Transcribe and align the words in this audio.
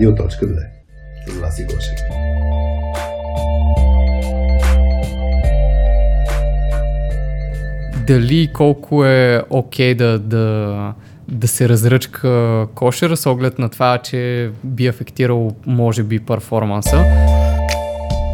Радио.2 0.00 0.66
с 1.26 1.40
Васи 1.40 1.64
Гошев. 1.64 1.98
Дали 8.06 8.50
колко 8.52 9.04
е 9.04 9.42
окей 9.50 9.94
okay 9.94 9.98
да, 9.98 10.18
да, 10.18 10.94
да 11.28 11.48
се 11.48 11.68
разръчка 11.68 12.66
кошера 12.74 13.16
с 13.16 13.26
оглед 13.26 13.58
на 13.58 13.68
това, 13.68 13.98
че 13.98 14.50
би 14.64 14.86
афектирал 14.86 15.50
може 15.66 16.02
би 16.02 16.20
перформанса? 16.20 17.04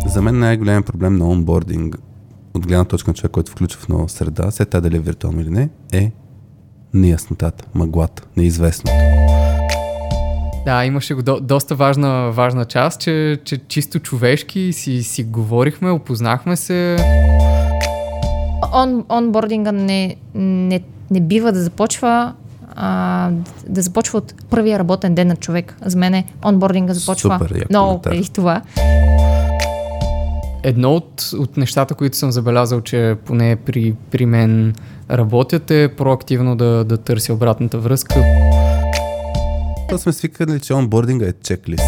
За 0.06 0.22
мен 0.22 0.38
най-голям 0.38 0.82
проблем 0.82 1.16
на 1.16 1.28
онбординг 1.28 1.96
от 2.54 2.66
гледна 2.66 2.84
точка 2.84 3.10
на 3.10 3.14
човек, 3.14 3.32
който 3.32 3.52
включва 3.52 3.80
в 3.80 3.88
нова 3.88 4.08
среда, 4.08 4.50
след 4.50 4.70
това 4.70 4.80
дали 4.80 4.96
е 4.96 5.00
виртуално 5.00 5.40
или 5.40 5.50
не, 5.50 5.68
е 5.92 6.12
неяснотата, 6.94 7.64
мъглата, 7.74 8.22
неизвестното. 8.36 9.25
Да, 10.66 10.84
имаше 10.84 11.14
го 11.14 11.22
до, 11.22 11.40
доста 11.40 11.74
важна, 11.74 12.30
важна 12.32 12.64
част, 12.64 13.00
че, 13.00 13.38
че 13.44 13.58
чисто 13.68 13.98
човешки 13.98 14.72
си, 14.72 15.02
си 15.02 15.24
говорихме, 15.24 15.90
опознахме 15.90 16.56
се. 16.56 16.96
Он, 18.72 19.04
онбординга 19.10 19.72
не, 19.72 20.16
не, 20.34 20.80
не 21.10 21.20
бива 21.20 21.52
да 21.52 21.62
започва 21.62 22.32
а, 22.76 23.30
да 23.68 23.82
започва 23.82 24.18
от 24.18 24.34
първия 24.50 24.78
работен 24.78 25.14
ден 25.14 25.28
на 25.28 25.36
човек. 25.36 25.76
За 25.84 25.98
мен 25.98 26.24
онбординга 26.44 26.94
започва 26.94 27.38
Супер, 27.38 27.66
много 27.70 28.02
преди 28.02 28.32
това. 28.32 28.62
Едно 30.62 30.94
от, 30.94 31.30
от 31.38 31.56
нещата, 31.56 31.94
които 31.94 32.16
съм 32.16 32.32
забелязал, 32.32 32.80
че 32.80 33.16
поне 33.24 33.56
при, 33.56 33.94
при 34.10 34.26
мен 34.26 34.74
работят 35.10 35.70
е 35.70 35.88
проактивно 35.96 36.56
да, 36.56 36.84
да 36.84 36.96
търся 36.96 37.34
обратната 37.34 37.78
връзка. 37.78 38.22
То 39.96 40.00
сме 40.00 40.12
свикали, 40.12 40.60
че 40.60 40.74
онбординга 40.74 41.26
е 41.26 41.32
чеклист. 41.32 41.84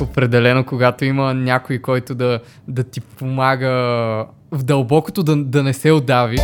Определено, 0.00 0.64
когато 0.64 1.04
има 1.04 1.34
някой, 1.34 1.78
който 1.78 2.14
да, 2.14 2.40
да 2.68 2.82
ти 2.82 3.00
помага 3.00 3.68
в 4.50 4.62
дълбокото 4.62 5.22
да, 5.22 5.36
да 5.36 5.62
не 5.62 5.72
се 5.72 5.92
отдавиш. 5.92 6.40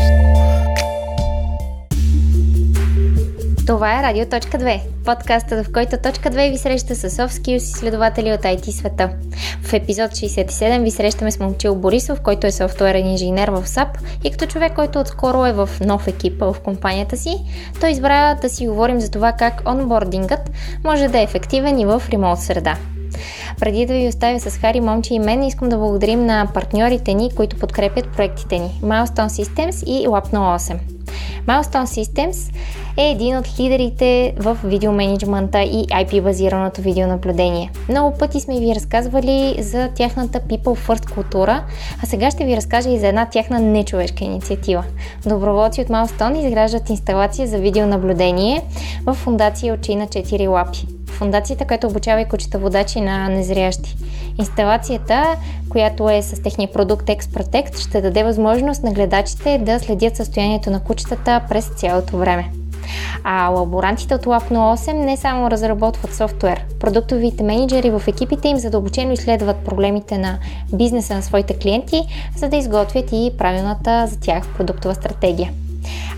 Това 3.66 3.98
е 3.98 4.02
Радио.2, 4.02 4.80
подкастът, 5.04 5.66
в 5.66 5.72
който 5.72 5.96
Точка 6.02 6.30
2 6.30 6.50
ви 6.50 6.58
среща 6.58 6.94
с 6.94 7.10
soft 7.10 7.42
skills 7.42 7.56
изследователи 7.56 8.32
от 8.32 8.40
IT 8.40 8.70
света. 8.70 9.10
В 9.62 9.72
епизод 9.72 10.10
67 10.10 10.82
ви 10.82 10.90
срещаме 10.90 11.30
с 11.30 11.40
Момчил 11.40 11.74
Борисов, 11.74 12.20
който 12.20 12.46
е 12.46 12.52
софтуерен 12.52 13.06
инженер 13.06 13.48
в 13.48 13.62
SAP 13.66 13.88
и 14.24 14.30
като 14.30 14.46
човек, 14.46 14.72
който 14.74 15.00
отскоро 15.00 15.46
е 15.46 15.52
в 15.52 15.68
нов 15.80 16.06
екип 16.06 16.40
в 16.40 16.56
компанията 16.64 17.16
си, 17.16 17.36
той 17.80 17.90
избра 17.90 18.34
да 18.34 18.48
си 18.48 18.68
говорим 18.68 19.00
за 19.00 19.10
това 19.10 19.32
как 19.32 19.62
онбордингът 19.68 20.50
може 20.84 21.08
да 21.08 21.18
е 21.18 21.22
ефективен 21.22 21.78
и 21.78 21.86
в 21.86 22.02
ремонт 22.12 22.40
среда. 22.40 22.76
Преди 23.60 23.86
да 23.86 23.92
ви 23.92 24.08
оставя 24.08 24.40
с 24.40 24.58
Хари, 24.58 24.80
Момчи 24.80 25.14
и 25.14 25.18
мен, 25.18 25.42
искам 25.42 25.68
да 25.68 25.76
благодарим 25.76 26.26
на 26.26 26.48
партньорите 26.54 27.14
ни, 27.14 27.30
които 27.36 27.58
подкрепят 27.58 28.08
проектите 28.16 28.58
ни 28.58 28.80
Milestone 28.82 29.44
Systems 29.44 29.84
и 29.84 30.08
Lapno 30.08 30.56
8. 30.58 30.95
Milestone 31.46 31.84
Systems 31.84 32.52
е 32.96 33.10
един 33.10 33.36
от 33.36 33.60
лидерите 33.60 34.34
в 34.38 34.58
видеоменеджмента 34.64 35.62
и 35.62 35.86
IP-базираното 35.86 36.80
видеонаблюдение. 36.80 37.70
Много 37.88 38.18
пъти 38.18 38.40
сме 38.40 38.60
ви 38.60 38.74
разказвали 38.74 39.56
за 39.58 39.88
тяхната 39.94 40.40
People 40.40 40.86
First 40.88 41.14
култура, 41.14 41.64
а 42.02 42.06
сега 42.06 42.30
ще 42.30 42.44
ви 42.44 42.56
разкажа 42.56 42.90
и 42.90 42.98
за 42.98 43.06
една 43.06 43.26
тяхна 43.26 43.58
нечовешка 43.58 44.24
инициатива. 44.24 44.84
Доброволци 45.26 45.80
от 45.80 45.88
Milestone 45.88 46.46
изграждат 46.46 46.90
инсталация 46.90 47.46
за 47.46 47.58
видеонаблюдение 47.58 48.62
в 49.06 49.14
фундация 49.14 49.74
Очи 49.74 49.94
на 49.94 50.06
4 50.06 50.48
лапи 50.48 50.86
фундацията, 51.16 51.66
която 51.66 51.86
обучава 51.86 52.20
и 52.20 52.24
кучета 52.24 52.58
водачи 52.58 53.00
на 53.00 53.28
незрящи. 53.28 53.96
Инсталацията, 54.38 55.36
която 55.68 56.10
е 56.10 56.22
с 56.22 56.42
техния 56.42 56.72
продукт 56.72 57.06
ExpertEct, 57.06 57.78
ще 57.78 58.00
даде 58.00 58.24
възможност 58.24 58.82
на 58.82 58.92
гледачите 58.92 59.58
да 59.58 59.80
следят 59.80 60.16
състоянието 60.16 60.70
на 60.70 60.80
кучетата 60.80 60.95
през 61.48 61.68
цялото 61.68 62.16
време. 62.16 62.50
А 63.24 63.48
лаборантите 63.48 64.14
от 64.14 64.24
Lab 64.26 64.50
08 64.50 64.92
не 64.92 65.16
само 65.16 65.50
разработват 65.50 66.14
софтуер. 66.14 66.64
Продуктовите 66.80 67.42
менеджери 67.42 67.90
в 67.90 68.02
екипите 68.08 68.48
им 68.48 68.58
задълбочено 68.58 69.12
изследват 69.12 69.56
проблемите 69.56 70.18
на 70.18 70.38
бизнеса 70.74 71.14
на 71.14 71.22
своите 71.22 71.58
клиенти, 71.58 72.02
за 72.36 72.48
да 72.48 72.56
изготвят 72.56 73.12
и 73.12 73.32
правилната 73.38 74.06
за 74.06 74.20
тях 74.20 74.48
продуктова 74.56 74.94
стратегия. 74.94 75.52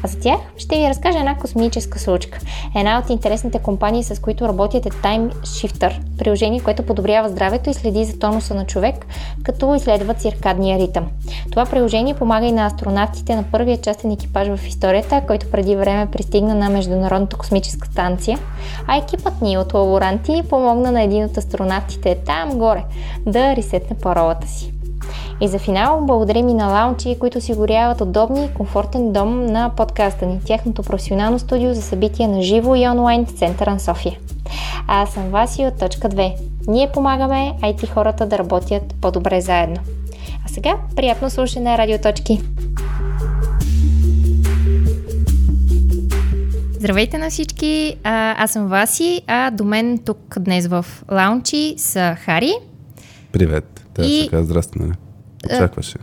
А 0.02 0.08
за 0.08 0.20
тях 0.20 0.38
ще 0.56 0.76
ви 0.76 0.88
разкажа 0.88 1.18
една 1.18 1.36
космическа 1.36 1.98
случка. 1.98 2.38
Една 2.76 2.98
от 2.98 3.10
интересните 3.10 3.58
компании, 3.58 4.04
с 4.04 4.20
които 4.22 4.48
работят 4.48 4.86
е 4.86 4.90
Time 4.90 5.34
Shifter, 5.34 6.00
приложение, 6.18 6.60
което 6.60 6.82
подобрява 6.82 7.28
здравето 7.28 7.70
и 7.70 7.74
следи 7.74 8.04
за 8.04 8.18
тонуса 8.18 8.54
на 8.54 8.66
човек, 8.66 9.06
като 9.42 9.74
изследва 9.74 10.14
циркадния 10.14 10.78
ритъм. 10.78 11.06
Това 11.50 11.66
приложение 11.66 12.14
помага 12.14 12.46
и 12.46 12.52
на 12.52 12.66
астронавтите 12.66 13.36
на 13.36 13.42
първия 13.42 13.80
частен 13.80 14.10
екипаж 14.10 14.48
в 14.48 14.66
историята, 14.66 15.22
който 15.26 15.50
преди 15.50 15.76
време 15.76 16.10
пристигна 16.10 16.54
на 16.54 16.68
Международната 16.68 17.36
космическа 17.36 17.88
станция, 17.88 18.38
а 18.86 18.96
екипът 18.96 19.42
ни 19.42 19.58
от 19.58 19.74
лаборанти 19.74 20.42
помогна 20.50 20.92
на 20.92 21.02
един 21.02 21.24
от 21.24 21.36
астронавтите 21.36 22.14
там 22.26 22.58
горе 22.58 22.84
да 23.26 23.56
ресетне 23.56 23.96
паролата 23.96 24.48
си. 24.48 24.77
И 25.40 25.48
за 25.48 25.58
финал 25.58 26.00
благодарим 26.06 26.48
и 26.48 26.54
на 26.54 26.66
лаунчи, 26.66 27.16
които 27.18 27.38
осигуряват 27.38 28.00
удобни 28.00 28.44
и 28.44 28.54
комфортен 28.54 29.12
дом 29.12 29.46
на 29.46 29.70
подкаста 29.76 30.26
ни, 30.26 30.40
тяхното 30.46 30.82
професионално 30.82 31.38
студио 31.38 31.74
за 31.74 31.82
събития 31.82 32.28
на 32.28 32.42
живо 32.42 32.74
и 32.74 32.88
онлайн 32.88 33.26
в 33.26 33.30
центъра 33.30 33.70
на 33.70 33.80
София. 33.80 34.18
А 34.88 35.02
аз 35.02 35.10
съм 35.10 35.30
Васи 35.30 35.66
от 35.66 35.78
точка 35.78 36.08
2. 36.08 36.34
Ние 36.68 36.90
помагаме 36.92 37.52
IT 37.62 37.88
хората 37.88 38.26
да 38.26 38.38
работят 38.38 38.94
по-добре 39.00 39.40
заедно. 39.40 39.76
А 40.46 40.48
сега 40.48 40.76
приятно 40.96 41.30
слушане 41.30 41.78
радиоточки! 41.78 42.40
Здравейте 46.72 47.18
на 47.18 47.30
всички! 47.30 47.96
А, 48.04 48.44
аз 48.44 48.50
съм 48.50 48.66
Васи, 48.66 49.22
а 49.26 49.50
до 49.50 49.64
мен 49.64 49.98
тук 49.98 50.36
днес 50.40 50.66
в 50.66 50.86
лаунчи 51.10 51.74
са 51.76 52.16
Хари. 52.20 52.52
Привет! 53.32 53.84
Трябва 53.94 54.12
и... 54.12 54.24
да 54.24 54.30
кажа 54.30 54.44
здрасти, 54.44 54.78
нали? 54.78 54.92
Очакваше. 55.46 55.98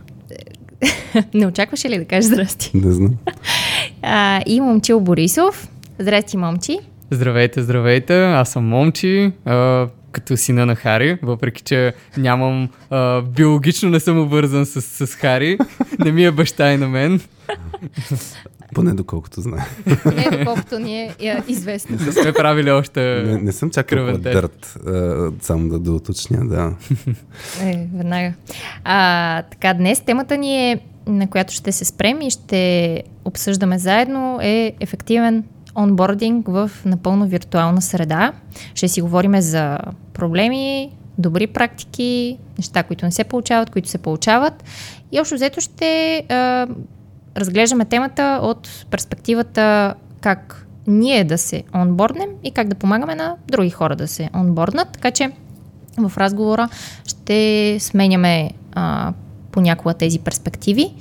Не 1.34 1.46
очакваше 1.46 1.88
ли 1.88 1.98
да 1.98 2.04
кажеш 2.04 2.24
здрасти? 2.24 2.70
Не 2.74 2.92
знам. 2.92 3.14
А, 4.02 4.42
и 4.46 4.60
Момчил 4.60 5.00
Борисов. 5.00 5.68
Здрасти, 5.98 6.36
Момчи. 6.36 6.78
Здравейте, 7.10 7.62
здравейте. 7.62 8.24
Аз 8.24 8.48
съм 8.48 8.68
Момчи. 8.68 9.32
А, 9.44 9.88
като 10.12 10.36
сина 10.36 10.66
на 10.66 10.74
Хари, 10.76 11.18
въпреки 11.22 11.62
че 11.62 11.94
нямам 12.16 12.68
а, 12.90 13.22
биологично 13.22 13.90
не 13.90 14.00
съм 14.00 14.20
обвързан 14.20 14.66
с, 14.66 15.06
с 15.06 15.14
Хари. 15.14 15.58
Не 15.98 16.12
ми 16.12 16.24
е 16.24 16.30
баща 16.30 16.72
и 16.72 16.76
на 16.76 16.88
мен. 16.88 17.20
Поне 18.74 18.94
доколкото 18.94 19.40
знае. 19.40 19.66
Не, 20.16 20.38
доколкото 20.38 20.78
ни 20.78 21.02
е, 21.02 21.14
е 21.20 21.42
известно. 21.48 21.96
Не 22.06 22.12
сме 22.12 22.32
правили 22.32 22.70
още 22.70 23.22
Не, 23.26 23.38
не 23.38 23.52
съм 23.52 23.70
чакал 23.70 24.18
дърт, 24.18 24.78
само 25.40 25.68
да 25.68 25.78
доуточня, 25.78 26.48
да. 26.48 26.74
Е, 27.62 27.88
веднага. 27.94 28.32
А, 28.84 29.42
така, 29.42 29.74
днес 29.74 30.00
темата 30.00 30.36
ни 30.36 30.70
е, 30.70 30.80
на 31.06 31.26
която 31.26 31.52
ще 31.52 31.72
се 31.72 31.84
спрем 31.84 32.20
и 32.20 32.30
ще 32.30 33.02
обсъждаме 33.24 33.78
заедно, 33.78 34.38
е 34.42 34.72
ефективен 34.80 35.44
онбординг 35.76 36.48
в 36.48 36.70
напълно 36.84 37.26
виртуална 37.26 37.82
среда. 37.82 38.32
Ще 38.74 38.88
си 38.88 39.00
говорим 39.00 39.40
за 39.40 39.78
проблеми, 40.12 40.90
добри 41.18 41.46
практики, 41.46 42.38
неща, 42.58 42.82
които 42.82 43.04
не 43.04 43.12
се 43.12 43.24
получават, 43.24 43.70
които 43.70 43.88
се 43.88 43.98
получават. 43.98 44.64
И 45.12 45.20
общо 45.20 45.34
взето 45.34 45.60
ще 45.60 46.22
а, 46.28 46.66
разглеждаме 47.36 47.84
темата 47.84 48.40
от 48.42 48.86
перспективата 48.90 49.94
как 50.20 50.66
ние 50.86 51.24
да 51.24 51.38
се 51.38 51.62
онборднем 51.74 52.28
и 52.44 52.50
как 52.50 52.68
да 52.68 52.74
помагаме 52.74 53.14
на 53.14 53.34
други 53.48 53.70
хора 53.70 53.96
да 53.96 54.08
се 54.08 54.30
онборднат. 54.34 54.88
Така 54.92 55.10
че 55.10 55.30
в 55.98 56.12
разговора 56.18 56.68
ще 57.06 57.76
сменяме 57.80 58.50
а, 58.74 59.12
понякога 59.52 59.94
тези 59.94 60.18
перспективи. 60.18 60.94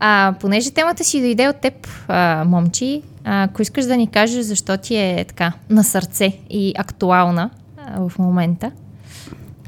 А, 0.00 0.34
понеже 0.40 0.70
темата 0.70 1.04
си 1.04 1.20
дойде 1.20 1.48
от 1.48 1.56
теб, 1.56 1.88
а, 2.08 2.44
момчи, 2.46 3.02
а, 3.24 3.42
ако 3.42 3.62
искаш 3.62 3.84
да 3.84 3.96
ни 3.96 4.06
кажеш 4.06 4.44
защо 4.44 4.76
ти 4.76 4.96
е 4.96 5.24
така 5.28 5.52
на 5.70 5.84
сърце 5.84 6.32
и 6.50 6.74
актуална 6.78 7.50
а, 7.76 8.08
в 8.08 8.18
момента. 8.18 8.70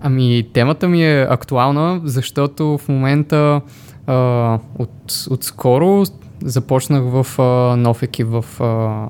Ами, 0.03 0.47
темата 0.53 0.89
ми 0.89 1.05
е 1.05 1.27
актуална, 1.31 2.01
защото 2.05 2.79
в 2.79 2.89
момента 2.89 3.61
а, 4.07 4.59
от, 4.79 5.27
от 5.31 5.45
скоро 5.45 6.05
започнах 6.43 7.03
в 7.03 7.39
а, 7.39 7.77
нов 7.77 8.03
екип 8.03 8.27
в 8.27 8.63
а, 8.63 9.09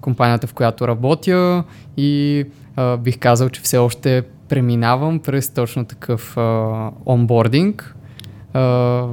компанията, 0.00 0.46
в 0.46 0.54
която 0.54 0.88
работя 0.88 1.64
и 1.96 2.44
а, 2.76 2.96
бих 2.96 3.18
казал, 3.18 3.48
че 3.48 3.60
все 3.60 3.78
още 3.78 4.22
преминавам 4.48 5.18
през 5.18 5.50
точно 5.50 5.84
такъв 5.84 6.36
а, 6.36 6.90
онбординг. 7.06 7.96
А, 8.54 9.06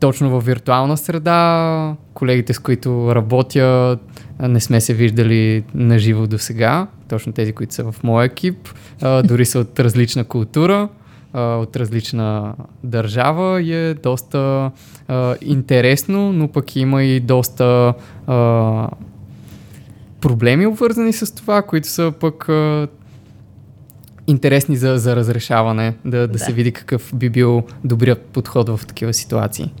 точно 0.00 0.30
в 0.30 0.44
виртуална 0.44 0.96
среда. 0.96 1.96
Колегите, 2.14 2.52
с 2.52 2.58
които 2.58 3.14
работя, 3.14 3.98
не 4.40 4.60
сме 4.60 4.80
се 4.80 4.94
виждали 4.94 5.64
наживо 5.74 6.26
до 6.26 6.38
сега. 6.38 6.86
Точно 7.08 7.32
тези, 7.32 7.52
които 7.52 7.74
са 7.74 7.92
в 7.92 8.02
моя 8.02 8.26
екип. 8.26 8.68
А, 9.02 9.22
дори 9.22 9.44
са 9.44 9.58
от 9.58 9.80
различна 9.80 10.24
култура, 10.24 10.88
а, 11.34 11.56
от 11.56 11.76
различна 11.76 12.54
държава 12.84 13.62
и 13.62 13.74
е 13.74 13.94
доста 13.94 14.70
а, 15.08 15.36
интересно, 15.42 16.32
но 16.32 16.48
пък 16.48 16.76
има 16.76 17.02
и 17.02 17.20
доста 17.20 17.94
а, 18.26 18.88
проблеми 20.20 20.66
обвързани 20.66 21.12
с 21.12 21.34
това, 21.34 21.62
които 21.62 21.88
са 21.88 22.12
пък 22.20 22.48
а, 22.48 22.88
интересни 24.26 24.76
за, 24.76 24.98
за 24.98 25.16
разрешаване, 25.16 25.94
да, 26.04 26.18
да, 26.18 26.28
да 26.28 26.38
се 26.38 26.52
види 26.52 26.72
какъв 26.72 27.12
би 27.14 27.30
бил 27.30 27.62
добрият 27.84 28.22
подход 28.22 28.68
в 28.68 28.80
такива 28.86 29.12
ситуации. 29.12 29.72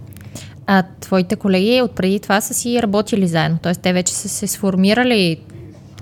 А 0.66 0.82
твоите 1.00 1.36
колеги 1.36 1.82
от 1.82 1.92
преди 1.94 2.20
това 2.20 2.40
са 2.40 2.54
си 2.54 2.82
работили 2.82 3.26
заедно, 3.26 3.58
т.е. 3.58 3.74
те 3.74 3.92
вече 3.92 4.14
са 4.14 4.28
се 4.28 4.46
сформирали 4.46 5.40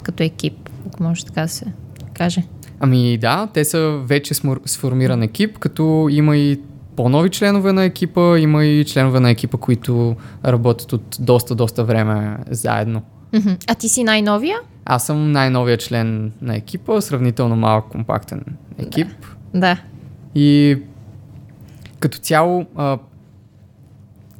като 0.03 0.23
екип, 0.23 0.69
ако 0.87 1.03
може 1.03 1.25
така 1.25 1.43
да 1.43 1.49
се 1.49 1.65
каже. 2.15 2.43
Ами 2.85 3.19
да, 3.19 3.49
те 3.55 3.65
са 3.65 4.01
вече 4.05 4.35
сформиран 4.67 5.23
екип, 5.23 5.59
като 5.59 6.09
има 6.11 6.37
и 6.37 6.61
по-нови 6.97 7.31
членове 7.31 7.73
на 7.73 7.85
екипа, 7.85 8.39
има 8.39 8.65
и 8.65 8.85
членове 8.85 9.21
на 9.21 9.31
екипа, 9.31 9.59
които 9.59 10.17
работят 10.45 10.93
от 10.93 11.17
доста, 11.21 11.55
доста 11.55 11.85
време 11.85 12.37
заедно. 12.51 13.03
А 13.69 13.75
ти 13.75 13.89
си 13.89 14.05
най-новия? 14.05 14.59
Аз 14.85 15.07
съм 15.07 15.33
най-новия 15.33 15.79
член 15.79 16.33
на 16.43 16.57
екипа, 16.57 17.01
сравнително 17.01 17.57
малък 17.57 17.85
компактен 17.85 18.45
екип. 18.79 19.09
Да. 19.55 19.61
да. 19.61 19.81
И 20.35 20.79
като 22.01 22.19
цяло 22.19 22.67
а, 22.77 22.99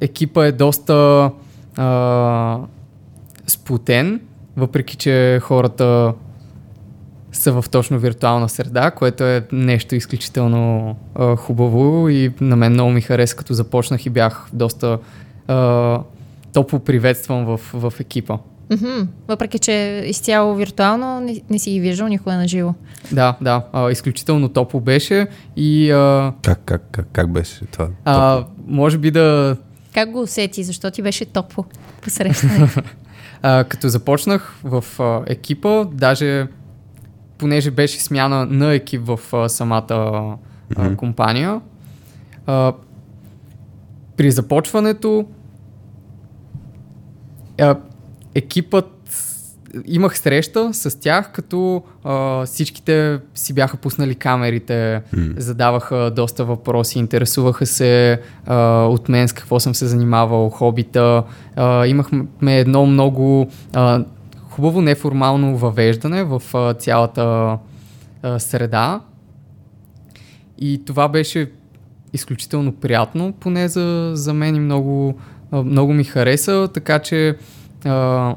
екипа 0.01 0.45
е 0.45 0.51
доста 0.51 1.31
а, 1.77 2.59
сплутен, 3.47 4.21
въпреки 4.57 4.95
че 4.95 5.39
хората 5.43 6.13
са 7.33 7.61
в 7.61 7.65
точно 7.71 7.99
виртуална 7.99 8.49
среда, 8.49 8.91
което 8.91 9.23
е 9.23 9.47
нещо 9.51 9.95
изключително 9.95 10.95
а, 11.15 11.35
хубаво 11.35 12.09
и 12.09 12.33
на 12.41 12.55
мен 12.55 12.71
много 12.71 12.91
ми 12.91 13.01
хареса, 13.01 13.35
като 13.35 13.53
започнах 13.53 14.05
и 14.05 14.09
бях 14.09 14.47
доста 14.53 14.99
а, 15.47 15.99
топло 16.53 16.79
приветствам 16.79 17.45
в, 17.45 17.59
в 17.73 17.93
екипа. 17.99 18.37
Mm-hmm. 18.69 19.07
Въпреки, 19.27 19.59
че 19.59 20.03
изцяло 20.05 20.55
виртуално 20.55 21.19
не, 21.19 21.41
не 21.49 21.59
си 21.59 21.71
ги 21.71 21.79
виждал 21.79 22.07
никога 22.07 22.35
на 22.35 22.47
живо. 22.47 22.73
Да, 23.11 23.37
да. 23.41 23.65
А, 23.73 23.91
изключително 23.91 24.49
топло 24.49 24.79
беше 24.79 25.27
и... 25.55 25.91
А... 25.91 26.33
Как, 26.41 26.61
как, 26.65 26.83
как, 26.91 27.07
как 27.11 27.31
беше 27.31 27.65
това? 27.65 27.87
А, 28.05 28.45
може 28.67 28.97
би 28.97 29.11
да... 29.11 29.57
Как 29.93 30.11
го 30.11 30.21
усети? 30.21 30.63
Защо 30.63 30.91
ти 30.91 31.01
беше 31.01 31.25
топло 31.25 31.65
посрещане? 32.01 32.69
а, 33.41 33.63
като 33.63 33.89
започнах 33.89 34.55
в 34.63 34.85
а, 34.99 35.21
екипа, 35.27 35.85
даже 35.85 36.47
понеже 37.43 37.71
беше 37.71 37.99
смяна 37.99 38.45
на 38.45 38.73
екип 38.73 39.01
в 39.05 39.19
а, 39.33 39.49
самата 39.49 39.83
а, 39.89 39.93
mm-hmm. 40.71 40.95
компания, 40.95 41.61
а, 42.47 42.73
при 44.17 44.31
започването 44.31 45.25
а, 47.61 47.75
екипът 48.35 48.89
имах 49.85 50.17
среща 50.17 50.73
с 50.73 50.99
тях, 50.99 51.31
като 51.31 51.83
а, 52.03 52.45
всичките 52.45 53.19
си 53.35 53.53
бяха 53.53 53.77
пуснали 53.77 54.15
камерите, 54.15 55.01
mm. 55.15 55.39
задаваха 55.39 56.11
доста 56.15 56.45
въпроси, 56.45 56.99
интересуваха 56.99 57.65
се 57.65 58.21
а, 58.45 58.57
от 58.83 59.09
мен 59.09 59.27
с 59.27 59.33
какво 59.33 59.59
съм 59.59 59.75
се 59.75 59.85
занимавал, 59.85 60.49
хобита. 60.49 61.23
А, 61.55 61.87
имахме 61.87 62.59
едно 62.59 62.85
много 62.85 63.47
а, 63.73 64.03
хубаво 64.53 64.81
неформално 64.81 65.57
въвеждане 65.57 66.23
в 66.23 66.41
а, 66.53 66.73
цялата 66.73 67.57
а, 68.23 68.39
среда. 68.39 69.01
И 70.59 70.85
това 70.85 71.07
беше 71.07 71.51
изключително 72.13 72.71
приятно, 72.71 73.33
поне 73.39 73.67
за, 73.67 74.11
за 74.13 74.33
мен 74.33 74.55
и 74.55 74.59
много, 74.59 75.19
а, 75.51 75.63
много 75.63 75.93
ми 75.93 76.03
хареса, 76.03 76.69
така 76.73 76.99
че 76.99 77.37
а, 77.85 78.35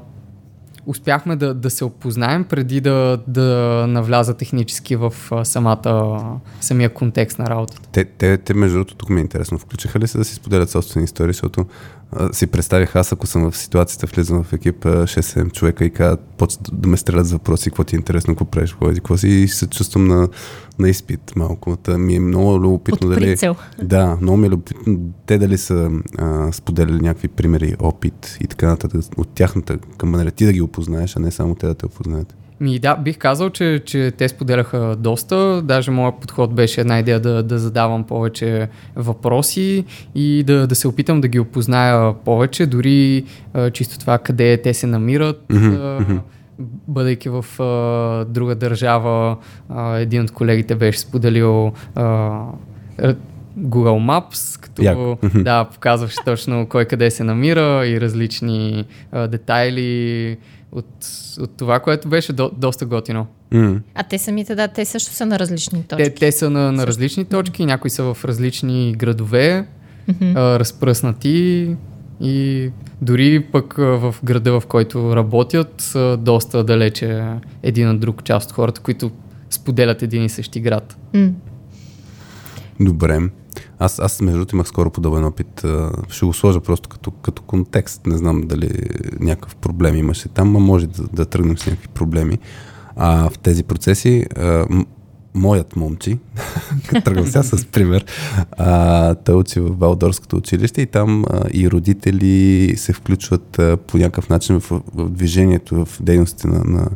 успяхме 0.86 1.36
да, 1.36 1.54
да 1.54 1.70
се 1.70 1.84
опознаем 1.84 2.44
преди 2.44 2.80
да, 2.80 3.18
да 3.26 3.84
навляза 3.88 4.34
технически 4.34 4.96
в 4.96 5.14
самата, 5.44 6.20
самия 6.60 6.94
контекст 6.94 7.38
на 7.38 7.46
работата. 7.46 7.88
Те, 7.92 8.04
те, 8.04 8.38
те, 8.38 8.54
между 8.54 8.76
другото, 8.76 8.94
тук 8.94 9.10
ми 9.10 9.20
е 9.20 9.22
интересно. 9.22 9.58
Включиха 9.58 9.98
ли 9.98 10.08
се 10.08 10.18
да 10.18 10.24
си 10.24 10.34
споделят 10.34 10.70
собствени 10.70 11.04
истории, 11.04 11.32
защото 11.32 11.66
си 12.32 12.46
представих 12.46 12.96
аз, 12.96 13.12
ако 13.12 13.26
съм 13.26 13.50
в 13.50 13.56
ситуацията, 13.56 14.06
влизам 14.06 14.44
в 14.44 14.52
екип 14.52 14.84
6-7 14.84 15.52
човека 15.52 15.84
и 15.84 15.90
казват, 15.90 16.20
почват 16.38 16.70
да 16.72 16.88
ме 16.88 16.96
стрелят 16.96 17.26
за 17.26 17.34
въпроси, 17.34 17.70
какво 17.70 17.84
ти 17.84 17.96
е 17.96 17.98
интересно, 17.98 18.34
какво 18.34 18.44
правиш, 18.44 18.70
какво, 18.70 18.86
какво 18.86 19.16
си 19.16 19.28
и 19.28 19.48
се 19.48 19.66
чувствам 19.66 20.06
на, 20.06 20.28
на 20.78 20.88
изпит 20.88 21.36
малко. 21.36 21.76
Та 21.76 21.98
ми 21.98 22.14
е 22.14 22.20
много 22.20 22.60
любопитно 22.60 23.08
дали... 23.08 23.36
Да, 23.82 24.18
много 24.20 24.36
ми 24.36 24.46
е 24.46 24.50
любопитно 24.50 24.98
те 25.26 25.38
дали 25.38 25.58
са 25.58 25.90
а, 26.18 26.52
споделяли 26.52 27.00
някакви 27.00 27.28
примери, 27.28 27.76
опит 27.78 28.38
и 28.40 28.46
така 28.46 28.66
нататък 28.66 29.00
от 29.16 29.28
тяхната 29.28 29.78
към 29.78 30.10
манера 30.10 30.30
ти 30.30 30.46
да 30.46 30.52
ги 30.52 30.60
опознаеш, 30.60 31.16
а 31.16 31.20
не 31.20 31.30
само 31.30 31.54
те 31.54 31.66
да 31.66 31.74
те 31.74 31.86
опознаят. 31.86 32.34
Ми 32.60 32.78
да, 32.78 32.96
бих 32.96 33.18
казал, 33.18 33.50
че, 33.50 33.82
че 33.86 34.10
те 34.10 34.28
споделяха 34.28 34.96
доста. 34.98 35.62
Даже 35.62 35.90
моят 35.90 36.14
подход 36.20 36.54
беше 36.54 36.80
една 36.80 36.98
идея 36.98 37.20
да, 37.20 37.42
да 37.42 37.58
задавам 37.58 38.04
повече 38.04 38.68
въпроси 38.96 39.84
и 40.14 40.42
да, 40.46 40.66
да 40.66 40.74
се 40.74 40.88
опитам 40.88 41.20
да 41.20 41.28
ги 41.28 41.40
опозная 41.40 42.14
повече, 42.14 42.66
дори 42.66 43.24
а, 43.54 43.70
чисто 43.70 43.98
това 43.98 44.18
къде 44.18 44.62
те 44.62 44.74
се 44.74 44.86
намират. 44.86 45.44
Mm-hmm. 45.48 46.16
А, 46.16 46.20
бъдейки 46.88 47.28
в 47.28 47.62
а, 47.62 48.24
друга 48.24 48.54
държава, 48.54 49.36
а, 49.68 49.96
един 49.96 50.22
от 50.22 50.30
колегите 50.30 50.74
беше 50.74 50.98
споделил 50.98 51.72
а, 51.94 52.40
Google 53.58 54.00
Maps, 54.30 54.60
като 54.60 54.82
yeah. 54.82 55.42
да, 55.42 55.64
показваше 55.64 56.16
точно 56.24 56.66
кой 56.66 56.84
къде 56.84 57.10
се 57.10 57.24
намира 57.24 57.86
и 57.86 58.00
различни 58.00 58.84
а, 59.12 59.28
детайли 59.28 60.36
от, 60.76 61.06
от 61.40 61.50
това, 61.56 61.80
което 61.80 62.08
беше 62.08 62.32
до, 62.32 62.50
доста 62.56 62.86
готино. 62.86 63.26
Mm. 63.52 63.80
А 63.94 64.02
те 64.02 64.18
самите, 64.18 64.54
да, 64.54 64.68
те 64.68 64.84
също 64.84 65.12
са 65.12 65.26
на 65.26 65.38
различни 65.38 65.82
точки. 65.82 66.04
Те, 66.04 66.14
те 66.14 66.32
са 66.32 66.50
на, 66.50 66.72
на 66.72 66.86
различни 66.86 67.24
точки, 67.24 67.66
някои 67.66 67.90
са 67.90 68.14
в 68.14 68.24
различни 68.24 68.94
градове, 68.96 69.66
mm-hmm. 70.10 70.36
а, 70.36 70.58
разпръснати 70.58 71.76
и 72.20 72.70
дори 73.02 73.44
пък 73.52 73.74
в 73.76 74.14
града, 74.24 74.60
в 74.60 74.66
който 74.66 75.16
работят, 75.16 75.74
са 75.78 76.16
доста 76.20 76.64
далече 76.64 77.24
един 77.62 77.90
от 77.90 78.00
друг 78.00 78.24
част 78.24 78.50
от 78.50 78.54
хората, 78.54 78.80
които 78.80 79.10
споделят 79.50 80.02
един 80.02 80.24
и 80.24 80.28
същи 80.28 80.60
град. 80.60 80.96
Mm. 81.14 81.32
Добре. 82.80 83.20
Аз, 83.78 83.98
аз 83.98 84.20
между 84.20 84.38
другото 84.38 84.56
имах 84.56 84.66
скоро 84.66 84.90
подобен 84.90 85.24
опит. 85.24 85.64
Ще 86.08 86.26
го 86.26 86.32
сложа 86.32 86.60
просто 86.60 86.88
като, 86.88 87.10
като 87.10 87.42
контекст. 87.42 88.06
Не 88.06 88.16
знам 88.16 88.40
дали 88.40 88.70
някакъв 89.20 89.56
проблем 89.56 89.96
имаше 89.96 90.28
там, 90.28 90.56
а 90.56 90.58
може 90.58 90.86
да, 90.86 91.02
да 91.02 91.24
тръгнем 91.24 91.58
с 91.58 91.66
някакви 91.66 91.88
проблеми. 91.88 92.38
А, 92.96 93.30
в 93.30 93.38
тези 93.38 93.62
процеси 93.62 94.26
моят 95.36 95.76
момчи, 95.76 96.18
тръгвам 97.04 97.26
сега 97.26 97.42
с 97.42 97.64
пример, 97.64 98.04
а, 98.52 99.14
той 99.14 99.34
учи 99.34 99.60
в 99.60 99.76
Балдорското 99.76 100.36
училище 100.36 100.82
и 100.82 100.86
там 100.86 101.24
а, 101.30 101.44
и 101.52 101.70
родители 101.70 102.74
се 102.76 102.92
включват 102.92 103.58
а, 103.58 103.76
по 103.76 103.98
някакъв 103.98 104.28
начин 104.28 104.60
в, 104.60 104.82
в 104.94 105.10
движението, 105.10 105.84
в 105.84 106.02
дейностите 106.02 106.48
на, 106.48 106.64
на 106.64 106.90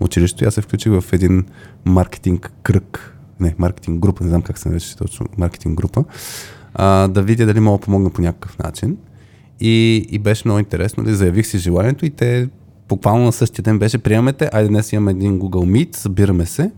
училището. 0.00 0.48
аз 0.48 0.54
се 0.54 0.60
включих 0.60 0.92
в 1.00 1.12
един 1.12 1.44
маркетинг 1.84 2.52
кръг, 2.62 3.15
не, 3.40 3.54
маркетинг 3.58 3.98
група, 4.00 4.24
не 4.24 4.30
знам 4.30 4.42
как 4.42 4.58
се 4.58 4.68
нарича 4.68 4.96
точно, 4.96 5.26
маркетинг 5.38 5.76
група, 5.76 6.04
а, 6.74 7.08
да 7.08 7.22
видя 7.22 7.46
дали 7.46 7.60
мога 7.60 7.78
да 7.78 7.84
помогна 7.84 8.10
по 8.10 8.22
някакъв 8.22 8.58
начин. 8.58 8.96
И, 9.60 10.06
и 10.10 10.18
беше 10.18 10.42
много 10.44 10.58
интересно, 10.58 11.04
да 11.04 11.16
заявих 11.16 11.46
си 11.46 11.58
желанието 11.58 12.06
и 12.06 12.10
те 12.10 12.48
буквално 12.88 13.24
на 13.24 13.32
същия 13.32 13.62
ден 13.62 13.78
беше 13.78 13.98
приемете, 13.98 14.50
айде 14.52 14.68
днес 14.68 14.92
имаме 14.92 15.10
един 15.10 15.38
Google 15.38 15.86
Meet, 15.86 15.96
събираме 15.96 16.46
се 16.46 16.70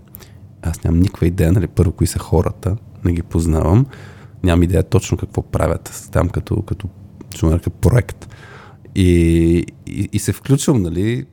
аз 0.62 0.84
нямам 0.84 1.00
никаква 1.00 1.26
идея, 1.26 1.52
нали, 1.52 1.66
първо 1.66 1.92
кои 1.92 2.06
са 2.06 2.18
хората, 2.18 2.76
не 3.04 3.12
ги 3.12 3.22
познавам, 3.22 3.86
нямам 4.42 4.62
идея 4.62 4.82
точно 4.82 5.16
какво 5.18 5.42
правят 5.42 6.08
там 6.12 6.28
като, 6.28 6.62
като 6.62 6.88
чумарка 7.34 7.70
проект. 7.70 8.28
И, 8.94 9.64
и, 9.86 10.08
и 10.12 10.18
се 10.18 10.32
включвам, 10.32 10.82
нали, 10.82 11.26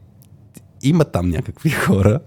има 0.84 1.04
там 1.04 1.30
някакви 1.30 1.70
хора 1.86 2.20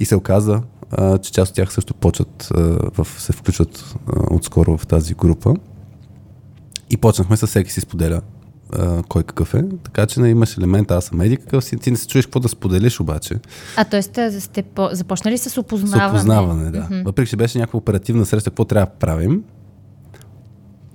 и 0.00 0.04
се 0.04 0.16
оказа, 0.16 0.62
а, 0.90 1.18
че 1.18 1.32
част 1.32 1.50
от 1.50 1.56
тях 1.56 1.72
също 1.72 1.94
почват, 1.94 2.48
а, 2.54 2.60
в, 2.94 3.06
се 3.18 3.32
включват 3.32 3.94
а, 4.06 4.34
отскоро 4.34 4.78
в 4.78 4.86
тази 4.86 5.14
група. 5.14 5.54
И 6.90 6.96
почнахме 6.96 7.36
със 7.36 7.50
всеки 7.50 7.72
си 7.72 7.80
споделя 7.80 8.20
а, 8.72 9.02
кой 9.02 9.22
какъв 9.22 9.54
е. 9.54 9.64
Така 9.84 10.06
че 10.06 10.20
не 10.20 10.28
имаш 10.28 10.58
елемент, 10.58 10.90
аз 10.90 11.04
съм 11.04 11.20
еди 11.20 11.36
какъв 11.36 11.64
си, 11.64 11.76
ти 11.76 11.90
не 11.90 11.96
се 11.96 12.06
чуеш 12.06 12.26
какво 12.26 12.40
да 12.40 12.48
споделиш 12.48 13.00
обаче. 13.00 13.34
А 13.76 13.84
т.е. 13.84 14.40
сте 14.40 14.62
по- 14.62 14.88
започнали 14.92 15.38
с 15.38 15.60
опознаване? 15.60 16.18
С 16.18 16.22
опознаване, 16.22 16.70
да. 16.70 16.78
Mm-hmm. 16.82 17.04
Въпреки, 17.04 17.30
че 17.30 17.36
беше 17.36 17.58
някаква 17.58 17.76
оперативна 17.78 18.26
среща, 18.26 18.50
какво 18.50 18.64
трябва 18.64 18.86
да 18.86 18.92
правим, 18.92 19.42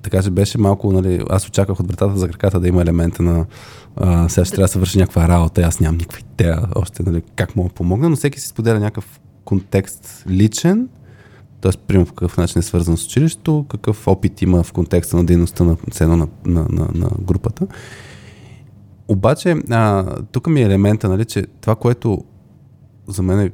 така 0.01 0.23
че 0.23 0.31
беше 0.31 0.57
малко, 0.57 0.91
нали, 0.91 1.23
аз 1.29 1.47
очаквах 1.47 1.79
от 1.79 1.87
вратата 1.87 2.17
за 2.17 2.27
краката 2.27 2.59
да 2.59 2.67
има 2.67 2.81
елемента 2.81 3.23
на 3.23 3.45
а, 3.95 4.29
сега 4.29 4.45
ще 4.45 4.55
трябва 4.55 4.67
да 4.67 4.71
се 4.71 4.79
върши 4.79 4.97
някаква 4.97 5.27
работа, 5.27 5.61
аз 5.61 5.79
нямам 5.79 5.97
никаква 5.97 6.19
идея 6.19 6.61
още, 6.75 7.03
нали, 7.03 7.21
как 7.35 7.55
мога 7.55 7.69
да 7.69 7.75
помогна, 7.75 8.09
но 8.09 8.15
всеки 8.15 8.39
си 8.39 8.47
споделя 8.47 8.79
някакъв 8.79 9.19
контекст 9.49 10.23
личен, 10.29 10.89
т.е. 11.61 11.71
примерно 11.87 12.05
по 12.05 12.13
какъв 12.13 12.37
начин 12.37 12.59
е 12.59 12.63
свързан 12.63 12.97
с 12.97 13.05
училището, 13.05 13.65
какъв 13.69 14.07
опит 14.07 14.41
има 14.41 14.63
в 14.63 14.73
контекста 14.73 15.17
на 15.17 15.25
дейността 15.25 15.63
на, 15.63 15.77
на, 16.01 16.07
на, 16.07 16.27
на, 16.45 16.67
на, 16.69 16.87
на 16.95 17.09
групата. 17.21 17.67
Обаче, 19.07 19.55
а, 19.69 20.05
тук 20.31 20.47
ми 20.47 20.61
е 20.61 20.63
елемента, 20.63 21.09
нали, 21.09 21.25
че 21.25 21.45
това, 21.61 21.75
което 21.75 22.23
за 23.07 23.23
мен 23.23 23.39
е 23.39 23.51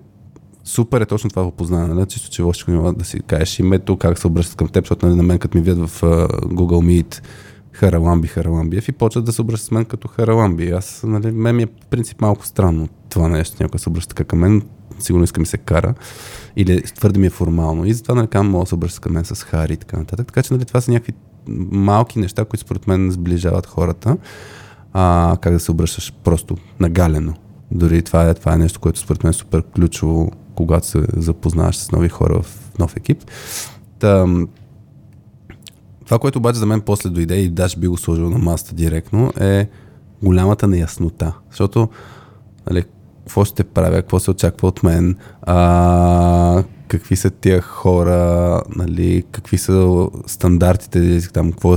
супер 0.63 1.01
е 1.01 1.05
точно 1.05 1.29
това 1.29 1.47
опознаване, 1.47 1.93
нали? 1.93 2.05
чисто, 2.05 2.31
че 2.31 2.41
още 2.41 2.71
няма 2.71 2.93
да 2.93 3.05
си 3.05 3.19
кажеш 3.19 3.59
името, 3.59 3.97
как 3.97 4.19
се 4.19 4.27
обръщат 4.27 4.55
към 4.55 4.67
теб, 4.67 4.83
защото 4.83 5.05
нали, 5.05 5.17
на 5.17 5.23
мен 5.23 5.39
като 5.39 5.57
ми 5.57 5.63
видят 5.63 5.89
в 5.89 6.01
uh, 6.01 6.27
Google 6.29 7.03
Meet 7.03 7.21
Хараламби 7.71 8.27
Хараламбиев 8.27 8.87
и 8.87 8.91
почват 8.91 9.25
да 9.25 9.33
се 9.33 9.41
обръщат 9.41 9.67
с 9.67 9.71
мен 9.71 9.85
като 9.85 10.07
Хараламби. 10.07 10.69
Аз, 10.69 11.03
нали, 11.07 11.31
мен 11.31 11.55
ми 11.55 11.63
е 11.63 11.67
принцип 11.89 12.21
малко 12.21 12.45
странно 12.45 12.87
това 13.09 13.27
нещо, 13.27 13.57
някой 13.59 13.79
се 13.79 13.89
обръща 13.89 14.23
към 14.23 14.39
мен, 14.39 14.61
сигурно 14.99 15.23
иска 15.23 15.39
ми 15.39 15.45
се 15.45 15.57
кара 15.57 15.93
или 16.55 16.81
твърде 16.81 17.19
ми 17.19 17.27
е 17.27 17.29
формално. 17.29 17.85
И 17.85 17.93
затова 17.93 18.15
нали, 18.15 18.47
мога 18.47 18.63
да 18.63 18.69
се 18.69 18.75
обръща 18.75 19.01
към 19.01 19.13
мен 19.13 19.25
с 19.25 19.43
Хари 19.43 19.73
и 19.73 19.77
така 19.77 19.97
нататък. 19.97 20.27
Така 20.27 20.43
че 20.43 20.53
нали, 20.53 20.65
това 20.65 20.81
са 20.81 20.91
някакви 20.91 21.13
малки 21.71 22.19
неща, 22.19 22.45
които 22.45 22.61
според 22.61 22.87
мен 22.87 23.11
сближават 23.11 23.65
хората. 23.65 24.17
А, 24.93 25.37
как 25.41 25.53
да 25.53 25.59
се 25.59 25.71
обръщаш 25.71 26.13
просто 26.23 26.57
нагалено. 26.79 27.33
Дори 27.71 28.01
това 28.01 28.29
е, 28.29 28.33
това 28.33 28.53
е 28.53 28.57
нещо, 28.57 28.79
което 28.79 28.99
според 28.99 29.23
мен 29.23 29.29
е 29.29 29.33
супер 29.33 29.63
ключово 29.75 30.31
когато 30.55 30.87
се 30.87 31.01
запознаваш 31.17 31.77
с 31.77 31.91
нови 31.91 32.09
хора 32.09 32.41
в 32.41 32.71
нов 32.79 32.97
екип. 32.97 33.23
Та, 33.99 34.25
това, 36.05 36.19
което 36.19 36.39
обаче 36.39 36.59
за 36.59 36.65
мен 36.65 36.81
после 36.81 37.09
дойде 37.09 37.35
и 37.35 37.49
даже 37.49 37.77
би 37.77 37.87
го 37.87 37.97
сложил 37.97 38.29
на 38.29 38.37
масата 38.37 38.75
директно, 38.75 39.31
е 39.39 39.69
голямата 40.23 40.67
неяснота. 40.67 41.33
Защото, 41.49 41.89
нали, 42.69 42.83
какво 43.25 43.45
ще 43.45 43.63
правя, 43.63 43.95
какво 43.95 44.19
се 44.19 44.31
очаква 44.31 44.67
от 44.67 44.83
мен, 44.83 45.15
а, 45.41 46.63
какви 46.87 47.15
са 47.15 47.29
тия 47.29 47.61
хора, 47.61 48.61
нали, 48.75 49.23
какви 49.31 49.57
са 49.57 50.07
стандартите, 50.25 51.21
там, 51.33 51.51
какво, 51.51 51.75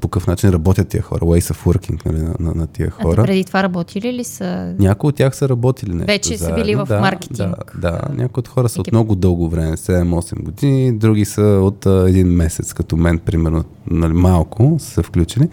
по 0.00 0.08
какъв 0.08 0.26
начин 0.26 0.50
работят 0.50 0.88
тия 0.88 1.02
хора, 1.02 1.20
ways 1.20 1.54
of 1.54 1.66
working 1.66 2.06
нали, 2.06 2.22
на, 2.22 2.34
на, 2.40 2.54
на 2.54 2.66
тия 2.66 2.90
хора. 2.90 3.22
А 3.22 3.24
преди 3.24 3.44
това 3.44 3.62
работили 3.62 4.12
ли 4.12 4.24
са? 4.24 4.74
Някои 4.78 5.08
от 5.08 5.14
тях 5.14 5.36
са 5.36 5.48
работили 5.48 5.94
нещо 5.94 6.06
Вече 6.06 6.36
заедно. 6.36 6.58
са 6.58 6.62
били 6.62 6.74
в 6.74 6.84
да, 6.88 7.00
маркетинг. 7.00 7.56
Да, 7.80 7.90
да, 7.90 8.00
някои 8.14 8.40
от 8.40 8.48
хора 8.48 8.68
са 8.68 8.80
от 8.80 8.92
много 8.92 9.14
дълго 9.14 9.48
време, 9.48 9.76
7-8 9.76 10.42
години, 10.42 10.98
други 10.98 11.24
са 11.24 11.42
от 11.42 11.86
а, 11.86 12.04
един 12.08 12.26
месец, 12.26 12.72
като 12.72 12.96
мен, 12.96 13.18
примерно, 13.18 13.64
нали, 13.90 14.12
малко 14.12 14.76
са 14.78 15.02
включили. 15.02 15.48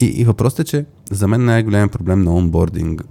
И, 0.00 0.06
и 0.06 0.24
въпросът 0.24 0.58
е, 0.58 0.64
че 0.64 0.84
за 1.10 1.28
мен 1.28 1.44
най-големият 1.44 1.92
проблем 1.92 2.22
на 2.22 2.34
онбординг 2.34 3.04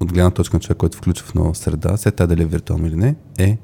от 0.00 0.12
гледна 0.12 0.30
точка 0.30 0.56
на 0.56 0.60
човек, 0.60 0.78
който 0.78 0.96
включва 0.96 1.26
в 1.26 1.34
нова 1.34 1.54
среда, 1.54 1.96
след 1.96 2.14
тази 2.14 2.28
дали 2.28 2.42
е 2.42 2.46
виртуално 2.46 2.86
или 2.86 2.96
не, 2.96 3.14
е 3.38 3.58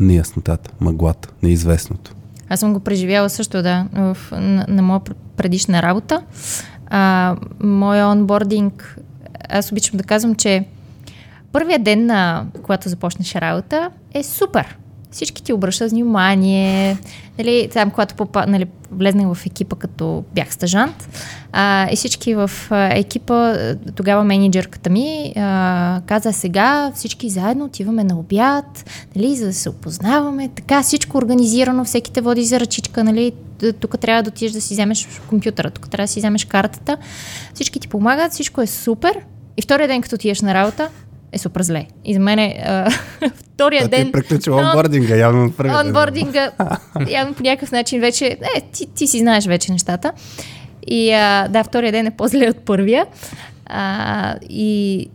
неяснотата, 0.00 0.70
мъглата, 0.80 1.28
неизвестното. 1.42 2.14
Аз 2.48 2.60
съм 2.60 2.72
го 2.72 2.80
преживяла 2.80 3.30
също, 3.30 3.62
да, 3.62 3.86
в, 3.92 4.16
на, 4.32 4.66
на 4.68 4.82
моя 4.82 5.00
предишна 5.36 5.82
работа. 5.82 6.22
А, 6.86 7.36
моя 7.60 8.06
онбординг, 8.06 8.98
аз 9.48 9.72
обичам 9.72 9.96
да 9.96 10.04
казвам, 10.04 10.34
че 10.34 10.64
първият 11.52 11.82
ден, 11.82 12.06
на 12.06 12.46
когато 12.62 12.88
започнеш 12.88 13.34
работа, 13.34 13.90
е 14.14 14.22
супер 14.22 14.78
всички 15.14 15.42
ти 15.42 15.52
обръщат 15.52 15.90
внимание. 15.90 16.98
Нали, 17.38 17.68
там, 17.72 17.90
когато 17.90 18.14
попа, 18.14 18.46
нали, 18.46 18.66
влезнах 18.90 19.34
в 19.34 19.46
екипа, 19.46 19.76
като 19.76 20.24
бях 20.34 20.54
стажант, 20.54 21.08
а, 21.52 21.88
и 21.92 21.96
всички 21.96 22.34
в 22.34 22.50
екипа, 22.70 23.54
тогава 23.94 24.24
менеджерката 24.24 24.90
ми 24.90 25.32
а, 25.36 26.00
каза 26.06 26.32
сега 26.32 26.92
всички 26.94 27.30
заедно 27.30 27.64
отиваме 27.64 28.04
на 28.04 28.18
обяд, 28.18 28.90
нали, 29.16 29.36
за 29.36 29.46
да 29.46 29.52
се 29.52 29.68
опознаваме. 29.68 30.48
Така, 30.48 30.82
всичко 30.82 31.18
организирано, 31.18 31.84
всеки 31.84 32.12
те 32.12 32.20
води 32.20 32.44
за 32.44 32.60
ръчичка, 32.60 33.04
нали, 33.04 33.32
тук 33.80 33.98
трябва 34.00 34.22
да 34.22 34.28
отидеш 34.28 34.52
да 34.52 34.60
си 34.60 34.74
вземеш 34.74 35.08
компютъра, 35.28 35.70
тук 35.70 35.90
трябва 35.90 36.04
да 36.04 36.08
си 36.08 36.20
вземеш 36.20 36.44
картата. 36.44 36.96
Всички 37.54 37.80
ти 37.80 37.88
помагат, 37.88 38.32
всичко 38.32 38.60
е 38.60 38.66
супер. 38.66 39.20
И 39.56 39.62
втория 39.62 39.88
ден, 39.88 40.02
като 40.02 40.14
отидеш 40.14 40.40
на 40.40 40.54
работа, 40.54 40.88
е 41.34 41.38
супер 41.38 41.62
зле. 41.62 41.86
И 42.04 42.14
за 42.14 42.20
мен 42.20 42.38
е 42.38 42.64
втория 43.34 43.88
ден... 43.88 44.06
Ти 44.06 44.12
приключи 44.12 44.50
онбординга, 44.50 45.16
явно 45.16 45.52
Онбординга, 45.84 46.50
явно 47.08 47.34
по 47.34 47.42
някакъв 47.42 47.72
начин 47.72 48.00
вече... 48.00 48.26
Е, 48.26 48.60
ти, 48.72 48.86
ти 48.94 49.06
си 49.06 49.18
знаеш 49.18 49.46
вече 49.46 49.72
нещата. 49.72 50.12
И 50.86 51.12
а, 51.12 51.48
да, 51.48 51.64
втория 51.64 51.92
ден 51.92 52.06
е 52.06 52.10
по-зле 52.10 52.50
от 52.50 52.58
първия. 52.58 53.06
А, 53.66 54.34
и 54.48 55.06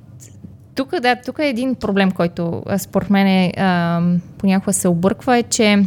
тук, 0.75 0.99
да, 0.99 1.15
тук 1.25 1.39
е 1.39 1.47
един 1.47 1.75
проблем, 1.75 2.11
който 2.11 2.63
според 2.77 3.09
мен 3.09 3.27
е, 3.27 3.53
а, 3.57 4.01
понякога 4.37 4.73
се 4.73 4.87
обърква, 4.87 5.37
е, 5.37 5.43
че 5.43 5.83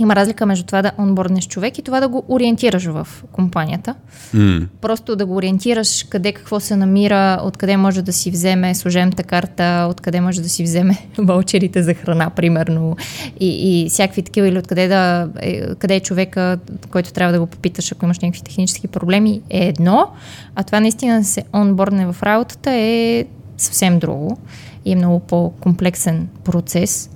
има 0.00 0.16
разлика 0.16 0.46
между 0.46 0.64
това 0.64 0.82
да 0.82 0.92
онборднеш 0.98 1.46
човек 1.46 1.78
и 1.78 1.82
това 1.82 2.00
да 2.00 2.08
го 2.08 2.24
ориентираш 2.28 2.84
в 2.84 3.08
компанията. 3.32 3.94
Mm. 4.34 4.66
Просто 4.80 5.16
да 5.16 5.26
го 5.26 5.36
ориентираш 5.36 6.06
къде 6.10 6.32
какво 6.32 6.60
се 6.60 6.76
намира, 6.76 7.40
откъде 7.42 7.76
може 7.76 8.02
да 8.02 8.12
си 8.12 8.30
вземе 8.30 8.74
служебната 8.74 9.22
карта, 9.22 9.86
откъде 9.90 10.20
може 10.20 10.42
да 10.42 10.48
си 10.48 10.62
вземе 10.62 10.98
ваучерите 11.18 11.82
за 11.82 11.94
храна, 11.94 12.30
примерно, 12.30 12.96
и, 13.40 13.84
и 13.84 13.88
всякакви 13.88 14.22
такива, 14.22 14.48
или 14.48 14.58
откъде 14.58 14.88
да, 14.88 15.28
е, 15.40 15.74
къде 15.74 15.94
е 15.96 16.00
човека, 16.00 16.58
който 16.90 17.12
трябва 17.12 17.32
да 17.32 17.40
го 17.40 17.46
попиташ, 17.46 17.92
ако 17.92 18.04
имаш 18.04 18.18
някакви 18.18 18.42
технически 18.42 18.88
проблеми, 18.88 19.40
е 19.50 19.66
едно, 19.66 20.08
а 20.54 20.62
това 20.62 20.80
наистина 20.80 21.18
да 21.18 21.24
се 21.24 21.44
онбордне 21.54 22.06
в 22.06 22.22
работата 22.22 22.70
е 22.70 23.24
съвсем 23.56 23.98
друго 23.98 24.38
и 24.84 24.92
е 24.92 24.96
много 24.96 25.20
по-комплексен 25.20 26.28
процес. 26.44 27.10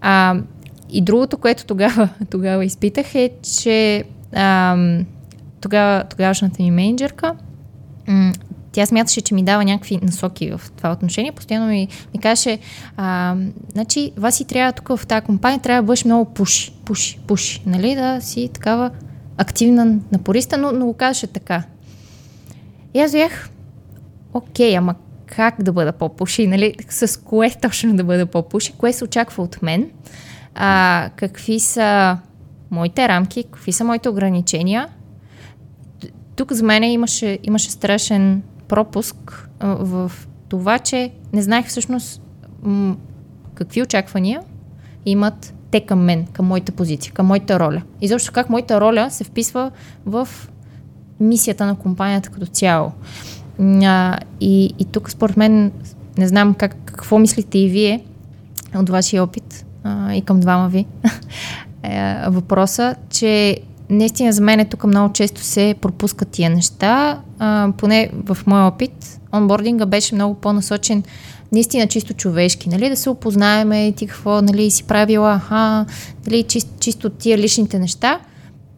А, 0.00 0.36
и 0.94 1.00
другото, 1.00 1.38
което 1.38 1.66
тогава, 1.66 2.08
тогава 2.30 2.64
изпитах 2.64 3.14
е, 3.14 3.30
че 3.42 4.04
ам, 4.32 5.06
тогава, 5.60 6.04
тогавашната 6.10 6.62
ми 6.62 6.70
менеджерка, 6.70 7.34
м- 8.08 8.32
тя 8.72 8.86
смяташе, 8.86 9.20
че 9.20 9.34
ми 9.34 9.42
дава 9.42 9.64
някакви 9.64 9.98
насоки 10.02 10.50
в 10.50 10.60
това 10.76 10.92
отношение. 10.92 11.32
Постоянно 11.32 11.66
ми, 11.66 11.88
ми 12.14 12.20
каже, 12.20 12.58
значи, 13.72 14.12
Васи 14.16 14.44
трябва 14.44 14.72
тук 14.72 14.88
в 14.88 15.06
тази 15.06 15.26
компания, 15.26 15.60
трябва 15.60 15.82
да 15.82 15.86
бъдеш 15.86 16.04
много 16.04 16.24
пуши, 16.34 16.72
пуши, 16.84 17.18
пуши, 17.26 17.62
нали, 17.66 17.94
да 17.94 18.20
си 18.20 18.50
такава 18.54 18.90
активна 19.36 19.98
напориста, 20.12 20.58
но, 20.58 20.72
но 20.72 20.86
го 20.86 20.94
казваше 20.94 21.26
така. 21.26 21.62
И 22.94 23.00
аз 23.00 23.12
бях, 23.12 23.50
окей, 24.34 24.76
ама 24.76 24.94
как 25.26 25.62
да 25.62 25.72
бъда 25.72 25.92
по-пуши, 25.92 26.46
нали, 26.46 26.74
с 26.88 27.20
кое 27.20 27.50
точно 27.62 27.96
да 27.96 28.04
бъда 28.04 28.26
по-пуши, 28.26 28.72
кое 28.72 28.92
се 28.92 29.04
очаква 29.04 29.42
от 29.42 29.62
мен 29.62 29.90
а, 30.54 31.10
какви 31.16 31.60
са 31.60 32.18
моите 32.70 33.08
рамки, 33.08 33.44
какви 33.44 33.72
са 33.72 33.84
моите 33.84 34.08
ограничения. 34.08 34.88
Тук 36.36 36.52
за 36.52 36.64
мен 36.64 36.84
имаше, 36.84 37.38
имаше 37.42 37.70
страшен 37.70 38.42
пропуск 38.68 39.48
а, 39.60 39.76
в 39.80 40.12
това, 40.48 40.78
че 40.78 41.10
не 41.32 41.42
знаех 41.42 41.66
всъщност 41.66 42.22
м- 42.62 42.96
какви 43.54 43.82
очаквания 43.82 44.40
имат 45.06 45.54
те 45.70 45.80
към 45.80 46.04
мен, 46.04 46.26
към 46.26 46.46
моята 46.46 46.72
позиция, 46.72 47.12
към 47.12 47.26
моята 47.26 47.60
роля. 47.60 47.82
И 48.00 48.08
защо 48.08 48.32
как 48.32 48.50
моята 48.50 48.80
роля 48.80 49.10
се 49.10 49.24
вписва 49.24 49.70
в 50.06 50.28
мисията 51.20 51.66
на 51.66 51.74
компанията 51.76 52.30
като 52.30 52.46
цяло. 52.46 52.92
А, 53.60 54.18
и, 54.40 54.74
и 54.78 54.84
тук 54.84 55.10
според 55.10 55.36
мен, 55.36 55.72
не 56.18 56.28
знам 56.28 56.54
как, 56.54 56.76
какво 56.84 57.18
мислите 57.18 57.58
и 57.58 57.68
вие 57.68 58.04
от 58.74 58.88
вашия 58.88 59.22
опит, 59.24 59.63
а, 59.84 60.14
и 60.14 60.22
към 60.22 60.40
двама 60.40 60.68
ви. 60.68 60.86
Е, 61.86 62.16
въпроса, 62.28 62.94
че 63.10 63.56
наистина 63.90 64.32
за 64.32 64.42
мен 64.42 64.66
тук 64.66 64.84
много 64.84 65.12
често 65.12 65.40
се 65.40 65.74
пропускат 65.80 66.28
тия 66.28 66.50
неща. 66.50 67.20
А, 67.38 67.72
поне 67.78 68.10
в 68.24 68.38
моя 68.46 68.64
опит, 68.64 69.20
онбординга 69.32 69.86
беше 69.86 70.14
много 70.14 70.34
по-насочен 70.34 71.02
наистина 71.54 71.86
чисто 71.86 72.14
човешки, 72.14 72.68
нали, 72.68 72.88
да 72.88 72.96
се 72.96 73.10
опознаеме 73.10 73.92
ти 73.92 74.06
какво 74.06 74.42
нали, 74.42 74.70
си 74.70 74.84
правила, 74.84 75.34
аха, 75.34 75.86
нали, 76.26 76.42
чисто, 76.42 76.70
чисто 76.80 77.10
тия 77.10 77.38
личните 77.38 77.78
неща, 77.78 78.20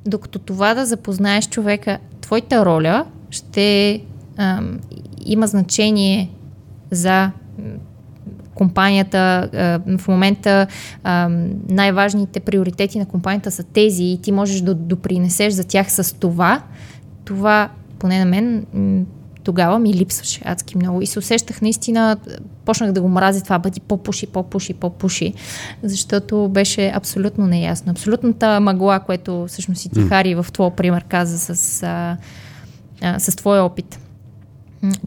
докато 0.06 0.38
това 0.38 0.74
да 0.74 0.86
запознаеш 0.86 1.48
човека, 1.48 1.98
твоята 2.20 2.66
роля 2.66 3.04
ще 3.30 4.00
ам, 4.36 4.78
има 5.26 5.46
значение 5.46 6.30
за 6.90 7.30
компанията, 8.56 9.48
в 9.98 10.08
момента 10.08 10.66
най-важните 11.68 12.40
приоритети 12.40 12.98
на 12.98 13.06
компанията 13.06 13.50
са 13.50 13.62
тези 13.62 14.04
и 14.04 14.18
ти 14.22 14.32
можеш 14.32 14.60
да 14.60 14.74
допринесеш 14.74 15.52
за 15.52 15.64
тях 15.64 15.92
с 15.92 16.18
това, 16.18 16.62
това, 17.24 17.68
поне 17.98 18.18
на 18.18 18.24
мен, 18.24 18.66
тогава 19.44 19.78
ми 19.78 19.94
липсваше 19.94 20.40
адски 20.44 20.76
много 20.76 21.02
и 21.02 21.06
се 21.06 21.18
усещах 21.18 21.62
наистина, 21.62 22.16
почнах 22.64 22.92
да 22.92 23.02
го 23.02 23.08
мразя 23.08 23.42
това, 23.42 23.58
бъди 23.58 23.80
по-пуши, 23.80 24.26
по-пуши, 24.26 24.74
по-пуши, 24.74 25.34
защото 25.82 26.48
беше 26.48 26.92
абсолютно 26.94 27.46
неясно. 27.46 27.92
Абсолютната 27.92 28.60
мъгла, 28.60 29.00
което 29.00 29.46
всъщност 29.48 29.84
и 29.84 29.88
ти, 29.88 30.00
mm. 30.00 30.08
Хари, 30.08 30.34
в 30.34 30.46
твоя 30.52 30.70
пример 30.70 31.04
каза 31.04 31.38
с, 31.38 31.82
а, 31.82 32.16
а, 33.02 33.18
с 33.18 33.36
твоя 33.36 33.64
опит, 33.64 34.00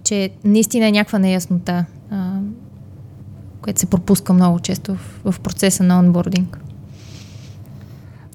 че 0.03 0.29
наистина 0.43 0.87
е 0.87 0.91
някаква 0.91 1.19
неяснота, 1.19 1.85
а, 2.11 2.39
което 3.61 3.79
се 3.79 3.85
пропуска 3.85 4.33
много 4.33 4.59
често 4.59 4.95
в, 4.95 5.31
в 5.31 5.39
процеса 5.39 5.83
на 5.83 5.99
онбординг. 5.99 6.59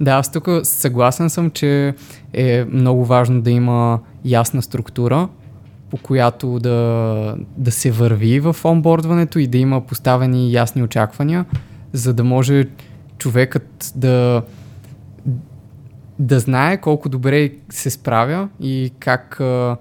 Да, 0.01 0.11
аз 0.11 0.33
тук 0.33 0.49
съгласен 0.63 1.31
съм, 1.31 1.51
че 1.51 1.95
е 2.33 2.65
много 2.65 3.05
важно 3.05 3.43
да 3.43 3.51
има 3.51 4.01
ясна 4.25 4.63
структура, 4.63 5.29
по 5.91 5.97
която 5.97 6.59
да, 6.59 7.37
да 7.57 7.71
се 7.73 7.91
върви 7.91 8.41
в 8.41 8.57
онбордването 8.65 9.39
и 9.39 9.47
да 9.47 9.59
има 9.59 9.81
поставени 9.81 10.53
ясни 10.53 10.83
очаквания, 10.83 11.45
за 11.93 12.15
да 12.15 12.25
може 12.25 12.69
човекът 13.19 13.93
да, 13.97 14.43
да 16.19 16.41
знае 16.41 16.81
колко 16.81 17.09
добре 17.09 17.51
се 17.71 17.91
справя 17.91 18.49
и 18.61 18.93
как 18.99 19.41
а, 19.41 19.77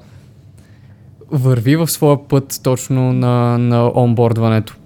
върви 1.31 1.75
в 1.75 1.87
своя 1.87 2.27
път 2.27 2.59
точно 2.63 3.13
на, 3.13 3.57
на 3.57 3.91
онбордването. 3.95 4.77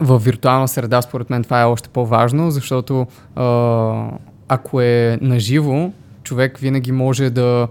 В 0.00 0.18
виртуална 0.18 0.68
среда, 0.68 1.02
според 1.02 1.30
мен, 1.30 1.44
това 1.44 1.60
е 1.60 1.64
още 1.64 1.88
по-важно, 1.88 2.50
защото 2.50 3.06
а, 3.36 4.10
ако 4.48 4.80
е 4.80 5.18
наживо, 5.20 5.92
човек 6.22 6.58
винаги 6.58 6.92
може 6.92 7.30
да, 7.30 7.68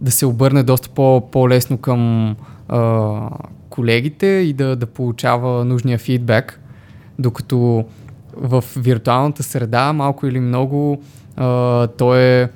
да 0.00 0.10
се 0.10 0.26
обърне 0.26 0.62
доста 0.62 0.88
по, 0.88 1.28
по-лесно 1.32 1.78
към 1.78 2.36
а, 2.68 3.20
колегите 3.70 4.26
и 4.26 4.52
да, 4.52 4.76
да 4.76 4.86
получава 4.86 5.64
нужния 5.64 5.98
фидбек, 5.98 6.60
докато 7.18 7.84
в 8.36 8.64
виртуалната 8.76 9.42
среда 9.42 9.92
малко 9.92 10.26
или 10.26 10.40
много 10.40 11.02
а, 11.36 11.86
той 11.86 12.20
е 12.20 12.48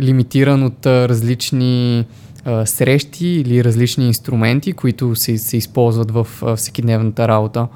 лимитиран 0.00 0.64
от 0.64 0.86
а, 0.86 1.08
различни 1.08 2.06
а, 2.44 2.66
срещи 2.66 3.26
или 3.26 3.64
различни 3.64 4.06
инструменти, 4.06 4.72
които 4.72 5.16
се, 5.16 5.38
се 5.38 5.56
използват 5.56 6.10
в 6.10 6.26
а, 6.42 6.56
всекидневната 6.56 7.28
работа. 7.28 7.68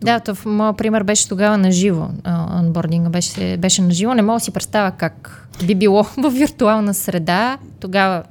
Да, 0.00 0.20
то 0.20 0.34
в 0.34 0.46
моят 0.46 0.76
пример 0.76 1.02
беше 1.02 1.28
тогава 1.28 1.58
на 1.58 1.72
живо. 1.72 2.08
Онбординга 2.60 3.10
беше, 3.10 3.56
беше 3.56 3.82
на 3.82 3.90
живо. 3.90 4.14
Не 4.14 4.22
мога 4.22 4.36
да 4.36 4.44
си 4.44 4.50
представя 4.50 4.90
как 4.90 5.48
би 5.66 5.74
било 5.74 6.02
в 6.18 6.30
виртуална 6.30 6.94
среда. 6.94 7.58
Тогава 7.80 8.22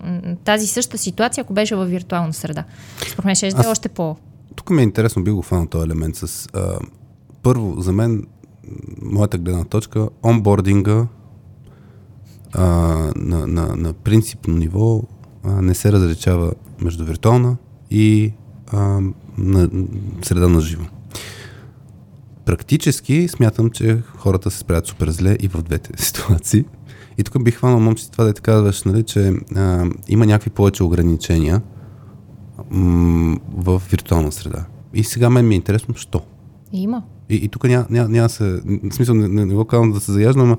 тази 0.44 0.68
същата 0.68 0.98
ситуация, 0.98 1.42
ако 1.42 1.54
беше 1.54 1.76
в 1.76 1.86
виртуална 1.86 2.34
среда. 2.34 2.64
Според 3.12 3.26
мен 3.26 3.36
ще 3.36 3.48
е 3.48 3.68
още 3.68 3.90
по... 3.90 4.16
Тук 4.56 4.70
ми 4.70 4.82
е 4.82 4.84
интересно, 4.84 5.24
би 5.24 5.32
го 5.32 5.42
фанал 5.42 5.66
този 5.66 5.86
елемент 5.86 6.16
с... 6.16 6.48
А, 6.54 6.80
първо, 7.44 7.82
за 7.82 7.92
мен, 7.92 8.28
моята 9.02 9.38
гледна 9.38 9.64
точка, 9.64 10.10
онбординга 10.26 11.08
а, 12.54 12.64
на, 13.16 13.48
на, 13.48 13.76
на 13.76 13.94
принципно 13.94 14.58
ниво 14.58 15.02
а, 15.44 15.62
не 15.62 15.74
се 15.74 15.92
различава 15.92 16.54
между 16.82 17.06
виртуална 17.06 17.58
и 17.92 18.34
а, 18.68 19.00
на 19.38 19.70
среда 20.22 20.48
на 20.48 20.62
живо. 20.62 20.84
Практически 22.48 23.28
смятам, 23.28 23.70
че 23.70 24.02
хората 24.18 24.52
се 24.52 24.58
справят 24.58 24.86
супер 24.86 25.10
зле 25.10 25.38
и 25.40 25.48
в 25.48 25.64
двете 25.64 25.92
ситуации. 26.04 26.66
И 27.18 27.24
тук 27.24 27.44
бих 27.44 27.56
хванал 27.56 27.80
момче 27.80 28.12
това 28.12 28.24
да 28.24 28.34
ти 28.34 28.42
казваш, 28.42 28.84
нали, 28.84 29.04
че 29.04 29.34
а, 29.56 29.86
има 30.08 30.26
някакви 30.26 30.50
повече 30.50 30.84
ограничения 30.84 31.62
м- 32.72 33.38
в 33.58 33.82
виртуална 33.92 34.32
среда. 34.32 34.66
И 34.94 35.04
сега 35.04 35.30
мен 35.30 35.48
ми 35.48 35.54
е 35.54 35.58
интересно, 35.58 35.96
що? 35.96 36.22
Има. 36.72 37.04
И, 37.30 37.36
и 37.36 37.48
тук 37.48 37.64
няма, 37.64 37.86
няма, 37.90 38.10
няма 38.10 38.30
се, 38.30 38.62
в 38.66 38.94
смисъл 38.94 39.16
не, 39.16 39.28
не, 39.28 39.46
не 39.46 39.54
го 39.54 39.66
казвам 39.66 39.92
да 39.92 40.00
се 40.00 40.12
заяждам, 40.12 40.48
но 40.48 40.58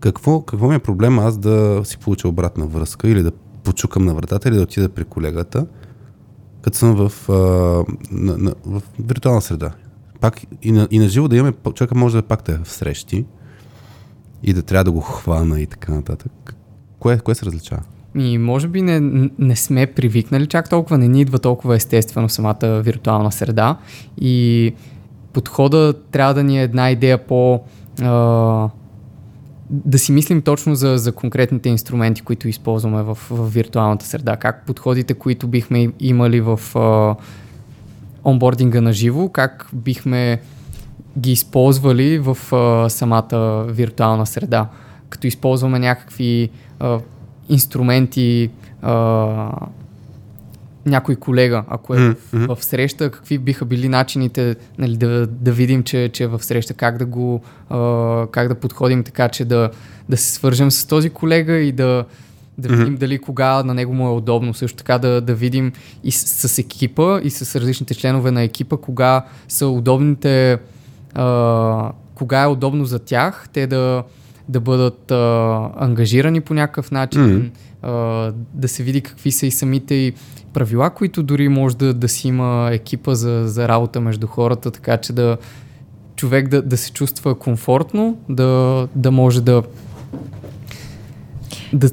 какво, 0.00 0.40
какво 0.40 0.68
ми 0.68 0.74
е 0.74 0.78
проблема 0.78 1.22
аз 1.22 1.38
да 1.38 1.80
си 1.84 1.98
получа 1.98 2.28
обратна 2.28 2.66
връзка 2.66 3.08
или 3.08 3.22
да 3.22 3.32
почукам 3.64 4.04
на 4.04 4.14
вратата 4.14 4.48
или 4.48 4.56
да 4.56 4.62
отида 4.62 4.88
при 4.88 5.04
колегата, 5.04 5.66
като 6.62 6.78
съм 6.78 6.94
в, 6.94 7.28
а, 7.28 7.32
на, 8.10 8.38
на, 8.38 8.54
в 8.66 8.82
виртуална 8.98 9.42
среда 9.42 9.72
пак 10.22 10.40
и 10.62 10.72
на, 10.72 10.88
и 10.90 10.98
на 10.98 11.08
живо 11.08 11.28
да 11.28 11.36
имаме, 11.36 11.52
човека 11.74 11.94
може 11.94 12.16
да 12.16 12.22
пак 12.22 12.42
да 12.42 12.52
е 12.52 12.58
в 12.64 12.68
срещи 12.68 13.24
и 14.42 14.52
да 14.52 14.62
трябва 14.62 14.84
да 14.84 14.92
го 14.92 15.00
хвана 15.00 15.60
и 15.60 15.66
така 15.66 15.92
нататък. 15.92 16.56
Кое, 16.98 17.18
кое 17.18 17.34
се 17.34 17.46
различава? 17.46 17.82
И 18.18 18.38
може 18.38 18.68
би 18.68 18.82
не, 18.82 19.30
не 19.38 19.56
сме 19.56 19.86
привикнали 19.86 20.46
чак 20.46 20.68
толкова, 20.68 20.98
не 20.98 21.08
ни 21.08 21.20
идва 21.20 21.38
толкова 21.38 21.76
естествено 21.76 22.28
самата 22.28 22.82
виртуална 22.84 23.32
среда 23.32 23.78
и 24.20 24.74
подхода 25.32 25.94
трябва 26.10 26.34
да 26.34 26.42
ни 26.42 26.60
е 26.60 26.62
една 26.62 26.90
идея 26.90 27.26
по... 27.26 27.60
А, 28.02 28.68
да 29.70 29.98
си 29.98 30.12
мислим 30.12 30.42
точно 30.42 30.74
за, 30.74 30.98
за 30.98 31.12
конкретните 31.12 31.68
инструменти, 31.68 32.22
които 32.22 32.48
използваме 32.48 33.02
в, 33.02 33.18
в 33.30 33.48
виртуалната 33.48 34.06
среда, 34.06 34.36
как 34.36 34.66
подходите, 34.66 35.14
които 35.14 35.48
бихме 35.48 35.88
имали 36.00 36.40
в 36.40 36.60
а, 36.74 37.16
онбординга 38.24 38.80
на 38.80 38.92
живо, 38.92 39.28
как 39.28 39.68
бихме 39.72 40.40
ги 41.18 41.32
използвали 41.32 42.18
в 42.18 42.52
а, 42.52 42.90
самата 42.90 43.64
виртуална 43.68 44.26
среда, 44.26 44.68
като 45.08 45.26
използваме 45.26 45.78
някакви 45.78 46.50
а, 46.80 46.98
инструменти, 47.48 48.50
а, 48.82 49.50
някой 50.86 51.16
колега, 51.16 51.64
ако 51.68 51.94
е 51.94 51.98
mm-hmm. 51.98 52.46
в, 52.46 52.56
в 52.56 52.64
среща, 52.64 53.10
какви 53.10 53.38
биха 53.38 53.64
били 53.64 53.88
начините 53.88 54.56
нали, 54.78 54.96
да, 54.96 55.26
да 55.26 55.52
видим, 55.52 55.82
че, 55.82 56.10
че 56.12 56.24
е 56.24 56.26
в 56.26 56.44
среща, 56.44 56.74
как 56.74 56.98
да 56.98 57.06
го, 57.06 57.42
а, 57.70 58.26
как 58.30 58.48
да 58.48 58.54
подходим 58.54 59.04
така, 59.04 59.28
че 59.28 59.44
да, 59.44 59.70
да 60.08 60.16
се 60.16 60.32
свържем 60.32 60.70
с 60.70 60.86
този 60.86 61.10
колега 61.10 61.54
и 61.54 61.72
да, 61.72 62.04
да 62.58 62.68
видим 62.68 62.94
mm-hmm. 62.94 62.98
дали 62.98 63.18
кога 63.18 63.62
на 63.62 63.74
него 63.74 63.94
му 63.94 64.08
е 64.08 64.10
удобно. 64.10 64.54
Също 64.54 64.76
така 64.76 64.98
да, 64.98 65.20
да 65.20 65.34
видим 65.34 65.72
и 66.04 66.12
с, 66.12 66.48
с 66.48 66.58
екипа, 66.58 67.20
и 67.22 67.30
с 67.30 67.60
различните 67.60 67.94
членове 67.94 68.30
на 68.30 68.42
екипа, 68.42 68.76
кога 68.76 69.24
са 69.48 69.66
удобните, 69.66 70.58
а, 71.14 71.92
кога 72.14 72.42
е 72.42 72.46
удобно 72.46 72.84
за 72.84 72.98
тях, 72.98 73.48
те 73.52 73.66
да, 73.66 74.02
да 74.48 74.60
бъдат 74.60 75.10
а, 75.10 75.70
ангажирани 75.76 76.40
по 76.40 76.54
някакъв 76.54 76.90
начин, 76.90 77.22
mm-hmm. 77.22 77.50
а, 77.82 78.32
да 78.54 78.68
се 78.68 78.82
види 78.82 79.00
какви 79.00 79.32
са 79.32 79.46
и 79.46 79.50
самите 79.50 79.94
и 79.94 80.12
правила, 80.52 80.90
които 80.90 81.22
дори 81.22 81.48
може 81.48 81.76
да, 81.76 81.94
да 81.94 82.08
си 82.08 82.28
има 82.28 82.68
екипа 82.72 83.14
за, 83.14 83.42
за 83.46 83.68
работа 83.68 84.00
между 84.00 84.26
хората, 84.26 84.70
така 84.70 84.96
че 84.96 85.12
да 85.12 85.36
човек 86.16 86.48
да, 86.48 86.62
да 86.62 86.76
се 86.76 86.92
чувства 86.92 87.34
комфортно, 87.34 88.18
да, 88.28 88.88
да 88.94 89.10
може 89.10 89.40
да 89.40 89.62
да, 91.72 91.90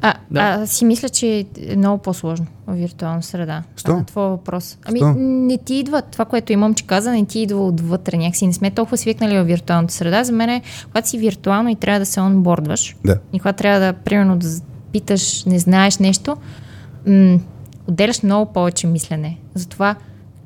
а, 0.00 0.14
да. 0.30 0.40
а 0.40 0.66
си 0.66 0.84
мисля, 0.84 1.08
че 1.08 1.46
е 1.68 1.76
много 1.76 2.02
по-сложно 2.02 2.46
в 2.66 2.74
виртуална 2.74 3.22
среда. 3.22 3.62
Що? 3.76 3.96
На 3.96 4.04
твой 4.04 4.28
въпрос. 4.28 4.78
Ами 4.84 4.98
Що? 4.98 5.14
не 5.18 5.58
ти 5.58 5.74
идва 5.74 6.02
това, 6.02 6.24
което 6.24 6.52
имам, 6.52 6.74
че 6.74 6.86
каза, 6.86 7.10
не 7.10 7.26
ти 7.26 7.40
идва 7.40 7.66
отвътре 7.66 8.16
някакси. 8.16 8.46
Не 8.46 8.52
сме 8.52 8.70
толкова 8.70 8.96
свикнали 8.96 9.38
в 9.38 9.44
виртуалната 9.44 9.94
среда. 9.94 10.24
За 10.24 10.32
мен 10.32 10.48
е, 10.48 10.62
когато 10.84 11.08
си 11.08 11.18
виртуално 11.18 11.68
и 11.68 11.76
трябва 11.76 12.00
да 12.00 12.06
се 12.06 12.20
онбордваш, 12.20 12.96
да. 13.04 13.18
и 13.32 13.38
когато 13.38 13.56
трябва 13.56 13.80
да, 13.80 13.92
примерно, 13.92 14.36
да 14.36 14.48
питаш, 14.92 15.44
не 15.44 15.58
знаеш 15.58 15.98
нещо, 15.98 16.36
м- 17.06 17.38
отделяш 17.88 18.22
много 18.22 18.52
повече 18.52 18.86
мислене. 18.86 19.38
За 19.54 19.68
това 19.68 19.94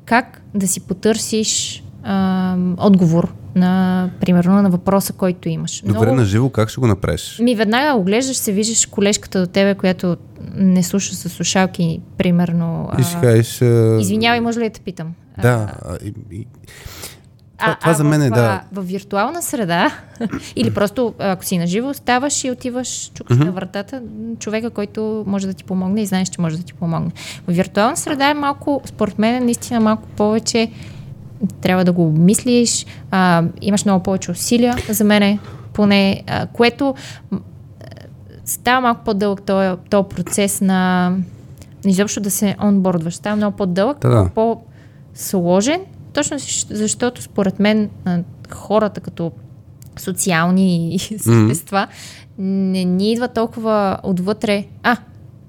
как 0.05 0.41
да 0.53 0.67
си 0.67 0.79
потърсиш 0.79 1.83
а, 2.03 2.55
отговор 2.77 3.33
на, 3.55 4.09
примерно, 4.19 4.61
на 4.61 4.69
въпроса, 4.69 5.13
който 5.13 5.49
имаш. 5.49 5.81
Добре, 5.85 5.99
Много... 5.99 6.15
на 6.15 6.25
живо 6.25 6.49
как 6.49 6.69
ще 6.69 6.81
го 6.81 6.87
направиш? 6.87 7.39
Ми 7.41 7.55
веднага 7.55 7.99
оглеждаш 7.99 8.37
се, 8.37 8.51
виждаш 8.51 8.85
колежката 8.85 9.39
до 9.39 9.47
тебе, 9.47 9.75
която 9.75 10.17
не 10.55 10.83
слуша 10.83 11.15
с 11.15 11.29
слушалки, 11.29 12.01
примерно. 12.17 12.89
И 12.99 13.03
ще 13.03 13.21
кажеш... 13.21 13.61
А... 13.61 13.97
Извинявай, 14.01 14.41
може 14.41 14.59
ли 14.59 14.63
да 14.63 14.69
те 14.69 14.81
питам? 14.81 15.13
Да. 15.41 15.71
А, 15.85 15.97
и, 16.05 16.13
и... 16.31 16.47
Това, 17.61 17.71
а, 17.71 17.79
това 17.79 17.91
а 17.91 17.93
за 17.93 18.03
мен 18.03 18.21
е, 18.21 18.29
да. 18.29 18.61
В 18.71 18.81
виртуална 18.81 19.41
среда, 19.41 19.91
или 20.55 20.73
просто 20.73 21.13
ако 21.19 21.45
си 21.45 21.57
наживо, 21.57 21.93
ставаш 21.93 22.43
и 22.43 22.51
отиваш, 22.51 23.11
чукаш 23.13 23.37
mm-hmm. 23.37 23.45
на 23.45 23.51
вратата, 23.51 24.01
човека, 24.39 24.69
който 24.69 25.23
може 25.27 25.47
да 25.47 25.53
ти 25.53 25.63
помогне 25.63 26.01
и 26.01 26.05
знаеш, 26.05 26.29
че 26.29 26.41
може 26.41 26.57
да 26.57 26.63
ти 26.63 26.73
помогне. 26.73 27.11
В 27.47 27.51
виртуална 27.51 27.97
среда 27.97 28.29
е 28.29 28.33
малко, 28.33 28.81
според 28.85 29.19
мен, 29.19 29.45
наистина 29.45 29.79
малко 29.79 30.07
повече 30.07 30.71
трябва 31.61 31.85
да 31.85 31.91
го 31.91 32.07
обмислиш, 32.07 32.85
а, 33.11 33.43
имаш 33.61 33.85
много 33.85 34.03
повече 34.03 34.31
усилия 34.31 34.75
за 34.89 35.03
мене, 35.03 35.39
поне, 35.73 36.23
а, 36.27 36.47
което 36.47 36.95
става 38.45 38.81
малко 38.81 39.03
по-дълъг 39.03 39.41
този, 39.41 39.77
този 39.89 40.07
процес 40.09 40.61
на 40.61 41.11
изобщо 41.85 42.19
да 42.19 42.31
се 42.31 42.55
онбордваш. 42.63 43.15
Става 43.15 43.35
много 43.35 43.57
по-дълъг, 43.57 43.99
да. 43.99 44.29
по-сложен, 44.35 45.81
точно 46.13 46.37
защото 46.69 47.21
според 47.21 47.59
мен 47.59 47.89
хората 48.49 49.01
като 49.01 49.31
социални 49.99 50.97
същества 51.17 51.87
mm-hmm. 51.87 52.43
не 52.71 52.83
ни 52.83 53.11
идва 53.11 53.27
толкова 53.27 53.97
отвътре. 54.03 54.65
А, 54.83 54.97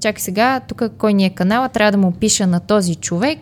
чакай 0.01 0.21
сега, 0.21 0.61
тук 0.61 0.83
кой 0.99 1.15
ни 1.15 1.25
е 1.25 1.31
канала, 1.31 1.69
трябва 1.69 1.93
да 1.93 1.99
му 1.99 2.13
пиша 2.13 2.47
на 2.47 2.61
този 2.61 2.95
човек, 2.95 3.39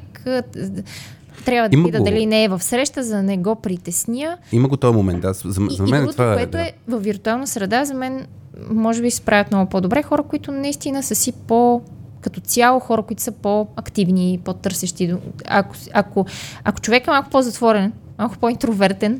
трябва 1.44 1.68
да 1.68 1.98
го. 1.98 2.05
дали 2.05 2.26
не 2.26 2.44
е 2.44 2.48
в 2.48 2.62
среща, 2.62 3.03
за 3.03 3.16
да 3.16 3.22
не 3.22 3.37
го 3.37 3.55
притесня. 3.55 4.38
Има 4.53 4.68
го 4.68 4.76
този 4.76 4.96
момент. 4.96 5.24
Аз, 5.24 5.42
за, 5.44 5.61
И, 5.70 5.74
за 5.76 5.85
и 5.85 5.90
мен 5.90 6.00
другото, 6.00 6.16
това 6.16 6.33
е... 6.33 6.37
което 6.37 6.50
да. 6.50 6.62
е 6.62 6.72
в 6.88 6.98
виртуална 6.98 7.46
среда, 7.46 7.85
за 7.85 7.94
мен 7.94 8.26
може 8.70 9.03
би 9.03 9.11
се 9.11 9.16
справят 9.16 9.50
много 9.50 9.70
по-добре 9.70 10.03
хора, 10.03 10.22
които 10.22 10.53
наистина 10.53 11.03
са 11.03 11.14
си 11.14 11.33
по 11.33 11.83
като 12.20 12.40
цяло 12.40 12.81
хора, 12.81 13.03
които 13.03 13.22
са 13.22 13.33
по-активни, 13.33 14.40
по-търсещи. 14.44 15.14
Ако, 15.46 15.74
ако, 15.92 16.26
ако 16.64 16.81
човек 16.81 17.07
е 17.07 17.11
малко 17.11 17.31
по-затворен, 17.31 17.92
малко 18.18 18.37
по-интровертен, 18.38 19.12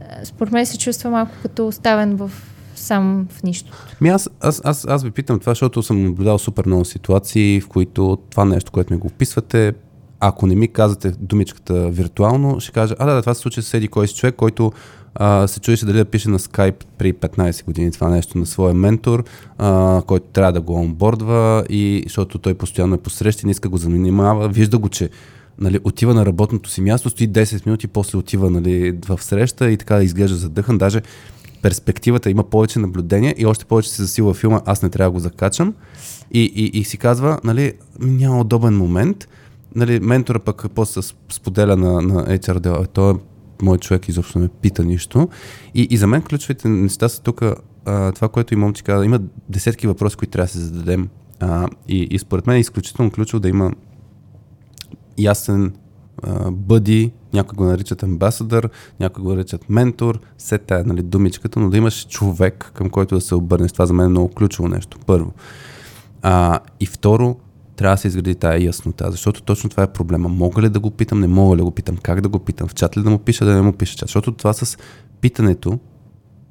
е, 0.00 0.24
според 0.24 0.52
мен 0.52 0.66
се 0.66 0.78
чувства 0.78 1.10
малко 1.10 1.32
като 1.42 1.66
оставен 1.66 2.16
в 2.16 2.30
сам 2.74 3.26
в 3.30 3.42
нищо. 3.42 3.72
Ми 4.00 4.08
аз, 4.08 4.30
аз, 4.40 4.60
аз, 4.64 4.84
аз 4.88 5.04
ви 5.04 5.10
питам 5.10 5.40
това, 5.40 5.50
защото 5.50 5.82
съм 5.82 6.04
наблюдал 6.04 6.38
супер 6.38 6.66
много 6.66 6.84
ситуации, 6.84 7.60
в 7.60 7.68
които 7.68 8.18
това 8.30 8.44
нещо, 8.44 8.72
което 8.72 8.92
ми 8.92 8.98
го 8.98 9.06
описвате, 9.06 9.72
ако 10.20 10.46
не 10.46 10.54
ми 10.54 10.68
казвате 10.68 11.12
думичката 11.20 11.88
виртуално, 11.90 12.60
ще 12.60 12.72
кажа, 12.72 12.94
а 12.98 13.06
да, 13.06 13.14
да 13.14 13.20
това 13.20 13.34
се 13.34 13.40
случи 13.40 13.62
с 13.62 13.74
еди 13.74 13.88
кой 13.88 14.08
си 14.08 14.14
човек, 14.14 14.34
който 14.34 14.72
а, 15.14 15.46
се 15.46 15.60
чуеше 15.60 15.86
дали 15.86 15.96
да 15.96 16.04
пише 16.04 16.28
на 16.28 16.38
Skype 16.38 16.84
при 16.98 17.12
15 17.12 17.64
години 17.64 17.92
това 17.92 18.08
нещо 18.08 18.38
на 18.38 18.46
своя 18.46 18.74
ментор, 18.74 19.24
а, 19.58 20.02
който 20.06 20.26
трябва 20.32 20.52
да 20.52 20.60
го 20.60 20.74
онбордва, 20.74 21.64
и, 21.68 22.02
защото 22.06 22.38
той 22.38 22.54
постоянно 22.54 22.94
е 22.94 22.98
посрещи, 22.98 23.46
не 23.46 23.52
иска 23.52 23.68
го 23.68 23.76
занимава, 23.76 24.48
вижда 24.48 24.78
го, 24.78 24.88
че 24.88 25.10
нали, 25.58 25.78
отива 25.84 26.14
на 26.14 26.26
работното 26.26 26.70
си 26.70 26.80
място, 26.80 27.10
стои 27.10 27.28
10 27.28 27.66
минути, 27.66 27.86
после 27.86 28.18
отива 28.18 28.50
нали, 28.50 28.98
в 29.08 29.22
среща 29.22 29.70
и 29.70 29.76
така 29.76 30.02
изглежда 30.02 30.36
задъхан. 30.36 30.78
Даже 30.78 31.02
перспективата 31.62 32.30
има 32.30 32.42
повече 32.42 32.78
наблюдение 32.78 33.34
и 33.38 33.46
още 33.46 33.64
повече 33.64 33.90
се 33.90 34.02
засилва 34.02 34.34
филма, 34.34 34.60
аз 34.66 34.82
не 34.82 34.88
трябва 34.88 35.10
да 35.10 35.14
го 35.14 35.20
закачам. 35.20 35.74
И, 36.32 36.40
и, 36.54 36.78
и 36.78 36.84
си 36.84 36.96
казва, 36.96 37.38
нали, 37.44 37.72
няма 38.00 38.40
удобен 38.40 38.76
момент. 38.76 39.28
Нали, 39.74 40.00
ментора 40.00 40.38
пък 40.38 40.66
после 40.74 41.02
споделя 41.32 41.76
на, 41.76 42.02
на 42.02 42.38
HR 42.38 42.58
дела, 42.58 42.86
той 42.86 43.12
е 43.12 43.16
мой 43.62 43.78
човек 43.78 44.08
изобщо 44.08 44.38
не 44.38 44.42
ме 44.44 44.50
пита 44.62 44.84
нищо. 44.84 45.28
И, 45.74 45.88
и 45.90 45.96
за 45.96 46.06
мен 46.06 46.22
ключовите 46.22 46.68
неща 46.68 47.08
са 47.08 47.22
тук, 47.22 47.42
това, 48.14 48.28
което 48.28 48.54
и 48.54 48.56
момче 48.56 48.82
каза, 48.82 49.04
има 49.04 49.20
десетки 49.48 49.86
въпроси, 49.86 50.16
които 50.16 50.30
трябва 50.30 50.46
да 50.46 50.52
се 50.52 50.58
зададем. 50.58 51.08
А, 51.40 51.68
и, 51.88 52.08
и 52.10 52.18
според 52.18 52.46
мен 52.46 52.56
е 52.56 52.60
изключително 52.60 53.10
ключово 53.10 53.40
да 53.40 53.48
има 53.48 53.72
ясен 55.18 55.72
бъди, 56.50 57.12
някои 57.32 57.56
го 57.56 57.64
наричат 57.64 58.02
амбасадър, 58.02 58.70
някои 59.00 59.24
го 59.24 59.34
наричат 59.34 59.70
ментор, 59.70 60.20
все 60.38 60.58
тая 60.58 60.84
нали, 60.84 61.02
думичката, 61.02 61.60
но 61.60 61.70
да 61.70 61.76
имаш 61.76 62.06
човек, 62.08 62.70
към 62.74 62.90
който 62.90 63.14
да 63.14 63.20
се 63.20 63.34
обърнеш. 63.34 63.72
Това 63.72 63.86
за 63.86 63.92
мен 63.92 64.06
е 64.06 64.08
много 64.08 64.28
ключово 64.28 64.68
нещо, 64.68 64.98
първо. 65.06 65.32
А, 66.22 66.60
и 66.80 66.86
второ, 66.86 67.36
трябва 67.80 67.94
да 67.96 68.00
се 68.00 68.08
изгради 68.08 68.34
тая 68.34 68.64
яснота, 68.64 69.10
защото 69.10 69.42
точно 69.42 69.70
това 69.70 69.82
е 69.82 69.92
проблема. 69.92 70.28
Мога 70.28 70.62
ли 70.62 70.68
да 70.68 70.80
го 70.80 70.90
питам, 70.90 71.20
не 71.20 71.26
мога 71.26 71.56
ли 71.56 71.58
да 71.58 71.64
го 71.64 71.70
питам, 71.70 71.96
как 71.96 72.20
да 72.20 72.28
го 72.28 72.38
питам, 72.38 72.68
в 72.68 72.74
чат 72.74 72.96
ли 72.96 73.02
да 73.02 73.10
му 73.10 73.18
пиша, 73.18 73.44
да 73.44 73.54
не 73.54 73.62
му 73.62 73.72
пиша 73.72 73.96
чат. 73.96 74.08
Защото 74.08 74.32
това 74.32 74.52
с 74.52 74.78
питането 75.20 75.78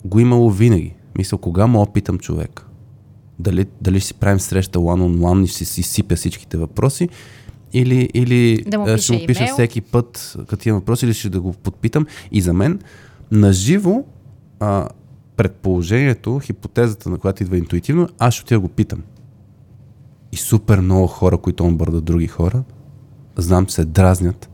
го 0.05 0.19
имало 0.19 0.51
винаги. 0.51 0.95
Мисля, 1.17 1.37
кога 1.37 1.67
мога 1.67 1.85
да 1.85 1.91
питам 1.91 2.19
човек? 2.19 2.65
Дали, 3.39 3.65
дали 3.81 3.99
ще 3.99 4.07
си 4.07 4.13
правим 4.13 4.39
среща 4.39 4.79
one-on-one 4.79 5.43
и 5.43 5.47
ще 5.47 5.65
си 5.65 5.83
сипя 5.83 6.15
всичките 6.15 6.57
въпроси, 6.57 7.09
или, 7.73 8.09
или 8.13 8.63
Да 8.67 8.79
му 8.79 8.85
пиша 8.85 8.97
ще 8.97 9.13
му 9.13 9.19
пиша 9.27 9.43
имейл. 9.43 9.53
всеки 9.53 9.81
път, 9.81 10.37
като 10.47 10.69
имам 10.69 10.79
въпроси, 10.79 11.05
или 11.05 11.13
ще 11.13 11.29
да 11.29 11.41
го 11.41 11.53
подпитам. 11.53 12.05
И 12.31 12.41
за 12.41 12.53
мен, 12.53 12.79
наживо, 13.31 14.05
а, 14.59 14.87
предположението, 15.35 16.39
хипотезата, 16.39 17.09
на 17.09 17.17
която 17.17 17.43
идва 17.43 17.57
интуитивно, 17.57 18.07
аз 18.19 18.33
ще 18.33 18.43
отида 18.43 18.55
да 18.55 18.59
го 18.59 18.67
питам. 18.67 19.03
И 20.31 20.37
супер 20.37 20.79
много 20.79 21.07
хора, 21.07 21.37
които 21.37 21.63
онбордат 21.63 22.05
други 22.05 22.27
хора, 22.27 22.63
знам, 23.37 23.69
се 23.69 23.85
дразнят, 23.85 24.49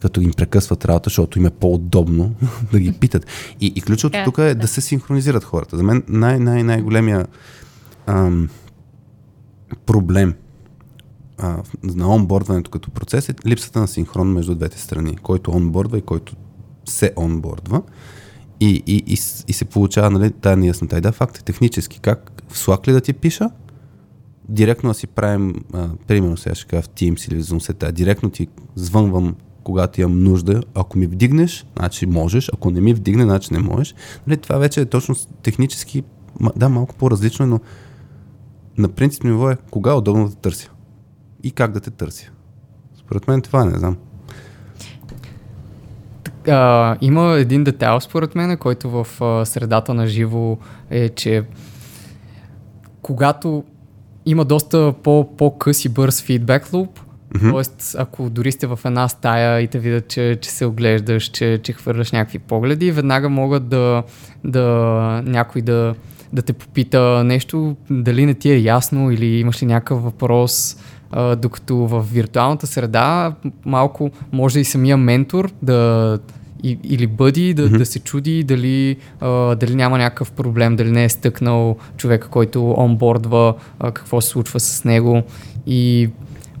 като 0.00 0.20
им 0.20 0.32
прекъсват 0.32 0.84
работа, 0.84 1.10
защото 1.10 1.38
им 1.38 1.46
е 1.46 1.50
по-удобно 1.50 2.34
да 2.72 2.80
ги 2.80 2.92
питат. 2.92 3.26
И, 3.60 3.72
и 3.76 3.82
ключовото 3.82 4.12
Така 4.12 4.22
е, 4.22 4.24
тук 4.24 4.38
е 4.38 4.54
да. 4.54 4.68
се 4.68 4.80
синхронизират 4.80 5.44
хората. 5.44 5.76
За 5.76 5.82
мен 5.82 6.02
най- 6.08 6.38
най- 6.38 6.62
най-големия 6.62 7.26
ам, 8.06 8.48
проблем 9.86 10.34
а, 11.38 11.62
на 11.82 12.14
онбордването 12.14 12.70
като 12.70 12.90
процес 12.90 13.28
е 13.28 13.34
липсата 13.46 13.80
на 13.80 13.88
синхрон 13.88 14.32
между 14.32 14.54
двете 14.54 14.80
страни, 14.80 15.16
който 15.16 15.50
онбордва 15.50 15.98
и 15.98 16.02
който 16.02 16.36
се 16.84 17.12
онбордва. 17.16 17.82
И, 18.60 18.82
и, 18.86 18.96
и, 18.96 19.18
и 19.48 19.52
се 19.52 19.64
получава 19.64 20.10
нали, 20.10 20.30
тази 20.30 20.60
неяснота. 20.60 20.98
И 20.98 21.00
да, 21.00 21.12
факт 21.12 21.38
е 21.38 21.42
технически. 21.42 22.00
Как 22.00 22.42
в 22.48 22.58
Slack 22.58 22.88
ли 22.88 22.92
да 22.92 23.00
ти 23.00 23.12
пиша? 23.12 23.50
Директно 24.52 24.90
да 24.90 24.94
си 24.94 25.06
правим, 25.06 25.54
а, 25.72 25.88
примерно 26.06 26.36
сега 26.36 26.54
ще 26.54 26.66
кажа 26.66 26.82
в 26.82 26.88
Teams 26.88 27.28
или 27.28 27.42
в 27.42 27.46
Zoom 27.46 27.58
сета, 27.58 27.92
директно 27.92 28.30
ти 28.30 28.48
звънвам 28.74 29.34
когато 29.62 30.00
имам 30.00 30.22
нужда. 30.22 30.62
Ако 30.74 30.98
ми 30.98 31.06
вдигнеш, 31.06 31.66
значи 31.78 32.06
можеш. 32.06 32.50
Ако 32.54 32.70
не 32.70 32.80
ми 32.80 32.94
вдигне, 32.94 33.22
значи 33.22 33.54
не 33.54 33.58
можеш. 33.58 33.94
Нали, 34.26 34.36
това 34.36 34.58
вече 34.58 34.80
е 34.80 34.84
точно 34.84 35.14
технически, 35.42 36.02
да, 36.56 36.68
малко 36.68 36.94
по-различно, 36.94 37.44
е, 37.44 37.48
но 37.48 37.60
на 38.78 38.88
принцип 38.88 39.24
ниво 39.24 39.50
е 39.50 39.56
кога 39.70 39.90
е 39.90 39.94
удобно 39.94 40.28
да 40.28 40.34
търся 40.34 40.70
и 41.42 41.50
как 41.50 41.72
да 41.72 41.80
те 41.80 41.90
търся. 41.90 42.30
Според 42.96 43.28
мен 43.28 43.42
това 43.42 43.64
не 43.64 43.78
знам. 43.78 43.96
А, 46.48 46.96
има 47.00 47.36
един 47.38 47.64
детайл, 47.64 48.00
според 48.00 48.34
мен, 48.34 48.56
който 48.56 48.90
в 48.90 49.06
а, 49.20 49.44
средата 49.44 49.94
на 49.94 50.06
живо 50.06 50.58
е, 50.90 51.08
че 51.08 51.44
когато 53.02 53.64
има 54.26 54.44
доста 54.44 54.94
по, 55.02 55.36
по-къс 55.36 55.84
и 55.84 55.88
бърз 55.88 56.22
фидбек 56.22 56.72
луп, 56.72 57.00
mm-hmm. 57.34 57.64
т.е. 57.64 58.00
ако 58.02 58.30
дори 58.30 58.52
сте 58.52 58.66
в 58.66 58.78
една 58.84 59.08
стая 59.08 59.60
и 59.60 59.68
те 59.68 59.78
видят, 59.78 60.08
че, 60.08 60.38
че 60.40 60.50
се 60.50 60.66
оглеждаш, 60.66 61.24
че, 61.24 61.60
че 61.62 61.72
хвърляш 61.72 62.12
някакви 62.12 62.38
погледи, 62.38 62.92
веднага 62.92 63.28
могат 63.28 63.68
да, 63.68 64.02
да 64.44 64.62
някой 65.24 65.62
да, 65.62 65.94
да 66.32 66.42
те 66.42 66.52
попита 66.52 67.24
нещо, 67.24 67.76
дали 67.90 68.26
не 68.26 68.34
ти 68.34 68.50
е 68.50 68.58
ясно 68.58 69.10
или 69.10 69.26
имаш 69.26 69.62
ли 69.62 69.66
някакъв 69.66 70.02
въпрос, 70.02 70.76
а, 71.10 71.36
докато 71.36 71.76
в 71.76 72.06
виртуалната 72.12 72.66
среда 72.66 73.34
малко 73.64 74.10
може 74.32 74.60
и 74.60 74.64
самия 74.64 74.96
ментор 74.96 75.50
да 75.62 76.18
и, 76.62 76.78
или 76.84 77.06
бъди 77.06 77.54
да, 77.54 77.68
mm-hmm. 77.68 77.78
да 77.78 77.86
се 77.86 77.98
чуди 77.98 78.44
дали, 78.44 78.96
а, 79.20 79.54
дали 79.54 79.74
няма 79.74 79.98
някакъв 79.98 80.32
проблем, 80.32 80.76
дали 80.76 80.90
не 80.90 81.04
е 81.04 81.08
стъкнал 81.08 81.76
човека, 81.96 82.28
който 82.28 82.74
онбордва, 82.78 83.54
а, 83.78 83.90
какво 83.90 84.20
се 84.20 84.28
случва 84.28 84.60
с 84.60 84.84
него 84.84 85.22
и 85.66 86.10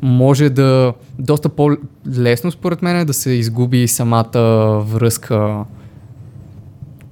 може 0.02 0.50
да 0.50 0.92
доста 1.18 1.48
по-лесно 1.48 2.50
според 2.50 2.82
мен 2.82 2.96
е 2.96 3.04
да 3.04 3.14
се 3.14 3.30
изгуби 3.30 3.88
самата 3.88 4.40
връзка 4.86 5.64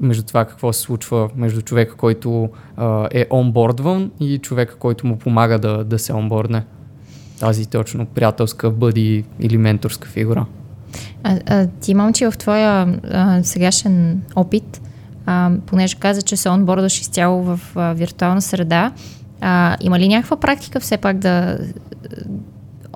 между 0.01 0.23
това 0.23 0.45
какво 0.45 0.73
се 0.73 0.81
случва 0.81 1.31
между 1.37 1.63
човека, 1.63 1.97
който 1.97 2.49
а, 2.77 3.09
е 3.11 3.27
онбордван 3.31 4.11
и 4.21 4.39
човека, 4.39 4.77
който 4.77 5.07
му 5.07 5.19
помага 5.19 5.59
да, 5.59 5.85
да 5.85 5.99
се 5.99 6.13
онбордне. 6.13 6.65
Тази 7.41 7.71
точно 7.71 8.07
приятелска 8.07 8.71
бъди 8.71 9.25
или 9.41 9.59
менторска 9.59 10.09
фигура. 10.09 10.47
А, 11.23 11.39
а, 11.47 11.67
ти, 11.67 11.95
момче, 11.95 12.31
в 12.31 12.39
твоя 12.39 12.99
а, 13.11 13.43
сегашен 13.43 14.23
опит, 14.37 14.81
а, 15.27 15.51
понеже 15.67 15.97
каза, 15.97 16.23
че 16.23 16.37
се 16.37 16.49
онбордаш 16.49 17.01
изцяло 17.01 17.43
в 17.43 17.61
а, 17.75 17.93
виртуална 17.93 18.43
среда, 18.43 18.93
а, 19.41 19.77
има 19.81 19.99
ли 19.99 20.09
някаква 20.09 20.37
практика 20.37 20.81
все 20.81 20.97
пак 20.97 21.19
да 21.19 21.59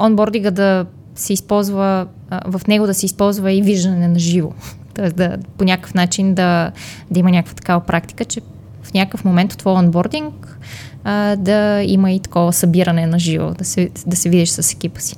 онбординга 0.00 0.50
да 0.50 0.86
се 1.14 1.32
използва, 1.32 2.06
а, 2.30 2.40
в 2.58 2.66
него 2.66 2.86
да 2.86 2.94
се 2.94 3.06
използва 3.06 3.52
и 3.52 3.62
виждане 3.62 4.08
на 4.08 4.18
живо? 4.18 4.52
Тоест 4.94 5.16
да, 5.16 5.36
по 5.58 5.64
някакъв 5.64 5.94
начин 5.94 6.34
да, 6.34 6.72
да 7.10 7.20
има 7.20 7.30
някаква 7.30 7.54
такава 7.54 7.80
практика, 7.80 8.24
че 8.24 8.40
в 8.82 8.94
някакъв 8.94 9.24
момент 9.24 9.52
от 9.52 9.58
твоя 9.58 9.78
онбординг 9.78 10.58
а, 11.04 11.36
да 11.36 11.82
има 11.82 12.12
и 12.12 12.20
такова 12.20 12.52
събиране 12.52 13.06
на 13.06 13.18
живо, 13.18 13.54
да 13.54 13.64
се, 13.64 13.90
да 14.06 14.16
се 14.16 14.28
видиш 14.28 14.48
с 14.48 14.72
екипа 14.72 15.00
си. 15.00 15.16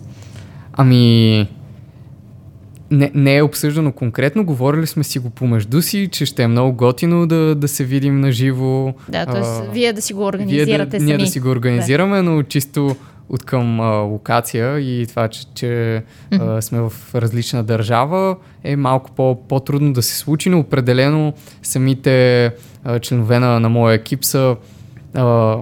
Ами, 0.72 1.48
не, 2.90 3.10
не 3.14 3.36
е 3.36 3.42
обсъждано 3.42 3.92
конкретно, 3.92 4.44
говорили 4.44 4.86
сме 4.86 5.04
си 5.04 5.18
го 5.18 5.30
помежду 5.30 5.82
си, 5.82 6.08
че 6.12 6.26
ще 6.26 6.42
е 6.42 6.48
много 6.48 6.72
готино 6.72 7.26
да, 7.26 7.54
да 7.54 7.68
се 7.68 7.84
видим 7.84 8.20
на 8.20 8.32
живо. 8.32 8.94
Да, 9.08 9.26
т.е. 9.26 9.72
вие 9.72 9.92
да 9.92 10.02
си 10.02 10.12
го 10.14 10.24
организирате 10.24 10.90
да, 10.90 10.98
сами. 10.98 11.04
Ние 11.04 11.18
да 11.18 11.26
си 11.26 11.40
го 11.40 11.48
организираме, 11.48 12.16
да. 12.16 12.22
но 12.22 12.42
чисто 12.42 12.96
от 13.28 13.44
към 13.44 13.80
а, 13.80 13.90
локация 13.96 14.78
и 14.78 15.06
това, 15.06 15.28
че, 15.28 15.46
че 15.54 16.02
а, 16.32 16.62
сме 16.62 16.80
в 16.80 16.92
различна 17.14 17.64
държава, 17.64 18.36
е 18.64 18.76
малко 18.76 19.10
по, 19.10 19.48
по-трудно 19.48 19.92
да 19.92 20.02
се 20.02 20.16
случи, 20.16 20.48
но 20.48 20.58
определено 20.58 21.32
самите 21.62 22.50
а, 22.84 22.98
членове 22.98 23.38
на, 23.38 23.60
на 23.60 23.68
моя 23.68 23.94
екип 23.94 24.24
са 24.24 24.56
а, 25.14 25.56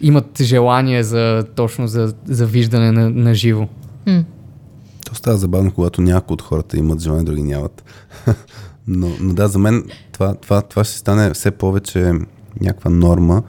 имат 0.00 0.42
желание 0.42 1.02
за 1.02 1.44
точно 1.54 1.86
за, 1.86 2.14
за 2.24 2.46
виждане 2.46 2.92
на, 2.92 3.10
на 3.10 3.34
живо. 3.34 3.68
М. 4.06 4.24
То 5.06 5.14
става 5.14 5.36
забавно, 5.36 5.72
когато 5.72 6.02
някои 6.02 6.34
от 6.34 6.42
хората 6.42 6.78
имат 6.78 7.00
желание, 7.00 7.24
други 7.24 7.42
нямат. 7.42 7.84
но, 8.86 9.10
но 9.20 9.34
да, 9.34 9.48
за 9.48 9.58
мен 9.58 9.84
това, 10.12 10.34
това, 10.34 10.62
това 10.62 10.84
ще 10.84 10.98
стане 10.98 11.34
все 11.34 11.50
повече 11.50 12.12
някаква 12.60 12.90
норма. 12.90 13.42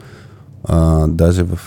А, 0.63 1.07
даже 1.07 1.43
в, 1.43 1.59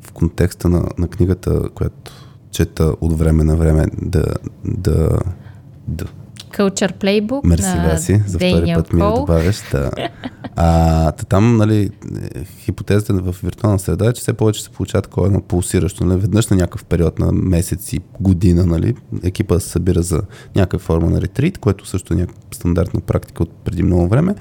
в 0.00 0.12
контекста 0.12 0.68
на, 0.68 0.84
на 0.98 1.08
книгата, 1.08 1.68
която 1.74 2.12
чета 2.50 2.94
от 3.00 3.18
време 3.18 3.44
на 3.44 3.56
време, 3.56 3.86
да, 4.02 4.24
да, 4.64 5.18
да 5.88 6.04
Culture 6.58 6.92
Playbook 6.92 7.46
Мерси, 7.46 7.66
на 7.66 7.88
Гаси, 7.88 8.22
за 8.26 8.38
втори 8.38 8.72
път 8.74 8.92
ми 8.92 9.00
добавяш. 9.00 9.62
Да. 9.72 9.90
А, 10.56 11.12
та 11.12 11.24
там, 11.24 11.56
нали, 11.56 11.90
хипотезата 12.60 13.14
в 13.14 13.36
виртуална 13.42 13.78
среда 13.78 14.08
е, 14.08 14.12
че 14.12 14.20
все 14.20 14.32
повече 14.32 14.62
се 14.62 14.70
получава 14.70 15.02
такова 15.02 15.26
едно 15.26 15.40
пулсиращо. 15.40 16.04
Нали, 16.04 16.20
веднъж 16.20 16.48
на 16.48 16.56
някакъв 16.56 16.84
период 16.84 17.18
на 17.18 17.32
месец 17.32 17.92
и 17.92 18.00
година, 18.20 18.66
нали, 18.66 18.94
екипа 19.22 19.60
се 19.60 19.68
събира 19.68 20.02
за 20.02 20.22
някаква 20.56 20.78
форма 20.78 21.10
на 21.10 21.20
ретрит, 21.20 21.58
което 21.58 21.86
също 21.86 22.14
е 22.14 22.16
някаква 22.16 22.42
стандартна 22.52 23.00
практика 23.00 23.42
от 23.42 23.50
преди 23.64 23.82
много 23.82 24.08
време 24.08 24.34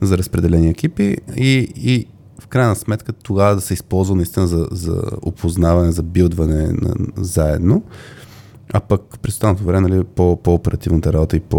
за 0.00 0.18
разпределени 0.18 0.70
екипи 0.70 1.16
и, 1.36 1.72
и 1.76 2.06
в 2.40 2.46
крайна 2.46 2.76
сметка 2.76 3.12
тогава 3.12 3.54
да 3.54 3.60
се 3.60 3.74
използва 3.74 4.16
наистина 4.16 4.46
за, 4.46 4.68
за 4.70 5.02
опознаване, 5.22 5.92
за 5.92 6.02
билдване 6.02 6.66
на, 6.66 6.94
заедно. 7.16 7.82
А 8.72 8.80
пък 8.80 9.18
през 9.22 9.34
останалото 9.34 9.64
време, 9.64 9.88
нали, 9.88 10.04
по, 10.04 10.36
по-оперативната 10.42 11.12
работа 11.12 11.36
и 11.36 11.40
по 11.40 11.58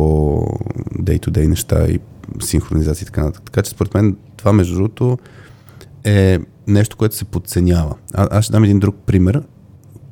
day-to-day 1.00 1.48
неща 1.48 1.86
и 1.86 2.00
синхронизация 2.40 3.04
и 3.04 3.06
така 3.06 3.22
нататък. 3.22 3.44
Така 3.46 3.62
че 3.62 3.72
според 3.72 3.94
мен 3.94 4.18
това 4.38 4.54
между 4.54 4.76
другото 4.76 5.18
е 6.04 6.40
нещо, 6.68 6.98
което 6.98 7.16
се 7.16 7.26
подценява. 7.26 7.96
А, 8.14 8.28
аз 8.32 8.46
ще 8.46 8.52
дам 8.52 8.64
един 8.64 8.80
друг 8.80 8.96
пример. 9.06 9.44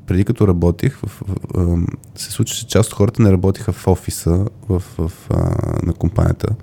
Преди 0.07 0.25
като 0.25 0.47
работих, 0.47 0.97
в, 0.97 1.07
в, 1.07 1.35
в, 1.53 1.88
се 2.15 2.31
случи, 2.31 2.55
че 2.55 2.67
част 2.67 2.89
от 2.89 2.95
хората 2.95 3.21
не 3.21 3.31
работиха 3.31 3.73
в 3.73 3.88
офиса 3.88 4.45
в, 4.69 4.83
в, 4.97 5.12
а, 5.29 5.35
на 5.83 5.93
компанията, 5.93 6.55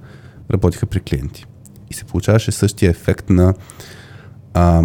работиха 0.53 0.87
при 0.87 1.01
клиенти. 1.01 1.47
И 1.91 1.95
се 1.95 2.05
получаваше 2.05 2.53
същия 2.53 2.91
ефект 2.91 3.31
на 3.31 3.55
а, 4.55 4.83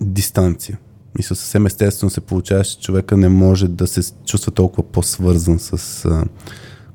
дистанция. 0.00 0.78
Мисля, 1.18 1.36
съвсем 1.36 1.66
естествено 1.66 2.10
се 2.10 2.20
получава, 2.20 2.64
че 2.64 2.80
човека 2.80 3.16
не 3.16 3.28
може 3.28 3.68
да 3.68 3.86
се 3.86 4.12
чувства 4.26 4.52
толкова 4.52 4.82
по-свързан 4.82 5.58
с 5.58 6.04
а, 6.04 6.24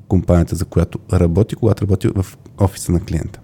компанията, 0.08 0.56
за 0.56 0.64
която 0.64 0.98
работи, 1.12 1.54
когато 1.54 1.82
работи 1.82 2.08
в 2.08 2.26
офиса 2.58 2.92
на 2.92 3.00
клиента. 3.00 3.40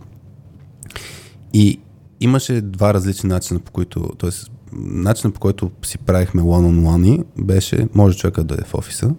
И 1.53 1.81
имаше 2.21 2.61
два 2.61 2.95
различни 2.95 3.29
начина, 3.29 3.61
по 3.61 3.73
които, 3.73 4.01
т.е. 4.19 4.31
начина 4.73 5.33
по 5.33 5.41
който 5.41 5.71
си 5.85 5.99
правихме 5.99 6.43
one-on-one 6.43 7.25
беше, 7.43 7.89
може 7.95 8.19
човека 8.19 8.41
да 8.41 8.47
дойде 8.47 8.65
в 8.65 8.75
офиса, 8.75 9.15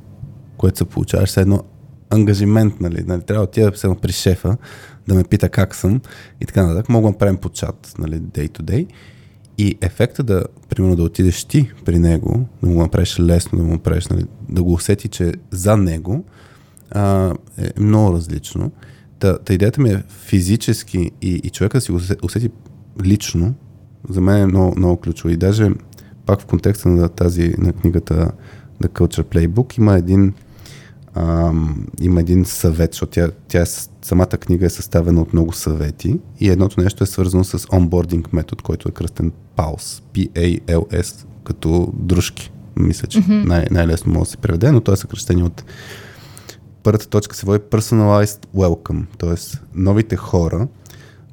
което 0.58 0.78
се 0.78 0.86
получаваше 0.86 1.34
с 1.34 1.38
едно 1.38 1.64
ангажимент, 2.10 2.82
нали, 2.82 3.04
нали 3.08 3.22
трябва 3.22 3.46
да 3.46 3.50
отида 3.50 3.72
да 3.72 3.96
при 3.96 4.12
шефа, 4.12 4.58
да 5.08 5.16
ме 5.16 5.24
пита 5.24 5.50
как 5.50 5.76
съм 5.76 6.02
и 6.42 6.46
така 6.46 6.66
нататък. 6.66 6.90
Мога 6.90 7.12
да 7.12 7.18
правим 7.18 7.38
по 7.38 7.50
чат, 7.50 7.94
нали, 8.00 8.22
day 8.22 8.50
to 8.50 8.62
day. 8.62 8.88
И 9.58 9.78
ефекта 9.82 10.24
да, 10.24 10.44
примерно, 10.70 10.96
да 10.96 11.04
отидеш 11.04 11.44
ти 11.44 11.72
при 11.86 12.00
него, 12.00 12.46
да 12.64 12.70
му 12.70 12.80
направиш 12.80 13.20
лесно, 13.20 13.58
да 13.58 13.64
му 13.64 13.72
направиш, 13.72 14.08
нали, 14.08 14.26
да 14.50 14.64
го 14.64 14.74
усети, 14.74 15.08
че 15.08 15.34
за 15.52 15.78
него 15.78 16.24
а, 16.92 17.34
е 17.58 17.82
много 17.82 18.14
различно. 18.14 18.72
Та, 19.20 19.38
та 19.38 19.54
идеята 19.54 19.82
ми 19.82 19.90
е 19.90 20.04
физически 20.10 21.12
и, 21.22 21.42
и 21.44 21.50
човека 21.50 21.78
да 21.78 21.82
си 21.82 21.92
го 21.92 21.98
усе- 21.98 22.24
усети 22.24 22.50
лично, 23.04 23.54
за 24.10 24.22
мен 24.22 24.42
е 24.42 24.46
много, 24.46 24.74
много 24.78 24.98
ключово. 24.98 25.34
И 25.34 25.38
даже 25.38 25.72
пак 26.26 26.42
в 26.42 26.46
контекста 26.46 26.90
на 26.90 27.10
тази, 27.10 27.56
на 27.58 27.74
книгата 27.74 28.32
The 28.84 28.88
Culture 28.88 29.24
Playbook 29.24 29.78
има 29.78 29.98
един 29.98 30.34
ам, 31.16 31.88
има 32.02 32.20
един 32.20 32.46
съвет, 32.46 32.94
защото 32.94 33.12
тя, 33.12 33.30
тя 33.48 33.62
е, 33.62 33.66
самата 34.02 34.28
книга 34.28 34.66
е 34.66 34.70
съставена 34.70 35.22
от 35.22 35.34
много 35.34 35.54
съвети 35.54 36.20
и 36.40 36.50
едното 36.50 36.82
нещо 36.82 37.04
е 37.04 37.08
свързано 37.08 37.44
с 37.44 37.68
онбординг 37.74 38.34
метод, 38.34 38.62
който 38.64 38.90
е 38.90 38.92
кръстен 38.92 39.32
PALS, 39.58 40.04
P-A-L-S, 40.14 41.26
като 41.44 41.94
дружки. 41.96 42.52
Мисля, 42.76 43.08
че 43.08 43.22
mm-hmm. 43.22 43.46
най- 43.46 43.68
най-лесно 43.72 44.14
може 44.14 44.24
да 44.24 44.32
се 44.32 44.38
преведе, 44.38 44.72
но 44.72 44.82
то 44.82 44.94
е 44.94 44.98
съкръщение 44.98 45.44
от 45.44 45.64
първата 46.84 47.08
точка 47.08 47.36
се 47.36 47.46
води 47.46 47.60
Personalized 47.60 48.46
Welcome, 48.56 49.06
т.е. 49.18 49.58
новите 49.76 50.16
хора 50.16 50.68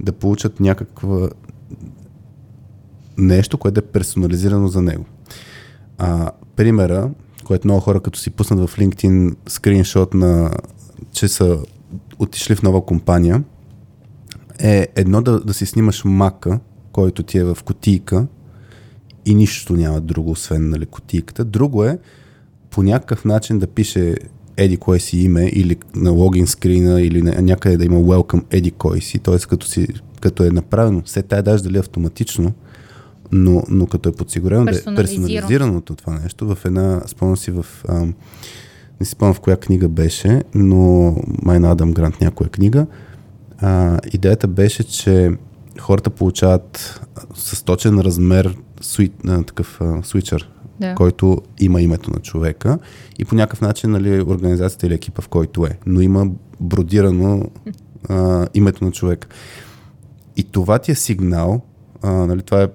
да 0.00 0.12
получат 0.12 0.60
някаква 0.60 1.28
нещо, 3.18 3.58
което 3.58 3.78
е 3.78 3.82
персонализирано 3.82 4.68
за 4.68 4.82
него. 4.82 5.04
А, 5.98 6.30
примера, 6.56 7.10
което 7.50 7.66
много 7.66 7.80
хора 7.80 8.00
като 8.00 8.18
си 8.18 8.30
пуснат 8.30 8.70
в 8.70 8.76
LinkedIn 8.76 9.34
скриншот 9.48 10.14
на, 10.14 10.50
че 11.12 11.28
са 11.28 11.58
отишли 12.18 12.54
в 12.54 12.62
нова 12.62 12.86
компания, 12.86 13.42
е 14.58 14.88
едно 14.96 15.22
да, 15.22 15.40
да 15.40 15.54
си 15.54 15.66
снимаш 15.66 16.04
мака, 16.04 16.60
който 16.92 17.22
ти 17.22 17.38
е 17.38 17.44
в 17.44 17.58
котийка 17.64 18.26
и 19.26 19.34
нищо 19.34 19.72
няма 19.72 20.00
друго, 20.00 20.30
освен 20.30 20.68
нали, 20.68 20.86
котийката. 20.86 21.44
Друго 21.44 21.84
е 21.84 21.98
по 22.70 22.82
някакъв 22.82 23.24
начин 23.24 23.58
да 23.58 23.66
пише 23.66 24.14
еди 24.56 24.76
кое 24.76 24.98
си 24.98 25.18
име 25.18 25.50
или 25.52 25.76
на 25.94 26.10
логин 26.10 26.46
скрина 26.46 27.02
или 27.02 27.22
на, 27.22 27.42
някъде 27.42 27.76
да 27.76 27.84
има 27.84 27.96
welcome 27.96 28.44
еди 28.50 28.70
кой 28.70 29.00
си, 29.00 29.18
т.е. 29.18 29.38
като, 29.38 29.66
си, 29.66 29.88
като 30.20 30.44
е 30.44 30.50
направено, 30.50 31.02
все 31.04 31.22
тая 31.22 31.42
даже 31.42 31.62
дали 31.62 31.78
автоматично, 31.78 32.52
но, 33.32 33.62
но 33.68 33.86
като 33.86 34.08
е 34.08 34.12
подсигурено 34.12 34.64
да 34.64 34.70
е 34.70 34.74
Персонализирано. 34.74 35.26
персонализираното 35.26 35.96
това 35.96 36.18
нещо 36.18 36.54
в 36.54 36.64
една, 36.64 37.02
спомням 37.06 37.36
си 37.36 37.50
в, 37.50 37.66
ам, 37.88 38.14
не 39.00 39.06
си 39.06 39.12
спомням 39.12 39.34
в 39.34 39.40
коя 39.40 39.56
книга 39.56 39.88
беше, 39.88 40.42
но 40.54 41.14
май 41.42 41.60
на 41.60 41.70
Адам 41.70 41.92
Грант 41.92 42.20
някоя 42.20 42.50
книга, 42.50 42.86
а, 43.58 43.98
идеята 44.12 44.48
беше, 44.48 44.84
че 44.84 45.30
хората 45.78 46.10
получават 46.10 47.00
с 47.34 47.62
точен 47.62 48.00
размер 48.00 48.56
суит, 48.80 49.12
а, 49.28 49.42
такъв 49.42 49.80
а, 49.80 50.02
свичър, 50.02 50.50
Да. 50.80 50.94
който 50.94 51.38
има 51.58 51.80
името 51.82 52.10
на 52.10 52.18
човека 52.18 52.78
и 53.18 53.24
по 53.24 53.34
някакъв 53.34 53.60
начин 53.60 53.90
нали, 53.90 54.20
организацията 54.20 54.86
или 54.86 54.94
екипа 54.94 55.22
в 55.22 55.28
който 55.28 55.66
е, 55.66 55.78
но 55.86 56.00
има 56.00 56.26
бродирано 56.60 57.44
а, 58.08 58.46
името 58.54 58.84
на 58.84 58.90
човека. 58.90 59.28
И 60.36 60.44
това 60.44 60.78
ти 60.78 60.90
е 60.90 60.94
сигнал, 60.94 61.60
а, 62.02 62.10
нали, 62.10 62.42
това, 62.42 62.62
е, 62.62 62.68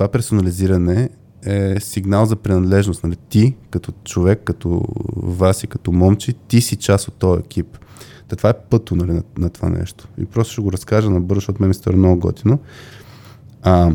това 0.00 0.08
персонализиране 0.08 1.08
е 1.46 1.80
сигнал 1.80 2.26
за 2.26 2.36
принадлежност. 2.36 3.04
Нали? 3.04 3.16
Ти, 3.28 3.56
като 3.70 3.92
човек, 4.04 4.40
като 4.44 4.84
вас 5.16 5.64
и 5.64 5.66
като 5.66 5.92
момче, 5.92 6.32
ти 6.32 6.60
си 6.60 6.76
част 6.76 7.08
от 7.08 7.14
този 7.14 7.40
екип. 7.40 7.78
Та 8.28 8.36
това 8.36 8.50
е 8.50 8.54
пъто 8.70 8.96
нали, 8.96 9.12
на, 9.12 9.22
на 9.38 9.50
това 9.50 9.68
нещо. 9.68 10.08
И 10.18 10.24
просто 10.24 10.52
ще 10.52 10.62
го 10.62 10.72
разкажа 10.72 11.10
набързо, 11.10 11.40
защото 11.40 11.62
мен 11.62 11.68
ми 11.68 11.74
стори 11.74 11.96
много 11.96 12.20
готино. 12.20 12.58
А, 13.62 13.92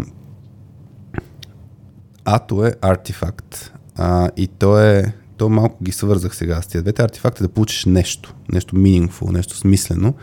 Ато 2.25 2.65
е 2.65 2.73
артефакт. 2.81 3.73
А, 3.95 4.29
и 4.37 4.47
то 4.47 4.79
е, 4.79 5.13
то 5.37 5.49
малко 5.49 5.83
ги 5.83 5.91
свързах 5.91 6.35
сега 6.35 6.61
с 6.61 6.67
тия 6.67 6.81
двете. 6.81 7.01
Артефакт 7.01 7.39
е 7.39 7.43
да 7.43 7.49
получиш 7.49 7.85
нещо, 7.85 8.35
нещо 8.51 8.75
meaningful, 8.75 9.31
нещо 9.31 9.57
смислено. 9.57 10.13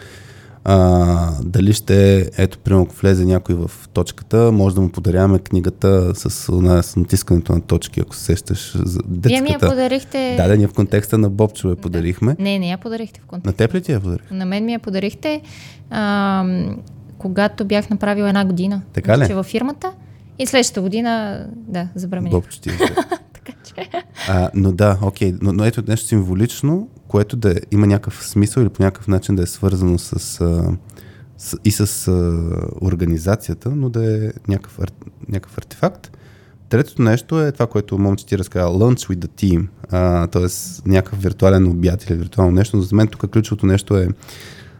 А, 0.65 1.31
дали 1.45 1.73
ще, 1.73 2.31
ето, 2.37 2.59
примерно, 2.59 2.83
ако 2.83 2.97
влезе 2.97 3.25
някой 3.25 3.55
в 3.55 3.71
точката, 3.93 4.53
може 4.53 4.75
да 4.75 4.81
му 4.81 4.89
подаряваме 4.89 5.39
книгата 5.39 6.15
с, 6.15 6.31
с 6.83 6.97
натискането 6.97 7.53
на 7.53 7.61
точки, 7.61 8.01
ако 8.01 8.17
се 8.17 8.25
сещаш 8.25 8.77
за 8.77 9.01
детската. 9.07 9.29
Вие 9.29 9.41
ми 9.41 9.51
я 9.51 9.59
подарихте... 9.59 10.35
Да, 10.37 10.49
да, 10.49 10.57
ние 10.57 10.67
в 10.67 10.73
контекста 10.73 11.19
на 11.19 11.31
Бобчо 11.31 11.69
я 11.69 11.77
подарихме. 11.77 12.37
Не, 12.39 12.59
не 12.59 12.69
я 12.69 12.79
подарихте 12.79 13.21
в 13.21 13.27
контекст. 13.27 13.47
На 13.47 13.53
теб 13.53 13.75
ли 13.75 13.83
ти 13.83 13.93
я 13.93 14.01
подарих? 14.01 14.31
На 14.31 14.45
мен 14.45 14.65
ми 14.65 14.73
я 14.73 14.79
подарихте, 14.79 15.41
а, 15.91 16.45
когато 17.19 17.65
бях 17.65 17.91
направила 17.91 18.29
една 18.29 18.45
година. 18.45 18.83
Така 18.93 19.19
ли? 19.19 19.27
че 19.27 19.35
във 19.35 19.47
фирмата. 19.47 19.93
И 20.39 20.47
следващата 20.47 20.81
година, 20.81 21.45
да, 21.57 21.89
забремених. 21.95 22.33
Бобчо 22.33 22.61
ти 22.61 22.69
я 22.69 22.75
взе. 22.75 22.87
А, 24.29 24.51
но 24.55 24.73
да, 24.73 24.99
окей, 25.03 25.35
но, 25.41 25.53
но 25.53 25.65
ето 25.65 25.83
нещо 25.89 26.07
символично, 26.07 26.89
което 27.13 27.37
да 27.37 27.55
има 27.71 27.87
някакъв 27.87 28.27
смисъл 28.27 28.63
или 28.63 28.69
по 28.69 28.83
някакъв 28.83 29.09
начин 29.09 29.37
да 29.37 29.43
е 29.43 29.47
свързано 29.47 29.99
с, 29.99 30.41
а, 30.41 30.77
с 31.39 31.57
и 31.65 31.71
с 31.71 32.09
а, 32.09 32.13
организацията, 32.81 33.71
но 33.71 33.89
да 33.89 34.15
е 34.15 34.31
някакъв, 34.49 34.79
някакъв 35.29 35.59
артефакт. 35.59 36.17
Третото 36.69 37.03
нещо 37.03 37.41
е 37.41 37.53
това, 37.53 37.67
което 37.67 37.99
момче 37.99 38.27
ти 38.27 38.39
разказа, 38.39 38.69
lunch 38.69 39.15
with 39.15 39.27
the 39.27 39.29
team, 39.29 39.67
т.е. 40.29 40.47
някакъв 40.89 41.23
виртуален 41.23 41.69
обяд 41.69 42.05
или 42.05 42.15
виртуално 42.15 42.53
нещо, 42.53 42.77
но 42.77 42.83
за 42.83 42.97
мен 42.97 43.09
тук 43.09 43.31
ключовото 43.31 43.67
нещо 43.67 43.97
е 43.97 44.09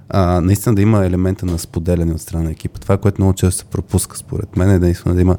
а, 0.09 0.41
наистина 0.41 0.75
да 0.75 0.83
има 0.83 1.07
елемента 1.07 1.47
на 1.47 1.59
споделяне 1.59 2.13
от 2.13 2.21
страна 2.21 2.45
на 2.45 2.51
екипа. 2.51 2.81
Това, 2.81 2.97
което 2.97 3.23
много 3.23 3.35
често 3.35 3.59
се 3.59 3.65
пропуска 3.65 4.17
според 4.17 4.57
мен 4.57 4.71
е 4.71 4.79
наистина 4.79 5.15
да 5.15 5.21
има 5.21 5.37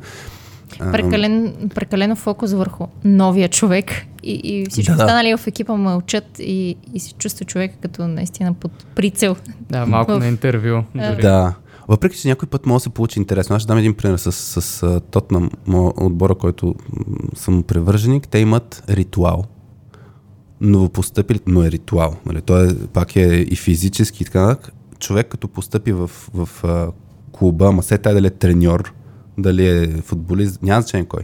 Прекален, 0.79 1.53
прекалено 1.75 2.15
фокус 2.15 2.51
върху 2.53 2.87
новия 3.03 3.49
човек 3.49 3.91
и, 4.23 4.31
и 4.43 4.65
всички 4.69 4.91
Да, 4.91 4.97
да. 4.97 5.03
останали 5.03 5.37
в 5.37 5.47
екипа 5.47 5.75
мълчат 5.75 6.39
и, 6.39 6.75
и 6.93 6.99
се 6.99 7.13
чувства 7.13 7.45
човек 7.45 7.71
като 7.81 8.07
наистина 8.07 8.53
под 8.53 8.85
прицел. 8.95 9.35
Да, 9.61 9.85
малко 9.85 10.11
В- 10.11 10.19
на 10.19 10.27
интервю. 10.27 10.83
Дори. 10.95 11.21
Да. 11.21 11.53
Въпреки, 11.87 12.17
че 12.17 12.27
някой 12.27 12.49
път 12.49 12.65
може 12.65 12.75
да 12.75 12.79
се 12.79 12.89
получи 12.89 13.19
интересно. 13.19 13.55
Аз 13.55 13.61
ще 13.61 13.67
дам 13.67 13.77
един 13.77 13.93
пример 13.93 14.17
с, 14.17 14.31
с, 14.31 14.61
с 14.61 15.01
Тотнам, 15.11 15.49
отбора, 15.97 16.35
който 16.35 16.75
съм 17.35 17.63
привърженик. 17.63 18.27
Те 18.27 18.39
имат 18.39 18.83
ритуал. 18.89 19.43
Новопостъпили, 20.61 21.39
но 21.47 21.63
е 21.63 21.71
ритуал. 21.71 22.15
Нали? 22.25 22.41
Той 22.41 22.67
е, 22.67 22.75
пак 22.75 23.15
е 23.15 23.19
и 23.49 23.55
физически 23.55 24.23
и 24.23 24.25
така. 24.25 24.57
Човек 24.99 25.27
като 25.27 25.47
постъпи 25.47 25.91
в, 25.91 26.11
в 26.33 26.63
а, 26.63 26.87
клуба, 27.31 27.67
ама 27.67 27.83
се 27.83 27.97
тая 27.97 28.15
дали 28.15 28.27
е 28.27 28.29
треньор, 28.29 28.93
дали 29.37 29.67
е 29.67 29.87
футболист, 30.01 30.61
няма 30.63 30.81
значение 30.81 31.07
кой. 31.07 31.23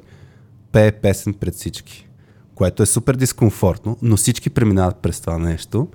пее 0.72 0.92
песен 0.92 1.34
пред 1.34 1.54
всички, 1.56 2.08
което 2.56 2.84
е 2.84 2.86
супер 2.86 3.16
дискомфортно, 3.16 3.98
но 4.02 4.18
всички 4.18 4.50
преминават 4.50 4.96
през 4.96 5.22
това 5.22 5.38
нещо. 5.38 5.88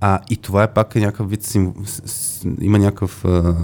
А, 0.00 0.20
и 0.30 0.36
това 0.36 0.62
е 0.62 0.72
пак 0.72 0.94
някакъв 0.94 1.30
вид, 1.30 1.42
сим, 1.42 1.74
има 2.60 2.78
някакъв... 2.78 3.24
А, 3.24 3.56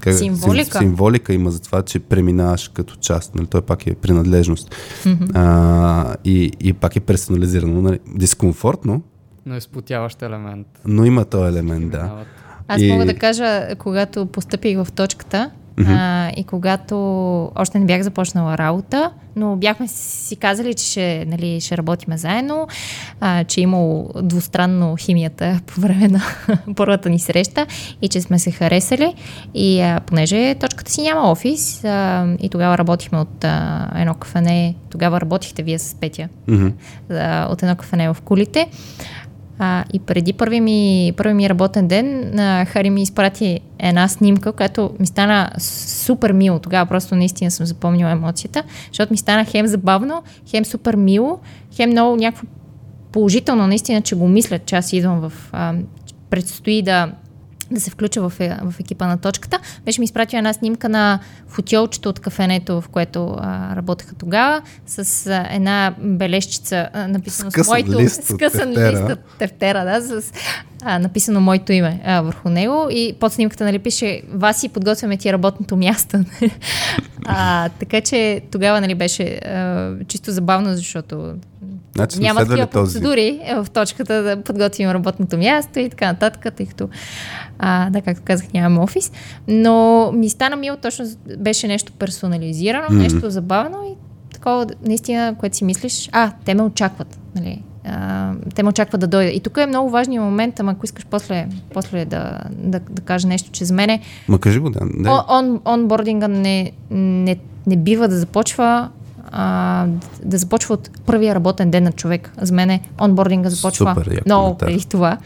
как, 0.00 0.14
Символика. 0.14 0.72
Сим, 0.72 0.80
символика 0.80 1.34
има 1.34 1.50
за 1.50 1.60
това, 1.60 1.82
че 1.82 1.98
преминаваш 1.98 2.68
като 2.68 2.96
част. 2.96 3.34
Нали? 3.34 3.46
Той 3.46 3.62
пак 3.62 3.86
е 3.86 3.94
принадлежност. 3.94 4.74
Mm-hmm. 5.04 5.30
А, 5.34 6.16
и, 6.24 6.52
и 6.60 6.72
пак 6.72 6.96
е 6.96 7.00
персонализирано. 7.00 7.82
Нали? 7.82 7.98
Дискомфортно, 8.14 9.02
Но 9.46 9.54
е 9.54 9.60
елемент. 10.22 10.66
но 10.84 11.04
има 11.04 11.24
този 11.24 11.48
елемент, 11.48 11.90
да. 11.90 12.24
Аз 12.68 12.80
И- 12.82 12.92
мога 12.92 13.06
да 13.06 13.14
кажа, 13.14 13.74
когато 13.78 14.26
постъпих 14.26 14.84
в 14.84 14.92
точката 14.92 15.50
а, 15.78 16.30
и 16.36 16.44
когато 16.44 16.96
още 17.56 17.78
не 17.78 17.86
бях 17.86 18.02
започнала 18.02 18.58
работа, 18.58 19.10
но 19.36 19.56
бяхме 19.56 19.88
си 19.88 20.36
казали, 20.36 20.74
че 20.74 20.84
ще, 20.84 21.24
нали, 21.28 21.60
ще 21.60 21.76
работиме 21.76 22.18
заедно, 22.18 22.68
а, 23.20 23.44
че 23.44 23.60
е 23.60 23.62
имало 23.62 24.10
двустранно 24.22 24.96
химията 24.96 25.60
по 25.66 25.80
време 25.80 26.08
на 26.08 26.22
първата 26.76 27.08
ни 27.10 27.18
среща 27.18 27.66
и 28.02 28.08
че 28.08 28.20
сме 28.20 28.38
се 28.38 28.50
харесали. 28.50 29.14
И 29.54 29.80
а, 29.80 30.00
понеже 30.00 30.54
точката 30.54 30.92
си 30.92 31.02
няма 31.02 31.30
офис 31.30 31.84
а, 31.84 32.26
и 32.40 32.48
тогава 32.48 32.78
работихме 32.78 33.18
от 33.18 33.44
а, 33.44 33.88
едно 33.96 34.14
кафене, 34.14 34.74
тогава 34.90 35.20
работихте 35.20 35.62
вие 35.62 35.78
с 35.78 35.94
Петя 35.94 36.28
Мгм. 36.48 36.68
а, 37.10 37.48
от 37.50 37.62
едно 37.62 37.76
кафене 37.76 38.12
в 38.12 38.16
кулите. 38.24 38.68
А, 39.62 39.84
и 39.92 39.98
преди 39.98 40.32
първи 40.32 40.60
ми, 40.60 41.12
първи 41.16 41.34
ми 41.34 41.48
работен 41.48 41.88
ден, 41.88 42.38
а, 42.38 42.64
Хари 42.64 42.90
ми 42.90 43.02
изпрати 43.02 43.60
една 43.78 44.08
снимка, 44.08 44.52
която 44.52 44.90
ми 45.00 45.06
стана 45.06 45.50
супер 45.58 46.32
мило. 46.32 46.58
Тогава 46.58 46.86
просто 46.86 47.14
наистина 47.14 47.50
съм 47.50 47.66
запомнила 47.66 48.10
емоцията, 48.10 48.62
защото 48.88 49.12
ми 49.12 49.16
стана 49.16 49.44
хем 49.44 49.66
забавно, 49.66 50.22
хем 50.50 50.64
супер 50.64 50.96
мило, 50.96 51.38
хем 51.76 51.90
много 51.90 52.16
някакво 52.16 52.46
положително, 53.12 53.66
наистина, 53.66 54.00
че 54.00 54.14
го 54.14 54.28
мисля, 54.28 54.58
че 54.58 54.76
аз 54.76 54.92
идвам 54.92 55.20
в... 55.20 55.32
А, 55.52 55.74
предстои 56.30 56.82
да 56.82 57.12
да 57.70 57.80
се 57.80 57.90
включа 57.90 58.28
в, 58.28 58.32
е- 58.40 58.58
в 58.62 58.80
екипа 58.80 59.06
на 59.06 59.18
точката. 59.18 59.58
Беше 59.84 60.00
ми 60.00 60.04
изпратил 60.04 60.38
една 60.38 60.52
снимка 60.52 60.88
на 60.88 61.18
футиолчето 61.48 62.08
от 62.08 62.20
кафенето, 62.20 62.80
в 62.80 62.88
което 62.88 63.36
а, 63.38 63.76
работеха 63.76 64.14
тогава, 64.14 64.62
с 64.86 65.26
а, 65.26 65.46
една 65.50 65.94
бележчица, 65.98 66.88
а, 66.92 67.08
написано 67.08 67.50
с, 67.50 67.52
Скъсан 67.52 67.72
моето... 67.72 68.00
лист 68.00 68.24
скъсан 68.24 68.74
тефтера. 68.74 68.92
лист 68.92 69.12
от 69.12 69.38
тефтера, 69.38 69.84
да, 69.84 70.00
с 70.00 70.32
а, 70.82 70.98
написано 70.98 71.40
моето 71.40 71.72
име 71.72 72.00
а, 72.04 72.20
върху 72.20 72.48
него 72.48 72.86
и 72.90 73.14
под 73.20 73.32
снимката 73.32 73.64
нали, 73.64 73.78
пише 73.78 74.22
Васи, 74.32 74.68
подготвяме 74.68 75.16
ти 75.16 75.32
работното 75.32 75.76
място. 75.76 76.18
а, 77.24 77.68
така 77.68 78.00
че 78.00 78.40
тогава 78.50 78.80
нали, 78.80 78.94
беше 78.94 79.24
а, 79.24 79.92
чисто 80.08 80.30
забавно, 80.30 80.74
защото 80.74 81.34
Значи 81.96 82.18
няма 82.18 82.40
такива 82.40 82.66
този. 82.66 82.92
процедури 82.92 83.40
е, 83.42 83.54
в 83.54 83.66
точката 83.72 84.22
да 84.22 84.42
подготвим 84.42 84.90
работното 84.90 85.38
място 85.38 85.78
и 85.78 85.90
така 85.90 86.06
нататък, 86.06 86.54
тъй 86.56 86.66
като, 86.66 86.88
а, 87.62 87.90
да, 87.90 88.02
както 88.02 88.22
казах, 88.24 88.52
нямам 88.52 88.78
офис. 88.78 89.12
Но 89.48 90.10
ми 90.14 90.28
стана 90.28 90.56
мило, 90.56 90.76
точно 90.76 91.04
беше 91.38 91.68
нещо 91.68 91.92
персонализирано, 91.92 92.86
Мгм. 92.90 92.98
нещо 92.98 93.30
забавно 93.30 93.76
и 93.84 93.94
такова, 94.34 94.66
наистина, 94.86 95.34
което 95.38 95.56
си 95.56 95.64
мислиш, 95.64 96.08
а, 96.12 96.32
те 96.44 96.54
ме 96.54 96.62
очакват, 96.62 97.18
нали? 97.34 97.62
А, 97.84 98.32
те 98.54 98.62
ме 98.62 98.68
очакват 98.68 99.00
да 99.00 99.06
дойда. 99.06 99.30
И 99.30 99.40
тук 99.40 99.56
е 99.56 99.66
много 99.66 99.90
важният 99.90 100.24
момент, 100.24 100.60
ама 100.60 100.72
ако 100.72 100.84
искаш 100.84 101.06
после, 101.10 101.48
после 101.74 102.04
да, 102.04 102.40
да, 102.50 102.80
да 102.90 103.02
кажа 103.02 103.28
нещо, 103.28 103.50
че 103.50 103.64
за 103.64 103.74
мен 103.74 103.90
е 103.90 104.00
Ма 104.28 104.38
кажи 104.38 104.58
го, 104.58 104.70
да. 104.70 104.80
да. 104.94 105.24
Он, 105.28 105.60
онбординга 105.68 106.28
не, 106.28 106.72
не, 106.90 107.36
не 107.66 107.76
бива 107.76 108.08
да 108.08 108.16
започва 108.16 108.88
а, 109.32 109.86
да 110.24 110.38
започва 110.38 110.74
от 110.74 110.90
първия 111.06 111.34
работен 111.34 111.70
ден 111.70 111.84
на 111.84 111.92
човек. 111.92 112.32
За 112.40 112.54
мен 112.54 112.80
онбординга 113.00 113.50
започва 113.50 113.94
Супер 113.96 114.22
много 114.26 114.58
преди 114.58 114.84
това. 114.88 115.18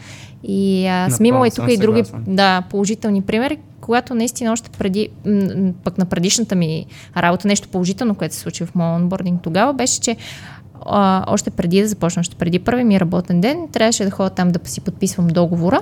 И 0.43 0.87
а, 0.87 0.91
Напълно 0.91 1.15
съм 1.17 1.25
имала 1.25 1.47
и 1.47 1.51
тук 1.51 1.65
и 1.69 1.77
други 1.77 2.03
да, 2.27 2.61
положителни 2.69 3.21
примери, 3.21 3.57
когато 3.81 4.15
наистина 4.15 4.51
още 4.51 4.69
преди, 4.69 5.09
пък 5.83 5.97
на 5.97 6.05
предишната 6.05 6.55
ми 6.55 6.85
работа, 7.17 7.47
нещо 7.47 7.67
положително, 7.67 8.15
което 8.15 8.35
се 8.35 8.41
случи 8.41 8.65
в 8.65 8.75
моят 8.75 9.01
онбординг 9.01 9.41
тогава, 9.41 9.73
беше, 9.73 10.01
че 10.01 10.15
а, 10.85 11.23
още 11.27 11.49
преди 11.49 11.81
да 11.81 11.87
започна, 11.87 12.19
още 12.19 12.35
преди 12.35 12.59
първи 12.59 12.83
ми 12.83 12.99
работен 12.99 13.41
ден, 13.41 13.67
трябваше 13.71 14.05
да 14.05 14.11
ходя 14.11 14.29
там 14.29 14.51
да 14.51 14.59
си 14.63 14.81
подписвам 14.81 15.27
договора 15.27 15.81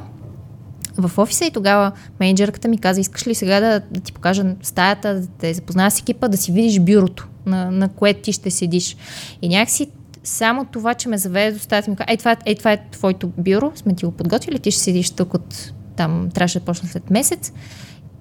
в 0.97 1.19
офиса 1.19 1.45
и 1.45 1.51
тогава 1.51 1.91
менеджерката 2.19 2.67
ми 2.67 2.77
каза, 2.77 3.01
искаш 3.01 3.27
ли 3.27 3.35
сега 3.35 3.59
да, 3.59 3.81
да 3.91 3.99
ти 3.99 4.13
покажа 4.13 4.55
стаята, 4.61 5.15
да 5.15 5.27
те 5.27 5.53
запозная 5.53 5.91
с 5.91 5.99
екипа, 5.99 6.27
да 6.27 6.37
си 6.37 6.51
видиш 6.51 6.79
бюрото, 6.79 7.27
на, 7.45 7.71
на 7.71 7.89
което 7.89 8.21
ти 8.21 8.31
ще 8.31 8.51
седиш. 8.51 8.97
И 9.41 9.49
някакси 9.49 9.87
само 10.23 10.65
това, 10.65 10.93
че 10.93 11.09
ме 11.09 11.17
заведе 11.17 11.51
до 11.51 11.59
стаята 11.59 11.91
ми 11.91 11.97
каза, 11.97 12.05
ей 12.07 12.17
това, 12.17 12.35
ей, 12.45 12.55
това 12.55 12.71
е 12.71 12.89
твоето 12.91 13.31
бюро, 13.37 13.71
сме 13.75 13.95
ти 13.95 14.05
го 14.05 14.11
подготвили, 14.11 14.59
ти 14.59 14.71
ще 14.71 14.81
седиш 14.81 15.09
тук 15.09 15.33
от 15.33 15.73
там, 15.95 16.29
трябваше 16.33 16.59
да 16.59 16.65
почна 16.65 16.89
след 16.89 17.09
месец. 17.09 17.51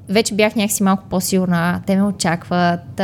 Вече 0.09 0.35
бях 0.35 0.57
някакси 0.57 0.83
малко 0.83 1.05
по-сигурна, 1.11 1.83
те 1.87 1.97
ме 1.97 2.03
очакват, 2.03 3.01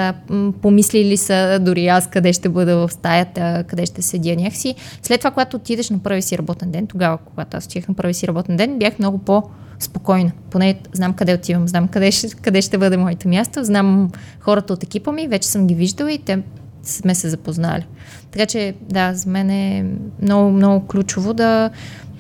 помислили 0.62 1.16
са 1.16 1.58
дори 1.62 1.86
аз 1.86 2.06
къде 2.06 2.32
ще 2.32 2.48
бъда 2.48 2.76
в 2.76 2.92
стаята, 2.92 3.64
къде 3.68 3.86
ще 3.86 4.02
седя 4.02 4.36
някакси. 4.36 4.74
След 5.02 5.20
това, 5.20 5.30
когато 5.30 5.56
отидеш 5.56 5.90
на 5.90 5.98
първи 5.98 6.22
си 6.22 6.38
работен 6.38 6.70
ден, 6.70 6.86
тогава, 6.86 7.18
когато 7.18 7.56
аз 7.56 7.66
отидах 7.66 7.88
на 7.88 7.94
първи 7.94 8.14
си 8.14 8.28
работен 8.28 8.56
ден, 8.56 8.78
бях 8.78 8.98
много 8.98 9.18
по-спокойна. 9.18 10.32
Поне 10.50 10.80
знам 10.92 11.12
къде 11.12 11.34
отивам, 11.34 11.68
знам 11.68 11.88
къде 11.88 12.10
ще, 12.10 12.28
къде 12.28 12.62
ще 12.62 12.78
бъде 12.78 12.96
моето 12.96 13.28
място, 13.28 13.64
знам 13.64 14.10
хората 14.40 14.72
от 14.72 14.82
екипа 14.82 15.12
ми, 15.12 15.28
вече 15.28 15.48
съм 15.48 15.66
ги 15.66 15.74
виждала 15.74 16.12
и 16.12 16.18
те 16.18 16.42
сме 16.88 17.14
се 17.14 17.28
запознали. 17.28 17.86
Така 18.30 18.46
че, 18.46 18.74
да, 18.80 19.14
за 19.14 19.30
мен 19.30 19.50
е 19.50 19.86
много, 20.22 20.50
много 20.50 20.86
ключово 20.86 21.34
да, 21.34 21.70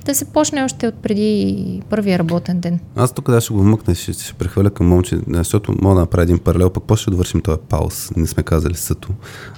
да 0.04 0.14
се 0.14 0.24
почне 0.24 0.64
още 0.64 0.88
от 0.88 0.94
преди 0.94 1.82
първия 1.90 2.18
работен 2.18 2.60
ден. 2.60 2.80
Аз 2.96 3.12
тук 3.12 3.30
да 3.30 3.40
ще 3.40 3.54
го 3.54 3.60
вмъкна, 3.60 3.94
ще, 3.94 4.12
ще 4.12 4.34
прехвърля 4.34 4.70
към 4.70 4.88
момче, 4.88 5.18
защото 5.28 5.74
мога 5.82 5.94
да 5.94 6.00
направя 6.00 6.22
един 6.22 6.38
паралел, 6.38 6.70
пък 6.70 6.84
после 6.86 7.02
ще 7.02 7.10
довършим 7.10 7.40
този 7.40 7.60
пауз. 7.68 8.10
Не 8.16 8.26
сме 8.26 8.42
казали 8.42 8.74
съто. 8.74 9.08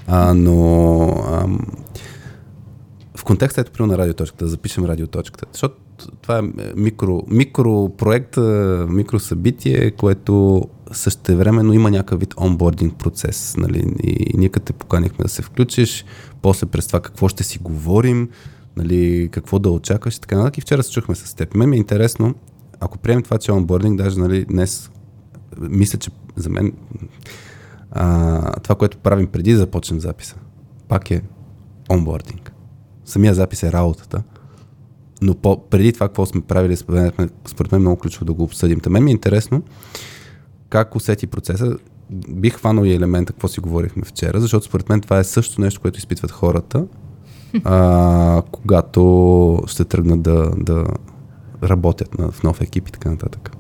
А, 0.06 0.34
но 0.34 1.02
ам, 1.32 1.58
в 3.16 3.24
контекста 3.24 3.60
ето 3.60 3.86
на 3.86 3.98
радиоточката, 3.98 4.44
да 4.44 4.50
запишем 4.50 4.84
радиоточката. 4.84 5.46
Защото 5.52 5.74
това 6.22 6.38
е 6.38 6.42
микро, 6.76 7.22
микропроект, 7.28 8.36
микросъбитие, 8.88 9.90
което 9.90 10.64
същевременно 10.92 11.72
има 11.72 11.90
някакъв 11.90 12.20
вид 12.20 12.34
онбординг 12.40 12.96
процес. 12.96 13.56
Нали? 13.56 13.94
И 14.02 14.38
ние 14.38 14.48
като 14.48 14.66
те 14.66 14.72
поканихме 14.72 15.22
да 15.22 15.28
се 15.28 15.42
включиш, 15.42 16.04
после 16.42 16.66
през 16.66 16.86
това 16.86 17.00
какво 17.00 17.28
ще 17.28 17.44
си 17.44 17.58
говорим, 17.58 18.28
нали, 18.76 19.28
какво 19.32 19.58
да 19.58 19.70
очакваш 19.70 20.16
и 20.16 20.20
така 20.20 20.36
нататък. 20.36 20.58
И 20.58 20.60
вчера 20.60 20.82
се 20.82 20.92
чухме 20.92 21.14
с 21.14 21.34
теб. 21.34 21.54
Мен 21.54 21.70
ми 21.70 21.76
е 21.76 21.78
интересно, 21.78 22.34
ако 22.80 22.98
приемем 22.98 23.22
това, 23.22 23.38
че 23.38 23.52
е 23.52 23.54
онбординг, 23.54 23.98
даже 23.98 24.20
нали, 24.20 24.44
днес 24.44 24.90
мисля, 25.60 25.98
че 25.98 26.10
за 26.36 26.50
мен 26.50 26.72
а, 27.90 28.60
това, 28.60 28.74
което 28.74 28.98
правим 28.98 29.26
преди 29.26 29.52
да 29.52 29.58
започнем 29.58 30.00
записа, 30.00 30.36
пак 30.88 31.10
е 31.10 31.22
онбординг. 31.90 32.52
Самия 33.04 33.34
запис 33.34 33.62
е 33.62 33.72
работата. 33.72 34.22
Но 35.22 35.34
по, 35.34 35.68
преди 35.68 35.92
това, 35.92 36.08
какво 36.08 36.26
сме 36.26 36.40
правили, 36.40 36.76
според 36.76 37.18
мен, 37.18 37.30
според 37.46 37.72
мен 37.72 37.80
много 37.80 37.96
ключово 37.96 38.24
да 38.24 38.32
го 38.32 38.42
обсъдим. 38.42 38.80
Та 38.80 38.90
мен 38.90 39.04
ми 39.04 39.10
е 39.10 39.12
интересно 39.12 39.62
как 40.70 40.96
усети 40.96 41.26
процеса. 41.26 41.76
Бих 42.28 42.54
хванал 42.54 42.84
и 42.84 42.94
елемента, 42.94 43.32
какво 43.32 43.48
си 43.48 43.60
говорихме 43.60 44.02
вчера, 44.04 44.40
защото 44.40 44.66
според 44.66 44.88
мен 44.88 45.00
това 45.00 45.18
е 45.18 45.24
също 45.24 45.60
нещо, 45.60 45.80
което 45.80 45.98
изпитват 45.98 46.30
хората, 46.30 46.86
а, 47.64 48.42
когато 48.50 49.62
ще 49.66 49.84
тръгнат 49.84 50.22
да, 50.22 50.50
да 50.56 50.84
работят 51.62 52.18
на, 52.18 52.30
в 52.30 52.42
нов 52.42 52.60
екип 52.60 52.88
и 52.88 52.92
така 52.92 53.10
нататък. 53.10 53.50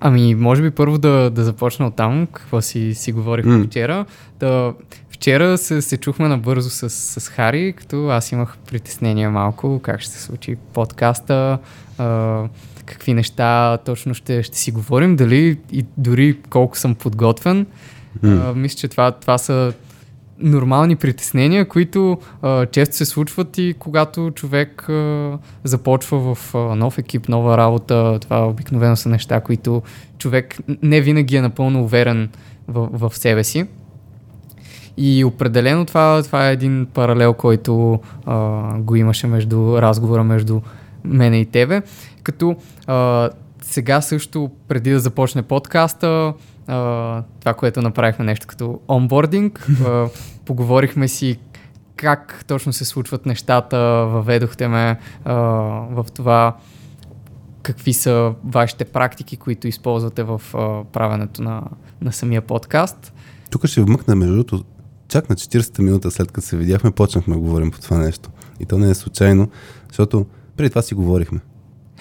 Ами, 0.00 0.34
може 0.34 0.62
би 0.62 0.70
първо 0.70 0.98
да, 0.98 1.30
да 1.30 1.44
започна 1.44 1.86
от 1.86 1.96
там, 1.96 2.26
какво 2.32 2.60
си, 2.60 2.94
си 2.94 3.12
говорихме 3.12 3.54
mm. 3.54 3.66
вчера. 3.66 4.04
Да, 4.40 4.74
вчера 5.10 5.58
се, 5.58 5.82
се 5.82 5.96
чухме 5.96 6.28
набързо 6.28 6.70
с, 6.70 6.90
с 6.90 7.28
Хари, 7.28 7.72
като 7.72 8.08
аз 8.08 8.32
имах 8.32 8.58
притеснения 8.70 9.30
малко, 9.30 9.80
как 9.82 10.00
ще 10.00 10.10
се 10.10 10.22
случи 10.22 10.56
подкаста, 10.72 11.58
а, 11.98 12.44
какви 12.88 13.14
неща 13.14 13.78
точно 13.84 14.14
ще, 14.14 14.42
ще 14.42 14.58
си 14.58 14.70
говорим, 14.70 15.16
дали 15.16 15.58
и 15.72 15.84
дори 15.96 16.38
колко 16.50 16.78
съм 16.78 16.94
подготвен. 16.94 17.66
А, 18.22 18.54
мисля, 18.54 18.76
че 18.76 18.88
това, 18.88 19.12
това 19.12 19.38
са 19.38 19.72
нормални 20.38 20.96
притеснения, 20.96 21.68
които 21.68 22.18
а, 22.42 22.66
често 22.66 22.96
се 22.96 23.04
случват 23.04 23.58
и 23.58 23.74
когато 23.78 24.30
човек 24.34 24.88
а, 24.88 25.38
започва 25.64 26.34
в 26.34 26.54
а, 26.54 26.58
нов 26.58 26.98
екип, 26.98 27.28
нова 27.28 27.56
работа. 27.58 28.18
Това 28.20 28.46
обикновено 28.48 28.96
са 28.96 29.08
неща, 29.08 29.40
които 29.40 29.82
човек 30.18 30.56
не 30.82 31.00
винаги 31.00 31.36
е 31.36 31.42
напълно 31.42 31.82
уверен 31.82 32.28
в, 32.68 33.08
в 33.08 33.18
себе 33.18 33.44
си. 33.44 33.66
И 34.96 35.24
определено 35.24 35.84
това, 35.84 36.22
това 36.22 36.48
е 36.48 36.52
един 36.52 36.86
паралел, 36.94 37.34
който 37.34 38.00
а, 38.26 38.60
го 38.78 38.96
имаше 38.96 39.26
между 39.26 39.82
разговора 39.82 40.24
между 40.24 40.60
мене 41.04 41.40
и 41.40 41.46
тебе. 41.46 41.82
Като 42.28 42.56
а, 42.86 43.30
сега 43.62 44.00
също, 44.00 44.50
преди 44.68 44.90
да 44.90 45.00
започне 45.00 45.42
подкаста, 45.42 46.32
а, 46.66 47.22
това, 47.40 47.54
което 47.54 47.82
направихме 47.82 48.24
нещо 48.24 48.46
като 48.46 48.80
онбординг. 48.88 49.68
А, 49.86 50.08
поговорихме 50.44 51.08
си 51.08 51.38
как 51.96 52.44
точно 52.46 52.72
се 52.72 52.84
случват 52.84 53.26
нещата, 53.26 53.78
въведохте 54.06 54.68
ме 54.68 54.98
а, 55.24 55.34
в 55.90 56.06
това 56.14 56.56
какви 57.62 57.92
са 57.92 58.34
вашите 58.44 58.84
практики, 58.84 59.36
които 59.36 59.68
използвате 59.68 60.22
в 60.22 60.42
а, 60.54 60.84
правенето 60.92 61.42
на, 61.42 61.62
на 62.00 62.12
самия 62.12 62.42
подкаст. 62.42 63.12
Тук 63.50 63.66
ще 63.66 63.82
вмъкна, 63.82 64.16
между 64.16 64.34
другото, 64.34 64.64
чак 65.08 65.30
на 65.30 65.36
40-та 65.36 65.82
минута 65.82 66.10
след 66.10 66.32
като 66.32 66.46
се 66.46 66.56
видяхме, 66.56 66.90
почнахме 66.90 67.34
да 67.34 67.40
говорим 67.40 67.70
по 67.70 67.80
това 67.80 67.98
нещо. 67.98 68.30
И 68.60 68.66
то 68.66 68.78
не 68.78 68.90
е 68.90 68.94
случайно, 68.94 69.48
защото 69.88 70.26
преди 70.56 70.70
това 70.70 70.82
си 70.82 70.94
говорихме. 70.94 71.40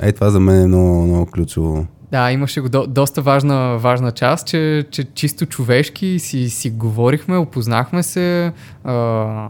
Ей, 0.01 0.11
това 0.11 0.29
за 0.29 0.39
мен 0.39 0.61
е 0.61 0.67
много, 0.67 1.01
много 1.01 1.25
ключово. 1.25 1.87
Да, 2.11 2.31
имаше 2.31 2.61
го 2.61 2.69
до, 2.69 2.87
доста 2.87 3.21
важна, 3.21 3.77
важна 3.77 4.11
част, 4.11 4.47
че, 4.47 4.85
че 4.91 5.03
чисто 5.03 5.45
човешки 5.45 6.19
си, 6.19 6.49
си 6.49 6.69
говорихме, 6.69 7.37
опознахме 7.37 8.03
се, 8.03 8.51
а, 8.83 9.49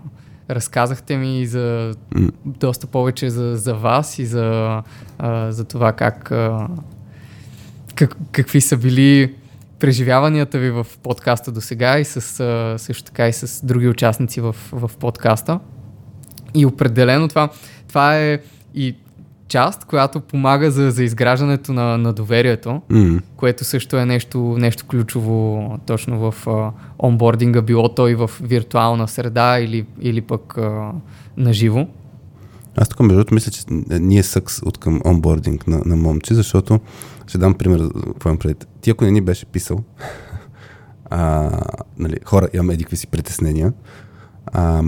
разказахте 0.49 1.17
ми 1.17 1.45
за 1.45 1.95
М. 2.15 2.29
доста 2.45 2.87
повече 2.87 3.29
за, 3.29 3.55
за 3.55 3.73
вас 3.73 4.19
и 4.19 4.25
за, 4.25 4.81
а, 5.19 5.51
за 5.51 5.63
това 5.63 5.93
как, 5.93 6.31
а, 6.31 6.67
как, 7.95 8.17
какви 8.31 8.61
са 8.61 8.77
били 8.77 9.35
преживяванията 9.79 10.59
ви 10.59 10.71
в 10.71 10.87
подкаста 11.03 11.51
до 11.51 11.61
сега 11.61 11.99
и 11.99 12.05
с, 12.05 12.39
а, 12.39 12.75
също 12.77 13.03
така 13.03 13.27
и 13.27 13.33
с 13.33 13.65
други 13.65 13.87
участници 13.87 14.41
в, 14.41 14.55
в 14.71 14.91
подкаста. 14.99 15.59
И 16.55 16.65
определено 16.65 17.27
това, 17.27 17.49
това 17.87 18.17
е 18.17 18.39
и 18.73 18.95
част, 19.47 19.85
която 19.85 20.19
помага 20.19 20.71
за, 20.71 20.91
за 20.91 21.03
изграждането 21.03 21.73
на, 21.73 21.97
на 21.97 22.13
доверието, 22.13 22.81
М. 22.89 23.19
което 23.35 23.65
също 23.65 23.97
е 23.97 24.05
нещо, 24.05 24.39
нещо 24.39 24.85
ключово 24.87 25.69
точно 25.85 26.31
в 26.31 26.47
а, 26.47 26.71
онбординга, 27.07 27.61
било 27.61 27.89
то 27.89 28.07
и 28.07 28.15
в 28.15 28.31
виртуална 28.41 29.07
среда 29.07 29.59
или, 29.59 29.85
или 30.01 30.21
пък 30.21 30.57
а, 30.57 30.91
наживо. 31.37 31.87
Аз 32.77 32.89
тук, 32.89 32.99
между 32.99 33.15
другото, 33.15 33.33
мисля, 33.33 33.51
че 33.51 33.61
ние 33.99 34.23
съкс 34.23 34.61
от 34.61 34.77
към 34.77 35.01
онбординг 35.05 35.67
на, 35.67 35.81
на 35.85 35.95
момче, 35.95 36.33
защото 36.33 36.79
ще 37.27 37.37
дам 37.37 37.53
пример, 37.53 37.89
какво 38.13 38.29
имам 38.29 38.37
предвид. 38.37 38.67
Ти 38.81 38.89
ако 38.89 39.05
не 39.05 39.11
ни 39.11 39.21
беше 39.21 39.45
писал, 39.45 39.83
а, 41.09 41.51
нали, 41.99 42.15
хора, 42.25 42.47
имаме 42.53 42.73
едикви 42.73 42.97
си 42.97 43.07
притеснения, 43.07 43.73
а, 44.45 44.83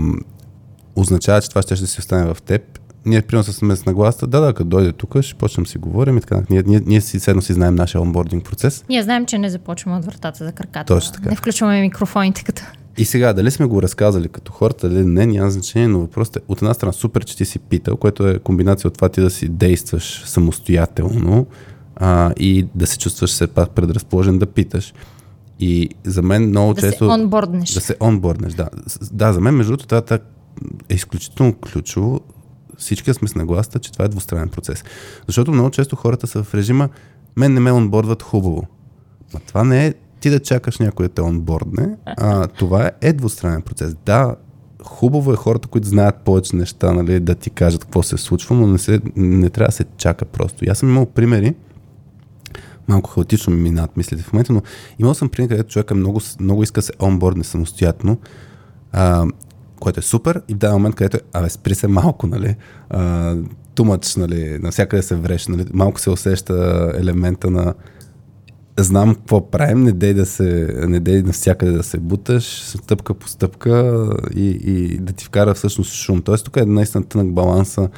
означава, 0.96 1.40
че 1.40 1.48
това 1.48 1.62
ще, 1.62 1.76
ще 1.76 1.86
си 1.86 1.98
остане 1.98 2.34
в 2.34 2.42
теб. 2.42 2.79
Ние, 3.06 3.22
примерно, 3.22 3.44
сме 3.44 3.76
с 3.76 3.86
нагласта, 3.86 4.26
да, 4.26 4.40
да, 4.40 4.52
като 4.52 4.68
дойде 4.68 4.92
тук, 4.92 5.20
ще 5.20 5.34
почнем 5.34 5.66
си 5.66 5.78
говорим 5.78 6.18
и 6.18 6.20
така. 6.20 6.42
Ние, 6.50 6.62
ние, 6.66 6.80
ние 6.86 7.00
си 7.00 7.20
седно 7.20 7.42
си 7.42 7.52
знаем 7.52 7.74
нашия 7.74 8.00
онбординг 8.00 8.44
процес. 8.44 8.84
Ние 8.88 9.02
знаем, 9.02 9.26
че 9.26 9.38
не 9.38 9.50
започваме 9.50 9.96
от 9.96 10.04
вратата 10.04 10.44
за 10.44 10.52
краката. 10.52 10.94
Точно 10.94 11.12
така. 11.12 11.30
Не 11.30 11.36
включваме 11.36 11.80
микрофоните 11.80 12.44
като... 12.44 12.62
И 12.98 13.04
сега, 13.04 13.32
дали 13.32 13.50
сме 13.50 13.66
го 13.66 13.82
разказали 13.82 14.28
като 14.28 14.52
хората, 14.52 14.88
дали 14.88 15.04
не, 15.04 15.26
няма 15.26 15.50
значение, 15.50 15.88
но 15.88 16.00
въпросът 16.00 16.36
е 16.36 16.40
от 16.48 16.62
една 16.62 16.74
страна 16.74 16.92
супер, 16.92 17.24
че 17.24 17.36
ти 17.36 17.44
си 17.44 17.58
питал, 17.58 17.96
което 17.96 18.28
е 18.28 18.38
комбинация 18.38 18.88
от 18.88 18.94
това 18.94 19.08
ти 19.08 19.20
да 19.20 19.30
си 19.30 19.48
действаш 19.48 20.22
самостоятелно 20.26 21.46
а, 21.96 22.32
и 22.38 22.66
да 22.74 22.86
се 22.86 22.98
чувстваш 22.98 23.30
все 23.30 23.46
пак 23.46 23.70
предразположен 23.70 24.38
да 24.38 24.46
питаш. 24.46 24.94
И 25.60 25.88
за 26.04 26.22
мен 26.22 26.48
много 26.48 26.74
Да 26.74 26.80
често... 26.80 27.04
се 27.04 27.04
онборднеш. 27.04 27.70
Да 27.74 27.80
се 27.80 27.96
онборднеш, 28.00 28.52
да. 28.52 28.68
Да, 29.12 29.32
за 29.32 29.40
мен, 29.40 29.54
между 29.54 29.72
другото, 29.72 30.02
това 30.02 30.18
е 30.88 30.94
изключително 30.94 31.54
ключово. 31.54 32.20
Всички 32.80 33.14
сме 33.14 33.28
с 33.28 33.34
нагласта, 33.34 33.78
че 33.78 33.92
това 33.92 34.04
е 34.04 34.08
двустранен 34.08 34.48
процес. 34.48 34.84
Защото 35.26 35.52
много 35.52 35.70
често 35.70 35.96
хората 35.96 36.26
са 36.26 36.42
в 36.42 36.54
режима, 36.54 36.88
мен 37.36 37.54
не 37.54 37.60
ме 37.60 37.72
онбордват 37.72 38.22
хубаво. 38.22 38.66
Ма 39.34 39.40
това 39.46 39.64
не 39.64 39.86
е 39.86 39.94
ти 40.20 40.30
да 40.30 40.40
чакаш 40.40 40.78
някой 40.78 41.08
да 41.08 41.14
те 41.14 41.22
онбордне, 41.22 41.96
а 42.06 42.46
това 42.46 42.90
е 43.00 43.12
двустранен 43.12 43.62
процес. 43.62 43.96
Да, 44.06 44.36
хубаво 44.84 45.32
е 45.32 45.36
хората, 45.36 45.68
които 45.68 45.88
знаят 45.88 46.16
повече 46.24 46.56
неща, 46.56 46.92
нали, 46.92 47.20
да 47.20 47.34
ти 47.34 47.50
кажат 47.50 47.84
какво 47.84 48.02
се 48.02 48.16
случва, 48.16 48.54
но 48.54 48.66
не, 48.66 48.78
се, 48.78 49.00
не 49.16 49.50
трябва 49.50 49.68
да 49.68 49.72
се 49.72 49.84
чака 49.96 50.24
просто. 50.24 50.64
И 50.64 50.68
аз 50.68 50.78
съм 50.78 50.88
имал 50.88 51.06
примери, 51.06 51.54
малко 52.88 53.10
хаотично 53.10 53.52
ми 53.52 53.62
минават 53.62 53.96
мислите 53.96 54.22
в 54.22 54.32
момента, 54.32 54.52
но 54.52 54.62
имал 54.98 55.14
съм 55.14 55.28
пример, 55.28 55.48
където 55.48 55.72
човека 55.72 55.94
много, 55.94 56.20
много 56.40 56.62
иска 56.62 56.82
се 56.82 56.92
онбордне 57.02 57.44
самостоятелно, 57.44 58.18
а, 58.92 59.26
което 59.80 60.00
е 60.00 60.02
супер 60.02 60.42
и 60.48 60.54
в 60.54 60.56
даден 60.56 60.76
момент, 60.76 60.94
където 60.94 61.16
е, 61.16 61.20
абе, 61.32 61.50
спри 61.50 61.74
се 61.74 61.88
малко, 61.88 62.26
нали, 62.26 62.56
а, 62.90 63.36
тумач, 63.74 64.16
нали, 64.16 64.58
навсякъде 64.62 65.02
се 65.02 65.14
вреш, 65.14 65.46
нали, 65.48 65.64
малко 65.72 66.00
се 66.00 66.10
усеща 66.10 66.92
елемента 66.98 67.50
на 67.50 67.74
знам 68.78 69.14
какво 69.14 69.50
правим, 69.50 69.82
не 69.82 69.92
дей 69.92 70.14
да 70.14 70.26
се, 70.26 70.74
не 70.88 71.00
дей 71.00 71.22
навсякъде 71.22 71.72
да 71.72 71.82
се 71.82 71.98
буташ, 71.98 72.44
стъпка 72.62 73.14
по 73.14 73.28
стъпка 73.28 74.06
и, 74.34 74.46
и 74.46 74.98
да 74.98 75.12
ти 75.12 75.24
вкара 75.24 75.54
всъщност 75.54 75.92
шум. 75.94 76.22
Тоест 76.22 76.44
тук 76.44 76.56
е 76.56 76.64
наистина 76.64 77.04
тънък 77.04 77.32
баланса 77.32 77.88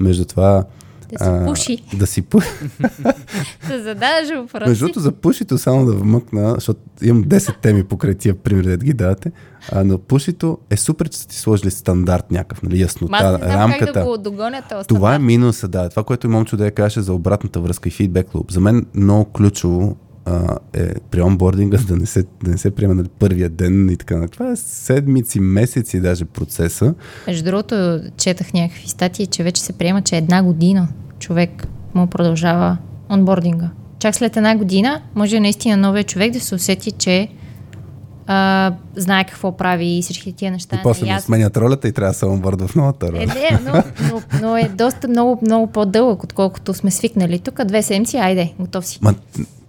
между 0.00 0.24
това 0.24 0.64
Да 1.12 1.24
си 1.24 1.46
пуши. 1.46 1.82
да 1.96 2.06
си 2.06 2.22
пуши. 2.22 2.48
Да 3.68 3.82
задаваш 3.82 4.28
въпроси. 4.36 4.68
Между 4.68 4.84
другото, 4.84 5.00
за 5.00 5.12
пушито 5.12 5.58
само 5.58 5.86
да 5.86 5.92
вмъкна, 5.92 6.54
защото 6.54 6.80
имам 7.02 7.24
10 7.24 7.60
теми 7.62 7.84
покрай 7.84 8.14
тия 8.14 8.34
примери, 8.34 8.66
да 8.66 8.76
ги 8.76 8.92
давате. 8.92 9.32
А, 9.72 9.84
но 9.84 9.98
пушито 9.98 10.58
е 10.70 10.76
супер, 10.76 11.08
че 11.08 11.18
са 11.18 11.28
ти 11.28 11.36
сложили 11.36 11.70
стандарт 11.70 12.30
някакъв, 12.30 12.62
нали, 12.62 12.80
яснота, 12.80 13.16
аз 13.16 13.40
не 13.40 13.46
знам 13.46 13.60
рамката. 13.60 13.92
как 13.92 13.94
да 13.94 14.04
го 14.04 14.18
догоня 14.18 14.62
Това 14.88 15.14
е 15.14 15.18
минуса, 15.18 15.68
да. 15.68 15.88
Това, 15.88 16.04
което 16.04 16.26
и 16.26 16.30
момче 16.30 16.56
да 16.56 16.64
я 16.64 16.70
каже 16.70 17.00
за 17.00 17.12
обратната 17.12 17.60
връзка 17.60 17.88
и 17.88 17.92
фидбек 17.92 18.34
луп. 18.34 18.52
За 18.52 18.60
мен 18.60 18.86
много 18.94 19.24
ключово 19.24 19.96
а, 20.24 20.58
е 20.72 20.94
при 21.10 21.22
онбординга 21.22 21.78
да 21.78 21.96
не 21.96 22.06
се, 22.06 22.24
да 22.44 22.50
не 22.50 22.58
се 22.58 22.70
приема 22.70 22.94
нали, 22.94 23.08
първия 23.18 23.48
ден 23.48 23.88
и 23.90 23.96
така. 23.96 24.28
Това 24.28 24.50
е 24.50 24.56
седмици, 24.56 25.40
месеци 25.40 26.00
даже 26.00 26.24
процеса. 26.24 26.94
Между 27.26 27.44
другото, 27.44 28.00
четах 28.16 28.52
някакви 28.52 28.88
статии, 28.88 29.26
че 29.26 29.42
вече 29.42 29.62
се 29.62 29.72
приема, 29.72 30.02
че 30.02 30.16
една 30.16 30.42
година 30.42 30.88
човек 31.18 31.68
му 31.94 32.06
продължава 32.06 32.76
онбординга. 33.10 33.70
Чак 33.98 34.14
след 34.14 34.36
една 34.36 34.56
година 34.56 35.02
може 35.14 35.40
наистина 35.40 35.76
новия 35.76 36.04
човек 36.04 36.32
да 36.32 36.40
се 36.40 36.54
усети, 36.54 36.92
че 36.92 37.28
а, 38.26 38.72
знае 38.96 39.24
какво 39.24 39.56
прави 39.56 39.98
и 39.98 40.02
всички 40.02 40.32
тия 40.32 40.50
неща. 40.50 40.76
и 40.76 40.80
после 40.82 41.04
му 41.04 41.10
наясно. 41.10 41.26
сменят 41.26 41.56
ролята 41.56 41.88
и 41.88 41.92
трябва 41.92 42.12
да 42.12 42.18
се 42.18 42.26
онбордва 42.26 42.68
в 42.68 42.74
новата 42.74 43.12
роля. 43.12 43.22
Е, 43.22 43.26
не, 43.26 43.60
но, 43.64 43.72
но, 44.12 44.22
но 44.42 44.56
е 44.56 44.68
доста 44.68 45.08
много, 45.08 45.38
много 45.42 45.66
по-дълъг, 45.66 46.24
отколкото 46.24 46.74
сме 46.74 46.90
свикнали. 46.90 47.38
Тук 47.38 47.64
две 47.64 47.82
седмици, 47.82 48.16
айде, 48.16 48.54
готов 48.58 48.86
си. 48.86 48.98
Ма, 49.02 49.14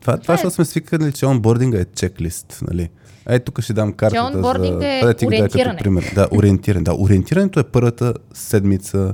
това, 0.02 0.18
това, 0.18 0.34
е- 0.34 0.38
защото 0.38 0.56
сме 0.56 0.66
свикали, 0.66 1.12
че 1.12 1.26
онбординга 1.26 1.78
е 1.80 1.86
чеклист, 1.86 2.60
нали? 2.72 2.90
Ей, 3.30 3.40
тук 3.40 3.62
ще 3.62 3.74
дам 3.74 3.94
картата 3.94 4.32
за... 4.32 4.38
онбординг 4.38 4.84
е 4.84 5.00
това 5.00 5.08
да 5.08 5.14
ти 5.14 5.26
дам 5.26 5.32
като 5.32 5.44
ориентиране. 5.44 5.78
пример. 5.80 6.12
Да, 6.16 6.28
ориентиране. 6.32 6.84
Да, 6.84 6.94
ориентирането 6.94 7.60
е 7.60 7.64
първата 7.64 8.14
седмица, 8.34 9.14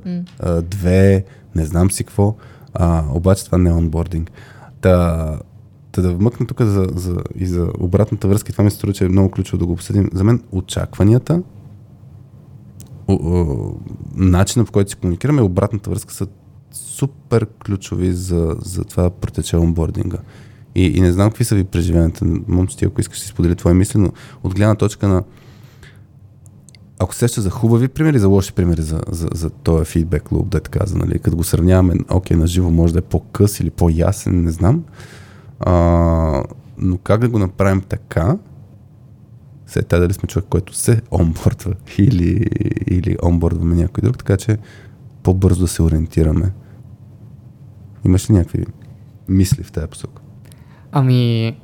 две, 0.62 1.24
не 1.56 1.66
знам 1.66 1.92
си 1.92 2.04
какво, 2.04 2.36
а, 2.74 3.04
обаче 3.14 3.46
това 3.46 3.58
не 3.58 3.70
е 3.70 3.74
онбординг. 3.74 4.32
Та, 4.82 5.30
та 5.94 6.02
да 6.02 6.14
вмъкна 6.14 6.48
тук 6.48 6.62
за, 6.62 6.88
за, 6.96 7.18
и 7.36 7.46
за 7.46 7.68
обратната 7.80 8.28
връзка, 8.28 8.50
и 8.50 8.52
това 8.52 8.64
ми 8.64 8.72
се 8.72 8.78
струва, 8.78 8.94
че 8.94 9.06
е 9.06 9.10
много 9.10 9.32
ключово 9.32 9.58
да 9.58 9.66
го 9.66 9.72
обсъдим. 9.72 10.10
За 10.14 10.24
мен 10.24 10.44
очакванията, 10.52 11.42
о, 13.08 13.14
о, 13.14 13.74
начинът 14.16 14.68
по 14.68 14.72
който 14.72 14.90
си 14.90 14.96
комуникираме 14.96 15.42
обратната 15.42 15.90
връзка 15.90 16.14
са 16.14 16.28
супер 16.72 17.48
ключови 17.66 18.14
за, 18.14 18.56
за 18.62 18.84
това 18.84 19.10
протече 19.10 19.58
онбординга. 19.58 20.18
И, 20.76 20.86
и 20.86 21.02
не 21.02 21.12
знам 21.12 21.30
какви 21.30 21.44
са 21.44 21.56
ви 21.56 21.64
преживенията. 21.64 22.26
Момче, 22.48 22.78
ти 22.78 22.86
ако 22.86 23.02
искаш 23.02 23.18
да 23.18 23.24
си 23.24 23.30
сподели 23.30 23.56
твои 23.56 23.74
мисли, 23.74 24.00
но 24.00 24.12
от 24.44 24.56
гледна 24.56 24.76
точка 24.76 25.08
на 25.08 25.24
ако 27.00 27.14
се 27.14 27.20
сеща 27.20 27.42
за 27.42 27.50
хубави 27.50 27.88
примери, 27.88 28.20
за 28.20 28.28
лоши 28.28 28.54
примери 28.54 28.82
за, 28.82 29.02
за, 29.08 29.28
за 29.34 29.50
този 29.50 29.86
фидбек 29.86 30.32
луп, 30.32 30.50
да 30.50 30.60
така 30.60 30.80
каза, 30.80 30.98
нали? 30.98 31.20
Като 31.20 31.38
го 31.38 31.44
сравняваме, 31.44 31.96
окей, 32.10 32.38
на 32.38 32.48
живо 32.48 32.70
може 32.70 32.94
да 32.94 33.00
е 33.00 33.02
по-къс 33.02 33.60
или 33.60 33.70
по-ясен, 33.70 34.44
не 34.44 34.52
знам. 34.52 34.84
А, 35.60 36.44
но 36.78 36.98
как 36.98 37.22
да 37.22 37.30
го 37.30 37.40
направим 37.40 37.82
така, 37.82 38.38
след 39.68 39.88
това 39.88 40.00
дали 40.00 40.14
сме 40.14 40.28
човек, 40.28 40.46
който 40.50 40.74
се 40.74 41.02
онбордва 41.12 41.74
или, 41.98 42.48
или 42.88 43.18
онбордваме 43.24 43.76
някой 43.76 44.02
друг, 44.02 44.18
така 44.18 44.38
че 44.38 44.58
по-бързо 45.24 45.62
да 45.62 45.68
се 45.68 45.84
ориентираме. 45.84 46.52
Имаш 48.06 48.30
ли 48.30 48.34
някакви 48.34 48.66
мисли 49.28 49.64
в 49.64 49.72
тази 49.72 49.88
посока? 49.88 50.22
Ами, 50.92 51.56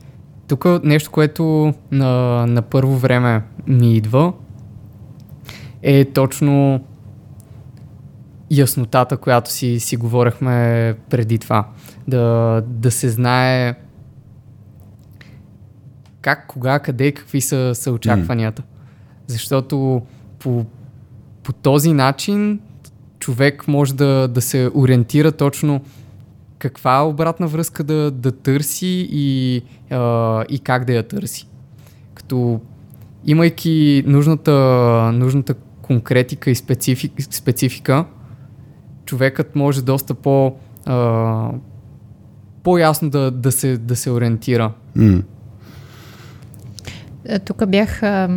тук 0.47 0.65
нещо, 0.83 1.11
което 1.11 1.73
на, 1.91 2.45
на 2.45 2.61
първо 2.61 2.97
време 2.97 3.43
ми 3.67 3.95
идва, 3.95 4.33
е 5.81 6.05
точно 6.05 6.83
яснотата, 8.51 9.17
която 9.17 9.51
си, 9.51 9.79
си 9.79 9.97
говорихме 9.97 10.95
преди 11.09 11.39
това. 11.39 11.67
Да, 12.09 12.61
да 12.67 12.91
се 12.91 13.09
знае 13.09 13.75
как, 16.21 16.47
кога, 16.47 16.79
къде 16.79 17.11
какви 17.11 17.41
са, 17.41 17.71
са 17.75 17.91
очакванията. 17.91 18.63
Защото 19.27 20.01
по, 20.39 20.65
по 21.43 21.53
този 21.53 21.93
начин 21.93 22.59
човек 23.19 23.67
може 23.67 23.95
да, 23.95 24.27
да 24.27 24.41
се 24.41 24.69
ориентира 24.75 25.31
точно 25.31 25.81
каква 26.59 27.07
обратна 27.07 27.47
връзка 27.47 27.83
да, 27.83 28.11
да 28.11 28.31
търси 28.31 29.07
и, 29.11 29.61
а, 29.89 30.43
и 30.49 30.59
как 30.59 30.85
да 30.85 30.93
я 30.93 31.07
търси. 31.07 31.47
Като 32.13 32.61
имайки 33.25 34.03
нужната, 34.07 34.51
нужната 35.13 35.53
конкретика 35.81 36.51
и 36.51 36.55
специфик, 36.55 37.11
специфика, 37.33 38.05
човекът 39.05 39.55
може 39.55 39.81
доста 39.81 40.13
по, 40.13 40.55
а, 40.85 41.51
по-ясно 42.63 43.09
да, 43.09 43.31
да, 43.31 43.51
се, 43.51 43.77
да 43.77 43.95
се 43.95 44.11
ориентира. 44.11 44.71
Е, 47.25 47.39
Тук 47.39 47.67
бях 47.67 48.03
а, 48.03 48.29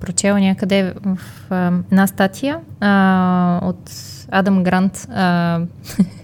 прочела 0.00 0.40
някъде 0.40 0.94
в 1.04 1.18
а, 1.50 1.72
една 1.90 2.06
статия 2.06 2.58
а, 2.80 3.60
от 3.62 3.90
Адам 4.28 4.62
Грант. 4.62 5.08
А, 5.10 5.60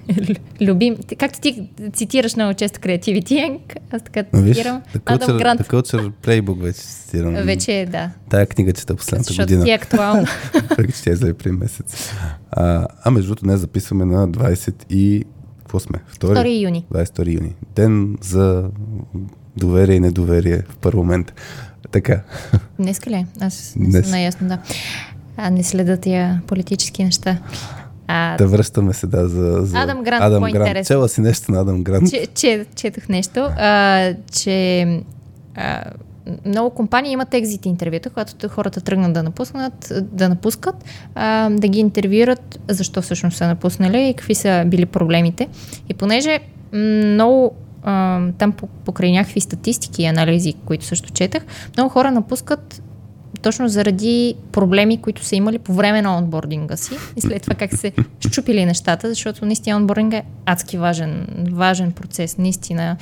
любим. 0.61 0.97
Както 1.19 1.41
ти 1.41 1.69
цитираш 1.93 2.37
много 2.37 2.55
често 2.55 2.81
Creativity, 2.81 3.59
аз 3.91 4.03
така 4.03 4.23
цитирам. 4.23 4.83
Адам 5.05 5.19
Culture, 5.19 5.39
Грант 5.39 5.61
The 5.61 5.71
Culture 5.71 6.13
Playbook 6.23 6.63
вече 6.63 6.79
цитирам. 6.79 7.35
вече 7.35 7.73
е, 7.73 7.87
да. 7.87 8.11
Тая 8.31 8.47
книга 8.47 8.73
чета 8.73 8.97
последната 8.97 9.29
Защото 9.29 9.47
година. 9.47 9.65
ти 9.65 9.71
е 9.71 9.75
актуално. 9.75 10.27
Въпреки, 10.71 10.93
че 10.93 11.03
тя 11.03 11.11
излезе 11.11 11.35
при 11.35 11.53
месец. 11.53 12.13
А, 12.51 12.87
а 13.05 13.11
между 13.11 13.29
другото, 13.29 13.45
днес 13.45 13.61
записваме 13.61 14.05
на 14.05 14.29
20 14.29 14.75
и... 14.91 15.25
Какво 15.69 15.81
сме? 15.81 15.99
2 16.21 16.61
юни. 16.61 16.85
22 16.93 17.35
юни. 17.35 17.55
Ден 17.77 18.17
за 18.21 18.65
доверие 19.57 19.97
и 19.97 20.01
недоверие 20.01 20.63
в 20.69 20.77
парламент. 20.77 21.33
Така. 21.91 22.21
Днеска 22.79 23.11
ли? 23.11 23.15
е? 23.15 23.27
Аз 23.41 23.75
не 23.77 23.89
Днес. 23.89 24.05
съм 24.05 24.11
наясно, 24.11 24.49
да. 24.49 24.59
А 25.37 25.51
не 25.51 25.65
следа 25.65 25.97
тия 25.97 26.43
политически 26.47 27.05
неща. 27.05 27.39
А, 28.07 28.37
Да 28.37 28.47
връщаме 28.47 28.93
се, 28.93 29.07
да, 29.07 29.29
за... 29.29 29.59
за 29.61 29.79
Адам 29.79 30.03
Грант, 30.05 30.23
Адам 30.23 30.41
по-интересно. 30.41 30.87
Чела 30.87 31.09
си 31.09 31.21
нещо 31.21 31.53
на 31.53 31.61
Адам 31.61 31.83
Грант. 31.85 32.11
че, 32.11 32.27
че, 32.27 32.67
четах 32.75 33.09
нещо, 33.09 33.41
а, 33.41 34.15
че 34.33 34.83
а, 35.55 35.85
много 36.45 36.71
компании 36.71 37.13
имат 37.13 37.35
екзит 37.35 37.67
интервюта, 37.67 38.11
когато 38.11 38.49
хората 38.49 38.81
тръгнат 38.81 39.13
да 39.13 39.23
напуснат, 39.23 39.93
да 40.03 40.29
напускат, 40.29 40.85
а, 41.15 41.51
да 41.51 41.69
ги 41.69 41.79
интервюират 41.79 42.61
защо 42.69 43.03
всъщност 43.03 43.37
са 43.37 43.47
напуснали 43.47 44.09
и 44.09 44.15
какви 44.15 44.35
са 44.35 44.65
били 44.67 44.87
проблемите. 44.87 45.49
И 45.89 45.95
понеже 45.95 46.39
много 46.73 47.55
а, 47.83 48.21
там 48.39 48.53
по- 48.53 48.67
покрай 48.67 49.13
някакви 49.13 49.41
статистики 49.41 50.03
и 50.03 50.07
анализи, 50.07 50.55
които 50.65 50.85
също 50.85 51.13
четах, 51.13 51.43
много 51.77 51.91
хора 51.91 52.11
напускат 52.11 52.83
точно 53.43 53.69
заради 53.69 54.35
проблеми, 54.53 55.01
които 55.01 55.25
са 55.25 55.37
имали 55.37 55.59
по 55.59 55.73
време 55.73 56.03
на 56.03 56.19
онбординга 56.19 56.77
си 56.77 56.95
и 57.17 57.21
след 57.21 57.43
това 57.43 57.55
как 57.55 57.75
се 57.75 57.93
щупили 58.31 58.65
нещата, 58.65 59.09
защото 59.09 59.47
наистина 59.47 59.77
онбординга 59.77 60.17
е 60.17 60.23
адски 60.47 60.79
важен, 60.79 61.27
важен 61.53 61.93
процес, 61.93 62.39
наистина. 62.39 62.97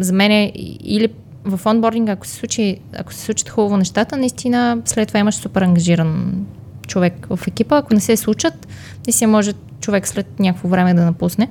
За 0.00 0.12
мен 0.12 0.30
е 0.30 0.52
или 0.84 1.08
в 1.44 1.66
онбординга, 1.66 2.12
ако 2.12 2.26
се, 2.26 2.34
случи, 2.34 2.78
ако 2.96 3.12
се 3.12 3.20
случат 3.20 3.48
хубаво 3.48 3.76
нещата, 3.76 4.16
наистина 4.16 4.78
след 4.84 5.08
това 5.08 5.20
имаш 5.20 5.34
супер 5.34 5.62
ангажиран 5.62 6.44
човек 6.86 7.26
в 7.30 7.40
екипа. 7.46 7.76
Ако 7.76 7.94
не 7.94 8.00
се 8.00 8.16
случат, 8.16 8.68
наистина 9.06 9.32
може 9.32 9.52
човек 9.80 10.08
след 10.08 10.40
някакво 10.40 10.68
време 10.68 10.94
да 10.94 11.04
напусне. 11.04 11.48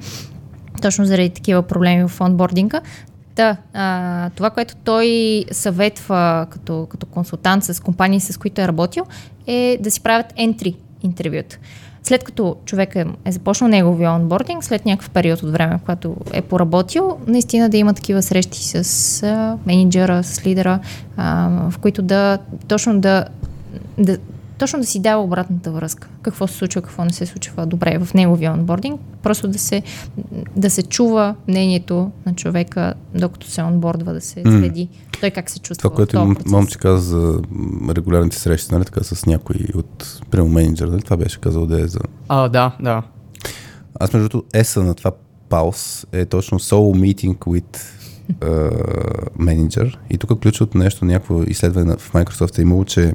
Точно 0.82 1.06
заради 1.06 1.30
такива 1.30 1.62
проблеми 1.62 2.08
в 2.08 2.22
онбординга. 2.22 2.82
Да, 3.36 3.58
а, 3.74 4.30
това, 4.30 4.50
което 4.50 4.76
той 4.84 5.46
съветва 5.52 6.48
като, 6.50 6.88
като 6.90 7.06
консултант 7.06 7.64
с 7.64 7.84
компании, 7.84 8.20
с 8.20 8.40
които 8.40 8.62
е 8.62 8.68
работил, 8.68 9.04
е 9.48 9.78
да 9.82 9.92
си 9.92 10.02
правят 10.02 10.34
entry 10.34 10.76
интервюта. 11.04 11.58
След 12.04 12.24
като 12.24 12.56
човек 12.66 12.96
е, 12.96 13.06
започнал 13.28 13.70
неговия 13.70 14.12
онбординг, 14.12 14.64
след 14.64 14.86
някакъв 14.86 15.10
период 15.10 15.44
от 15.44 15.52
време, 15.52 15.80
когато 15.80 16.16
е 16.34 16.42
поработил, 16.42 17.18
наистина 17.28 17.70
да 17.70 17.78
има 17.78 17.94
такива 17.94 18.22
срещи 18.22 18.64
с 18.64 19.24
а, 19.24 19.58
менеджера, 19.66 20.24
с 20.24 20.46
лидера, 20.46 20.80
а, 21.18 21.50
в 21.70 21.78
които 21.78 22.02
да 22.02 22.38
точно 22.68 23.00
да, 23.00 23.26
да 23.98 24.18
точно 24.58 24.80
да 24.80 24.86
си 24.86 25.00
дава 25.00 25.24
обратната 25.24 25.72
връзка. 25.72 26.08
Какво 26.22 26.48
се 26.48 26.56
случва, 26.56 26.82
какво 26.82 27.06
не 27.06 27.14
се 27.14 27.26
случва 27.26 27.66
добре 27.66 27.98
в 27.98 28.14
неговия 28.14 28.52
онбординг. 28.52 29.02
Просто 29.24 29.48
да 29.48 29.60
се, 29.60 29.84
да 30.56 30.70
се 30.70 30.84
чува 30.84 31.36
мнението 31.48 32.12
на 32.26 32.36
човека, 32.36 32.94
докато 33.16 33.48
се 33.48 33.64
онбордва, 33.64 34.14
да 34.14 34.22
се 34.22 34.42
следи 34.42 34.90
той 35.24 35.32
как 35.32 35.50
се 35.50 35.60
чувства. 35.60 35.90
Това, 35.90 35.96
което 35.96 36.18
мом- 36.18 36.52
момче 36.52 36.78
каза 36.78 37.02
за 37.02 37.42
регулярните 37.90 38.38
срещи, 38.38 38.74
нали 38.74 38.86
така, 38.86 39.04
с 39.04 39.26
някой 39.26 39.56
от 39.76 40.22
прямо 40.32 40.50
менеджер, 40.50 40.88
нали? 40.88 41.02
Това 41.02 41.18
беше 41.18 41.40
казал 41.40 41.66
да 41.66 41.82
е 41.82 41.88
за... 41.88 42.00
А, 42.28 42.50
да, 42.50 42.76
да. 42.80 43.04
Аз 44.00 44.14
между 44.14 44.30
другото, 44.30 44.48
еса 44.54 44.84
на 44.84 44.94
това 44.94 45.12
паус 45.50 46.06
е 46.12 46.26
точно 46.26 46.60
solo 46.60 47.00
meeting 47.00 47.38
with 47.38 47.80
uh, 48.32 49.30
manager. 49.40 49.98
И 50.10 50.18
тук 50.18 50.42
ключът 50.42 50.76
нещо, 50.76 51.06
някакво 51.06 51.44
изследване 51.44 51.98
в 51.98 52.14
Microsoft 52.14 52.60
е 52.60 52.62
имало, 52.62 52.86
че 52.86 53.14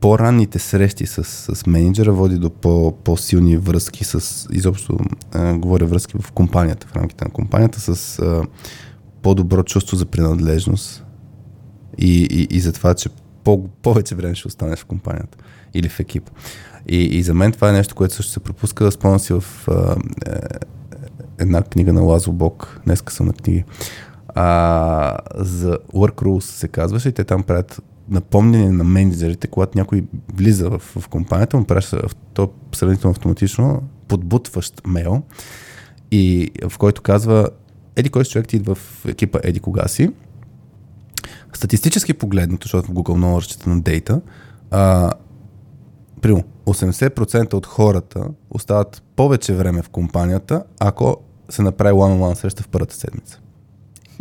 по-ранните 0.00 0.58
срещи 0.58 1.06
с, 1.06 1.24
с 1.54 1.66
менеджера 1.66 2.12
води 2.12 2.38
до 2.38 2.50
по, 2.50 2.92
по-силни 3.04 3.56
връзки 3.56 4.04
с, 4.04 4.46
изобщо 4.52 4.98
а, 5.32 5.54
говоря 5.54 5.86
връзки 5.86 6.16
в 6.20 6.32
компанията, 6.32 6.86
в 6.86 6.96
рамките 6.96 7.24
на 7.24 7.30
компанията, 7.30 7.80
с 7.80 8.18
а, 8.18 8.42
по-добро 9.22 9.62
чувство 9.62 9.96
за 9.96 10.06
принадлежност 10.06 11.04
и, 11.98 12.22
и, 12.30 12.56
и 12.56 12.60
за 12.60 12.72
това, 12.72 12.94
че 12.94 13.08
по, 13.44 13.68
повече 13.68 14.14
време 14.14 14.34
ще 14.34 14.48
останеш 14.48 14.78
в 14.78 14.84
компанията 14.84 15.38
или 15.74 15.88
в 15.88 16.00
екип. 16.00 16.30
И, 16.88 17.04
и 17.04 17.22
за 17.22 17.34
мен 17.34 17.52
това 17.52 17.68
е 17.68 17.72
нещо, 17.72 17.94
което 17.94 18.14
също 18.14 18.32
се 18.32 18.40
пропуска. 18.40 18.92
Спомням 18.92 19.18
си 19.18 19.32
в 19.32 19.44
а, 19.68 19.96
е, 20.26 20.38
една 21.38 21.62
книга 21.62 21.92
на 21.92 22.00
Лазо 22.00 22.32
Бог, 22.32 22.80
днеска 22.84 23.12
съм 23.12 23.26
на 23.26 23.32
книги, 23.32 23.64
а, 24.38 25.18
за 25.34 25.78
Work 25.94 26.14
Rules 26.22 26.40
се 26.40 26.68
казваше 26.68 27.08
и 27.08 27.12
те 27.12 27.24
там 27.24 27.42
правят 27.42 27.82
напомняне 28.08 28.70
на 28.70 28.84
менеджерите, 28.84 29.46
когато 29.46 29.78
някой 29.78 30.04
влиза 30.34 30.70
в, 30.70 30.78
в 30.78 31.08
компанията, 31.08 31.56
му 31.56 31.64
праща 31.64 32.02
то 32.34 32.52
сравнително 32.72 33.10
автоматично 33.10 33.82
подбутващ 34.08 34.82
мейл 34.86 35.22
и 36.10 36.50
в 36.68 36.78
който 36.78 37.02
казва 37.02 37.48
Еди 37.96 38.08
кой 38.08 38.24
човек 38.24 38.48
ти 38.48 38.56
идва 38.56 38.74
в 38.74 39.04
екипа 39.08 39.38
Еди 39.42 39.60
кога 39.60 39.88
си. 39.88 40.10
Статистически 41.52 42.14
погледнато, 42.14 42.64
защото 42.64 42.88
в 42.88 42.94
Google 42.94 43.14
много 43.14 43.38
разчита 43.38 43.70
на 43.70 43.80
дейта, 43.80 44.20
а, 44.70 45.12
примерно 46.22 46.44
80% 46.66 47.54
от 47.54 47.66
хората 47.66 48.28
остават 48.50 49.02
повече 49.16 49.54
време 49.54 49.82
в 49.82 49.88
компанията, 49.88 50.64
ако 50.80 51.16
се 51.48 51.62
направи 51.62 51.94
one-on-one 51.94 52.34
среща 52.34 52.62
в 52.62 52.68
първата 52.68 52.94
седмица. 52.94 53.40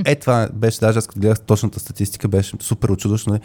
Е, 0.06 0.16
това 0.16 0.50
беше, 0.54 0.80
даже 0.80 1.00
аз 1.00 1.08
като 1.08 1.20
гледах 1.20 1.40
точната 1.42 1.80
статистика, 1.80 2.28
беше 2.28 2.56
супер 2.60 2.90
очудващо. 2.90 3.40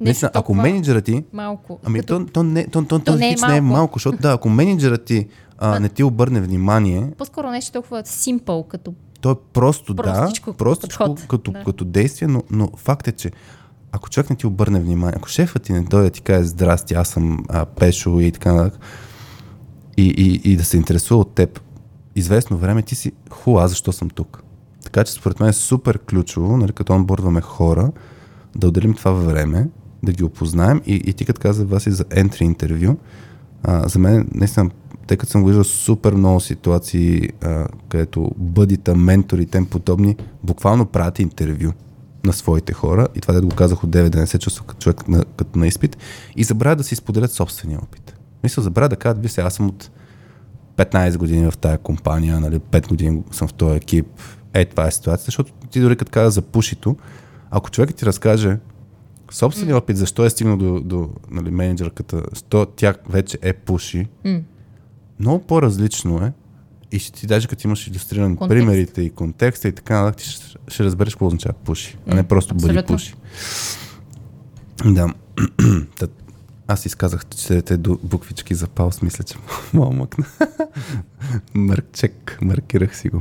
Наистина, 0.00 0.30
ако 0.34 0.54
менеджера 0.54 1.00
ти 1.00 1.24
Малко. 1.32 1.78
Ами 1.84 2.00
Като- 2.00 2.18
то, 2.18 2.32
то, 2.32 2.42
не, 2.42 2.66
то, 2.66 2.84
то, 2.84 2.98
То 2.98 3.04
то 3.04 3.16
не 3.16 3.28
е 3.28 3.32
хич 3.32 3.42
не 3.42 3.56
е 3.56 3.60
малко. 3.60 3.76
малко, 3.76 3.98
защото 3.98 4.18
да, 4.18 4.32
ако 4.32 4.48
менеджерът 4.48 5.04
ти 5.04 5.26
а, 5.58 5.80
не 5.80 5.88
ти 5.88 6.02
обърне 6.02 6.40
внимание, 6.40 7.10
По-скоро 7.18 7.50
нещо 7.50 7.72
толкова 7.72 8.02
simple, 8.02 8.68
като 8.68 8.94
то 9.20 9.30
е 9.30 9.34
просто 9.52 9.96
Простичко 9.96 10.50
да, 10.50 10.56
простичко 10.56 11.04
подход, 11.04 11.28
като, 11.28 11.50
да. 11.50 11.64
като 11.64 11.84
действие, 11.84 12.28
но, 12.28 12.42
но 12.50 12.70
факт 12.76 13.08
е, 13.08 13.12
че 13.12 13.30
ако 13.92 14.10
човек 14.10 14.30
не 14.30 14.36
ти 14.36 14.46
обърне 14.46 14.80
внимание, 14.80 15.14
ако 15.16 15.28
шефът 15.28 15.62
ти 15.62 15.72
не 15.72 15.80
дойде 15.80 16.04
да 16.04 16.10
ти 16.10 16.20
каже 16.20 16.44
здрасти, 16.44 16.94
аз 16.94 17.08
съм 17.08 17.44
а, 17.48 17.64
Пешо 17.66 18.20
и 18.20 18.32
така 18.32 18.52
нататък, 18.52 18.80
и, 19.96 20.04
и, 20.06 20.52
и 20.52 20.56
да 20.56 20.64
се 20.64 20.76
интересува 20.76 21.20
от 21.20 21.34
теб, 21.34 21.60
известно 22.14 22.56
време 22.56 22.82
ти 22.82 22.94
си, 22.94 23.12
ху, 23.30 23.58
аз 23.58 23.70
защо 23.70 23.92
съм 23.92 24.10
тук? 24.10 24.42
Така 24.86 25.04
че 25.04 25.12
според 25.12 25.40
мен 25.40 25.48
е 25.48 25.52
супер 25.52 25.98
ключово, 25.98 26.56
нали, 26.56 26.72
като 26.72 26.92
онбордваме 26.92 27.40
хора, 27.40 27.92
да 28.56 28.68
отделим 28.68 28.94
това 28.94 29.10
време, 29.10 29.68
да 30.02 30.12
ги 30.12 30.24
опознаем 30.24 30.82
и, 30.86 30.94
и 30.94 31.12
ти 31.12 31.24
като 31.24 31.40
каза 31.40 31.64
вас 31.64 31.86
и 31.86 31.90
за 31.90 32.04
entry 32.04 32.42
интервю, 32.42 32.96
за 33.86 33.98
мен 33.98 34.28
наистина, 34.34 34.70
тъй 35.06 35.16
като 35.16 35.32
съм 35.32 35.44
виждал 35.44 35.64
супер 35.64 36.12
много 36.12 36.40
ситуации, 36.40 37.28
а, 37.42 37.66
където 37.88 38.30
ментори 38.96 39.42
и 39.42 39.46
тем 39.46 39.66
подобни, 39.66 40.16
буквално 40.42 40.86
правят 40.86 41.18
интервю 41.18 41.72
на 42.24 42.32
своите 42.32 42.72
хора 42.72 43.08
и 43.14 43.20
това 43.20 43.34
да 43.34 43.42
го 43.42 43.56
казах 43.56 43.84
от 43.84 43.90
9 43.90 44.08
да 44.08 44.18
не 44.18 44.26
се 44.26 44.38
чувства 44.38 44.64
като 44.66 44.80
човек 44.80 45.08
на, 45.08 45.24
като 45.36 45.58
на 45.58 45.66
изпит 45.66 45.96
и 46.36 46.44
забравят 46.44 46.78
да 46.78 46.84
си 46.84 46.96
споделят 46.96 47.32
собствения 47.32 47.80
опит. 47.82 48.16
Мисля, 48.42 48.62
забравят 48.62 48.90
да 48.90 48.96
кажат, 48.96 49.22
ви 49.22 49.28
сега 49.28 49.46
аз 49.46 49.54
съм 49.54 49.66
от 49.66 49.90
15 50.76 51.16
години 51.16 51.50
в 51.50 51.58
тая 51.58 51.78
компания, 51.78 52.40
нали, 52.40 52.58
5 52.58 52.88
години 52.88 53.22
съм 53.30 53.48
в 53.48 53.52
този 53.54 53.76
екип, 53.76 54.06
е, 54.54 54.64
това 54.64 54.86
е 54.86 54.90
ситуацията, 54.90 55.24
защото 55.24 55.52
ти 55.70 55.80
дори 55.80 55.96
като 55.96 56.12
каза 56.12 56.30
за 56.30 56.42
пушито, 56.42 56.96
ако 57.50 57.70
човекът 57.70 57.96
ти 57.96 58.06
разкаже 58.06 58.58
собствения 59.30 59.76
опит, 59.76 59.96
защо 59.96 60.24
е 60.24 60.30
стигнал 60.30 60.56
до, 60.56 60.80
до 60.80 61.10
нали, 61.30 61.50
менеджерката, 61.50 62.22
що 62.32 62.66
тя 62.66 62.94
вече 63.08 63.38
е 63.42 63.52
пуши, 63.52 64.06
М. 64.24 64.40
много 65.20 65.38
по-различно 65.44 66.24
е 66.24 66.32
и 66.92 66.98
ще 66.98 67.12
ти 67.12 67.26
даже 67.26 67.48
като 67.48 67.66
имаш 67.66 67.86
иллюстрирани 67.86 68.36
Контекст. 68.36 68.48
примерите 68.60 69.02
и 69.02 69.10
контекста 69.10 69.68
и 69.68 69.72
така 69.72 70.02
нататък, 70.02 70.18
ти 70.18 70.30
ще, 70.30 70.56
ще 70.68 70.84
разбереш 70.84 71.14
какво 71.14 71.26
означава 71.26 71.54
пуши, 71.64 71.98
а 72.08 72.14
не 72.14 72.22
просто 72.22 72.54
бъди 72.54 72.66
абсолютно. 72.78 72.94
пуши. 72.96 73.14
Да. 74.84 75.08
Аз 76.68 76.86
изказах 76.86 77.26
четирите 77.26 77.76
буквички 78.02 78.54
за 78.54 78.66
пауз, 78.66 79.02
мисля, 79.02 79.24
че 79.24 79.34
мога 79.72 79.96
мъкна. 79.96 80.24
Мъркчек, 81.54 82.38
маркирах 82.42 82.96
си 82.96 83.08
го. 83.08 83.20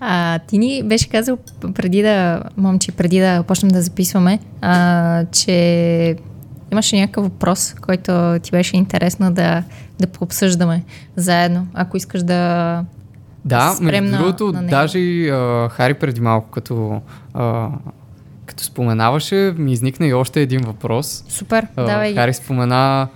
А, 0.00 0.38
ти 0.38 0.58
ни 0.58 0.82
беше 0.82 1.08
казал 1.08 1.38
преди 1.74 2.02
да, 2.02 2.42
момче, 2.56 2.92
преди 2.92 3.20
да 3.20 3.42
почнем 3.42 3.70
да 3.70 3.82
записваме, 3.82 4.38
а, 4.60 5.24
че 5.32 6.16
имаше 6.72 7.00
някакъв 7.00 7.24
въпрос, 7.24 7.74
който 7.80 8.38
ти 8.42 8.50
беше 8.50 8.76
интересно 8.76 9.32
да, 9.32 9.64
да 10.00 10.06
пообсъждаме 10.06 10.84
заедно, 11.16 11.66
ако 11.74 11.96
искаш 11.96 12.22
да 12.22 12.84
Да, 13.44 13.74
спрем 13.76 14.04
между 14.04 14.18
другото, 14.18 14.52
на 14.52 14.66
даже 14.66 15.28
а, 15.28 15.68
Хари 15.68 15.94
преди 15.94 16.20
малко, 16.20 16.50
като, 16.50 17.00
а, 17.34 17.68
като 18.48 18.64
споменаваше, 18.64 19.54
ми 19.58 19.72
изникна 19.72 20.06
и 20.06 20.14
още 20.14 20.40
един 20.40 20.60
въпрос. 20.60 21.24
Супер, 21.28 21.66
А, 21.76 21.84
давай. 21.84 22.14
Хари 22.14 22.34
спомена 22.34 23.08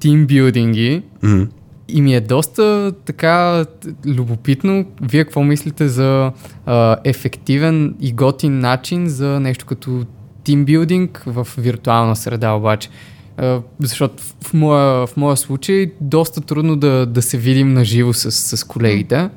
тимбилдинги 0.00 1.02
М. 1.22 1.46
и 1.88 2.02
ми 2.02 2.14
е 2.14 2.20
доста 2.20 2.92
така 3.04 3.64
любопитно. 4.06 4.86
Вие 5.00 5.24
какво 5.24 5.42
мислите 5.42 5.88
за 5.88 6.32
а, 6.66 6.96
ефективен 7.04 7.94
и 8.00 8.12
готин 8.12 8.58
начин 8.58 9.08
за 9.08 9.40
нещо 9.40 9.66
като 9.66 10.04
тимбилдинг 10.44 11.22
в 11.26 11.48
виртуална 11.58 12.16
среда 12.16 12.52
обаче? 12.52 12.88
А, 13.36 13.60
защото 13.78 14.22
в, 14.22 14.34
в, 14.40 14.54
моя, 14.54 15.06
в 15.06 15.16
моя 15.16 15.36
случай 15.36 15.92
доста 16.00 16.40
трудно 16.40 16.76
да, 16.76 17.06
да 17.06 17.22
се 17.22 17.38
видим 17.38 17.72
на 17.72 17.84
живо 17.84 18.12
с, 18.12 18.56
с 18.56 18.64
колегите. 18.64 19.28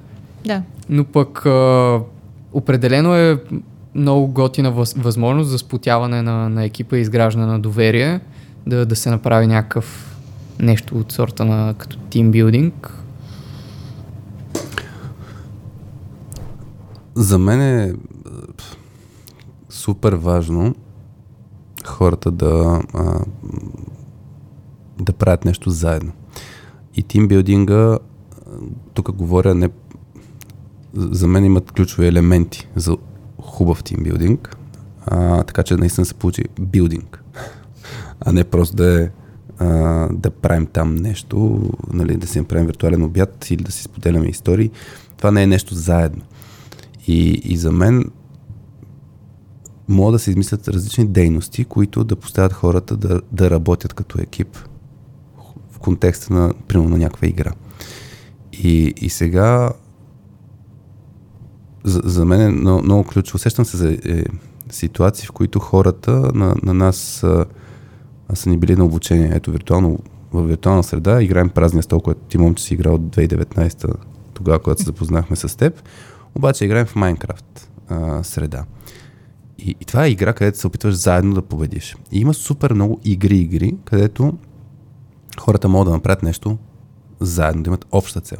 Да. 0.45 0.61
Но 0.89 1.03
пък 1.03 1.45
а, 1.45 1.99
определено 2.53 3.15
е 3.15 3.37
много 3.95 4.27
готина 4.27 4.71
въз, 4.71 4.93
възможност 4.93 5.49
за 5.49 5.57
сплотяване 5.57 6.21
на, 6.21 6.49
на 6.49 6.63
екипа 6.63 6.97
и 6.97 7.01
изграждане 7.01 7.45
на 7.45 7.59
доверие, 7.59 8.19
да, 8.67 8.85
да 8.85 8.95
се 8.95 9.09
направи 9.09 9.47
някакъв 9.47 10.17
нещо 10.59 10.97
от 10.97 11.11
сорта 11.11 11.45
на 11.45 11.73
като 11.77 11.97
тимбилдинг. 11.97 12.93
За 17.15 17.39
мен 17.39 17.61
е 17.61 17.93
супер 19.69 20.13
важно 20.13 20.75
хората 21.85 22.31
да, 22.31 22.81
да 24.99 25.13
правят 25.13 25.45
нещо 25.45 25.69
заедно. 25.69 26.11
И 26.95 27.03
тимбилдинга, 27.03 27.97
тук 28.93 29.11
говоря 29.11 29.55
не... 29.55 29.69
За 30.93 31.27
мен 31.27 31.45
имат 31.45 31.71
ключови 31.71 32.07
елементи 32.07 32.67
за 32.75 32.97
хубав 33.57 33.83
тимбилдинг, 33.83 34.57
а, 35.05 35.43
така 35.43 35.63
че 35.63 35.75
наистина 35.75 36.05
се 36.05 36.13
получи 36.13 36.43
билдинг, 36.59 37.23
а 38.19 38.31
не 38.31 38.43
просто 38.43 38.75
да 38.75 39.03
е 39.03 39.09
а, 39.59 39.67
да 40.11 40.31
правим 40.31 40.65
там 40.65 40.95
нещо, 40.95 41.69
нали, 41.93 42.17
да 42.17 42.27
си 42.27 42.39
направим 42.39 42.65
виртуален 42.65 43.03
обяд 43.03 43.49
или 43.49 43.63
да 43.63 43.71
си 43.71 43.83
споделяме 43.83 44.27
истории. 44.27 44.71
Това 45.17 45.31
не 45.31 45.43
е 45.43 45.47
нещо 45.47 45.75
заедно. 45.75 46.21
И, 47.07 47.41
и 47.43 47.57
за 47.57 47.71
мен 47.71 48.05
могат 49.87 50.15
да 50.15 50.19
се 50.19 50.29
измислят 50.29 50.67
различни 50.67 51.05
дейности, 51.05 51.65
които 51.65 52.03
да 52.03 52.15
поставят 52.15 52.53
хората 52.53 52.97
да, 52.97 53.21
да 53.31 53.49
работят 53.49 53.93
като 53.93 54.21
екип 54.21 54.57
в 55.71 55.79
контекста 55.79 56.33
на, 56.33 56.53
примерно, 56.67 56.89
на 56.89 56.97
някаква 56.97 57.27
игра. 57.27 57.51
И, 58.53 58.93
и 59.01 59.09
сега 59.09 59.71
за, 61.87 62.01
за 62.03 62.25
мен 62.25 62.41
е 62.41 62.49
много, 62.49 62.83
много 62.83 63.03
ключово. 63.03 63.35
Усещам 63.35 63.65
се 63.65 63.77
за 63.77 63.91
е, 63.91 64.23
ситуации, 64.69 65.27
в 65.27 65.31
които 65.31 65.59
хората 65.59 66.11
на, 66.11 66.55
на 66.63 66.73
нас 66.73 67.23
а, 67.23 67.45
са 68.33 68.49
ни 68.49 68.57
били 68.57 68.75
на 68.75 68.85
обучение. 68.85 69.31
Ето, 69.33 69.51
виртуално, 69.51 69.99
в 70.33 70.43
виртуална 70.43 70.83
среда 70.83 71.21
играем 71.21 71.49
празния 71.49 71.83
стол, 71.83 71.99
който 71.99 72.21
ти 72.29 72.37
момче 72.37 72.63
си 72.63 72.73
играл 72.73 72.93
от 72.93 73.01
2019 73.01 73.93
тогава, 74.33 74.59
когато 74.59 74.81
се 74.81 74.85
запознахме 74.91 75.35
с 75.35 75.57
теб. 75.57 75.81
Обаче 76.35 76.65
играем 76.65 76.85
в 76.85 76.95
Майнкрафт 76.95 77.71
а, 77.89 78.23
среда. 78.23 78.65
И, 79.57 79.75
и 79.81 79.85
това 79.85 80.05
е 80.05 80.09
игра, 80.09 80.33
където 80.33 80.57
се 80.57 80.67
опитваш 80.67 80.95
заедно 80.95 81.33
да 81.33 81.41
победиш. 81.41 81.95
И 82.11 82.19
има 82.19 82.33
супер 82.33 82.73
много 82.73 82.99
игри-игри, 83.03 83.75
където 83.85 84.33
хората 85.39 85.69
могат 85.69 85.87
да 85.87 85.91
направят 85.91 86.23
нещо 86.23 86.57
заедно, 87.19 87.63
да 87.63 87.69
имат 87.69 87.85
обща 87.91 88.21
цел. 88.21 88.37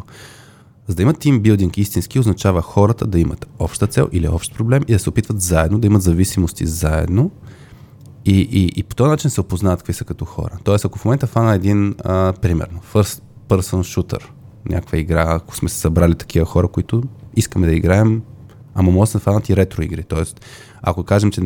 За 0.88 0.96
да 0.96 1.02
имат 1.02 1.20
тимбилдинг 1.20 1.78
истински, 1.78 2.20
означава 2.20 2.62
хората 2.62 3.08
да 3.08 3.20
имат 3.20 3.48
обща 3.60 3.88
цел 3.88 4.10
или 4.12 4.28
общ 4.28 4.56
проблем 4.56 4.84
и 4.88 4.94
да 4.94 5.00
се 5.00 5.10
опитват 5.10 5.42
заедно, 5.42 5.80
да 5.80 5.88
имат 5.88 6.02
зависимости 6.02 6.66
заедно 6.66 7.32
и, 8.26 8.40
и, 8.52 8.72
и 8.76 8.84
по 8.84 8.96
този 8.96 9.10
начин 9.10 9.30
се 9.30 9.42
опознават 9.42 9.80
какви 9.80 9.94
са 9.94 10.06
като 10.06 10.26
хора. 10.26 10.58
Тоест, 10.64 10.86
ако 10.86 11.00
в 11.00 11.06
момента 11.06 11.28
фана 11.28 11.56
един, 11.56 11.96
а, 12.04 12.34
примерно, 12.42 12.80
first 12.94 13.22
person 13.50 14.02
shooter, 14.02 14.24
някаква 14.70 14.98
игра, 14.98 15.26
ако 15.28 15.56
сме 15.56 15.70
се 15.70 15.78
събрали 15.78 16.16
такива 16.16 16.46
хора, 16.46 16.68
които 16.68 17.04
искаме 17.36 17.68
да 17.68 17.74
играем, 17.74 18.22
ама 18.76 18.92
може 18.92 19.12
да 19.12 19.12
се 19.12 19.24
фанат 19.24 19.50
и 19.50 19.56
ретро 19.56 19.82
игри. 19.82 20.04
Тоест, 20.04 20.46
ако 20.82 21.04
кажем, 21.04 21.32
че 21.32 21.42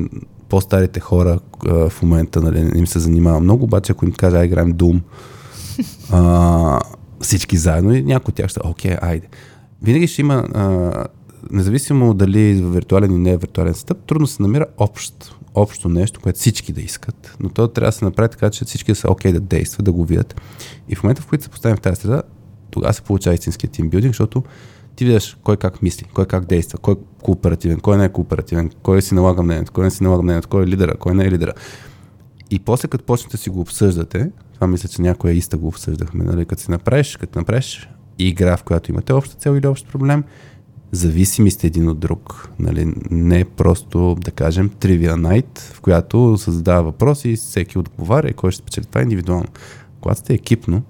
по-старите 0.50 1.00
хора 1.00 1.40
а, 1.68 1.90
в 1.90 2.02
момента 2.02 2.42
нали, 2.42 2.72
им 2.76 2.88
се 2.88 3.00
занимава 3.00 3.40
много, 3.40 3.64
обаче 3.64 3.92
ако 3.92 4.06
им 4.06 4.12
кажа, 4.12 4.38
ай, 4.38 4.46
играем 4.46 4.74
Doom, 4.74 5.02
а, 6.12 6.80
всички 7.22 7.58
заедно 7.58 7.96
и 7.96 8.04
някой 8.04 8.32
от 8.32 8.36
тях 8.36 8.50
ще 8.50 8.60
окей, 8.64 8.96
айде. 9.02 9.28
Винаги 9.82 10.08
ще 10.08 10.22
има, 10.22 10.34
а, 10.54 10.92
независимо 11.52 12.14
дали 12.14 12.62
в 12.62 12.74
виртуален 12.74 13.12
или 13.12 13.20
не 13.20 13.32
е 13.32 13.38
виртуален 13.38 13.74
стъп, 13.74 13.98
трудно 14.06 14.28
се 14.28 14.42
намира 14.42 14.66
общ, 14.78 15.36
общо 15.56 15.90
нещо, 15.90 16.20
което 16.20 16.40
всички 16.40 16.74
да 16.74 16.82
искат. 16.82 17.36
Но 17.40 17.50
то 17.50 17.68
трябва 17.68 17.88
да 17.88 17.98
се 17.98 18.06
направи 18.06 18.30
така, 18.30 18.50
че 18.50 18.66
всички 18.66 18.92
да 18.92 18.96
са 18.96 19.12
окей 19.12 19.34
да 19.34 19.40
действат, 19.40 19.86
да 19.86 19.92
го 19.92 20.06
видят. 20.06 20.42
И 20.90 20.96
в 20.96 21.04
момента, 21.04 21.22
в 21.22 21.28
който 21.28 21.44
се 21.44 21.50
поставим 21.50 21.78
в 21.78 21.82
тази 21.82 22.02
среда, 22.02 22.24
тогава 22.72 22.94
се 22.94 23.02
получава 23.02 23.34
истинския 23.34 23.70
тимбилдинг, 23.70 24.14
защото 24.14 24.44
ти 24.96 25.06
виждаш 25.06 25.38
кой 25.44 25.58
как 25.58 25.82
мисли, 25.82 26.06
кой 26.14 26.26
как 26.26 26.46
действа, 26.46 26.78
кой 26.78 26.94
е 26.94 26.98
кооперативен, 27.24 27.80
кой 27.80 27.98
не 27.98 28.06
е 28.06 28.10
кооперативен, 28.10 28.72
кой 28.84 29.02
си 29.02 29.14
налага 29.14 29.44
мнението, 29.44 29.72
кой 29.72 29.84
не 29.84 29.92
си 29.92 30.04
налага 30.04 30.24
мнението, 30.24 30.48
кой 30.48 30.64
е 30.64 30.68
лидера, 30.68 30.98
кой 30.98 31.16
не 31.16 31.26
е 31.26 31.32
лидера. 31.32 31.54
И 32.52 32.60
после, 32.60 32.88
като 32.88 33.06
почнете 33.06 33.38
си 33.38 33.50
го 33.50 33.62
обсъждате, 33.62 34.32
това 34.54 34.68
мисля, 34.68 34.90
че 34.90 35.02
някоя 35.02 35.34
иста 35.34 35.58
го 35.58 35.68
обсъждахме, 35.68 36.24
нали, 36.24 36.46
като 36.46 36.62
си 36.62 36.72
направиш, 36.72 37.18
като 37.18 37.40
направиш 37.40 37.90
игра, 38.20 38.58
в 38.58 38.64
която 38.64 38.92
имате 38.92 39.14
обща 39.14 39.36
цел 39.36 39.58
или 39.58 39.68
общ 39.68 39.88
проблем, 39.88 40.24
зависими 40.92 41.52
сте 41.52 41.68
един 41.68 41.90
от 41.90 42.00
друг. 42.00 42.50
Нали, 42.60 42.94
не 43.12 43.40
е 43.40 43.46
просто, 43.46 44.16
да 44.22 44.32
кажем, 44.32 44.70
Trivia 44.70 45.16
Night, 45.16 45.60
в 45.60 45.82
която 45.82 46.38
се 46.38 46.52
задава 46.52 46.84
въпроси 46.84 47.30
и 47.30 47.36
всеки 47.36 47.78
отговаря 47.78 48.28
и 48.30 48.34
кой 48.34 48.52
ще 48.52 48.62
спечели. 48.62 48.86
Това 48.86 49.02
индивидуално. 49.02 49.48
Когато 50.02 50.20
сте 50.20 50.34
екипно, 50.34 50.84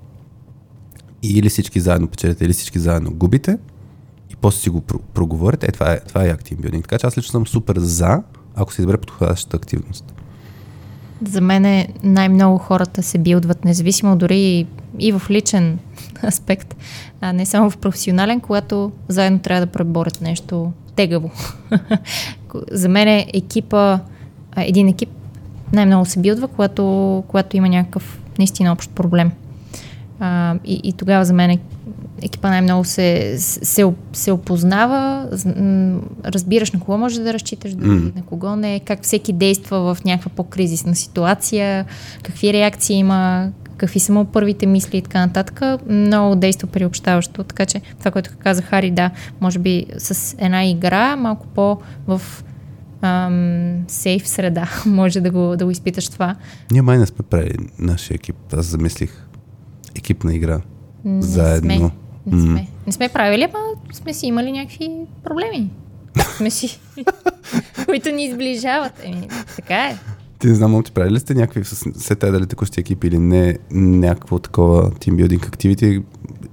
или 1.23 1.49
всички 1.49 1.79
заедно 1.79 2.07
печелите, 2.07 2.45
или 2.45 2.53
всички 2.53 2.79
заедно 2.79 3.13
губите, 3.13 3.57
и 4.29 4.35
после 4.35 4.59
си 4.59 4.69
го 4.69 4.81
про- 4.81 5.01
проговорите, 5.13 5.65
е, 5.65 5.71
това 5.71 5.91
е, 5.93 5.99
това 5.99 6.25
е 6.25 6.29
актив 6.29 6.57
билдинг. 6.61 6.83
Така 6.83 6.99
че 6.99 7.07
аз 7.07 7.17
лично 7.17 7.31
съм 7.31 7.47
супер 7.47 7.75
за, 7.79 8.23
ако 8.55 8.73
се 8.73 8.81
избере 8.81 8.97
подходящата 8.97 9.57
активност. 9.57 10.13
За 11.25 11.41
мен 11.41 11.65
е 11.65 11.87
най-много 12.03 12.57
хората 12.57 13.03
се 13.03 13.17
билдват, 13.17 13.65
независимо 13.65 14.15
дори 14.15 14.39
и, 14.39 14.67
и 14.99 15.11
в 15.11 15.21
личен 15.29 15.79
аспект, 16.23 16.75
а 17.21 17.33
не 17.33 17.45
само 17.45 17.69
в 17.69 17.77
професионален, 17.77 18.39
когато 18.39 18.91
заедно 19.07 19.39
трябва 19.39 19.65
да 19.65 19.71
преборят 19.71 20.21
нещо 20.21 20.71
тегаво. 20.95 21.31
За 22.71 22.89
мен 22.89 23.07
е 23.07 23.27
екипа, 23.33 23.99
един 24.57 24.87
екип 24.87 25.09
най-много 25.73 26.05
се 26.05 26.19
билдва, 26.19 26.47
когато, 26.47 27.23
когато 27.27 27.57
има 27.57 27.69
някакъв 27.69 28.19
наистина 28.37 28.71
общ 28.71 28.91
проблем. 28.91 29.31
А, 30.19 30.55
и, 30.65 30.81
и 30.83 30.93
тогава 30.93 31.25
за 31.25 31.33
мен 31.33 31.49
е- 31.49 31.59
екипа 32.21 32.49
най-много 32.49 32.83
се, 32.83 33.35
се, 33.37 33.85
се 34.13 34.31
опознава, 34.31 35.29
разбираш 36.25 36.71
на 36.71 36.79
кого 36.79 36.97
може 36.97 37.21
да 37.21 37.33
разчиташ, 37.33 37.75
М. 37.75 38.11
на 38.15 38.21
кого 38.25 38.55
не, 38.55 38.79
как 38.79 39.03
всеки 39.03 39.33
действа 39.33 39.95
в 39.95 40.03
някаква 40.03 40.31
по-кризисна 40.35 40.95
ситуация, 40.95 41.85
какви 42.23 42.53
реакции 42.53 42.95
има, 42.95 43.51
какви 43.77 43.99
са 43.99 44.13
му 44.13 44.25
първите 44.25 44.65
мисли 44.65 44.97
и 44.97 45.01
така 45.01 45.19
нататък. 45.19 45.61
Много 45.89 46.35
действа 46.35 46.67
приобщаващо, 46.67 47.43
така 47.43 47.65
че 47.65 47.81
това, 47.99 48.11
което 48.11 48.31
каза 48.39 48.61
Хари, 48.61 48.91
да, 48.91 49.11
може 49.41 49.59
би 49.59 49.85
с 49.97 50.35
една 50.39 50.65
игра, 50.65 51.15
малко 51.15 51.47
по 51.47 51.77
в 52.07 52.21
ам, 53.01 53.83
сейф 53.87 54.27
среда, 54.27 54.69
може 54.85 55.21
да 55.21 55.31
го, 55.31 55.55
да 55.57 55.65
го 55.65 55.71
изпиташ 55.71 56.09
това. 56.09 56.35
Ние 56.71 56.81
май 56.81 56.97
не 56.97 57.05
сме 57.05 57.25
правили 57.29 57.57
нашия 57.79 58.15
екип. 58.15 58.35
Аз 58.53 58.65
замислих 58.65 59.27
екипна 59.95 60.35
игра. 60.35 60.61
Не 61.05 61.21
Заедно. 61.21 61.77
Сме, 61.77 61.91
не, 62.25 62.41
сме. 62.41 62.67
не 62.87 62.93
сме 62.93 63.09
правили, 63.09 63.43
ама 63.43 63.63
сме 63.93 64.13
си 64.13 64.27
имали 64.27 64.51
някакви 64.51 64.91
проблеми. 65.23 65.69
сме 66.37 66.49
си, 66.49 66.79
които 67.85 68.11
ни 68.11 68.25
изближават. 68.25 68.93
Еми, 69.03 69.27
така 69.55 69.75
е. 69.75 69.97
Ти 70.39 70.47
не 70.47 70.55
знам, 70.55 70.83
ти 70.83 70.91
правили 70.91 71.13
ли 71.13 71.19
сте 71.19 71.33
някакви 71.33 71.63
с 71.63 71.91
се 71.95 72.15
те 72.15 72.31
дали 72.31 72.45
текущи 72.45 72.79
екипи 72.79 73.07
или 73.07 73.19
не, 73.19 73.57
някакво 73.71 74.39
такова 74.39 74.91
тимбилдинг 74.99 75.45
активити, 75.45 76.01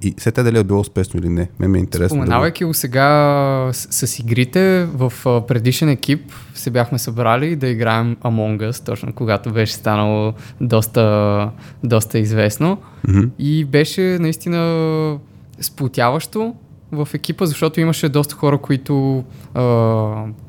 и 0.03 0.15
след 0.19 0.35
те 0.35 0.43
дали 0.43 0.59
е 0.59 0.65
било 0.65 0.81
успешно 0.81 1.21
или 1.21 1.29
не. 1.29 1.49
Ме 1.59 1.69
ми 1.69 1.79
е 1.79 1.81
интересно. 1.81 2.17
Споменавайки 2.17 2.65
го 2.65 2.75
сега 2.75 3.71
с, 3.73 4.07
с 4.07 4.19
игрите, 4.19 4.85
в 4.95 5.13
предишен 5.49 5.89
екип 5.89 6.33
се 6.55 6.71
бяхме 6.71 6.99
събрали 6.99 7.57
да 7.57 7.67
играем 7.67 8.17
Among 8.17 8.71
Us, 8.71 8.87
точно 8.87 9.13
когато 9.13 9.53
беше 9.53 9.73
станало 9.73 10.33
доста, 10.61 11.51
доста 11.85 12.19
известно. 12.19 12.79
Мгм. 13.09 13.27
И 13.39 13.65
беше 13.65 14.01
наистина 14.21 15.19
сплотяващо 15.61 16.55
в 16.93 17.09
екипа, 17.15 17.47
защото 17.47 17.81
имаше 17.81 18.09
доста 18.09 18.35
хора, 18.35 18.59
които 18.59 19.25
а, 19.55 19.63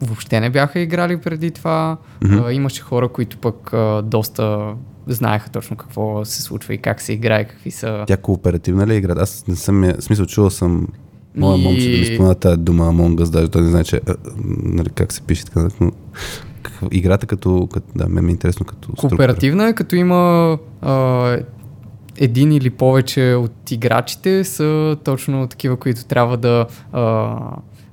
въобще 0.02 0.40
не 0.40 0.50
бяха 0.50 0.80
играли 0.80 1.18
преди 1.18 1.52
това. 1.52 1.98
Мгм. 2.24 2.44
А, 2.46 2.54
имаше 2.54 2.82
хора, 2.82 3.08
които 3.08 3.38
пък 3.38 3.74
а, 3.74 4.02
доста 4.02 4.74
знаеха 5.08 5.50
точно 5.50 5.78
какво 5.78 6.26
се 6.26 6.42
случва 6.42 6.74
и 6.74 6.78
как 6.78 7.02
се 7.02 7.14
играе, 7.14 7.44
какви 7.48 7.72
са... 7.72 8.04
Тя 8.08 8.18
кооперативна 8.18 8.88
ли 8.88 8.94
е 8.94 8.98
игра? 8.98 9.14
Аз 9.18 9.48
не 9.48 9.56
съм, 9.56 9.82
в 9.82 10.02
смисъл, 10.04 10.26
чувал 10.26 10.50
съм 10.50 10.88
моя 11.36 11.58
И- 11.58 11.64
момче 11.64 11.92
да 11.92 11.98
ми 11.98 12.06
спомена 12.06 12.36
тази 12.36 12.58
дума 12.58 12.84
Among 12.84 13.22
Us, 13.22 13.30
даже 13.30 13.48
той 13.48 13.62
не 13.62 13.70
знае, 13.70 13.84
че, 13.84 14.02
а, 14.08 14.16
нали, 14.64 14.90
как 14.90 15.14
се 15.14 15.22
пише 15.22 15.46
така, 15.46 15.68
но 15.82 15.92
играта 16.92 17.26
като, 17.26 17.68
като 17.74 17.88
да, 17.96 18.10
ме 18.10 18.22
е 18.28 18.32
интересно 18.32 18.66
като 18.66 18.88
структура. 18.88 19.10
Кооперативна 19.10 19.68
е, 19.68 19.74
като 19.74 19.96
има 19.96 20.58
а, 20.82 21.38
един 22.18 22.52
или 22.52 22.70
повече 22.70 23.34
от 23.34 23.72
играчите 23.72 24.44
са 24.44 24.98
точно 25.04 25.48
такива, 25.48 25.78
които 25.78 26.06
трябва 26.06 26.38
да, 26.38 26.66
а, 26.92 27.36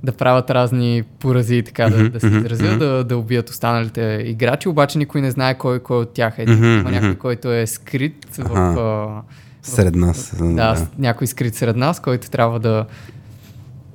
да 0.03 0.13
правят 0.13 0.51
разни 0.51 1.03
порази, 1.19 1.63
така 1.63 1.89
да, 1.89 1.99
Мгм, 1.99 2.09
да 2.09 2.21
се 2.21 2.27
мгм, 2.27 2.39
изразя, 2.39 2.65
мгм. 2.65 2.79
да, 2.79 3.05
да 3.05 3.19
убият 3.19 3.51
останалите 3.51 4.23
играчи, 4.25 4.69
обаче 4.69 4.99
никой 4.99 5.21
не 5.21 5.31
знае 5.31 5.59
кой, 5.59 5.79
кой 5.79 5.97
от 5.97 6.13
тях 6.13 6.39
е. 6.39 6.43
Има 6.43 6.91
някой, 6.91 7.15
който 7.15 7.53
е 7.53 7.67
скрит 7.67 8.27
в... 8.39 8.57
А, 8.79 9.23
Сред 9.63 9.95
нас. 9.95 10.37
да, 10.41 10.77
с- 10.77 10.87
някой 10.99 11.27
скрит 11.27 11.55
сред 11.55 11.77
нас, 11.77 12.01
който 12.01 12.31
трябва 12.31 12.61
да, 12.61 12.87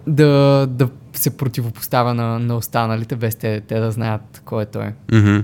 да, 0.08 0.28
да 0.68 0.90
се 1.14 1.38
противопоставя 1.38 2.14
на, 2.14 2.40
на 2.40 2.56
останалите, 2.56 3.16
без 3.16 3.36
те, 3.36 3.62
те 3.62 3.80
да 3.80 3.92
знаят 3.92 4.42
кой 4.46 4.64
е 4.64 4.66
той. 4.66 4.92
Мгм. 5.12 5.40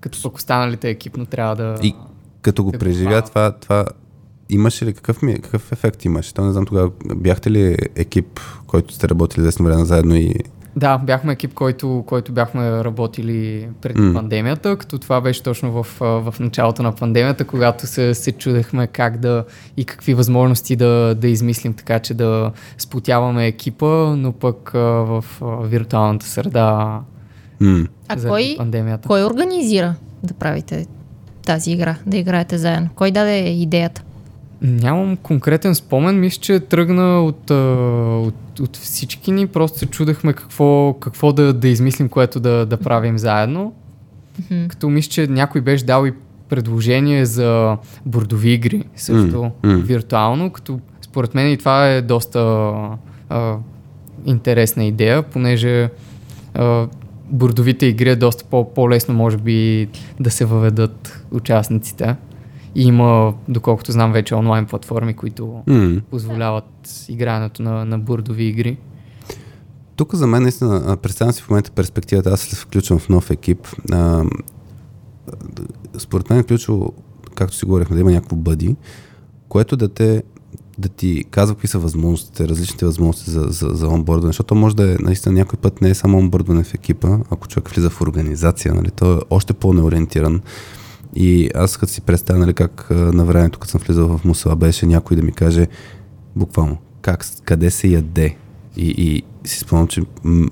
Като 0.00 0.22
пък 0.22 0.36
останалите 0.36 0.90
екипно 0.90 1.26
трябва 1.26 1.56
да... 1.56 1.76
И 1.82 1.94
като 2.44 2.64
го 2.64 2.70
Те 2.70 2.76
го 2.76 2.80
преживя 2.80 3.22
това, 3.22 3.52
това 3.52 3.84
имаше 4.50 4.86
ли, 4.86 4.94
какъв, 4.94 5.22
ми, 5.22 5.34
какъв 5.34 5.72
ефект 5.72 6.04
имаше? 6.04 6.34
То 6.34 6.44
не 6.44 6.52
знам 6.52 6.66
тогава, 6.66 6.90
бяхте 7.14 7.50
ли 7.50 7.76
екип, 7.96 8.40
който 8.66 8.94
сте 8.94 9.08
работили 9.08 9.40
известно 9.40 9.66
време 9.66 9.84
заедно 9.84 10.14
и... 10.14 10.34
Да, 10.76 10.98
бяхме 10.98 11.32
екип, 11.32 11.54
който, 11.54 12.04
който 12.06 12.32
бяхме 12.32 12.84
работили 12.84 13.68
преди 13.80 14.00
mm. 14.00 14.14
пандемията, 14.14 14.76
като 14.76 14.98
това 14.98 15.20
беше 15.20 15.42
точно 15.42 15.82
в, 15.82 15.86
в 16.00 16.34
началото 16.40 16.82
на 16.82 16.92
пандемията, 16.92 17.44
когато 17.44 17.86
се, 17.86 18.14
се 18.14 18.32
чудехме 18.32 18.86
как 18.86 19.18
да 19.18 19.44
и 19.76 19.84
какви 19.84 20.14
възможности 20.14 20.76
да, 20.76 21.14
да 21.14 21.28
измислим, 21.28 21.74
така 21.74 21.98
че 21.98 22.14
да 22.14 22.52
сплотяваме 22.78 23.46
екипа, 23.46 24.16
но 24.16 24.32
пък 24.32 24.70
в 24.72 25.24
виртуалната 25.62 26.26
среда 26.26 27.00
М. 27.60 27.86
А 28.08 28.28
кой, 28.28 28.54
пандемията. 28.58 29.08
кой 29.08 29.24
организира 29.24 29.94
да 30.22 30.34
правите 30.34 30.86
тази 31.44 31.72
игра, 31.72 31.96
да 32.06 32.16
играете 32.16 32.58
заедно? 32.58 32.88
Кой 32.94 33.10
даде 33.10 33.38
идеята? 33.38 34.02
Нямам 34.62 35.16
конкретен 35.16 35.74
спомен, 35.74 36.20
мисля, 36.20 36.40
че 36.40 36.60
тръгна 36.60 37.22
от, 37.22 37.50
от, 38.26 38.60
от 38.60 38.76
всички 38.76 39.32
ни, 39.32 39.46
просто 39.46 39.78
се 39.78 39.86
чудехме 39.86 40.32
какво, 40.32 40.96
какво 41.00 41.32
да, 41.32 41.52
да 41.52 41.68
измислим, 41.68 42.08
което 42.08 42.40
да, 42.40 42.66
да 42.66 42.76
правим 42.76 43.18
заедно. 43.18 43.72
Мгм. 44.50 44.68
Като 44.68 44.88
мисля, 44.88 45.10
че 45.10 45.26
някой 45.26 45.60
беше 45.60 45.84
дал 45.84 46.06
и 46.06 46.12
предложение 46.48 47.26
за 47.26 47.76
бордови 48.06 48.50
игри, 48.50 48.84
също 48.96 49.42
м. 49.42 49.50
виртуално, 49.62 50.50
като 50.50 50.80
според 51.02 51.34
мен 51.34 51.52
и 51.52 51.56
това 51.56 51.88
е 51.88 52.02
доста 52.02 52.38
а, 53.28 53.56
интересна 54.26 54.84
идея, 54.84 55.22
понеже 55.22 55.90
а, 56.54 56.86
бордовите 57.24 57.86
игри 57.86 58.10
е 58.10 58.16
доста 58.16 58.44
по- 58.44 58.74
по-лесно, 58.74 59.14
може 59.14 59.36
би, 59.36 59.88
да 60.20 60.30
се 60.30 60.44
въведат 60.44 61.24
участниците. 61.30 62.16
И 62.74 62.82
има, 62.82 63.34
доколкото 63.48 63.92
знам, 63.92 64.12
вече 64.12 64.34
онлайн 64.34 64.66
платформи, 64.66 65.14
които 65.14 65.62
М. 65.66 66.00
позволяват 66.10 67.04
игрането 67.08 67.62
на, 67.62 67.84
на 67.84 67.98
бордови 67.98 68.44
игри. 68.44 68.76
Тук 69.96 70.14
за 70.14 70.26
мен 70.26 70.42
наистина, 70.42 70.96
представям 71.02 71.32
си 71.32 71.42
в 71.42 71.50
момента 71.50 71.70
перспективата, 71.70 72.30
аз 72.30 72.40
се 72.40 72.56
включвам 72.56 72.98
в 72.98 73.08
нов 73.08 73.30
екип. 73.30 73.68
А, 73.92 74.24
според 75.98 76.30
мен 76.30 76.38
е 76.38 76.42
ключово, 76.42 76.92
както 77.34 77.56
си 77.56 77.64
говорихме, 77.64 77.94
да 77.94 78.00
има 78.00 78.12
някакво 78.12 78.36
бъди, 78.36 78.76
което 79.48 79.76
да 79.76 79.88
те 79.88 80.22
да 80.78 80.88
ти 80.88 81.24
казва 81.30 81.54
какви 81.54 81.68
са 81.68 81.78
възможностите, 81.78 82.48
различните 82.48 82.86
възможности 82.86 83.30
за, 83.30 83.46
за, 83.48 83.68
за 83.68 83.88
онбордване, 83.88 84.28
защото 84.28 84.54
може 84.54 84.76
да 84.76 84.92
е 84.92 84.96
наистина 85.00 85.34
някой 85.34 85.58
път 85.58 85.80
не 85.80 85.90
е 85.90 85.94
само 85.94 86.18
онбордване 86.18 86.64
в 86.64 86.74
екипа, 86.74 87.18
ако 87.30 87.48
човек 87.48 87.68
влиза 87.68 87.90
в 87.90 88.00
организация, 88.00 88.74
нали, 88.74 88.90
той 88.90 89.16
е 89.16 89.20
още 89.30 89.52
по-неориентиран. 89.52 90.42
И 91.16 91.50
аз 91.54 91.76
като 91.76 91.92
си 91.92 92.00
представя 92.00 92.38
нали, 92.38 92.54
как 92.54 92.90
на 92.90 93.24
времето, 93.24 93.58
като 93.58 93.70
съм 93.70 93.80
влизал 93.86 94.18
в 94.18 94.24
Мусала, 94.24 94.56
беше 94.56 94.86
някой 94.86 95.16
да 95.16 95.22
ми 95.22 95.32
каже 95.32 95.66
буквално 96.36 96.78
как, 97.02 97.26
къде 97.44 97.70
се 97.70 97.88
яде. 97.88 98.36
И, 98.76 98.88
и 98.88 99.22
си 99.48 99.58
спомням, 99.58 99.88
че 99.88 100.02
м- 100.24 100.48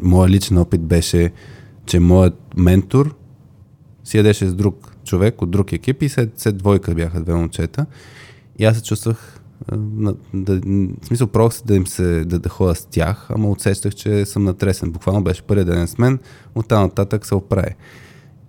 моят 0.00 0.30
личен 0.30 0.58
опит 0.58 0.80
беше, 0.80 1.32
че 1.86 2.00
моят 2.00 2.34
ментор 2.56 3.14
си 4.04 4.16
ядеше 4.16 4.46
с 4.46 4.54
друг 4.54 4.96
човек 5.04 5.42
от 5.42 5.50
друг 5.50 5.72
екип 5.72 6.02
и 6.02 6.08
след, 6.08 6.40
след 6.40 6.56
двойка 6.56 6.94
бяха 6.94 7.20
две 7.20 7.34
момчета. 7.34 7.86
И 8.58 8.64
аз 8.64 8.76
се 8.76 8.82
чувствах, 8.82 9.40
да, 10.34 10.60
в 11.02 11.06
смисъл, 11.06 11.26
пробвах 11.26 11.54
се 11.54 11.64
да 11.64 11.74
им 11.74 11.86
се, 11.86 12.24
да, 12.24 12.38
да 12.38 12.48
ходя 12.48 12.74
с 12.74 12.84
тях, 12.84 13.26
ама 13.30 13.50
усещах, 13.50 13.94
че 13.94 14.26
съм 14.26 14.44
натресен. 14.44 14.90
Буквално 14.90 15.24
беше 15.24 15.42
първият 15.42 15.68
ден 15.68 15.86
с 15.86 15.98
мен, 15.98 16.18
оттам 16.54 16.82
нататък 16.82 17.26
се 17.26 17.34
оправи. 17.34 17.74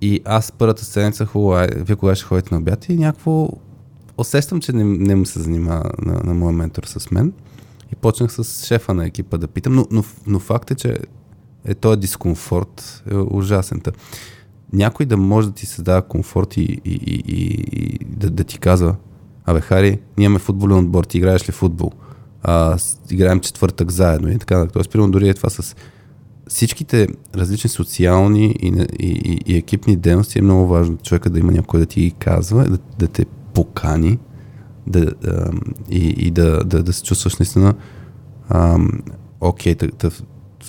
И 0.01 0.21
аз 0.25 0.51
първата 0.51 0.85
седмица, 0.85 1.25
хубаво, 1.25 1.67
вие 1.75 1.95
кога 1.95 2.15
ще 2.15 2.25
ходите 2.25 2.55
на 2.55 2.61
обяд 2.61 2.89
и 2.89 2.97
някакво 2.97 3.49
усещам, 4.17 4.61
че 4.61 4.73
не, 4.73 4.83
не 4.83 5.15
му 5.15 5.25
се 5.25 5.39
занимава 5.39 5.91
на, 6.01 6.21
на 6.23 6.33
моя 6.33 6.53
ментор 6.53 6.83
с 6.83 7.11
мен. 7.11 7.33
И 7.91 7.95
почнах 7.95 8.31
с 8.31 8.65
шефа 8.65 8.93
на 8.93 9.05
екипа 9.05 9.37
да 9.37 9.47
питам, 9.47 9.75
но, 9.75 9.85
но, 9.91 10.03
но 10.27 10.39
факт 10.39 10.71
е, 10.71 10.75
че 10.75 10.97
е 11.65 11.73
този 11.73 11.99
дискомфорт 11.99 13.03
е 13.11 13.15
ужасен. 13.15 13.81
Някой 14.73 15.05
да 15.05 15.17
може 15.17 15.47
да 15.47 15.53
ти 15.53 15.65
създава 15.65 16.01
комфорт 16.01 16.57
и, 16.57 16.61
и, 16.61 16.79
и, 16.85 17.23
и 17.71 17.99
да, 18.05 18.29
да 18.29 18.43
ти 18.43 18.59
казва, 18.59 18.95
абе 19.45 19.61
Хари, 19.61 19.99
ние 20.17 20.25
имаме 20.25 20.39
футболен 20.39 20.77
отбор, 20.77 21.03
ти 21.03 21.17
играеш 21.17 21.49
ли 21.49 21.51
футбол? 21.51 21.91
А, 22.43 22.77
играем 23.11 23.39
четвъртък 23.39 23.91
заедно 23.91 24.31
и 24.31 24.37
така. 24.37 24.67
Тоест, 24.67 24.91
примерно 24.91 25.11
дори 25.11 25.29
е 25.29 25.33
това 25.33 25.49
с 25.49 25.75
всичките 26.47 27.07
различни 27.35 27.69
социални 27.69 28.45
и, 28.45 28.85
и, 28.99 29.07
и, 29.07 29.53
и 29.53 29.57
екипни 29.57 29.95
дейности 29.95 30.39
е 30.39 30.41
много 30.41 30.67
важно 30.67 30.97
човека 30.97 31.29
да 31.29 31.39
има 31.39 31.51
някой 31.51 31.79
да 31.79 31.85
ти 31.85 32.01
ги 32.01 32.11
казва, 32.11 32.63
да, 32.63 32.77
да 32.99 33.07
те 33.07 33.25
покани 33.53 34.19
да, 34.87 35.13
а, 35.27 35.51
и, 35.89 36.07
и 36.07 36.31
да, 36.31 36.63
да, 36.63 36.83
да 36.83 36.93
се 36.93 37.03
чувстваш 37.03 37.37
наистина 37.37 37.73
окей, 39.41 39.75
тъ, 39.75 40.09
в, 40.09 40.23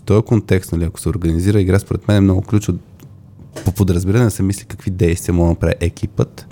този 0.05 0.23
контекст, 0.23 0.73
нали, 0.73 0.85
ако 0.85 1.01
се 1.01 1.09
организира 1.09 1.61
игра, 1.61 1.79
според 1.79 2.09
мен 2.09 2.17
е 2.17 2.21
много 2.21 2.43
ключово 2.43 2.79
по 3.65 3.73
подразбиране 3.73 4.25
да 4.25 4.31
се 4.31 4.43
мисли 4.43 4.65
какви 4.65 4.91
действия 4.91 5.35
може 5.35 5.47
да 5.47 5.51
направи 5.51 5.75
екипът 5.81 6.47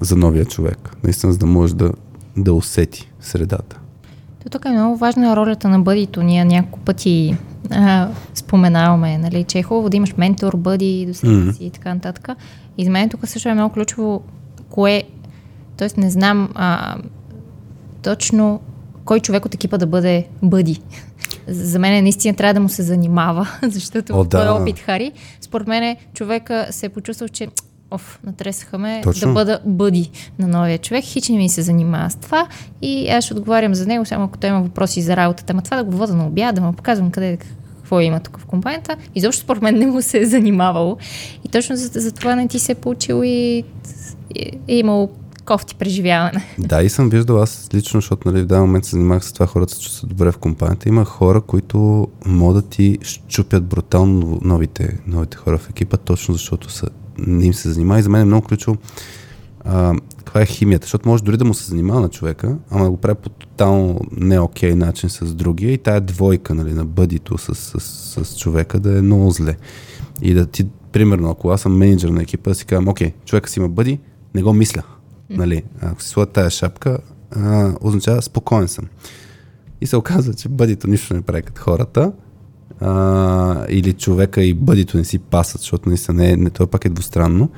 за 0.00 0.16
новия 0.16 0.44
човек. 0.44 0.96
Наистина, 1.04 1.32
за 1.32 1.38
да 1.38 1.46
може 1.46 1.74
да, 1.74 1.92
да 2.36 2.52
усети 2.52 3.10
средата. 3.20 3.80
То 4.42 4.50
тук 4.50 4.64
е 4.64 4.70
много 4.70 4.96
важна 4.96 5.36
ролята 5.36 5.68
на 5.68 5.80
бъдито. 5.80 6.22
Ние 6.22 6.44
няколко 6.44 6.78
пъти 6.78 7.36
а, 7.70 8.08
споменаваме, 8.34 9.18
нали, 9.18 9.44
че 9.44 9.58
е 9.58 9.62
хубаво 9.62 9.90
да 9.90 9.96
имаш 9.96 10.14
ментор, 10.16 10.56
бъди 10.56 11.06
до 11.06 11.30
Мгм. 11.30 11.50
си 11.50 11.64
и 11.64 11.70
така 11.70 11.94
нататък. 11.94 12.28
И 12.78 12.84
за 12.84 12.90
мен 12.90 13.08
тук 13.08 13.28
също 13.28 13.48
е 13.48 13.54
много 13.54 13.74
ключово 13.74 14.22
кое, 14.70 15.02
т.е. 15.76 15.88
не 15.96 16.10
знам 16.10 16.48
а, 16.54 16.96
точно 18.02 18.60
кой 19.04 19.20
човек 19.20 19.44
от 19.44 19.54
екипа 19.54 19.78
да 19.78 19.86
бъде 19.86 20.26
бъди. 20.42 20.80
За 21.48 21.78
мен 21.78 22.02
наистина 22.02 22.36
трябва 22.36 22.54
да 22.54 22.60
му 22.60 22.68
се 22.68 22.82
занимава, 22.82 23.48
защото 23.62 24.20
О, 24.20 24.24
да. 24.24 24.52
опит 24.52 24.78
Хари, 24.78 25.12
според 25.40 25.66
мен 25.66 25.96
човека 26.14 26.66
се 26.70 26.86
е 26.86 26.88
почувствал, 26.88 27.28
че 27.28 27.48
оф, 27.94 28.18
натресаха 28.26 28.78
ме 28.78 29.00
Точно. 29.04 29.28
да 29.28 29.34
бъда 29.34 29.60
бъди 29.64 30.10
на 30.38 30.48
новия 30.48 30.78
човек. 30.78 31.04
Хич 31.04 31.28
не 31.28 31.36
ми 31.36 31.48
се 31.48 31.62
занимава 31.62 32.10
с 32.10 32.16
това 32.16 32.46
и 32.82 33.08
аз 33.08 33.24
ще 33.24 33.34
отговарям 33.34 33.74
за 33.74 33.86
него, 33.86 34.04
само 34.04 34.24
ако 34.24 34.38
той 34.38 34.50
има 34.50 34.62
въпроси 34.62 35.02
за 35.02 35.16
работата. 35.16 35.54
Ма 35.54 35.62
това 35.62 35.76
да 35.76 35.84
го 35.84 35.96
вода 35.96 36.14
на 36.14 36.26
обяд, 36.26 36.54
да 36.54 36.60
му 36.60 36.72
показвам 36.72 37.10
къде 37.10 37.36
какво 37.36 38.00
има 38.00 38.20
тук 38.20 38.38
в 38.38 38.46
компанията. 38.46 38.96
Изобщо 39.14 39.42
според 39.42 39.62
мен 39.62 39.78
не 39.78 39.86
му 39.86 40.02
се 40.02 40.18
е 40.20 40.26
занимавало. 40.26 40.96
И 41.44 41.48
точно 41.48 41.76
за, 41.76 42.00
за 42.00 42.12
това 42.12 42.34
не 42.34 42.48
ти 42.48 42.58
се 42.58 42.72
е 42.72 42.74
получил 42.74 43.22
и 43.24 43.64
и- 44.34 44.58
е 44.68 44.76
имал 44.76 45.10
кофти 45.44 45.74
преживяване. 45.74 46.44
Да, 46.58 46.82
и 46.82 46.88
съм 46.88 47.08
виждал 47.08 47.42
аз 47.42 47.68
лично, 47.74 48.00
защото 48.00 48.28
нали, 48.30 48.42
в 48.42 48.46
даден 48.46 48.64
момент 48.64 48.84
се 48.84 48.90
занимавах 48.90 49.24
с 49.24 49.32
това, 49.32 49.46
хората 49.46 49.74
се 49.74 49.80
чувстват 49.80 50.08
добре 50.08 50.32
в 50.32 50.38
компанията. 50.38 50.88
Има 50.88 51.04
хора, 51.04 51.40
които 51.40 52.08
могат 52.26 52.64
да 52.64 52.70
ти 52.70 52.98
щупят 53.02 53.64
брутално 53.64 54.38
новите, 54.42 54.98
новите 55.06 55.36
хора 55.36 55.58
в 55.58 55.70
екипа, 55.70 55.96
точно 55.96 56.34
защото 56.34 56.70
са, 56.70 56.86
не 57.18 57.46
им 57.46 57.54
се 57.54 57.72
занимава. 57.72 58.00
И 58.00 58.02
за 58.02 58.08
мен 58.08 58.20
е 58.20 58.24
много 58.24 58.46
ключово. 58.46 58.76
А, 59.64 59.94
какво 59.94 60.24
това 60.24 60.42
е 60.42 60.46
химията, 60.46 60.84
защото 60.84 61.08
може 61.08 61.22
дори 61.22 61.36
да 61.36 61.44
му 61.44 61.54
се 61.54 61.64
занимава 61.64 62.00
на 62.00 62.08
човека, 62.08 62.56
ама 62.70 62.84
да 62.84 62.90
го 62.90 62.96
прави 62.96 63.14
по 63.14 63.28
тотално 63.28 64.00
не 64.12 64.40
окей 64.40 64.74
начин 64.74 65.10
с 65.10 65.34
другия 65.34 65.72
и 65.72 65.78
тая 65.78 66.00
двойка 66.00 66.54
нали, 66.54 66.74
на 66.74 66.84
бъдито 66.84 67.38
с, 67.38 67.54
с, 67.54 67.80
с, 67.80 68.24
с 68.24 68.38
човека 68.38 68.80
да 68.80 68.98
е 68.98 69.02
много 69.02 69.30
зле. 69.30 69.56
И 70.22 70.34
да 70.34 70.46
ти, 70.46 70.66
примерно, 70.92 71.30
ако 71.30 71.50
аз 71.50 71.60
съм 71.60 71.76
менеджер 71.76 72.08
на 72.08 72.22
екипа, 72.22 72.50
да 72.50 72.54
си 72.54 72.64
казвам, 72.64 72.88
окей, 72.88 73.12
човека 73.24 73.50
си 73.50 73.58
има 73.58 73.68
бъди, 73.68 74.00
не 74.34 74.42
го 74.42 74.52
мисля. 74.52 74.82
Нали, 75.30 75.62
ако 75.80 76.02
си 76.02 76.08
сложа 76.08 76.26
тая 76.26 76.50
шапка, 76.50 76.98
а, 77.30 77.72
означава 77.80 78.22
спокоен 78.22 78.68
съм. 78.68 78.84
И 79.80 79.86
се 79.86 79.96
оказва, 79.96 80.34
че 80.34 80.48
бъдито 80.48 80.86
нищо 80.86 81.14
не 81.14 81.22
прави 81.22 81.42
като 81.42 81.62
хората, 81.62 82.12
а, 82.80 82.90
или 83.68 83.92
човека 83.92 84.42
и 84.42 84.54
бъдито 84.54 84.96
не 84.96 85.04
си 85.04 85.18
пасат, 85.18 85.60
защото 85.60 85.88
наистина 85.88 86.16
не, 86.16 86.36
не 86.36 86.50
това 86.50 86.66
пак 86.66 86.84
е 86.84 86.88
двустранно. 86.88 87.48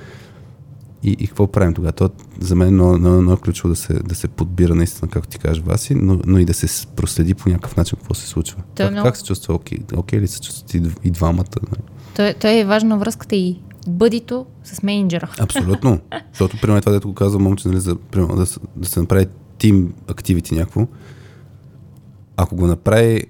И, 1.03 1.11
и 1.11 1.27
какво 1.27 1.47
правим 1.47 1.75
тогава? 1.75 1.93
То 1.93 2.11
за 2.41 2.55
мен 2.55 2.69
е 2.69 2.73
много, 2.73 2.99
много, 2.99 3.23
много 3.23 3.41
ключово 3.41 3.69
да 3.69 3.77
се, 3.77 3.95
да 3.95 4.15
се 4.15 4.29
подбира 4.29 4.75
наистина, 4.75 5.11
както 5.11 5.29
ти 5.29 5.39
кажеш, 5.39 5.63
Васи, 5.63 5.95
но, 5.95 6.21
но 6.27 6.39
и 6.39 6.45
да 6.45 6.55
се 6.55 6.87
проследи 6.87 7.35
по 7.35 7.49
някакъв 7.49 7.77
начин 7.77 7.97
какво 7.97 8.15
се 8.15 8.27
случва. 8.27 8.63
То 8.75 8.83
е 8.83 8.87
как, 8.87 8.93
много- 8.93 9.07
как 9.07 9.17
се 9.17 9.25
чувства? 9.25 9.55
Окей, 9.55 9.79
окей 9.97 10.21
ли 10.21 10.27
се 10.27 10.41
чувстват 10.41 10.75
и, 10.75 10.83
и 11.05 11.11
двамата? 11.11 11.45
Нали? 11.63 11.83
Той, 12.17 12.35
той 12.35 12.53
е 12.53 12.65
важна 12.65 12.99
връзката 12.99 13.37
и 13.37 13.59
бъдито 13.89 14.47
с 14.65 14.83
менеджера. 14.83 15.31
Абсолютно. 15.39 16.01
Защото, 16.33 16.59
примерно, 16.61 16.81
това, 16.81 16.93
дето 16.93 17.09
го 17.09 17.15
казва 17.15 17.39
момче, 17.39 17.69
нали, 17.69 17.81
за, 17.81 17.97
примерно, 17.97 18.37
да, 18.37 18.47
се- 18.47 18.61
да 18.77 18.89
се 18.89 19.01
направи 19.01 19.27
тим 19.59 19.93
активити 20.09 20.55
някакво. 20.55 20.87
Ако 22.37 22.57
го 22.57 22.67
направи 22.67 23.23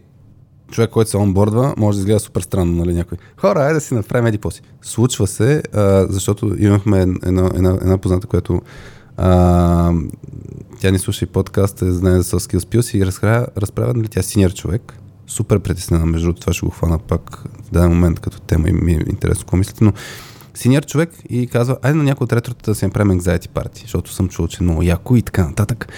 човек, 0.71 0.91
който 0.91 1.11
се 1.11 1.17
онбордва, 1.17 1.75
може 1.77 1.99
да 1.99 2.01
изгледа 2.01 2.21
супер 2.21 2.41
странно, 2.41 2.73
нали, 2.73 2.95
някой. 2.95 3.19
Хора, 3.37 3.61
айде 3.61 3.75
да 3.75 3.81
си 3.81 3.95
направим 3.95 4.27
еди 4.27 4.39
поси. 4.39 4.63
Случва 4.83 5.27
се, 5.27 5.63
а, 5.75 6.07
защото 6.11 6.55
имахме 6.59 7.01
една, 7.01 7.51
една, 7.55 7.79
една 7.83 7.99
позната, 7.99 8.27
която 8.27 8.63
а, 9.17 9.93
тя 10.81 10.91
ни 10.91 10.99
слуша 10.99 11.25
и 11.25 11.29
подкаста, 11.29 11.93
знае 11.93 12.21
за 12.21 12.41
Skills 12.41 12.59
Pills 12.59 12.97
и 12.97 13.07
разправя, 13.07 13.47
разправя 13.57 13.95
нали, 13.95 14.09
тя 14.09 14.21
е 14.21 14.23
синьор 14.23 14.55
човек. 14.55 14.99
Супер 15.27 15.59
притеснена, 15.59 16.07
между 16.07 16.27
другото, 16.27 16.41
това 16.41 16.53
ще 16.53 16.67
го 16.67 16.73
хвана 16.73 16.99
пак 16.99 17.43
в 17.65 17.71
даден 17.71 17.89
момент 17.89 18.21
като 18.21 18.41
тема 18.41 18.69
и 18.69 18.73
ми 18.73 18.93
е 18.93 19.05
интересно 19.11 19.45
какво 19.45 19.57
мислите, 19.57 19.85
но 19.85 19.93
синьор 20.55 20.87
човек 20.87 21.11
и 21.29 21.47
казва, 21.47 21.77
айде 21.83 21.99
на 21.99 22.05
някой 22.05 22.25
от 22.25 22.33
ретрото 22.33 22.71
да 22.71 22.75
си 22.75 22.85
направим 22.85 23.21
anxiety 23.21 23.49
party, 23.49 23.83
защото 23.83 24.13
съм 24.13 24.29
чул, 24.29 24.47
че 24.47 24.59
е 24.61 24.65
много 24.65 24.83
яко 24.83 25.17
и 25.17 25.23
така 25.23 25.47
нататък. 25.47 25.89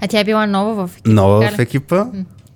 А 0.00 0.08
тя 0.08 0.20
е 0.20 0.24
била 0.24 0.46
нова 0.46 0.86
в 0.86 0.90
екипа. 0.96 1.10
Нова 1.12 1.50
в 1.56 1.58
екипа, 1.58 2.06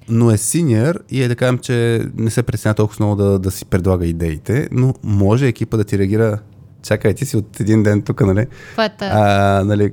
но 0.08 0.30
е 0.30 0.36
синьор 0.36 1.00
и 1.10 1.22
е 1.22 1.28
да 1.28 1.36
кажем, 1.36 1.58
че 1.58 2.06
не 2.16 2.30
се 2.30 2.42
притеснява 2.42 2.74
толкова 2.74 3.06
много 3.06 3.22
да, 3.22 3.38
да 3.38 3.50
си 3.50 3.64
предлага 3.64 4.06
идеите, 4.06 4.68
но 4.72 4.94
може 5.02 5.46
екипа 5.46 5.76
да 5.76 5.84
ти 5.84 5.98
реагира 5.98 6.38
чакай, 6.82 7.14
ти 7.14 7.26
си 7.26 7.36
от 7.36 7.60
един 7.60 7.82
ден 7.82 8.02
тук, 8.02 8.20
нали? 8.20 8.46
Това 8.72 8.84
е 8.84 8.96
та... 8.96 9.10
А, 9.12 9.64
нали, 9.64 9.92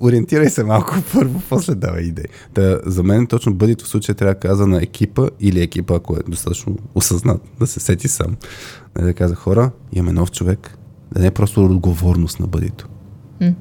ориентирай 0.00 0.50
се 0.50 0.64
малко 0.64 0.94
първо, 1.12 1.42
после 1.48 1.74
давай 1.74 2.02
идеи. 2.02 2.24
Да, 2.54 2.80
за 2.86 3.02
мен 3.02 3.26
точно 3.26 3.54
бъдето 3.54 3.84
в 3.84 3.88
случая 3.88 4.16
трябва 4.16 4.34
да 4.34 4.40
каза 4.40 4.66
на 4.66 4.82
екипа 4.82 5.28
или 5.40 5.62
екипа, 5.62 5.94
ако 5.94 6.16
е 6.16 6.18
достатъчно 6.28 6.76
осъзнат, 6.94 7.42
да 7.60 7.66
се 7.66 7.80
сети 7.80 8.08
сам. 8.08 8.36
Нали, 8.96 9.06
да 9.06 9.14
каза 9.14 9.34
хора, 9.34 9.70
имаме 9.92 10.12
нов 10.12 10.30
човек, 10.30 10.78
да 11.12 11.20
не 11.20 11.26
е 11.26 11.30
просто 11.30 11.64
отговорност 11.64 12.40
на 12.40 12.46
бъдето. 12.46 12.88
М. 13.40 13.52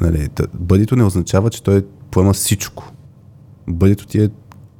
Нали, 0.00 0.28
бъдето 0.54 0.96
не 0.96 1.04
означава, 1.04 1.50
че 1.50 1.62
той 1.62 1.86
поема 2.10 2.32
всичко. 2.32 2.92
Бъдето 3.68 4.06
ти 4.06 4.22
е 4.22 4.28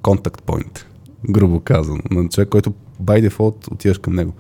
контакт 0.09 0.43
point, 0.47 0.85
грубо 1.31 1.61
казано, 1.61 2.01
на 2.11 2.29
човек, 2.29 2.49
който 2.49 2.75
by 3.03 3.29
default 3.31 3.73
отиваш 3.73 3.99
към 3.99 4.15
него. 4.15 4.33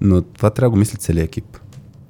Но 0.00 0.22
това 0.22 0.50
трябва 0.50 0.66
да 0.66 0.70
го 0.70 0.78
мисли 0.78 0.96
целият 0.96 1.28
екип. 1.28 1.58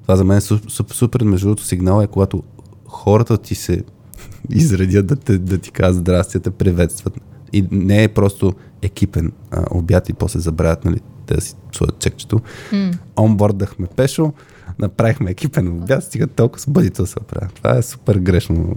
Това 0.01 0.15
за 0.15 0.23
мен 0.23 0.37
е 0.37 0.41
су- 0.41 0.69
су- 0.69 0.93
супер, 0.93 1.23
между 1.23 1.47
другото, 1.47 1.63
сигнал 1.63 2.01
е, 2.01 2.07
когато 2.07 2.43
хората 2.85 3.37
ти 3.37 3.55
се 3.55 3.83
изредят 4.49 5.05
да, 5.05 5.15
те, 5.15 5.37
да 5.37 5.57
ти 5.57 5.71
казват 5.71 6.01
здрасти, 6.01 6.39
те 6.39 6.51
приветстват. 6.51 7.13
И 7.53 7.67
не 7.71 8.03
е 8.03 8.07
просто 8.07 8.53
екипен 8.81 9.31
а, 9.51 9.65
обяд 9.71 10.09
и 10.09 10.13
после 10.13 10.39
забравят, 10.39 10.85
нали, 10.85 10.99
да 11.27 11.41
си 11.41 11.55
сложат 11.71 11.99
чекчето. 11.99 12.39
М. 12.71 12.91
Онбордахме 13.19 13.87
Пешо, 13.87 14.33
направихме 14.79 15.31
екипен 15.31 15.67
обяд, 15.67 16.03
стига 16.03 16.27
толкова 16.27 16.59
с 16.59 16.67
бъдито 16.67 17.01
да 17.01 17.07
се 17.07 17.19
оправя. 17.21 17.47
Това 17.55 17.77
е 17.77 17.81
супер 17.81 18.15
грешно 18.15 18.75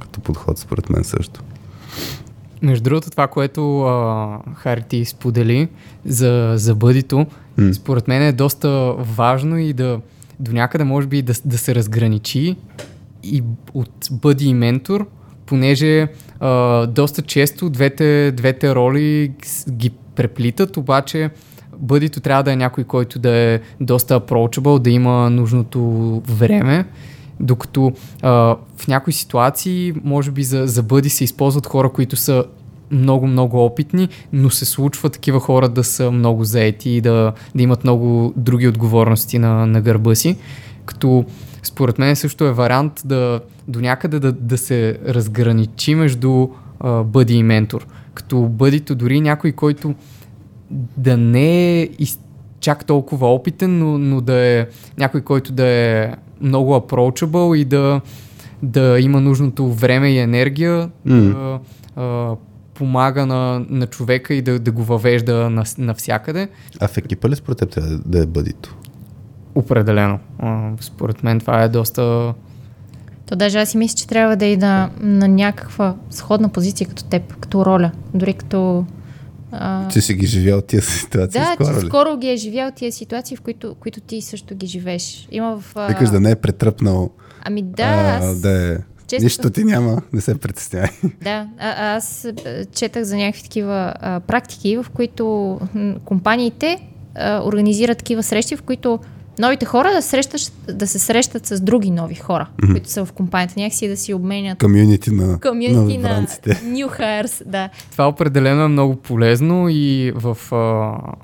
като 0.00 0.20
подход, 0.20 0.58
според 0.58 0.90
мен 0.90 1.04
също. 1.04 1.42
Между 2.62 2.84
другото, 2.84 3.10
това, 3.10 3.26
което 3.26 3.80
а, 3.82 4.38
Хари 4.54 4.82
ти 4.88 5.04
сподели 5.04 5.68
за, 6.04 6.52
за 6.56 6.74
бъдито, 6.74 7.26
М. 7.58 7.74
според 7.74 8.08
мен 8.08 8.22
е 8.22 8.32
доста 8.32 8.94
важно 8.98 9.58
и 9.58 9.72
да 9.72 10.00
до 10.40 10.52
някъде 10.52 10.84
може 10.84 11.06
би 11.06 11.22
да, 11.22 11.32
да 11.44 11.58
се 11.58 11.74
разграничи 11.74 12.56
и 13.22 13.42
от 13.74 14.08
бъди 14.10 14.46
и 14.46 14.54
ментор, 14.54 15.06
понеже 15.46 16.08
а, 16.40 16.86
доста 16.86 17.22
често 17.22 17.70
двете, 17.70 18.32
двете 18.32 18.74
роли 18.74 19.32
ги 19.70 19.90
преплитат, 19.90 20.76
обаче 20.76 21.30
бъдито 21.78 22.20
трябва 22.20 22.42
да 22.42 22.52
е 22.52 22.56
някой, 22.56 22.84
който 22.84 23.18
да 23.18 23.30
е 23.36 23.60
доста 23.80 24.20
approachable, 24.20 24.78
да 24.78 24.90
има 24.90 25.30
нужното 25.30 25.80
време, 26.28 26.84
докато 27.40 27.92
а, 28.22 28.30
в 28.76 28.88
някои 28.88 29.12
ситуации, 29.12 29.92
може 30.04 30.30
би 30.30 30.42
за, 30.42 30.66
за 30.66 30.82
бъди 30.82 31.10
се 31.10 31.24
използват 31.24 31.66
хора, 31.66 31.88
които 31.92 32.16
са 32.16 32.44
много, 32.90 33.26
много 33.26 33.64
опитни, 33.64 34.08
но 34.32 34.50
се 34.50 34.64
случва 34.64 35.10
такива 35.10 35.40
хора 35.40 35.68
да 35.68 35.84
са 35.84 36.10
много 36.10 36.44
заети 36.44 36.90
и 36.90 37.00
да, 37.00 37.32
да 37.54 37.62
имат 37.62 37.84
много 37.84 38.32
други 38.36 38.68
отговорности 38.68 39.38
на, 39.38 39.66
на 39.66 39.80
гърба 39.80 40.14
си. 40.14 40.36
Като 40.84 41.24
според 41.62 41.98
мен 41.98 42.16
също 42.16 42.44
е 42.44 42.52
вариант 42.52 43.02
да 43.04 43.40
до 43.68 43.80
някъде 43.80 44.18
да, 44.18 44.32
да 44.32 44.58
се 44.58 44.98
разграничи 45.08 45.94
между 45.94 46.48
а, 46.80 47.02
бъди 47.02 47.34
и 47.34 47.42
ментор. 47.42 47.86
Като 48.14 48.42
бъдито 48.42 48.94
дори 48.94 49.20
някой, 49.20 49.52
който 49.52 49.94
да 50.96 51.16
не 51.16 51.80
е 51.80 51.88
из, 51.98 52.18
чак 52.60 52.84
толкова 52.84 53.34
опитен, 53.34 53.78
но, 53.78 53.98
но 53.98 54.20
да 54.20 54.34
е 54.34 54.66
някой, 54.98 55.20
който 55.20 55.52
да 55.52 55.66
е 55.66 56.12
много 56.40 56.72
approachable 56.74 57.56
и 57.56 57.64
да, 57.64 58.00
да 58.62 59.00
има 59.00 59.20
нужното 59.20 59.72
време 59.72 60.10
и 60.10 60.18
енергия 60.18 60.90
М. 61.04 61.20
да 61.20 61.58
а, 62.02 62.36
помага 62.74 63.26
на, 63.26 63.64
на 63.68 63.86
човека 63.86 64.34
и 64.34 64.42
да, 64.42 64.58
да 64.58 64.72
го 64.72 64.82
въвежда 64.84 65.50
на, 65.50 65.64
навсякъде. 65.78 66.48
А 66.80 66.88
в 66.88 66.96
екипа 66.98 67.28
ли 67.28 67.36
според 67.36 67.58
теб 67.58 67.70
трябва 67.70 67.90
да- 67.90 67.98
да 67.98 68.22
е 68.22 68.26
бъдито? 68.26 68.76
Определено. 69.54 70.18
А, 70.38 70.70
според 70.80 71.22
мен 71.22 71.40
това 71.40 71.62
е 71.62 71.68
доста... 71.68 72.34
То 73.26 73.36
даже 73.36 73.58
аз 73.58 73.68
си 73.68 73.78
мисля, 73.78 73.96
че 73.96 74.06
трябва 74.06 74.36
да 74.36 74.46
е 74.46 74.56
на, 74.56 74.90
на 75.00 75.28
някаква 75.28 75.94
сходна 76.10 76.48
позиция 76.48 76.88
като 76.88 77.04
теб, 77.04 77.36
като 77.36 77.64
роля. 77.64 77.90
Дори 78.14 78.34
като... 78.34 78.84
А... 79.52 79.88
Че 79.88 80.00
си 80.00 80.14
ги 80.14 80.26
живял 80.26 80.62
тия 80.62 80.82
ситуации 80.82 81.40
Да, 81.40 81.52
скоро 81.54 81.80
че 81.80 81.86
скоро 81.86 82.16
ги 82.16 82.28
е 82.28 82.36
живял 82.36 82.70
тия 82.70 82.92
ситуации, 82.92 83.36
в 83.36 83.40
които, 83.40 83.74
които 83.74 84.00
ти 84.00 84.22
също 84.22 84.54
ги 84.54 84.66
живееш. 84.66 85.28
Има 85.30 85.58
в... 85.58 85.72
А... 85.74 85.86
Викаш 85.86 86.10
да 86.10 86.20
не 86.20 86.30
е 86.30 86.36
претръпнал, 86.36 87.10
Ами 87.42 87.62
да, 87.62 87.82
а, 87.82 88.18
аз... 88.18 88.40
да 88.40 88.72
е... 88.72 88.78
често- 89.06 89.24
Нищо 89.24 89.50
ти 89.50 89.64
няма, 89.64 90.02
не 90.12 90.20
се 90.20 90.38
притеснявай. 90.38 90.90
Да, 91.22 91.48
а, 91.58 91.96
аз 91.96 92.28
четах 92.72 93.02
за 93.02 93.16
някакви 93.16 93.42
такива 93.42 93.94
а, 94.00 94.20
практики, 94.20 94.76
в 94.76 94.86
които 94.90 95.58
компаниите 96.04 96.78
а, 97.14 97.42
организират 97.44 97.98
такива 97.98 98.22
срещи, 98.22 98.56
в 98.56 98.62
които 98.62 98.98
новите 99.38 99.66
хора 99.66 99.90
да, 99.94 100.02
срещаш, 100.02 100.48
да 100.72 100.86
се 100.86 100.98
срещат 100.98 101.46
с 101.46 101.60
други 101.60 101.90
нови 101.90 102.14
хора, 102.14 102.46
mm-hmm. 102.56 102.72
които 102.72 102.90
са 102.90 103.04
в 103.04 103.12
компанията, 103.12 103.54
някакси 103.56 103.88
да 103.88 103.96
си 103.96 104.14
обменят 104.14 104.58
Комюнити 104.58 105.10
на, 105.10 105.40
комьюнити 105.40 105.98
на 105.98 106.20
на. 106.20 106.26
New 106.64 107.00
Hires, 107.00 107.42
да. 107.46 107.68
Това 107.92 108.08
определено 108.08 108.62
е 108.62 108.68
много 108.68 108.96
полезно 108.96 109.68
и 109.68 110.12
в, 110.14 110.38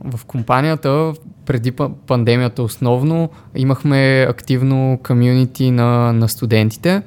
в 0.04 0.24
компанията 0.26 1.12
преди 1.46 1.72
па- 1.72 1.90
пандемията 2.06 2.62
основно 2.62 3.30
имахме 3.56 4.26
активно 4.28 4.98
комюнити 5.02 5.70
на, 5.70 6.12
на 6.12 6.28
студентите, 6.28 7.02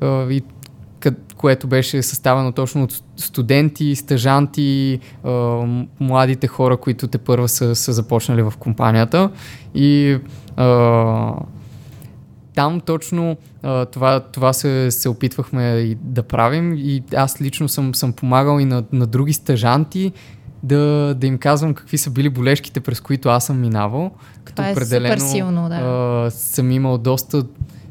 а, 0.00 0.32
и, 0.32 0.42
което 1.36 1.66
беше 1.66 2.02
съставено 2.02 2.52
точно 2.52 2.82
от 2.82 3.02
студенти, 3.16 3.96
стъжанти, 3.96 5.00
младите 6.00 6.46
хора, 6.46 6.76
които 6.76 7.08
те 7.08 7.18
първа 7.18 7.48
са, 7.48 7.76
са 7.76 7.92
започнали 7.92 8.42
в 8.42 8.52
компанията 8.58 9.30
и 9.74 10.18
там 12.54 12.80
точно 12.80 13.36
а, 13.62 13.84
това, 13.84 14.20
това 14.20 14.52
се, 14.52 14.90
се 14.90 15.08
опитвахме 15.08 15.62
и 15.64 15.94
да 15.94 16.22
правим 16.22 16.74
и 16.76 17.02
аз 17.16 17.40
лично 17.40 17.68
съм, 17.68 17.94
съм 17.94 18.12
помагал 18.12 18.60
и 18.60 18.64
на, 18.64 18.84
на 18.92 19.06
други 19.06 19.32
стъжанти 19.32 20.12
да, 20.62 21.14
да 21.14 21.26
им 21.26 21.38
казвам 21.38 21.74
какви 21.74 21.98
са 21.98 22.10
били 22.10 22.28
болешките, 22.28 22.80
през 22.80 23.00
които 23.00 23.28
аз 23.28 23.46
съм 23.46 23.60
минавал. 23.60 24.10
Като 24.44 24.56
Това 24.56 24.68
е 24.68 24.72
определено 24.72 25.20
супер 25.20 25.32
силно, 25.32 25.68
да. 25.68 25.74
а, 25.74 26.30
съм 26.30 26.70
имал 26.70 26.98
доста 26.98 27.44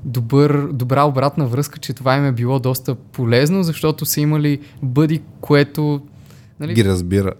добър, 0.05 0.67
добра 0.71 1.03
обратна 1.03 1.47
връзка, 1.47 1.79
че 1.79 1.93
това 1.93 2.15
им 2.15 2.25
е 2.25 2.31
било 2.31 2.59
доста 2.59 2.95
полезно, 2.95 3.63
защото 3.63 4.05
са 4.05 4.21
имали 4.21 4.59
бъди, 4.83 5.21
което 5.41 6.01
нали, 6.59 6.73
Ги 6.73 6.85
разбира. 6.85 7.33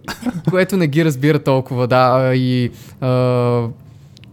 което 0.49 0.77
не 0.77 0.87
ги 0.87 1.05
разбира 1.05 1.39
толкова, 1.39 1.87
да, 1.87 2.33
и 2.35 2.71
а, 3.01 3.67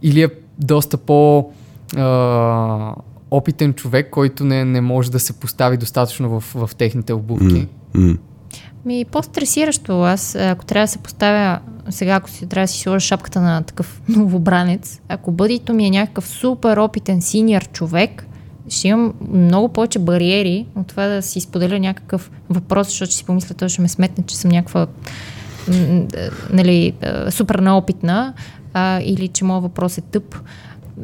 или 0.01 0.21
е 0.21 0.29
доста 0.59 0.97
по 0.97 1.51
а, 1.95 2.95
опитен 3.31 3.73
човек, 3.73 4.09
който 4.09 4.45
не, 4.45 4.65
не 4.65 4.81
може 4.81 5.11
да 5.11 5.19
се 5.19 5.33
постави 5.33 5.77
достатъчно 5.77 6.39
в, 6.39 6.43
в 6.55 6.75
техните 6.75 7.13
обувки. 7.13 7.67
М, 7.93 8.07
м. 8.07 8.17
Ми, 8.85 9.05
по-стресиращо. 9.11 10.01
Аз, 10.01 10.35
ако 10.35 10.65
трябва 10.65 10.83
да 10.83 10.87
се 10.91 10.97
поставя, 10.97 11.59
сега 11.89 12.15
ако 12.15 12.29
си 12.29 12.47
трябва 12.47 12.63
да 12.63 12.67
си 12.67 12.79
сложа 12.79 12.99
шапката 12.99 13.41
на 13.41 13.63
такъв 13.63 14.01
новобранец, 14.09 15.01
ако 15.09 15.31
бъдито 15.31 15.73
ми 15.73 15.85
е 15.87 15.89
някакъв 15.89 16.27
супер 16.27 16.77
опитен 16.77 17.21
синьор 17.21 17.67
човек, 17.67 18.27
ще 18.69 18.87
имам 18.87 19.13
много 19.33 19.69
повече 19.69 19.99
бариери 19.99 20.65
от 20.75 20.87
това 20.87 21.07
да 21.07 21.21
си 21.21 21.39
споделя 21.39 21.79
някакъв 21.79 22.31
въпрос, 22.49 22.87
защото 22.87 23.11
ще 23.11 23.17
си 23.17 23.25
помисля, 23.25 23.55
той 23.55 23.69
ще 23.69 23.81
ме 23.81 23.87
сметне, 23.87 24.23
че 24.27 24.37
съм 24.37 24.51
някаква 24.51 24.87
нали, 26.49 26.93
супер 27.29 27.55
неопитна 27.55 28.33
а, 28.73 28.99
или 29.01 29.27
че 29.27 29.45
моят 29.45 29.63
въпрос 29.63 29.97
е 29.97 30.01
тъп. 30.01 30.35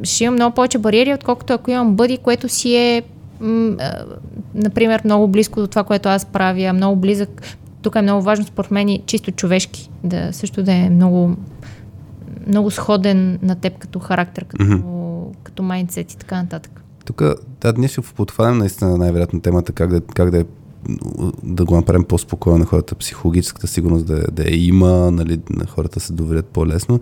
Ще 0.03 0.23
имам 0.23 0.35
много 0.35 0.55
повече 0.55 0.77
бариери, 0.77 1.13
отколкото 1.13 1.53
ако 1.53 1.71
имам 1.71 1.95
бъди, 1.95 2.17
което 2.17 2.49
си 2.49 2.75
е 2.75 3.03
например, 4.55 5.01
много 5.05 5.27
близко 5.27 5.59
до 5.61 5.67
това, 5.67 5.83
което 5.83 6.09
аз 6.09 6.25
правя, 6.25 6.73
много 6.73 6.95
близък. 6.95 7.41
Тук 7.81 7.95
е 7.95 8.01
много 8.01 8.21
важно 8.21 8.45
според 8.45 8.71
мен 8.71 8.89
и 8.89 9.03
чисто 9.05 9.31
човешки, 9.31 9.89
да 10.03 10.33
също 10.33 10.63
да 10.63 10.73
е 10.73 10.89
много, 10.89 11.35
много 12.47 12.71
сходен 12.71 13.39
на 13.41 13.55
теб 13.55 13.77
като 13.77 13.99
характер, 13.99 14.45
като, 14.45 14.63
mm-hmm. 14.63 15.35
като 15.43 15.63
майндсет 15.63 16.11
и 16.11 16.17
така 16.17 16.41
нататък. 16.41 16.83
Тук, 17.05 17.21
да, 17.61 17.73
ние 17.77 17.87
ще 17.87 18.01
подхванем 18.01 18.57
наистина 18.57 18.97
най-вероятно 18.97 19.41
темата 19.41 19.71
как 19.71 19.89
да, 19.89 20.01
как 20.01 20.31
да, 20.31 20.39
е, 20.39 20.45
да 21.43 21.65
го 21.65 21.75
направим 21.75 22.03
по-спокойно 22.03 22.59
на 22.59 22.65
хората, 22.65 22.95
психологическата 22.95 23.67
сигурност 23.67 24.05
да, 24.05 24.23
да 24.31 24.43
я 24.43 24.65
има, 24.67 25.11
нали, 25.11 25.39
на 25.49 25.65
хората 25.65 25.99
се 25.99 26.13
доверят 26.13 26.45
по-лесно. 26.45 26.99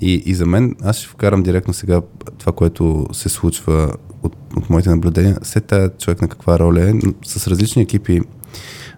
И, 0.00 0.22
и 0.26 0.34
за 0.34 0.46
мен, 0.46 0.74
аз 0.82 0.96
ще 0.96 1.08
вкарам 1.08 1.42
директно 1.42 1.74
сега 1.74 2.00
това, 2.38 2.52
което 2.52 3.06
се 3.12 3.28
случва 3.28 3.92
от, 4.22 4.36
от 4.56 4.70
моите 4.70 4.90
наблюдения. 4.90 5.38
Все 5.42 5.60
тая 5.60 5.90
човек 5.90 6.22
на 6.22 6.28
каква 6.28 6.58
роля 6.58 6.90
е, 6.90 6.92
с 7.24 7.46
различни 7.48 7.82
екипи 7.82 8.20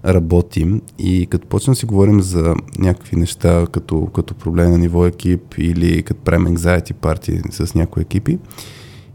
работим 0.05 0.82
и 0.99 1.26
като 1.30 1.46
почнем 1.46 1.72
да 1.72 1.76
си 1.76 1.86
говорим 1.86 2.20
за 2.20 2.55
някакви 2.78 3.16
неща, 3.16 3.66
като, 3.72 4.07
като 4.07 4.34
проблем 4.34 4.70
на 4.70 4.78
ниво 4.78 5.07
екип 5.07 5.55
или 5.59 6.03
като 6.03 6.20
правим 6.20 6.57
anxiety 6.57 6.92
party 6.92 7.51
с 7.51 7.74
някои 7.74 8.03
екипи, 8.03 8.38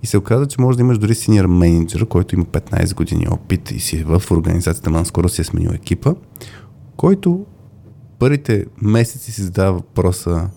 и 0.03 0.07
се 0.07 0.17
оказа, 0.17 0.45
че 0.45 0.61
може 0.61 0.77
да 0.77 0.83
имаш 0.83 0.97
дори 0.97 1.15
синьор 1.15 1.45
менеджер, 1.45 2.05
който 2.05 2.35
има 2.35 2.45
15 2.45 2.95
години 2.95 3.27
опит 3.31 3.71
и 3.71 3.79
си 3.79 3.97
е 3.97 4.03
в 4.03 4.23
организацията, 4.31 4.89
но 4.89 5.05
скоро 5.05 5.29
си 5.29 5.41
е 5.41 5.43
сменил 5.43 5.69
екипа, 5.69 6.13
който 6.97 7.45
първите 8.19 8.65
месеци 8.81 9.31
си 9.31 9.41
задава 9.41 9.73
въпроса, 9.73 10.49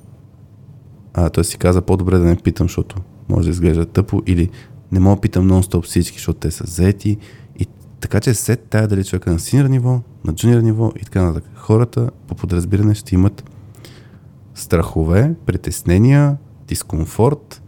а, 1.15 1.31
той 1.31 1.45
си 1.45 1.59
каза 1.59 1.83
по-добре 1.83 2.19
да 2.19 2.25
не 2.25 2.37
питам, 2.37 2.65
защото 2.65 2.97
може 3.29 3.45
да 3.45 3.51
изглежда 3.51 3.87
тъпо, 3.87 4.23
или 4.27 4.51
не 4.93 5.01
мога 5.01 5.17
да 5.17 5.21
питам 5.21 5.51
нон-стоп 5.51 5.85
всички, 5.85 6.17
защото 6.17 6.39
те 6.39 6.51
са 6.51 6.65
заети. 6.67 7.17
Така 8.01 8.21
че 8.21 8.35
след 8.35 8.63
тая 8.63 8.89
дали 8.89 9.05
човека 9.05 9.33
на 9.33 9.39
синьор 9.39 9.65
ниво, 9.65 10.01
на 10.25 10.35
джуниор 10.35 10.61
ниво 10.61 10.93
и 11.01 11.05
така 11.05 11.23
нататък. 11.23 11.51
Хората 11.55 12.11
по 12.27 12.35
подразбиране 12.35 12.95
ще 12.95 13.15
имат 13.15 13.51
страхове, 14.55 15.35
притеснения, 15.47 16.37
дискомфорт, 16.69 17.63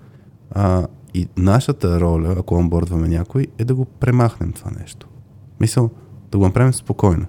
а, 0.50 0.86
и 1.14 1.28
нашата 1.36 2.00
роля, 2.00 2.34
ако 2.38 2.54
онбордваме 2.54 3.08
някой, 3.08 3.46
е 3.58 3.64
да 3.64 3.74
го 3.74 3.84
премахнем 3.84 4.52
това 4.52 4.70
нещо. 4.80 5.08
Мисъл, 5.60 5.90
да 6.30 6.38
го 6.38 6.44
направим 6.44 6.72
спокойно. 6.72 7.26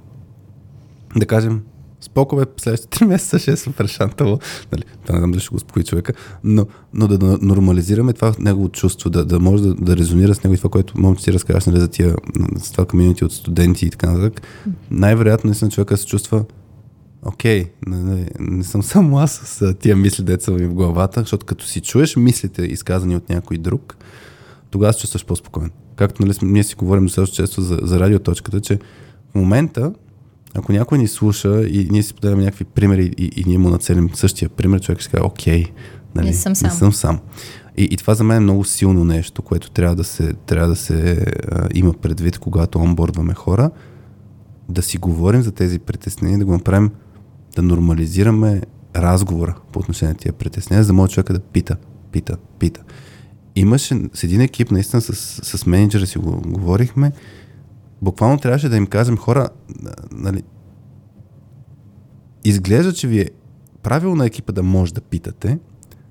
Да 1.15 1.25
кажем, 1.25 1.63
спокове, 2.11 2.45
следващите 2.57 3.05
3 3.05 3.07
месеца 3.07 3.39
ще 3.39 3.51
е 3.51 3.57
супер 3.57 3.87
шантаво. 3.87 4.39
Нали, 4.71 4.83
това 5.05 5.15
не 5.15 5.19
знам 5.19 5.31
дали 5.31 5.41
ще 5.41 5.49
го 5.49 5.55
успокои 5.55 5.83
човека, 5.83 6.13
но, 6.43 6.65
но 6.93 7.07
да, 7.07 7.17
да 7.17 7.37
нормализираме 7.41 8.13
това 8.13 8.33
негово 8.39 8.69
чувство, 8.69 9.09
да, 9.09 9.25
да 9.25 9.39
може 9.39 9.63
да, 9.63 9.73
да 9.73 9.97
резонира 9.97 10.35
с 10.35 10.43
него 10.43 10.53
и 10.53 10.57
това, 10.57 10.69
което 10.69 11.01
момче 11.01 11.23
си 11.23 11.33
разказваш 11.33 11.65
нали, 11.65 11.79
за 11.79 11.87
тия, 11.87 12.15
с 12.57 12.71
това 12.71 12.85
комьюнити 12.85 13.25
от 13.25 13.33
студенти 13.33 13.85
и 13.85 13.89
така 13.89 14.11
нататък. 14.11 14.41
Най-вероятно 14.91 15.47
наистина 15.47 15.71
човека 15.71 15.97
се 15.97 16.05
чувства 16.05 16.45
окей, 17.25 17.71
не, 17.87 17.97
не, 17.97 18.27
не 18.39 18.63
съм 18.63 18.83
само 18.83 19.17
аз 19.19 19.31
с 19.31 19.73
тия 19.73 19.95
мисли, 19.95 20.23
деца 20.23 20.51
ми 20.51 20.67
в 20.67 20.73
главата, 20.73 21.19
защото 21.19 21.45
като 21.45 21.65
си 21.65 21.81
чуеш 21.81 22.15
мислите, 22.15 22.61
изказани 22.61 23.15
от 23.15 23.29
някой 23.29 23.57
друг, 23.57 23.97
тогава 24.69 24.93
се 24.93 24.99
чувстваш 24.99 25.25
по-спокоен. 25.25 25.71
Както 25.95 26.25
нали, 26.25 26.37
ние 26.41 26.63
си 26.63 26.75
говорим 26.75 27.05
достатъчно 27.05 27.35
често 27.35 27.61
за, 27.61 27.79
за 27.81 27.99
радиоточката, 27.99 28.61
че 28.61 28.79
в 29.31 29.35
момента, 29.35 29.93
ако 30.55 30.71
някой 30.71 30.97
ни 30.97 31.07
слуша 31.07 31.63
и 31.63 31.87
ние 31.91 32.03
си 32.03 32.13
поделяме 32.13 32.43
някакви 32.43 32.65
примери 32.65 33.13
и, 33.17 33.31
и 33.35 33.43
ние 33.47 33.57
му 33.57 33.69
нацелим 33.69 34.09
същия 34.13 34.49
пример, 34.49 34.81
човек 34.81 34.99
ще 34.99 35.11
каже, 35.11 35.23
окей, 35.23 35.65
нали, 36.15 36.27
Не 36.27 36.33
съм 36.33 36.55
сам. 36.55 36.69
Не 36.69 36.75
съм 36.75 36.93
сам. 36.93 37.19
И, 37.77 37.83
и 37.83 37.97
това 37.97 38.15
за 38.15 38.23
мен 38.23 38.37
е 38.37 38.39
много 38.39 38.63
силно 38.63 39.05
нещо, 39.05 39.41
което 39.41 39.71
трябва 39.71 39.95
да 39.95 40.03
се, 40.03 40.33
трябва 40.33 40.67
да 40.67 40.75
се 40.75 41.25
а, 41.51 41.67
има 41.73 41.93
предвид, 41.93 42.39
когато 42.39 42.79
онбордваме 42.79 43.33
хора, 43.33 43.71
да 44.69 44.81
си 44.81 44.97
говорим 44.97 45.41
за 45.41 45.51
тези 45.51 45.79
притеснения, 45.79 46.39
да 46.39 46.45
го 46.45 46.51
направим 46.51 46.91
да 47.55 47.61
нормализираме 47.61 48.61
разговора 48.95 49.55
по 49.71 49.79
отношение 49.79 50.13
на 50.13 50.17
тия 50.17 50.33
притеснения, 50.33 50.83
за 50.83 50.87
да 50.87 50.93
може 50.93 51.13
човека 51.13 51.33
да 51.33 51.39
пита, 51.39 51.77
пита, 52.11 52.37
пита. 52.59 52.81
Имаше 53.55 54.01
с 54.13 54.23
един 54.23 54.41
екип, 54.41 54.71
наистина 54.71 55.01
с, 55.01 55.13
с 55.57 55.65
менеджера 55.65 56.07
си 56.07 56.17
го 56.17 56.41
говорихме, 56.47 57.11
буквално 58.01 58.37
трябваше 58.37 58.69
да 58.69 58.77
им 58.77 58.87
кажем 58.87 59.17
хора, 59.17 59.49
нали, 60.11 60.43
изглежда, 62.43 62.93
че 62.93 63.07
ви 63.07 63.21
е 63.21 63.29
правило 63.83 64.15
на 64.15 64.25
екипа 64.25 64.53
да 64.53 64.63
може 64.63 64.93
да 64.93 65.01
питате, 65.01 65.59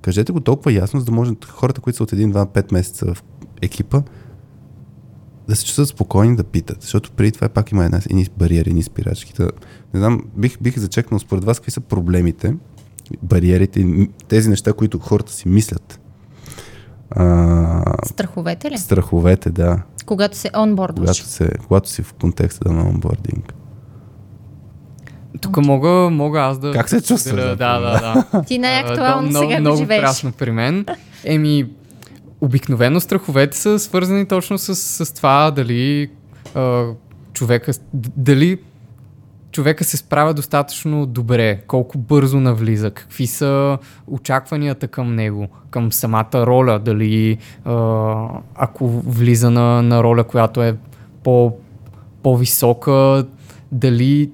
кажете 0.03 0.33
го 0.33 0.41
толкова 0.41 0.73
ясно, 0.73 1.01
за 1.01 1.07
да 1.07 1.13
може 1.13 1.33
хората, 1.49 1.81
които 1.81 1.97
са 1.97 2.03
от 2.03 2.11
1, 2.11 2.33
2, 2.33 2.63
5 2.63 2.73
месеца 2.73 3.15
в 3.15 3.25
екипа, 3.63 4.03
да 5.49 5.57
се 5.57 5.65
чувстват 5.65 5.89
спокойни 5.89 6.37
да 6.37 6.45
питат, 6.45 6.83
защото 6.83 7.13
преди 7.13 7.33
това 7.33 7.49
пак 7.49 7.73
има 7.73 7.85
една, 7.85 8.01
едни 8.11 8.27
бариери, 8.39 8.71
едни 8.71 8.83
спирачки. 8.83 9.33
Да, 9.37 9.51
не 9.95 10.01
знам, 10.01 10.23
бих, 10.37 10.59
бих 10.61 10.79
зачекнал 10.79 11.21
според 11.21 11.45
вас 11.45 11.59
какви 11.59 11.71
са 11.71 11.81
проблемите, 11.81 12.57
бариерите, 13.23 14.09
тези 14.29 14.51
неща, 14.51 14.73
които 14.73 14.99
хората 14.99 15.33
си 15.33 15.49
мислят. 15.49 16.01
А, 17.11 18.07
Страховете 18.07 18.71
ли? 18.71 18.79
страховете, 18.79 19.51
да. 19.51 19.83
Когато 20.09 20.37
се 20.37 20.51
онбордваш. 20.57 21.21
Когато, 21.21 21.33
се, 21.33 21.51
когато 21.67 21.89
си 21.89 22.03
в 22.03 22.13
контекста 22.13 22.73
на 22.73 22.89
онбординг. 22.89 23.55
Тук 25.41 25.57
мога, 25.57 26.11
мога 26.11 26.41
аз 26.41 26.59
да... 26.59 26.73
Как 26.73 26.89
се 26.89 27.03
чувстваш? 27.03 27.45
Да, 27.45 27.57
да, 27.57 27.81
да. 27.81 28.25
да. 28.33 28.43
Ти 28.47 28.59
най-актуално 28.59 29.33
да, 29.33 29.39
сега 29.39 29.55
го 29.55 29.61
много 29.61 29.77
живееш. 29.77 30.01
прясно 30.03 30.33
при 30.33 30.51
мен. 30.51 30.87
Еми, 31.25 31.71
обикновено 32.41 33.01
страховете 33.01 33.57
са 33.57 33.79
свързани 33.79 34.27
точно 34.27 34.59
с, 34.59 34.77
с 34.77 35.15
това 35.15 35.51
дали 35.51 36.11
а, 36.55 36.87
човека, 37.33 37.73
дали 38.17 38.59
човека 39.59 39.85
се 39.85 39.97
справя 39.97 40.35
достатъчно 40.35 41.07
добре, 41.07 41.61
колко 41.67 41.99
бързо 41.99 42.41
навлиза, 42.41 42.91
какви 42.91 43.27
са 43.27 43.79
очакванията 44.07 44.89
към 44.89 45.15
него, 45.15 45.49
към 45.71 45.93
самата 45.93 46.47
роля, 46.47 46.79
дали 46.79 47.39
ако 48.55 48.89
влиза 48.89 49.51
на, 49.51 49.83
на 49.83 50.03
роля, 50.03 50.25
която 50.25 50.63
е 50.63 50.77
по, 51.25 51.53
по-висока, 52.23 53.27
дали 53.73 54.31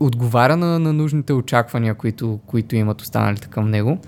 отговаря 0.00 0.56
на, 0.56 0.78
на 0.78 0.92
нужните 0.92 1.32
очаквания, 1.32 1.94
които, 1.94 2.40
които 2.46 2.76
имат 2.76 3.00
останалите 3.00 3.48
към 3.48 3.70
него. 3.70 3.98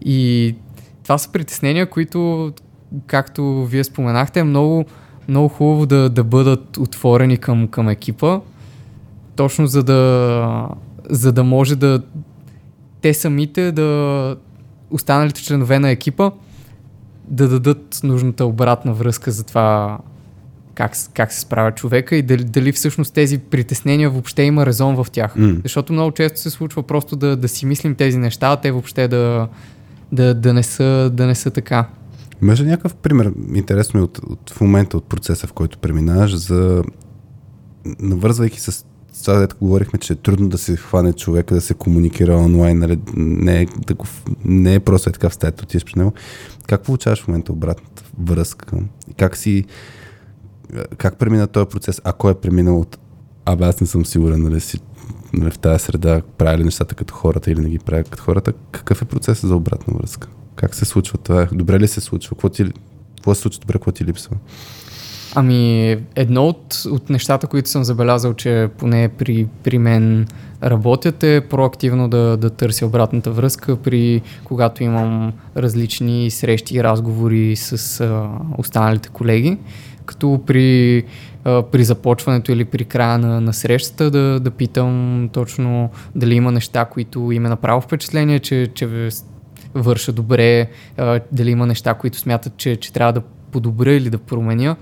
И 0.00 0.54
това 1.02 1.18
са 1.18 1.32
притеснения, 1.32 1.90
които, 1.90 2.52
както 3.06 3.66
вие 3.66 3.84
споменахте, 3.84 4.40
е 4.40 4.44
много, 4.44 4.84
много 5.28 5.48
хубаво 5.48 5.86
да, 5.86 6.10
да 6.10 6.24
бъдат 6.24 6.76
отворени 6.76 7.38
към, 7.38 7.68
към 7.68 7.88
екипа, 7.88 8.40
точно 9.40 9.66
за 9.66 9.82
да, 9.82 10.68
за 11.10 11.32
да 11.32 11.44
може 11.44 11.76
да 11.76 12.02
те 13.00 13.14
самите 13.14 13.72
да 13.72 14.36
останалите 14.90 15.42
членове 15.42 15.78
на 15.78 15.90
екипа 15.90 16.30
да 17.28 17.48
дадат 17.48 18.00
нужната 18.02 18.46
обратна 18.46 18.92
връзка 18.92 19.30
за 19.30 19.44
това 19.44 19.98
как, 20.74 20.92
как 21.14 21.32
се 21.32 21.40
справя 21.40 21.72
човека 21.72 22.16
и 22.16 22.22
дали, 22.22 22.44
дали 22.44 22.72
всъщност 22.72 23.14
тези 23.14 23.38
притеснения 23.38 24.10
въобще 24.10 24.42
има 24.42 24.66
резон 24.66 25.04
в 25.04 25.06
тях. 25.12 25.36
М. 25.36 25.56
Защото 25.62 25.92
много 25.92 26.12
често 26.12 26.40
се 26.40 26.50
случва 26.50 26.82
просто 26.82 27.16
да, 27.16 27.36
да 27.36 27.48
си 27.48 27.66
мислим 27.66 27.94
тези 27.94 28.18
неща, 28.18 28.48
а 28.52 28.56
те 28.56 28.72
въобще 28.72 29.08
да, 29.08 29.48
да, 30.12 30.34
да, 30.34 30.54
не, 30.54 30.62
са, 30.62 31.10
да 31.12 31.26
не 31.26 31.34
са 31.34 31.50
така. 31.50 31.88
Имаш 32.42 32.60
ли 32.60 32.66
някакъв 32.66 32.94
пример, 32.94 33.32
интересно 33.54 34.00
ми 34.00 34.04
от, 34.04 34.18
от, 34.18 34.50
в 34.50 34.60
момента 34.60 34.96
от 34.96 35.04
процеса, 35.04 35.46
в 35.46 35.52
който 35.52 35.78
преминаваш, 35.78 36.36
за 36.36 36.84
навързвайки 38.00 38.60
с 38.60 38.84
това, 39.22 39.38
дето 39.38 39.56
говорихме, 39.60 39.98
че 39.98 40.12
е 40.12 40.16
трудно 40.16 40.48
да 40.48 40.58
се 40.58 40.76
хване 40.76 41.12
човека, 41.12 41.54
да 41.54 41.60
се 41.60 41.74
комуникира 41.74 42.36
онлайн, 42.36 42.78
нали, 42.78 42.98
не, 43.16 43.62
е, 43.62 43.66
да 43.86 43.94
го, 43.94 44.06
не 44.44 44.74
е 44.74 44.80
просто 44.80 45.10
е 45.10 45.12
така 45.12 45.28
в 45.28 45.34
стаята, 45.34 45.62
отиваш 45.62 45.84
при 45.84 45.98
него. 45.98 46.12
Как 46.66 46.82
получаваш 46.82 47.22
в 47.22 47.28
момента 47.28 47.52
обратната 47.52 48.02
връзка? 48.18 48.76
Как 49.18 49.36
си, 49.36 49.64
как 50.96 51.18
премина 51.18 51.46
този 51.46 51.68
процес, 51.68 52.00
ако 52.04 52.30
е 52.30 52.34
преминал 52.34 52.80
от 52.80 52.98
абе 53.44 53.64
аз 53.64 53.80
не 53.80 53.86
съм 53.86 54.06
сигурен, 54.06 54.42
нали, 54.42 54.60
си 54.60 54.78
нали, 55.32 55.50
в 55.50 55.58
тази 55.58 55.84
среда 55.84 56.22
правя 56.38 56.58
ли 56.58 56.64
нещата 56.64 56.94
като 56.94 57.14
хората 57.14 57.50
или 57.50 57.60
не 57.60 57.70
ги 57.70 57.78
правя 57.78 58.04
като 58.04 58.22
хората, 58.22 58.52
какъв 58.72 59.02
е 59.02 59.04
процесът 59.04 59.48
за 59.48 59.56
обратна 59.56 59.94
връзка? 59.98 60.28
Как 60.56 60.74
се 60.74 60.84
случва 60.84 61.18
това? 61.18 61.48
Добре 61.52 61.80
ли 61.80 61.88
се 61.88 62.00
случва? 62.00 62.36
Какво, 62.36 62.48
ти, 62.48 62.64
какво 63.16 63.34
се 63.34 63.40
случва 63.40 63.60
добре, 63.60 63.72
какво 63.72 63.92
ти 63.92 64.04
липсва? 64.04 64.36
Ами, 65.34 65.96
едно 66.16 66.46
от, 66.46 66.82
от 66.90 67.10
нещата, 67.10 67.46
които 67.46 67.68
съм 67.68 67.84
забелязал, 67.84 68.34
че 68.34 68.68
поне 68.78 69.08
при, 69.08 69.46
при 69.64 69.78
мен 69.78 70.26
работят 70.62 71.22
е 71.22 71.40
проактивно 71.40 72.08
да, 72.08 72.36
да 72.36 72.50
търся 72.50 72.86
обратната 72.86 73.30
връзка 73.30 73.76
при 73.76 74.22
когато 74.44 74.82
имам 74.82 75.32
различни 75.56 76.30
срещи 76.30 76.76
и 76.76 76.84
разговори 76.84 77.56
с 77.56 78.00
а, 78.00 78.28
останалите 78.58 79.08
колеги, 79.08 79.58
като 80.04 80.40
при, 80.46 81.04
а, 81.44 81.62
при 81.62 81.84
започването 81.84 82.52
или 82.52 82.64
при 82.64 82.84
края 82.84 83.18
на, 83.18 83.40
на 83.40 83.52
срещата 83.52 84.10
да, 84.10 84.40
да 84.40 84.50
питам 84.50 85.28
точно 85.32 85.90
дали 86.14 86.34
има 86.34 86.52
неща, 86.52 86.84
които 86.84 87.32
им 87.32 87.46
е 87.46 87.48
направо 87.48 87.80
впечатление, 87.80 88.38
че, 88.38 88.68
че 88.74 89.08
върша 89.74 90.12
добре, 90.12 90.70
а, 90.96 91.20
дали 91.32 91.50
има 91.50 91.66
неща, 91.66 91.94
които 91.94 92.18
смятат, 92.18 92.56
че, 92.56 92.76
че 92.76 92.92
трябва 92.92 93.12
да 93.12 93.22
подобря 93.52 93.92
или 93.92 94.10
да 94.10 94.18
променя. 94.18 94.76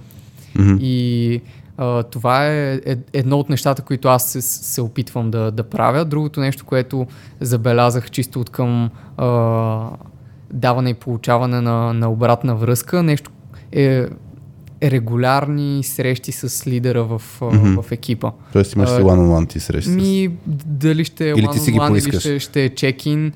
Мгм. 0.54 0.76
И 0.80 1.40
а, 1.76 2.02
това 2.02 2.46
е, 2.46 2.80
е 2.86 2.96
едно 3.12 3.38
от 3.38 3.48
нещата, 3.48 3.82
които 3.82 4.08
аз 4.08 4.24
се, 4.24 4.42
се 4.42 4.80
опитвам 4.80 5.30
да, 5.30 5.50
да 5.50 5.62
правя. 5.62 6.04
Другото 6.04 6.40
нещо, 6.40 6.64
което 6.64 7.06
забелязах 7.40 8.10
чисто 8.10 8.40
от 8.40 8.50
към 8.50 8.90
а, 9.16 9.90
даване 10.52 10.90
и 10.90 10.94
получаване 10.94 11.60
на, 11.60 11.92
на 11.92 12.10
обратна 12.10 12.56
връзка, 12.56 13.02
нещо 13.02 13.30
е 13.72 14.06
регулярни 14.82 15.84
срещи 15.84 16.32
с 16.32 16.66
лидера 16.66 17.04
в, 17.04 17.22
Мгм. 17.42 17.82
в 17.82 17.92
екипа. 17.92 18.30
Тоест 18.52 18.74
имаш 18.74 18.88
си 18.88 18.94
one-on-one 18.94 19.48
ти 19.48 19.60
срещи. 19.60 19.90
Ми, 19.90 20.30
дали 20.46 21.04
ще 21.04 21.30
е 21.30 21.30
Или 21.30 21.46
one-on-one, 21.46 22.08
или 22.08 22.20
ще, 22.20 22.38
ще 22.38 22.64
е 22.64 22.68
чекин. 22.68 23.32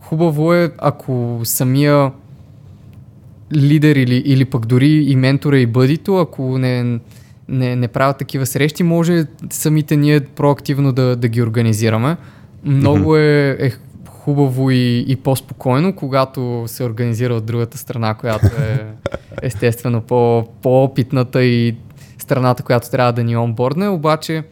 Хубаво 0.00 0.54
е, 0.54 0.72
ако 0.78 1.40
самия 1.44 2.12
лидер 3.54 3.96
или, 3.96 4.14
или 4.14 4.44
пък 4.44 4.66
дори 4.66 4.88
и 4.88 5.16
ментора 5.16 5.58
и 5.58 5.66
бъдито, 5.66 6.16
ако 6.16 6.58
не, 6.58 7.00
не, 7.48 7.76
не 7.76 7.88
правят 7.88 8.18
такива 8.18 8.46
срещи, 8.46 8.82
може 8.82 9.24
самите 9.50 9.96
ние 9.96 10.20
проактивно 10.20 10.92
да, 10.92 11.16
да 11.16 11.28
ги 11.28 11.42
организираме. 11.42 12.16
Много 12.64 13.16
е, 13.16 13.56
е 13.60 13.72
хубаво 14.08 14.70
и, 14.70 15.04
и 15.08 15.16
по-спокойно, 15.16 15.92
когато 15.92 16.64
се 16.66 16.84
организира 16.84 17.34
от 17.34 17.46
другата 17.46 17.78
страна, 17.78 18.14
която 18.14 18.46
е 18.46 18.86
естествено 19.42 20.00
по, 20.00 20.48
по-опитната 20.62 21.44
и 21.44 21.76
страната, 22.18 22.62
която 22.62 22.90
трябва 22.90 23.12
да 23.12 23.24
ни 23.24 23.36
онбордне, 23.36 23.88
обаче 23.88 24.44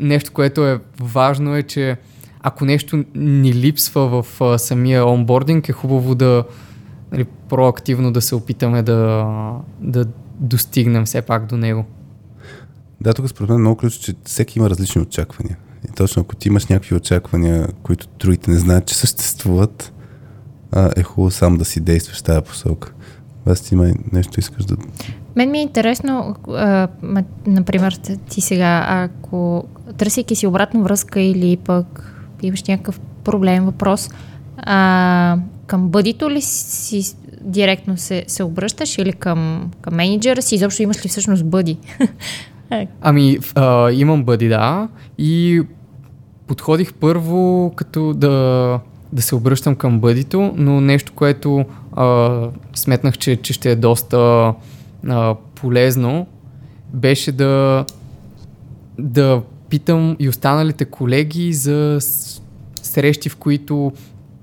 нещо, 0.00 0.32
което 0.32 0.66
е 0.66 0.80
важно 1.00 1.56
е, 1.56 1.62
че 1.62 1.96
ако 2.40 2.64
нещо 2.64 3.04
ни 3.14 3.54
липсва 3.54 4.22
в 4.22 4.40
а, 4.40 4.58
самия 4.58 5.06
онбординг, 5.06 5.68
е 5.68 5.72
хубаво 5.72 6.14
да 6.14 6.44
нали, 7.12 7.24
проактивно 7.48 8.12
да 8.12 8.20
се 8.20 8.34
опитаме 8.34 8.82
да, 8.82 9.26
да 9.80 10.04
достигнем 10.34 11.04
все 11.04 11.22
пак 11.22 11.46
до 11.46 11.56
него. 11.56 11.84
Да, 13.00 13.14
тук 13.14 13.28
според 13.28 13.48
мен 13.48 13.58
е 13.58 13.60
много 13.60 13.76
ключ, 13.76 13.94
че 13.94 14.14
всеки 14.24 14.58
има 14.58 14.70
различни 14.70 15.02
очаквания. 15.02 15.56
И 15.84 15.92
точно 15.92 16.22
ако 16.22 16.36
ти 16.36 16.48
имаш 16.48 16.66
някакви 16.66 16.94
очаквания, 16.94 17.68
които 17.82 18.08
другите 18.18 18.50
не 18.50 18.56
знаят, 18.56 18.86
че 18.86 18.94
съществуват, 18.94 19.92
а, 20.72 20.90
е 20.96 21.02
хубаво 21.02 21.30
сам 21.30 21.56
да 21.56 21.64
си 21.64 21.80
действаш 21.80 22.20
в 22.20 22.22
тази 22.22 22.44
посока. 22.44 22.92
Аз 23.46 23.60
ти 23.60 23.74
има 23.74 23.92
нещо 24.12 24.40
искаш 24.40 24.64
да... 24.64 24.76
Мен 25.36 25.50
ми 25.50 25.58
е 25.58 25.62
интересно, 25.62 26.36
а, 26.48 26.88
например, 27.46 27.92
ти 28.28 28.40
сега, 28.40 28.86
ако 28.88 29.64
търсейки 29.96 30.36
си 30.36 30.46
обратна 30.46 30.82
връзка 30.82 31.20
или 31.20 31.56
пък 31.56 32.14
имаш 32.42 32.62
някакъв 32.62 33.00
проблем, 33.24 33.64
въпрос, 33.64 34.10
а, 34.56 35.38
към 35.68 35.88
бъдито 35.88 36.30
ли 36.30 36.42
си 36.42 37.16
директно 37.40 37.96
се, 37.96 38.24
се 38.26 38.42
обръщаш 38.42 38.98
или 38.98 39.12
към, 39.12 39.70
към 39.80 39.94
менеджера 39.94 40.42
си? 40.42 40.54
Изобщо 40.54 40.82
имаш 40.82 41.04
ли 41.04 41.08
всъщност 41.08 41.46
бъди? 41.46 41.78
Ами, 43.00 43.38
в- 43.38 43.52
а, 43.54 43.92
имам 43.92 44.24
бъди, 44.24 44.48
да. 44.48 44.88
И 45.18 45.62
подходих 46.46 46.94
първо 46.94 47.72
като 47.76 48.14
да, 48.14 48.80
да 49.12 49.22
се 49.22 49.34
обръщам 49.34 49.76
към 49.76 50.00
бъдито, 50.00 50.52
но 50.56 50.80
нещо, 50.80 51.12
което 51.14 51.64
а, 51.92 52.40
сметнах, 52.74 53.18
че, 53.18 53.36
че 53.36 53.52
ще 53.52 53.70
е 53.70 53.76
доста 53.76 54.52
а, 55.08 55.34
полезно, 55.54 56.26
беше 56.92 57.32
да, 57.32 57.84
да 58.98 59.42
питам 59.68 60.16
и 60.18 60.28
останалите 60.28 60.84
колеги 60.84 61.52
за 61.52 61.98
срещи, 62.82 63.28
в 63.28 63.36
които 63.36 63.92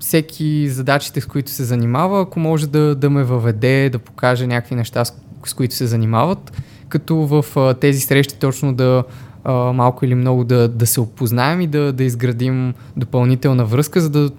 всеки 0.05 0.69
задачите, 0.69 1.21
с 1.21 1.25
които 1.25 1.51
се 1.51 1.63
занимава, 1.63 2.21
ако 2.21 2.39
може 2.39 2.67
да, 2.67 2.95
да 2.95 3.09
ме 3.09 3.23
въведе, 3.23 3.89
да 3.89 3.99
покаже 3.99 4.47
някакви 4.47 4.75
неща, 4.75 5.05
с, 5.05 5.13
с 5.45 5.53
които 5.53 5.75
се 5.75 5.85
занимават, 5.85 6.61
като 6.89 7.15
в 7.15 7.45
а, 7.55 7.73
тези 7.73 7.99
срещи 7.99 8.39
точно 8.39 8.73
да 8.73 9.03
а, 9.43 9.53
малко 9.53 10.05
или 10.05 10.15
много 10.15 10.43
да, 10.43 10.67
да 10.67 10.85
се 10.85 11.01
опознаем 11.01 11.61
и 11.61 11.67
да, 11.67 11.93
да 11.93 12.03
изградим 12.03 12.73
допълнителна 12.97 13.65
връзка, 13.65 14.01
за 14.01 14.09
да, 14.09 14.29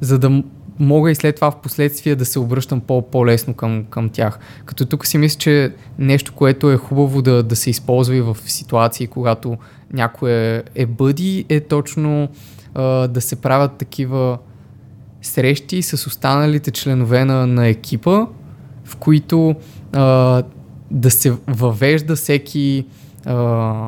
за 0.00 0.18
да 0.18 0.42
мога 0.78 1.10
и 1.10 1.14
след 1.14 1.34
това 1.34 1.50
в 1.50 1.60
последствие 1.60 2.16
да 2.16 2.24
се 2.24 2.38
обръщам 2.38 2.80
по- 2.80 3.10
по-лесно 3.10 3.54
към, 3.54 3.84
към 3.90 4.08
тях. 4.08 4.38
Като 4.64 4.86
тук 4.86 5.06
си 5.06 5.18
мисля, 5.18 5.38
че 5.38 5.72
нещо, 5.98 6.32
което 6.32 6.70
е 6.70 6.76
хубаво 6.76 7.22
да, 7.22 7.42
да 7.42 7.56
се 7.56 7.70
използва 7.70 8.16
и 8.16 8.20
в 8.20 8.36
ситуации, 8.46 9.06
когато 9.06 9.56
някой 9.92 10.32
е, 10.32 10.62
е 10.74 10.86
бъди, 10.86 11.44
е 11.48 11.60
точно 11.60 12.28
а, 12.74 13.08
да 13.08 13.20
се 13.20 13.36
правят 13.36 13.72
такива 13.76 14.38
срещи 15.26 15.82
с 15.82 16.06
останалите 16.06 16.70
членове 16.70 17.24
на, 17.24 17.46
на 17.46 17.66
екипа, 17.66 18.26
в 18.84 18.96
които 18.96 19.54
а, 19.92 20.42
да 20.90 21.10
се 21.10 21.32
въвежда 21.46 22.16
всеки 22.16 22.86
а, 23.26 23.82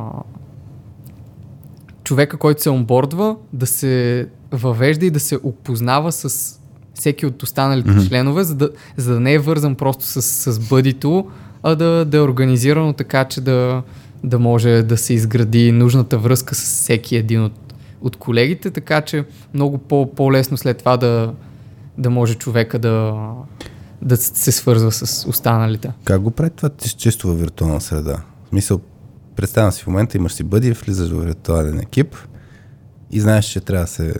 човека, 2.05 2.37
който 2.37 2.62
се 2.62 2.70
онбордва, 2.70 3.37
да 3.53 3.66
се 3.66 4.26
въвежда 4.53 5.07
и 5.07 5.11
да 5.11 5.20
се 5.20 5.39
опознава 5.43 6.12
с 6.12 6.57
всеки 6.95 7.26
от 7.26 7.43
останалите 7.43 7.91
mm-hmm. 7.91 8.09
членове, 8.09 8.45
за 8.45 8.55
да, 8.55 8.70
за 8.97 9.14
да 9.14 9.20
не 9.20 9.32
е 9.32 9.39
вързан 9.39 9.74
просто 9.74 10.05
с, 10.05 10.22
с 10.22 10.68
бъдито, 10.68 11.30
а 11.62 11.74
да, 11.74 12.05
да 12.05 12.16
е 12.16 12.20
организирано 12.20 12.93
така, 12.93 13.24
че 13.24 13.41
да, 13.41 13.82
да 14.24 14.39
може 14.39 14.82
да 14.82 14.97
се 14.97 15.14
изгради 15.14 15.72
нужната 15.72 16.18
връзка 16.18 16.55
с 16.55 16.62
всеки 16.62 17.16
един 17.16 17.45
от, 17.45 17.65
от 18.07 18.16
колегите, 18.16 18.70
така 18.70 19.00
че 19.00 19.24
много 19.54 19.78
по, 19.78 20.14
по-лесно 20.14 20.57
след 20.57 20.78
това 20.78 20.96
да, 20.96 21.34
да 21.98 22.11
може 22.11 22.34
човека 22.34 22.78
да, 22.78 23.14
да 24.02 24.16
се 24.16 24.52
свързва 24.52 24.92
с 24.92 25.28
останалите. 25.28 25.92
Как 26.04 26.20
го 26.20 26.30
прави 26.30 26.50
това 26.50 26.68
ти 26.68 26.96
чисто 26.96 27.28
във 27.28 27.40
виртуална 27.40 27.80
среда? 27.80 28.22
В 28.44 28.48
смисъл, 28.48 28.80
представям 29.36 29.72
си 29.72 29.82
в 29.82 29.86
момента, 29.86 30.16
имаш 30.16 30.32
си 30.32 30.44
бъди, 30.44 30.72
влизаш 30.72 31.11
в 31.11 31.24
виртуален 31.24 31.80
екип 31.80 32.16
и 33.11 33.20
знаеш, 33.20 33.44
че 33.44 33.61
трябва 33.61 33.84
да 33.84 33.90
се 33.90 34.09
е, 34.09 34.12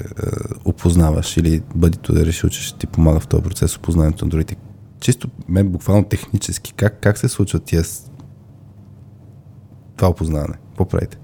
опознаваш 0.65 1.37
или 1.37 1.63
бъдито 1.75 2.13
да 2.13 2.27
решил, 2.27 2.51
че 2.51 2.63
ще 2.63 2.79
ти 2.79 2.87
помага 2.87 3.21
в 3.21 3.27
този 3.27 3.43
процес 3.43 3.77
опознаването 3.77 4.25
на 4.25 4.29
другите. 4.29 4.57
Чисто, 5.01 5.29
мен 5.49 5.69
буквално 5.69 6.05
технически, 6.05 6.73
как, 6.73 6.99
как 7.01 7.19
се 7.19 7.29
случва 7.29 7.59
тия 7.59 7.83
това 9.97 10.09
опознаване? 10.09 10.55
Какво 10.69 10.85
правите? 10.85 11.19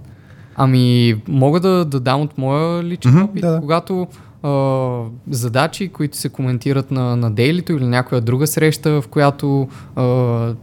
Ами, 0.65 1.17
мога 1.29 1.61
да, 1.61 1.85
да 1.85 2.01
дам 2.01 2.21
от 2.21 2.39
моя 2.39 2.85
личен 2.85 3.13
Мгм, 3.13 3.25
опит, 3.25 3.41
да, 3.41 3.51
да. 3.51 3.61
когато 3.61 4.07
а, 4.43 5.05
задачи, 5.31 5.89
които 5.89 6.17
се 6.17 6.29
коментират 6.29 6.91
на, 6.91 7.17
на 7.17 7.31
дейлито 7.31 7.73
или 7.73 7.87
някоя 7.87 8.21
друга 8.21 8.47
среща, 8.47 9.03
в 9.03 9.09
която 9.09 9.69
а, 9.97 10.55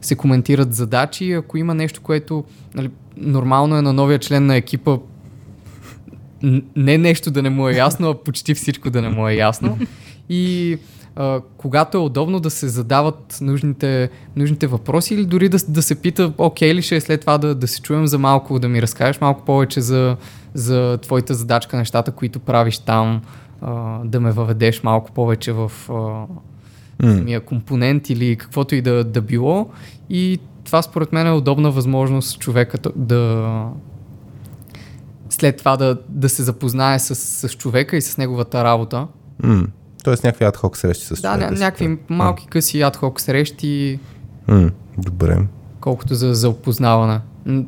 се 0.00 0.16
коментират 0.16 0.74
задачи, 0.74 1.32
ако 1.32 1.56
има 1.56 1.74
нещо, 1.74 2.00
което 2.00 2.44
нали, 2.74 2.90
нормално 3.16 3.76
е 3.76 3.82
на 3.82 3.92
новия 3.92 4.18
член 4.18 4.46
на 4.46 4.56
екипа 4.56 4.96
не 6.76 6.98
нещо 6.98 7.30
да 7.30 7.42
не 7.42 7.50
му 7.50 7.68
е 7.68 7.72
ясно, 7.72 8.10
а 8.10 8.14
почти 8.14 8.54
всичко 8.54 8.90
да 8.90 9.02
не 9.02 9.08
му 9.08 9.28
е 9.28 9.34
ясно. 9.34 9.78
И 10.28 10.78
а, 11.18 11.40
когато 11.56 11.98
е 11.98 12.00
удобно 12.00 12.40
да 12.40 12.50
се 12.50 12.68
задават 12.68 13.38
нужните, 13.40 14.10
нужните 14.36 14.66
въпроси 14.66 15.14
или 15.14 15.24
дори 15.24 15.48
да, 15.48 15.58
да 15.68 15.82
се 15.82 15.94
пита, 15.94 16.32
окей 16.38 16.74
ли 16.74 16.82
ще 16.82 16.96
е 16.96 17.00
след 17.00 17.20
това 17.20 17.38
да, 17.38 17.54
да 17.54 17.68
се 17.68 17.82
чуем 17.82 18.06
за 18.06 18.18
малко, 18.18 18.58
да 18.58 18.68
ми 18.68 18.82
разкажеш 18.82 19.20
малко 19.20 19.44
повече 19.44 19.80
за, 19.80 20.16
за 20.54 20.98
твоята 21.02 21.34
задачка, 21.34 21.76
нещата, 21.76 22.12
които 22.12 22.40
правиш 22.40 22.78
там, 22.78 23.22
а, 23.60 23.98
да 24.04 24.20
ме 24.20 24.32
въведеш 24.32 24.82
малко 24.82 25.12
повече 25.12 25.52
в 25.52 25.72
а, 25.90 26.26
самия 27.02 27.40
компонент 27.40 28.10
или 28.10 28.36
каквото 28.36 28.74
и 28.74 28.82
да, 28.82 29.04
да 29.04 29.22
било. 29.22 29.70
И 30.10 30.38
това 30.64 30.82
според 30.82 31.12
мен 31.12 31.26
е 31.26 31.32
удобна 31.32 31.70
възможност 31.70 32.38
човека 32.38 32.78
да 32.96 33.64
след 35.30 35.56
това 35.56 35.76
да, 35.76 35.98
да 36.08 36.28
се 36.28 36.42
запознае 36.42 36.98
с, 36.98 37.14
с 37.14 37.56
човека 37.56 37.96
и 37.96 38.02
с 38.02 38.18
неговата 38.18 38.64
работа. 38.64 39.06
М. 39.42 39.66
Тоест 40.08 40.24
някакви 40.24 40.44
адхок 40.44 40.76
срещи 40.76 41.04
с 41.04 41.20
Да, 41.20 41.36
ня, 41.36 41.50
някакви 41.50 41.98
малки 42.08 42.46
къси 42.46 42.80
адхок 42.82 43.20
срещи, 43.20 43.98
М. 44.48 44.70
Добре. 44.98 45.38
колкото 45.80 46.14
за, 46.14 46.34
за 46.34 46.48
опознаване. 46.48 47.20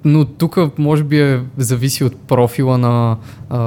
Но 0.04 0.24
тук 0.24 0.78
може 0.78 1.04
би 1.04 1.20
е, 1.20 1.42
зависи 1.56 2.04
от 2.04 2.16
профила 2.16 2.78
на, 2.78 3.16
а, 3.50 3.58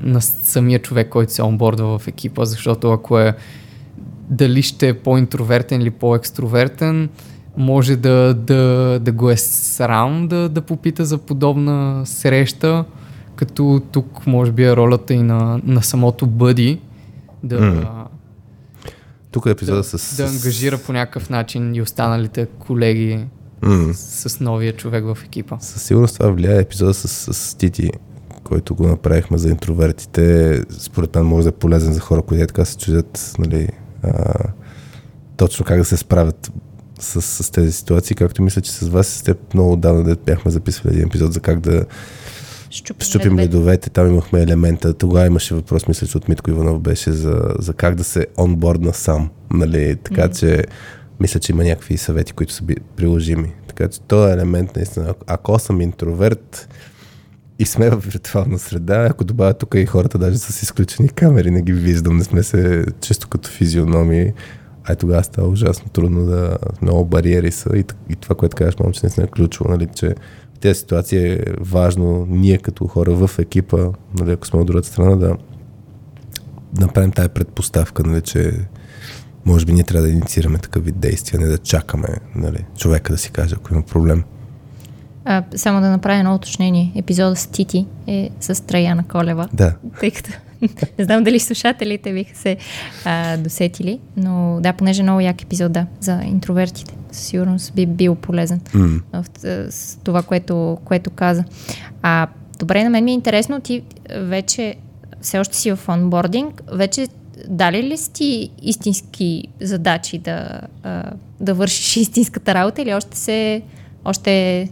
на 0.00 0.20
самия 0.20 0.82
човек, 0.82 1.08
който 1.08 1.32
се 1.32 1.42
онбордва 1.42 1.98
в 1.98 2.08
екипа, 2.08 2.44
защото 2.44 2.92
ако 2.92 3.18
е 3.18 3.36
дали 4.28 4.62
ще 4.62 4.88
е 4.88 4.94
по-интровертен 4.94 5.80
или 5.80 5.90
по-екстровертен, 5.90 7.08
може 7.56 7.96
да, 7.96 8.34
да, 8.34 8.98
да 9.02 9.12
го 9.12 9.30
е 9.30 9.36
срам 9.36 10.28
да, 10.28 10.48
да 10.48 10.60
попита 10.60 11.04
за 11.04 11.18
подобна 11.18 12.06
среща, 12.06 12.84
като 13.36 13.82
тук 13.92 14.26
може 14.26 14.52
би 14.52 14.64
е 14.64 14.76
ролята 14.76 15.14
и 15.14 15.22
на, 15.22 15.60
на 15.64 15.82
самото 15.82 16.26
бъди 16.26 16.80
да, 17.42 17.60
М. 17.60 17.99
Тук 19.30 19.46
е 19.46 19.50
епизода 19.50 19.76
да, 19.76 19.84
с... 19.84 20.16
да 20.16 20.28
ангажира 20.28 20.78
по 20.78 20.92
някакъв 20.92 21.30
начин 21.30 21.74
и 21.74 21.82
останалите 21.82 22.46
колеги 22.58 23.26
М. 23.62 23.94
с, 23.94 24.28
с 24.28 24.40
новия 24.40 24.76
човек 24.76 25.04
в 25.04 25.18
екипа. 25.24 25.56
Със 25.60 25.82
сигурност 25.82 26.16
това 26.16 26.30
влияе 26.30 26.60
епизода 26.60 26.94
с, 26.94 27.34
с 27.34 27.54
Тити, 27.54 27.90
който 28.44 28.74
го 28.74 28.86
направихме 28.86 29.38
за 29.38 29.50
интровертите. 29.50 30.60
Според 30.70 31.14
мен 31.14 31.24
може 31.24 31.42
да 31.42 31.48
е 31.48 31.52
полезен 31.52 31.92
за 31.92 32.00
хора, 32.00 32.22
които 32.22 32.44
е 32.44 32.46
така 32.46 32.64
се 32.64 32.76
чудят, 32.76 33.34
нали, 33.38 33.68
а, 34.02 34.34
точно 35.36 35.64
как 35.64 35.78
да 35.78 35.84
се 35.84 35.96
справят 35.96 36.52
с, 37.00 37.22
с 37.22 37.50
тези 37.50 37.72
ситуации, 37.72 38.16
както 38.16 38.42
мисля, 38.42 38.62
че 38.62 38.72
с 38.72 38.88
вас 38.88 39.14
и 39.14 39.18
с 39.18 39.22
теб 39.22 39.54
много 39.54 39.72
отдавна 39.72 40.02
да 40.02 40.16
бяхме 40.16 40.50
записвали 40.50 40.94
един 40.94 41.06
епизод 41.06 41.32
за 41.32 41.40
как 41.40 41.60
да 41.60 41.84
Щупим, 42.70 43.04
щупим 43.06 43.32
ледовете. 43.32 43.42
ледовете. 43.56 43.90
Там 43.90 44.06
имахме 44.06 44.42
елемента. 44.42 44.94
Тогава 44.94 45.26
имаше 45.26 45.54
въпрос, 45.54 45.88
мисля, 45.88 46.06
че 46.06 46.16
от 46.16 46.28
Митко 46.28 46.50
Иванов 46.50 46.80
беше 46.80 47.12
за, 47.12 47.42
за 47.58 47.72
как 47.72 47.94
да 47.94 48.04
се 48.04 48.26
онбордна 48.38 48.94
сам. 48.94 49.30
Нали? 49.50 49.96
Така 49.96 50.24
Мгм. 50.24 50.32
че 50.32 50.64
мисля, 51.20 51.40
че 51.40 51.52
има 51.52 51.64
някакви 51.64 51.96
съвети, 51.96 52.32
които 52.32 52.52
са 52.52 52.62
приложими. 52.96 53.52
Така 53.68 53.88
че 53.88 54.00
този 54.00 54.32
елемент 54.32 54.76
наистина, 54.76 55.14
ако- 55.26 55.58
съм 55.58 55.80
интроверт 55.80 56.68
и 57.58 57.66
сме 57.66 57.90
в 57.90 57.96
виртуална 57.98 58.58
среда, 58.58 59.06
ако 59.10 59.24
добавя 59.24 59.54
тук 59.54 59.74
и 59.74 59.86
хората 59.86 60.18
даже 60.18 60.38
с 60.38 60.62
изключени 60.62 61.08
камери, 61.08 61.50
не 61.50 61.62
ги 61.62 61.72
виждам, 61.72 62.16
не 62.16 62.24
сме 62.24 62.42
се 62.42 62.84
чисто 63.00 63.28
като 63.28 63.50
физиономии, 63.50 64.32
ай 64.84 64.96
тогава 64.96 65.24
става 65.24 65.48
ужасно 65.48 65.88
трудно 65.88 66.26
да 66.26 66.56
много 66.82 67.04
бариери 67.04 67.52
са 67.52 67.70
и, 67.76 67.84
и 68.10 68.16
това, 68.16 68.34
което 68.34 68.56
казваш, 68.56 68.78
мам, 68.78 68.92
че 68.92 69.00
наистина 69.02 69.26
е 69.26 69.30
ключово, 69.30 69.70
нали, 69.70 69.88
че 69.94 70.14
тези 70.60 70.80
ситуации 70.80 71.32
е 71.32 71.40
важно 71.60 72.26
ние 72.28 72.58
като 72.58 72.86
хора 72.86 73.14
в 73.14 73.38
екипа, 73.38 73.88
нали, 74.18 74.32
ако 74.32 74.46
сме 74.46 74.60
от 74.60 74.66
другата 74.66 74.88
страна, 74.88 75.16
да 75.16 75.36
направим 76.80 77.10
тая 77.10 77.28
предпоставка, 77.28 78.02
нали, 78.02 78.22
че 78.22 78.52
може 79.46 79.66
би 79.66 79.72
ние 79.72 79.84
трябва 79.84 80.06
да 80.06 80.12
инициираме 80.12 80.58
такъв 80.58 80.84
вид 80.84 80.98
действия, 80.98 81.40
не 81.40 81.46
да 81.46 81.58
чакаме 81.58 82.08
нали, 82.34 82.64
човека 82.76 83.12
да 83.12 83.18
си 83.18 83.30
каже, 83.30 83.54
ако 83.58 83.74
има 83.74 83.82
проблем. 83.82 84.24
А, 85.24 85.44
само 85.56 85.80
да 85.80 85.90
направя 85.90 86.18
едно 86.18 86.34
уточнение. 86.34 86.92
Епизода 86.96 87.36
с 87.36 87.46
Тити 87.46 87.86
е 88.06 88.30
с 88.40 88.66
Траяна 88.66 89.04
Колева. 89.08 89.48
Да, 89.52 89.74
Тъй 90.00 90.10
като 90.10 90.30
не 90.98 91.04
знам 91.04 91.24
дали 91.24 91.40
слушателите 91.40 92.12
биха 92.12 92.36
се 92.36 92.56
а, 93.04 93.36
досетили, 93.36 94.00
но 94.16 94.58
да, 94.60 94.72
понеже 94.72 95.00
е 95.00 95.02
много 95.02 95.20
як 95.20 95.42
епизод, 95.42 95.72
да, 95.72 95.86
за 96.00 96.20
интровертите. 96.24 96.94
Със 97.12 97.26
сигурност 97.26 97.74
би 97.74 97.86
бил 97.86 98.14
полезен 98.14 98.60
м- 98.74 99.00
в, 99.12 99.24
с 99.70 99.98
това, 100.04 100.22
което, 100.22 100.78
което 100.84 101.10
каза. 101.10 101.44
А, 102.02 102.26
добре, 102.58 102.84
на 102.84 102.90
мен 102.90 103.04
ми 103.04 103.10
е 103.10 103.14
интересно, 103.14 103.60
ти 103.60 103.82
вече 104.16 104.74
все 105.20 105.38
още 105.38 105.56
си 105.56 105.72
в 105.72 105.88
онбординг, 105.88 106.62
вече 106.72 107.08
дали 107.48 107.82
ли 107.82 107.96
си 107.96 108.12
ти 108.12 108.50
истински 108.62 109.44
задачи 109.60 110.18
да, 110.18 110.60
да 111.40 111.54
вършиш 111.54 111.96
истинската 111.96 112.54
работа 112.54 112.82
или 112.82 112.94
още 112.94 113.16
се 113.16 113.62
още 114.04 114.60
е 114.60 114.68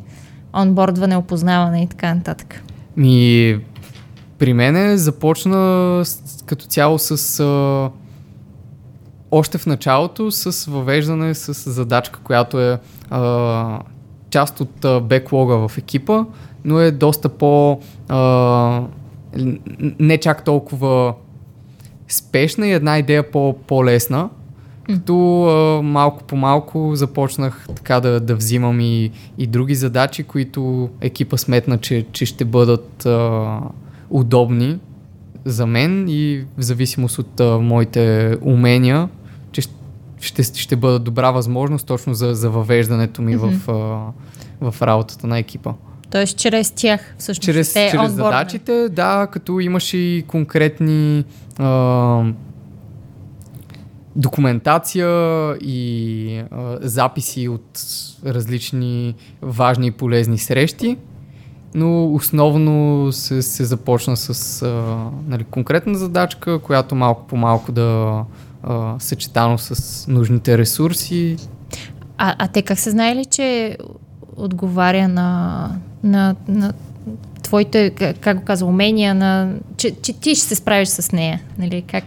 онбордване, 0.57 1.17
опознаване 1.17 1.83
и 1.83 1.87
така 1.87 2.15
нататък? 2.15 2.63
Ми, 2.97 3.59
при 4.39 4.53
мен 4.53 4.97
започна 4.97 6.01
с, 6.05 6.43
като 6.47 6.67
цяло 6.67 6.99
с... 6.99 7.41
А, 7.41 7.91
още 9.31 9.59
в 9.59 9.67
началото 9.67 10.31
с 10.31 10.71
въвеждане 10.71 11.35
с 11.35 11.71
задачка, 11.71 12.21
която 12.25 12.61
е 12.61 12.79
а, 13.11 13.81
част 14.31 14.61
от 14.61 14.85
а, 14.85 15.01
беклога 15.01 15.69
в 15.69 15.79
екипа, 15.79 16.25
но 16.65 16.81
е 16.81 16.91
доста 16.91 17.29
по... 17.29 17.81
А, 18.09 18.83
не 19.99 20.19
чак 20.19 20.45
толкова 20.45 21.15
спешна 22.09 22.67
и 22.67 22.73
една 22.73 22.99
идея 22.99 23.31
по, 23.31 23.57
по-лесна. 23.67 24.29
Като 24.87 25.45
а, 25.45 25.83
малко 25.83 26.25
по 26.25 26.37
малко 26.37 26.91
започнах 26.95 27.67
така 27.77 28.01
да, 28.01 28.21
да 28.21 28.37
взимам 28.37 28.81
и, 28.81 29.11
и 29.39 29.47
други 29.47 29.75
задачи, 29.75 30.23
които 30.23 30.91
екипа 31.01 31.37
сметна, 31.37 31.79
че, 31.79 32.07
че 32.13 32.27
ще 32.27 32.45
бъдат 32.45 33.07
а, 33.07 33.61
удобни 34.11 34.79
за 35.45 35.67
мен 35.67 36.07
и 36.09 36.45
в 36.59 36.63
зависимост 36.63 37.19
от 37.19 37.41
а, 37.41 37.59
моите 37.59 38.37
умения, 38.43 39.09
че 39.53 39.63
ще, 40.21 40.43
ще 40.43 40.77
бъдат 40.77 41.05
добра 41.05 41.31
възможност 41.31 41.87
точно 41.87 42.15
за, 42.15 42.35
за 42.35 42.51
въвеждането 42.51 43.23
ми 43.23 43.37
Мгм. 43.37 43.47
в, 43.49 43.69
а, 44.63 44.71
в 44.71 44.83
работата 44.83 45.27
на 45.27 45.39
екипа. 45.39 45.73
Тоест, 46.11 46.39
чрез 46.39 46.71
тях, 46.71 47.15
всъщност. 47.19 47.45
Чрез, 47.45 47.73
те 47.73 47.89
чрез 47.91 48.01
онбордване. 48.01 48.37
задачите, 48.37 48.89
да, 48.89 49.27
като 49.33 49.61
имаш 49.61 49.95
и 49.95 50.25
конкретни 50.29 51.25
а, 51.59 52.25
документация 54.17 55.09
и 55.61 56.43
а, 56.51 56.79
записи 56.81 57.49
от 57.49 57.81
различни 58.27 59.15
важни 59.43 59.87
и 59.87 59.91
полезни 59.91 60.39
срещи, 60.39 60.97
но 61.75 62.15
основно 62.15 63.09
се, 63.13 63.43
се 63.43 63.65
започна 63.65 64.17
с 64.17 64.63
а, 64.63 64.67
нали, 65.29 65.45
конкретна 65.45 65.95
задачка, 65.95 66.59
която 66.59 66.95
малко 66.95 67.27
по 67.27 67.37
малко 67.37 67.73
да 67.73 68.21
а, 68.63 68.95
съчетано 68.99 69.59
с 69.59 70.07
нужните 70.09 70.59
ресурси. 70.59 71.37
А, 72.19 72.35
а 72.39 72.49
те 72.49 72.63
как 72.63 72.79
са 72.79 72.91
знаели, 72.91 73.25
че 73.25 73.77
отговаря 74.37 75.09
на, 75.09 75.71
на, 76.03 76.37
на 76.49 76.73
твоите, 77.43 77.91
как, 78.21 78.39
го 78.39 78.45
каза, 78.45 78.67
умения, 78.67 79.15
на, 79.15 79.53
че, 79.77 79.91
че 79.91 80.13
ти 80.13 80.35
ще 80.35 80.47
се 80.47 80.55
справиш 80.55 80.89
с 80.89 81.13
нея? 81.13 81.41
Нали? 81.59 81.83
Как, 81.83 82.05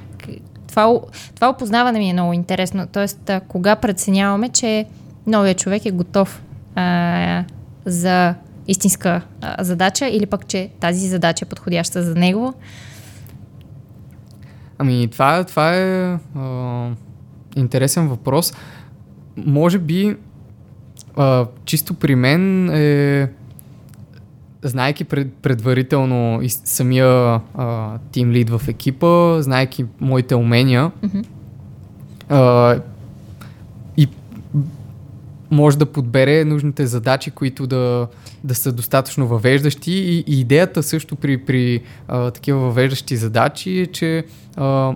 това, 0.67 0.99
това 1.35 1.49
опознаване 1.49 1.99
ми 1.99 2.09
е 2.09 2.13
много 2.13 2.33
интересно. 2.33 2.87
Тоест, 2.91 3.31
кога 3.47 3.75
преценяваме, 3.75 4.49
че 4.49 4.85
новия 5.27 5.55
човек 5.55 5.85
е 5.85 5.91
готов 5.91 6.41
а, 6.75 7.43
за 7.85 8.35
истинска 8.71 9.21
а, 9.41 9.63
задача 9.63 10.07
или 10.07 10.25
пък, 10.25 10.47
че 10.47 10.69
тази 10.79 11.07
задача 11.07 11.45
е 11.45 11.49
подходяща 11.49 12.03
за 12.03 12.15
него. 12.15 12.53
Ами, 14.77 15.07
това, 15.11 15.43
това 15.43 15.75
е 15.75 16.17
а, 16.35 16.89
интересен 17.55 18.07
въпрос. 18.07 18.53
Може 19.37 19.79
би, 19.79 20.17
а, 21.17 21.45
чисто 21.65 21.93
при 21.93 22.15
мен 22.15 22.69
е, 22.69 23.29
знайки 24.63 25.03
пред, 25.03 25.33
предварително 25.33 26.41
и 26.41 26.49
самия 26.49 27.41
тим 28.11 28.31
лид 28.31 28.49
в 28.49 28.61
екипа, 28.67 29.41
знайки 29.41 29.85
моите 29.99 30.35
умения, 30.35 30.91
Мгм. 31.03 31.19
а, 32.29 32.79
може 35.51 35.77
да 35.77 35.85
подбере 35.85 36.45
нужните 36.45 36.87
задачи, 36.87 37.31
които 37.31 37.67
да, 37.67 38.07
да 38.43 38.55
са 38.55 38.71
достатъчно 38.71 39.27
въвеждащи. 39.27 39.91
И, 39.91 40.23
и 40.27 40.39
идеята 40.39 40.83
също 40.83 41.15
при, 41.15 41.37
при 41.37 41.81
а, 42.07 42.31
такива 42.31 42.59
въвеждащи 42.59 43.17
задачи 43.17 43.79
е, 43.79 43.85
че 43.87 44.25
а, 44.57 44.95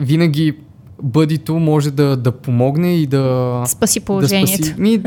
винаги 0.00 0.54
бъдито 1.02 1.58
може 1.58 1.90
да, 1.90 2.16
да 2.16 2.32
помогне 2.32 2.96
и 2.96 3.06
да, 3.06 3.62
Спаси 3.66 4.00
да 4.00 4.04
положението. 4.04 4.64
спаси. 4.64 4.74
Ми, 4.78 5.02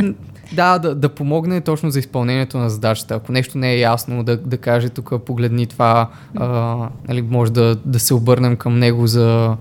да, 0.53 0.79
да, 0.79 0.95
да 0.95 1.09
помогне 1.09 1.61
точно 1.61 1.91
за 1.91 1.99
изпълнението 1.99 2.57
на 2.57 2.69
задачата. 2.69 3.15
Ако 3.15 3.31
нещо 3.31 3.57
не 3.57 3.73
е 3.73 3.79
ясно, 3.79 4.23
да, 4.23 4.37
да 4.37 4.57
каже 4.57 4.89
тук, 4.89 5.13
погледни 5.25 5.67
това, 5.67 6.09
а, 6.35 6.77
нали, 7.07 7.21
може 7.21 7.51
да, 7.51 7.75
да 7.85 7.99
се 7.99 8.13
обърнем 8.13 8.55
към 8.55 8.79
него 8.79 9.07
за, 9.07 9.57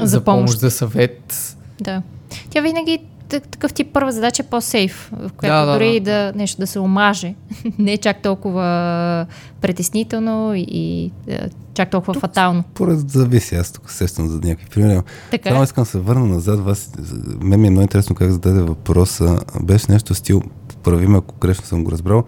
За 0.00 0.24
помощ. 0.24 0.58
за 0.58 0.70
съвет. 0.70 1.56
Да. 1.80 2.02
Тя 2.50 2.60
винаги 2.60 2.98
такъв 3.28 3.72
тип 3.72 3.92
първа 3.92 4.12
задача 4.12 4.42
е 4.42 4.46
по-сейф, 4.46 5.10
в 5.12 5.32
която 5.32 5.54
Да, 5.54 5.66
да, 5.66 5.72
дори 5.72 6.00
да. 6.00 6.10
да, 6.10 6.32
нещо 6.38 6.60
да 6.60 6.66
се 6.66 6.78
омаже, 6.78 7.34
не 7.78 7.92
е 7.92 7.98
чак 7.98 8.22
толкова 8.22 9.26
притеснително 9.60 10.54
и, 10.54 10.66
и 10.68 11.12
е, 11.28 11.48
чак 11.74 11.90
толкова 11.90 12.14
фатално. 12.14 12.64
Поред 12.74 13.10
зависи, 13.10 13.54
аз 13.54 13.72
тук 13.72 13.90
сещам 13.90 14.28
за 14.28 14.40
някакви 14.44 14.66
примери. 14.70 15.00
Така. 15.30 15.50
Само 15.50 15.64
искам 15.64 15.84
да 15.84 15.90
се 15.90 15.98
върна 15.98 16.26
назад. 16.26 16.60
Вас, 16.60 16.92
мен 17.40 17.60
ми 17.60 17.66
е 17.66 17.70
много 17.70 17.82
интересно 17.82 18.16
как 18.16 18.30
зададе 18.30 18.62
въпроса. 18.62 19.38
Беше 19.62 19.92
нещо 19.92 20.14
стил, 20.14 20.42
прави 20.82 21.06
ме, 21.06 21.18
ако 21.18 21.34
грешно 21.40 21.64
съм 21.64 21.84
го 21.84 21.90
разбрал. 21.90 22.24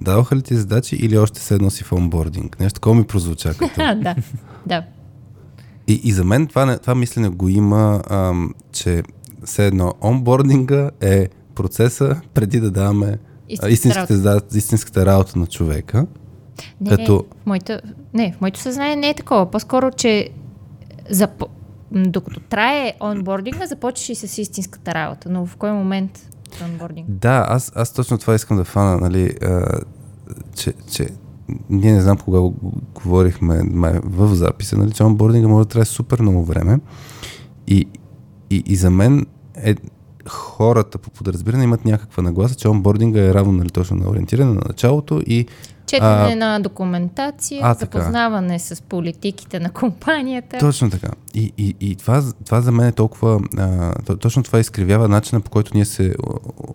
Даваха 0.00 0.36
ли 0.36 0.42
ти 0.42 0.56
задачи 0.56 0.96
или 0.96 1.18
още 1.18 1.40
се 1.40 1.54
едно 1.54 1.70
си 1.70 1.84
в 1.84 1.92
онбординг? 1.92 2.60
Нещо 2.60 2.74
такова 2.74 2.94
ми 2.96 3.04
прозвуча 3.04 3.54
като. 3.54 3.74
Да, 3.96 4.14
да. 4.66 4.82
И, 5.86 6.00
и 6.04 6.12
за 6.12 6.24
мен 6.24 6.46
това, 6.46 6.78
това 6.78 6.94
мислене 6.94 7.28
го 7.28 7.48
има, 7.48 8.02
ам, 8.10 8.54
че 8.72 9.02
все 9.44 9.66
едно 9.66 9.94
онбординга 10.02 10.90
е 11.00 11.28
процеса 11.54 12.20
преди 12.34 12.60
да 12.60 12.70
даваме 12.70 13.18
Истинската 13.68 14.18
да, 14.18 14.40
истинската 14.54 15.06
работа 15.06 15.38
на 15.38 15.46
човека. 15.46 16.06
Не, 16.80 16.90
Като- 16.90 17.12
не, 17.12 17.42
в 17.42 17.46
моето, 17.46 17.78
не, 18.14 18.32
в 18.32 18.40
моето 18.40 18.60
съзнание 18.60 18.96
не 18.96 19.08
е 19.08 19.14
такова. 19.14 19.50
По-скоро, 19.50 19.90
че 19.90 20.30
за, 21.10 21.28
докато 21.90 22.40
трае 22.40 22.92
онбординга, 23.02 23.66
започваш 23.66 24.08
и 24.08 24.14
с 24.14 24.38
истинската 24.38 24.94
работа. 24.94 25.30
Но 25.30 25.46
в 25.46 25.56
кой 25.56 25.72
момент 25.72 26.30
онбординг? 26.64 27.10
Да, 27.10 27.46
аз, 27.48 27.72
аз 27.74 27.92
точно 27.92 28.18
това 28.18 28.34
искам 28.34 28.56
да 28.56 28.64
фана, 28.64 28.96
нали, 28.96 29.36
а, 29.42 29.80
че, 30.54 30.72
че 30.90 31.08
ние 31.70 31.92
не 31.92 32.00
знам 32.00 32.16
кога 32.16 32.40
го 32.40 32.54
говорихме 32.94 33.62
май, 33.62 34.00
в 34.04 34.34
записа, 34.34 34.78
нали, 34.78 34.92
че 34.92 35.02
онбординга 35.02 35.48
може 35.48 35.68
да 35.68 35.72
трае 35.72 35.84
супер 35.84 36.20
много 36.20 36.44
време 36.44 36.80
и, 37.66 37.88
и, 38.50 38.62
и 38.66 38.76
за 38.76 38.90
мен 38.90 39.26
е, 39.64 39.74
хората 40.28 40.98
по 40.98 41.10
подразбиране 41.10 41.64
имат 41.64 41.84
някаква 41.84 42.22
нагласа, 42.22 42.54
че 42.54 42.68
онбординга 42.68 43.20
е 43.20 43.34
равно 43.34 43.52
нали, 43.52 43.70
точно 43.70 43.96
на 43.96 44.10
ориентиране 44.10 44.54
на 44.54 44.62
началото 44.68 45.22
и 45.26 45.46
Четене 45.86 46.32
А, 46.32 46.36
на 46.36 46.60
документация, 46.60 47.60
а, 47.64 47.74
така. 47.74 47.98
запознаване 47.98 48.58
с 48.58 48.82
политиките 48.82 49.60
на 49.60 49.70
компанията. 49.70 50.58
Точно 50.58 50.90
така. 50.90 51.08
И, 51.34 51.52
и, 51.58 51.76
и 51.80 51.96
това, 51.96 52.22
това 52.44 52.60
за 52.60 52.72
мен 52.72 52.86
е 52.86 52.92
толкова... 52.92 53.40
А, 53.56 53.92
то- 54.02 54.16
точно 54.16 54.42
това 54.42 54.60
изкривява 54.60 55.08
начина 55.08 55.40
по 55.40 55.50
който 55.50 55.70
ние 55.74 55.84
се 55.84 56.14
о- 56.26 56.32
о- 56.58 56.74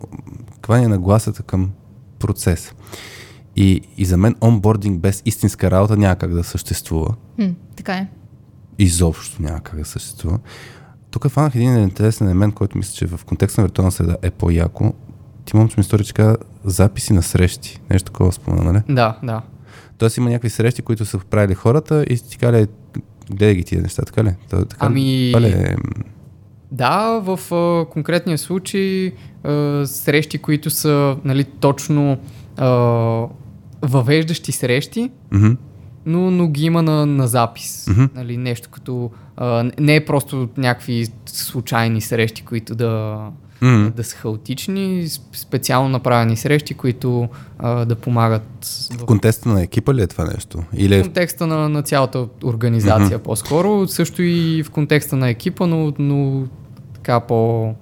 кланя 0.66 0.88
нагласата 0.88 1.42
към 1.42 1.70
процес. 2.18 2.72
И, 3.56 3.80
и 3.96 4.04
за 4.04 4.16
мен 4.16 4.34
онбординг 4.42 5.00
без 5.00 5.22
истинска 5.24 5.70
работа 5.70 5.96
няма 5.96 6.16
как 6.16 6.34
да 6.34 6.44
съществува. 6.44 7.14
Хм, 7.36 7.50
така 7.76 7.94
е. 7.94 8.08
Изобщо 8.78 9.42
няма 9.42 9.60
как 9.60 9.78
да 9.78 9.84
съществува. 9.84 10.38
Тук 11.10 11.28
фанах 11.28 11.54
един 11.54 11.78
интересен 11.78 12.26
елемент, 12.26 12.54
който 12.54 12.78
мисля, 12.78 12.92
че 12.94 13.06
в 13.06 13.20
контекста 13.26 13.60
на 13.60 13.66
виртуална 13.66 13.92
среда 13.92 14.16
е 14.22 14.30
по-яко. 14.30 14.94
Ти 15.44 15.56
момче 15.56 15.74
ми 15.78 15.84
стори, 15.84 16.04
че 16.04 16.12
каза 16.14 16.36
записи 16.64 17.12
на 17.12 17.22
срещи. 17.22 17.80
Нещо 17.90 18.06
такова 18.06 18.32
спомена, 18.32 18.72
нали? 18.72 18.82
Да, 18.88 19.18
да. 19.22 19.42
Тоест 19.98 20.16
има 20.16 20.30
някакви 20.30 20.50
срещи, 20.50 20.82
които 20.82 21.04
са 21.04 21.18
правили 21.20 21.54
хората 21.54 22.02
и 22.02 22.18
ти 22.18 22.38
казали, 22.38 22.66
гледай 23.30 23.54
ги 23.54 23.64
тия 23.64 23.82
неща, 23.82 24.02
така 24.02 24.24
ли? 24.24 24.34
То- 24.50 24.64
Така, 24.64 24.86
ли? 24.86 24.90
Ами- 24.90 25.30
Това 25.32 25.40
ли 25.40 25.52
е? 25.52 25.76
Да, 26.72 27.20
в 27.20 27.54
а, 27.54 27.90
конкретния 27.90 28.38
случай 28.38 29.12
а, 29.44 29.86
срещи, 29.86 30.38
които 30.38 30.70
са 30.70 31.16
нали, 31.24 31.44
точно 31.44 32.18
а, 32.56 32.68
въвеждащи 33.82 34.52
срещи, 34.52 35.10
Мгм. 35.32 35.52
Но, 36.10 36.30
но 36.30 36.48
ги 36.48 36.64
има 36.64 36.82
на, 36.82 37.06
на 37.06 37.28
запис. 37.28 37.86
Мгм. 37.90 38.04
Нали, 38.14 38.36
нещо 38.36 38.68
като... 38.70 39.10
А, 39.36 39.70
не 39.78 39.96
е 39.96 40.04
просто 40.04 40.48
някакви 40.56 41.06
случайни 41.26 42.00
срещи, 42.00 42.42
които 42.42 42.74
да, 42.74 43.18
Мгм. 43.62 43.90
да 43.96 44.04
са 44.04 44.16
хаотични, 44.16 45.08
специално 45.32 45.88
направени 45.88 46.36
срещи, 46.36 46.74
които 46.74 47.28
а, 47.58 47.84
да 47.84 47.96
помагат 47.96 48.66
В 48.98 49.04
контекста 49.04 49.48
на 49.48 49.62
екипа 49.62 49.94
ли 49.94 50.02
е 50.02 50.06
това 50.06 50.24
нещо? 50.24 50.58
Или 50.74 50.94
е 50.94 50.98
в... 50.98 51.02
контекста 51.02 51.46
на, 51.46 51.68
на 51.68 51.82
цялата 51.82 52.26
организация 52.44 53.18
по-скоро, 53.18 53.88
също 53.88 54.22
и 54.22 54.62
в 54.62 54.70
контекста 54.70 55.16
на 55.16 55.28
екипа, 55.28 55.66
но, 55.66 55.92
но 55.98 56.46
така 56.94 57.20
по... 57.20 57.74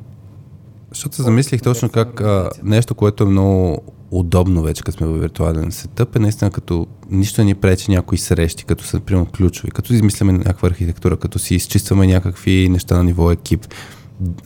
Защото 0.91 1.17
се 1.17 1.23
замислих 1.23 1.63
точно 1.63 1.89
как 1.89 2.21
а, 2.21 2.51
нещо, 2.63 2.95
което 2.95 3.25
е 3.25 3.27
много 3.27 3.83
удобно 4.11 4.63
вече, 4.63 4.83
като 4.83 4.99
сме 4.99 5.07
в 5.07 5.19
виртуален 5.19 5.73
сетъп, 5.73 6.17
е 6.17 6.19
наистина 6.19 6.51
като 6.51 6.87
нищо 7.11 7.45
ни 7.45 7.55
пречи 7.55 7.91
някои 7.91 8.19
срещи, 8.19 8.65
като 8.65 8.85
са, 8.85 9.01
примерно, 9.01 9.27
ключови, 9.27 9.71
като 9.71 9.95
измисляме 9.95 10.33
някаква 10.33 10.69
архитектура, 10.69 11.17
като 11.17 11.39
си 11.39 11.55
изчистваме 11.55 12.07
някакви 12.07 12.69
неща 12.69 12.97
на 12.97 13.05
ниво 13.05 13.31
екип. 13.31 13.67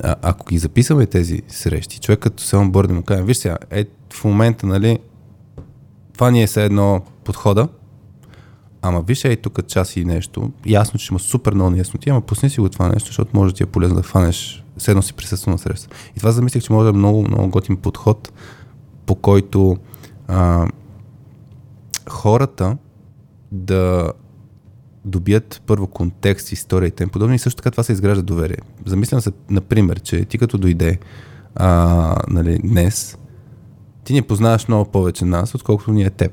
А, 0.03 0.15
ако 0.23 0.47
ги 0.47 0.59
записваме 0.59 1.07
тези 1.07 1.43
срещи, 1.49 2.01
човек 2.01 2.21
като 2.21 2.43
се 2.43 2.57
онборди 2.57 2.93
му 2.93 3.03
каже, 3.03 3.23
виж 3.23 3.37
сега, 3.37 3.57
е 3.71 3.85
в 4.15 4.25
момента, 4.25 4.67
нали, 4.67 4.99
това 6.15 6.31
ни 6.31 6.43
е 6.43 6.47
все 6.47 6.65
едно 6.65 7.03
подхода, 7.25 7.69
Ама 8.85 9.01
виж, 9.01 9.25
ей 9.25 9.37
тук 9.37 9.67
час 9.67 9.97
и 9.97 10.05
нещо. 10.05 10.51
Ясно, 10.67 11.01
че 11.01 11.09
има 11.11 11.19
супер 11.19 11.55
много 11.55 11.71
неясноти, 11.71 12.11
ама 12.11 12.21
пусни 12.21 12.51
си 12.51 12.61
го 12.61 12.69
това 12.69 12.89
нещо, 12.89 13.07
защото 13.07 13.31
може 13.35 13.53
да 13.53 13.57
ти 13.57 13.63
е 13.63 13.67
полезно 13.67 13.97
да 13.97 14.03
фанеш, 14.03 14.65
все 14.77 14.91
едно 14.91 15.03
си 15.03 15.15
присъства 15.15 15.53
на 15.53 15.59
среща. 15.59 15.89
И 16.17 16.19
това 16.19 16.33
замислих, 16.33 16.63
че 16.63 16.73
може 16.73 16.85
да 16.85 16.91
е 16.91 16.99
много, 16.99 17.23
много 17.23 17.49
готин 17.49 17.77
подход, 17.77 18.33
по 19.07 19.15
който 19.15 19.77
а, 20.29 20.67
хората 22.09 22.77
да 23.53 24.13
добият 25.05 25.63
първо 25.67 25.87
контекст, 25.87 26.53
история 26.53 26.89
и 26.89 26.91
тем 26.91 27.09
подобни. 27.09 27.37
И 27.37 27.39
също 27.39 27.57
така 27.57 27.71
това 27.71 27.83
се 27.83 27.93
изгражда 27.93 28.23
доверие. 28.23 28.59
Замислям 28.87 29.21
се, 29.21 29.33
например, 29.51 30.01
че 30.01 30.25
ти 30.25 30.39
като 30.39 30.59
дойде 30.59 30.99
а, 31.55 32.17
нали, 32.29 32.59
днес, 32.59 33.19
ти 34.05 34.13
не 34.13 34.23
познаваш 34.23 34.69
много 34.69 34.91
повече 34.91 35.25
нас, 35.25 35.55
отколкото 35.55 35.93
ние 35.93 36.11
теб. 36.11 36.33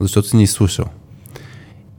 Защото 0.00 0.28
си 0.28 0.36
ни 0.36 0.46
слушал. 0.46 0.86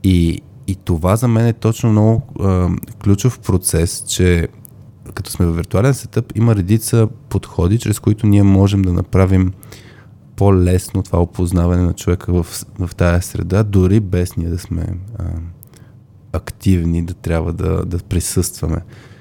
И, 0.02 0.40
и 0.66 0.74
това 0.74 1.16
за 1.16 1.28
мен 1.28 1.46
е 1.46 1.52
точно 1.52 1.90
много 1.90 2.22
а, 2.40 2.68
ключов 3.02 3.38
процес, 3.38 4.04
че 4.08 4.48
като 5.14 5.30
сме 5.30 5.46
в 5.46 5.52
виртуален 5.52 5.94
сетъп, 5.94 6.32
има 6.34 6.56
редица 6.56 7.08
подходи, 7.28 7.78
чрез 7.78 7.98
които 7.98 8.26
ние 8.26 8.42
можем 8.42 8.82
да 8.82 8.92
направим 8.92 9.52
по-лесно 10.36 11.02
това 11.02 11.20
опознаване 11.20 11.82
на 11.82 11.92
човека 11.92 12.42
в, 12.42 12.46
в 12.78 12.94
тази 12.94 13.26
среда, 13.26 13.62
дори 13.62 14.00
без 14.00 14.36
ние 14.36 14.48
да 14.48 14.58
сме 14.58 14.86
а, 15.18 15.24
активни, 16.32 17.02
да 17.02 17.14
трябва 17.14 17.52
да, 17.52 17.84
да 17.84 17.98
присъстваме. 17.98 18.76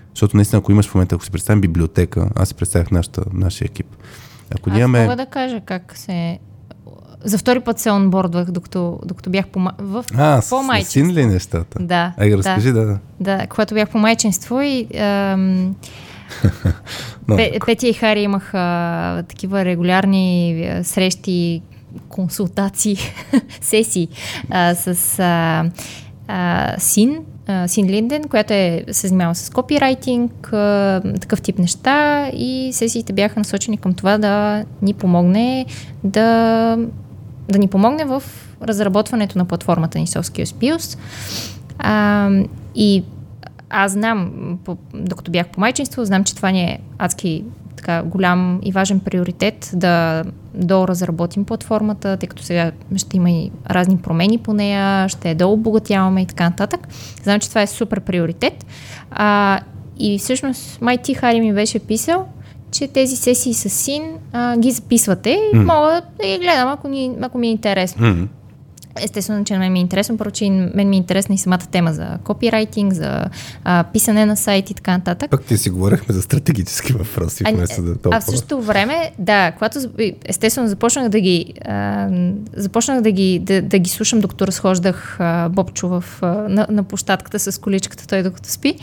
Защото 0.10 0.38
наистина, 0.38 0.60
ако 0.60 0.72
имаш 0.72 0.88
в 0.88 0.96
момента, 0.96 1.16
ако 1.16 1.24
си 1.26 1.32
представим 1.32 1.62
библиотека, 1.62 2.30
аз 2.36 2.48
си 2.48 2.56
представях 2.56 2.92
нашата, 2.92 3.24
нашия 3.34 3.66
екип. 3.66 3.88
Ако 4.56 4.70
Аз 4.70 4.74
ние 4.74 4.84
имаме... 4.84 5.04
мога 5.04 5.16
да 5.16 5.26
кажа 5.26 5.62
как 5.66 5.98
се... 5.98 6.40
За 7.24 7.38
втори 7.38 7.60
път 7.60 7.80
се 7.80 7.92
онбордвах, 7.92 8.52
докато, 8.52 9.00
докато 9.06 9.30
бях 9.30 9.48
по, 9.48 9.60
в 9.80 10.06
А, 10.18 10.42
с 10.42 10.50
по-майчинство. 10.50 10.92
син 10.92 11.12
ли 11.12 11.26
нещата? 11.26 11.80
Да. 11.80 12.14
Ай, 12.18 12.32
разкажи, 12.32 12.72
да. 12.72 12.86
да. 12.86 13.00
да, 13.20 13.48
когато 13.48 13.74
бях 13.76 13.90
по 13.90 13.98
майчинство 13.98 14.62
и 14.62 14.88
ам, 14.98 15.76
Петя 17.66 17.88
и 17.88 17.94
Хари 17.94 18.22
имаха 18.22 19.24
такива 19.28 19.66
регулярни 19.66 20.70
срещи, 20.84 21.62
консултации, 22.10 22.98
сесии 23.62 24.08
а, 24.50 24.76
с 24.76 25.20
а, 25.20 25.66
а, 26.28 26.76
Син, 26.80 27.20
а, 27.48 27.68
Син 27.68 27.90
Линден, 27.90 28.24
която 28.24 28.54
е, 28.54 28.86
се 28.92 29.08
занимава 29.08 29.36
с 29.36 29.50
копирайтинг, 29.50 30.54
а, 30.54 31.02
такъв 31.22 31.42
тип 31.42 31.60
неща 31.60 32.30
и 32.34 32.70
сесиите 32.74 33.14
бяха 33.14 33.40
насочени 33.40 33.78
към 33.78 33.94
това 33.94 34.18
да 34.18 34.66
ни 34.82 34.94
помогне 34.94 35.66
да, 36.04 36.78
да 37.50 37.60
ни 37.60 37.68
помогне 37.68 38.06
в 38.06 38.24
разработването 38.62 39.38
на 39.38 39.46
платформата 39.46 40.00
ни 40.00 40.08
Soft 40.08 40.44
Skills 40.44 40.56
Plus. 40.56 40.98
А, 41.80 42.30
и 42.76 43.04
аз 43.74 43.92
знам, 43.92 44.32
по, 44.66 44.78
докато 44.94 45.32
бях 45.32 45.48
по 45.48 45.60
майчинство, 45.60 46.06
знам, 46.06 46.24
че 46.24 46.36
това 46.36 46.52
ни 46.52 46.62
е 46.62 46.80
адски 46.98 47.44
така, 47.76 48.04
голям 48.04 48.60
и 48.64 48.72
важен 48.72 49.00
приоритет 49.00 49.72
да 49.74 50.24
доразработим 50.54 51.46
платформата, 51.46 52.18
тъй 52.18 52.30
като 52.30 52.44
сега 52.44 52.72
ще 52.96 53.18
има 53.18 53.32
и 53.32 53.52
разни 53.70 53.98
промени 53.98 54.38
по 54.38 54.54
нея, 54.54 55.10
ще 55.10 55.30
я 55.30 55.36
дообогатяваме 55.36 56.22
и 56.22 56.26
така 56.26 56.44
нататък. 56.50 56.88
Знам, 57.24 57.40
че 57.40 57.50
това 57.50 57.62
е 57.62 57.68
супер 57.68 58.00
приоритет. 58.00 58.66
А, 59.12 59.60
и 60.00 60.20
всъщност 60.20 60.82
май 60.82 60.98
ти 60.98 61.14
Хари 61.14 61.42
ми 61.42 61.54
беше 61.54 61.80
писал, 61.80 62.28
че 62.72 62.88
тези 62.88 63.16
сесии 63.16 63.54
с 63.54 63.70
син 63.70 64.04
а, 64.34 64.58
ги 64.58 64.72
записвате 64.72 65.40
и 65.54 65.58
М. 65.58 65.74
мога 65.74 66.02
да 66.22 66.28
ги 66.28 66.38
гледам, 66.38 66.70
ако, 66.70 66.88
ни, 66.88 67.12
ако 67.22 67.38
ми 67.38 67.48
е 67.48 67.52
интересно. 67.52 68.08
М. 68.08 68.28
Естествено, 69.02 69.44
че 69.46 69.54
на 69.54 69.60
мен 69.60 69.72
ми 69.74 69.80
е 69.80 69.82
интересно, 69.82 70.18
първо, 70.18 70.32
че 70.32 70.46
и 70.46 70.50
мен 70.50 70.90
ми 70.90 70.96
е 70.96 70.98
интересна 70.98 71.36
и 71.36 71.38
самата 71.38 71.60
тема 71.72 71.94
за 71.94 72.18
копирайтинг, 72.24 72.94
за 72.94 73.26
а, 73.64 73.84
писане 73.84 74.26
на 74.26 74.38
сайт 74.38 74.70
и 74.70 74.74
така 74.74 74.92
нататък. 74.92 75.32
Пък 75.32 75.46
ти 75.46 75.58
си 75.58 75.70
говорихме 75.70 76.16
за 76.16 76.22
стратегически 76.22 76.94
въпроси, 76.94 77.44
А, 77.46 77.52
вместо 77.52 77.82
да 77.82 77.94
толкова. 77.94 78.18
а 78.18 78.22
в 78.22 78.24
същото 78.24 78.62
време, 78.62 79.12
да, 79.20 79.52
когато 79.52 79.80
естествено 80.26 80.68
започнах 80.68 81.10
да 81.10 81.20
ги, 81.20 81.54
а, 81.66 82.10
започнах 82.54 83.02
да 83.02 83.12
ги, 83.12 83.40
да, 83.40 83.62
да 83.62 83.80
ги 83.80 83.90
слушам, 83.90 84.22
докато 84.22 84.48
разхождах 84.48 85.18
а, 85.20 85.50
Бобчо 85.50 85.88
в, 85.88 86.04
а, 86.22 86.28
на, 86.28 86.68
на 86.70 86.84
площадката 86.84 87.40
с 87.40 87.62
количката, 87.62 88.08
той 88.08 88.24
докато 88.24 88.50
спи. 88.50 88.76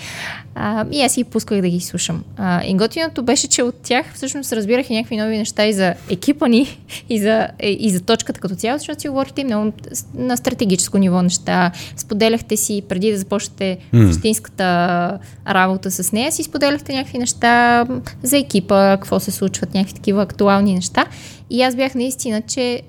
А, 0.55 0.87
и 0.91 1.03
аз 1.03 1.13
си 1.13 1.25
пусках 1.25 1.61
да 1.61 1.69
ги 1.69 1.81
слушам. 1.81 2.25
А, 2.37 2.65
и 2.65 2.77
готиното 2.77 3.23
беше, 3.23 3.49
че 3.49 3.63
от 3.63 3.75
тях 3.75 4.15
всъщност 4.15 4.53
разбирах 4.53 4.91
и 4.91 4.95
някакви 4.95 5.17
нови 5.17 5.39
неща 5.39 5.67
и 5.67 5.73
за 5.73 5.95
екипа 6.11 6.49
ни, 6.49 6.79
и 7.09 7.21
за, 7.21 7.49
и, 7.63 7.77
и 7.81 7.91
за 7.91 8.01
точката 8.01 8.41
като 8.41 8.55
цяло, 8.55 8.79
защото 8.79 9.01
си 9.01 9.09
говорите 9.09 9.41
и 9.41 9.45
много 9.45 9.73
на 10.15 10.37
стратегическо 10.37 10.99
ниво 10.99 11.23
неща. 11.23 11.71
Споделяхте 11.97 12.57
си, 12.57 12.83
преди 12.89 13.13
да 13.13 13.19
започнете 13.19 13.79
М. 13.93 14.11
истинската 14.11 15.19
работа 15.49 15.91
с 15.91 16.13
нея, 16.13 16.33
си 16.33 16.43
споделяхте 16.43 16.93
някакви 16.93 17.19
неща 17.19 17.87
за 18.23 18.39
екипа, 18.39 18.97
какво 18.97 19.21
се 19.21 19.31
случват, 19.31 19.75
някакви 19.75 19.95
такива 19.95 20.23
актуални 20.23 20.75
неща. 20.75 21.05
И 21.51 21.63
аз 21.63 21.77
бях 21.77 21.95
наистина, 21.95 22.43
че 22.43 22.83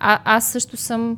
а, 0.00 0.18
аз 0.24 0.44
също 0.44 0.76
съм 0.76 1.16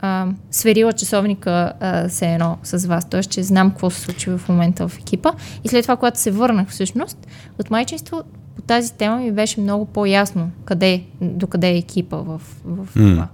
а, 0.00 0.26
сверила 0.50 0.92
часовника 0.92 1.72
а, 1.80 2.08
все 2.08 2.26
едно 2.26 2.58
с 2.62 2.86
вас, 2.86 3.08
т.е. 3.08 3.22
че 3.22 3.42
знам 3.42 3.70
какво 3.70 3.90
се 3.90 4.00
случи 4.00 4.30
в 4.30 4.40
момента 4.48 4.88
в 4.88 4.98
екипа. 4.98 5.32
И 5.64 5.68
след 5.68 5.82
това, 5.82 5.96
когато 5.96 6.20
се 6.20 6.30
върнах 6.30 6.68
всъщност 6.68 7.26
от 7.58 7.70
майчинство, 7.70 8.22
по 8.56 8.62
тази 8.62 8.92
тема 8.92 9.16
ми 9.16 9.32
беше 9.32 9.60
много 9.60 9.84
по-ясно 9.84 10.50
къде, 10.64 11.04
докъде 11.20 11.68
е 11.68 11.76
екипа 11.76 12.16
в, 12.16 12.40
в 12.64 12.88
това. 12.92 13.28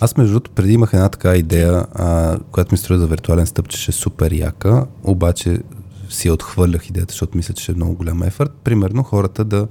Аз 0.00 0.16
между 0.16 0.32
другото 0.32 0.50
преди 0.50 0.72
имах 0.72 0.92
една 0.92 1.08
така 1.08 1.36
идея, 1.36 1.86
а, 1.94 2.38
която 2.52 2.74
ми 2.74 2.78
строи 2.78 2.98
за 2.98 3.06
виртуален 3.06 3.46
стъп, 3.46 3.68
че 3.68 3.78
ще 3.78 3.90
е 3.90 3.92
супер 3.92 4.32
яка, 4.32 4.86
обаче 5.04 5.58
си 6.08 6.30
отхвърлях 6.30 6.88
идеята, 6.88 7.12
защото 7.12 7.36
мисля, 7.36 7.54
че 7.54 7.62
ще 7.62 7.72
е 7.72 7.74
много 7.74 7.94
голям 7.94 8.22
ефорт. 8.22 8.52
Примерно 8.64 9.02
хората 9.02 9.44
да, 9.44 9.68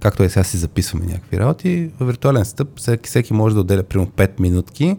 както 0.00 0.22
е 0.22 0.28
сега 0.28 0.44
си 0.44 0.56
записваме 0.56 1.06
някакви 1.06 1.38
работи, 1.38 1.90
в 2.00 2.06
виртуален 2.06 2.44
стъп 2.44 2.68
всеки, 2.76 3.08
всеки 3.08 3.32
може 3.32 3.54
да 3.54 3.60
отделя 3.60 3.82
примерно 3.82 4.10
5 4.10 4.40
минутки 4.40 4.96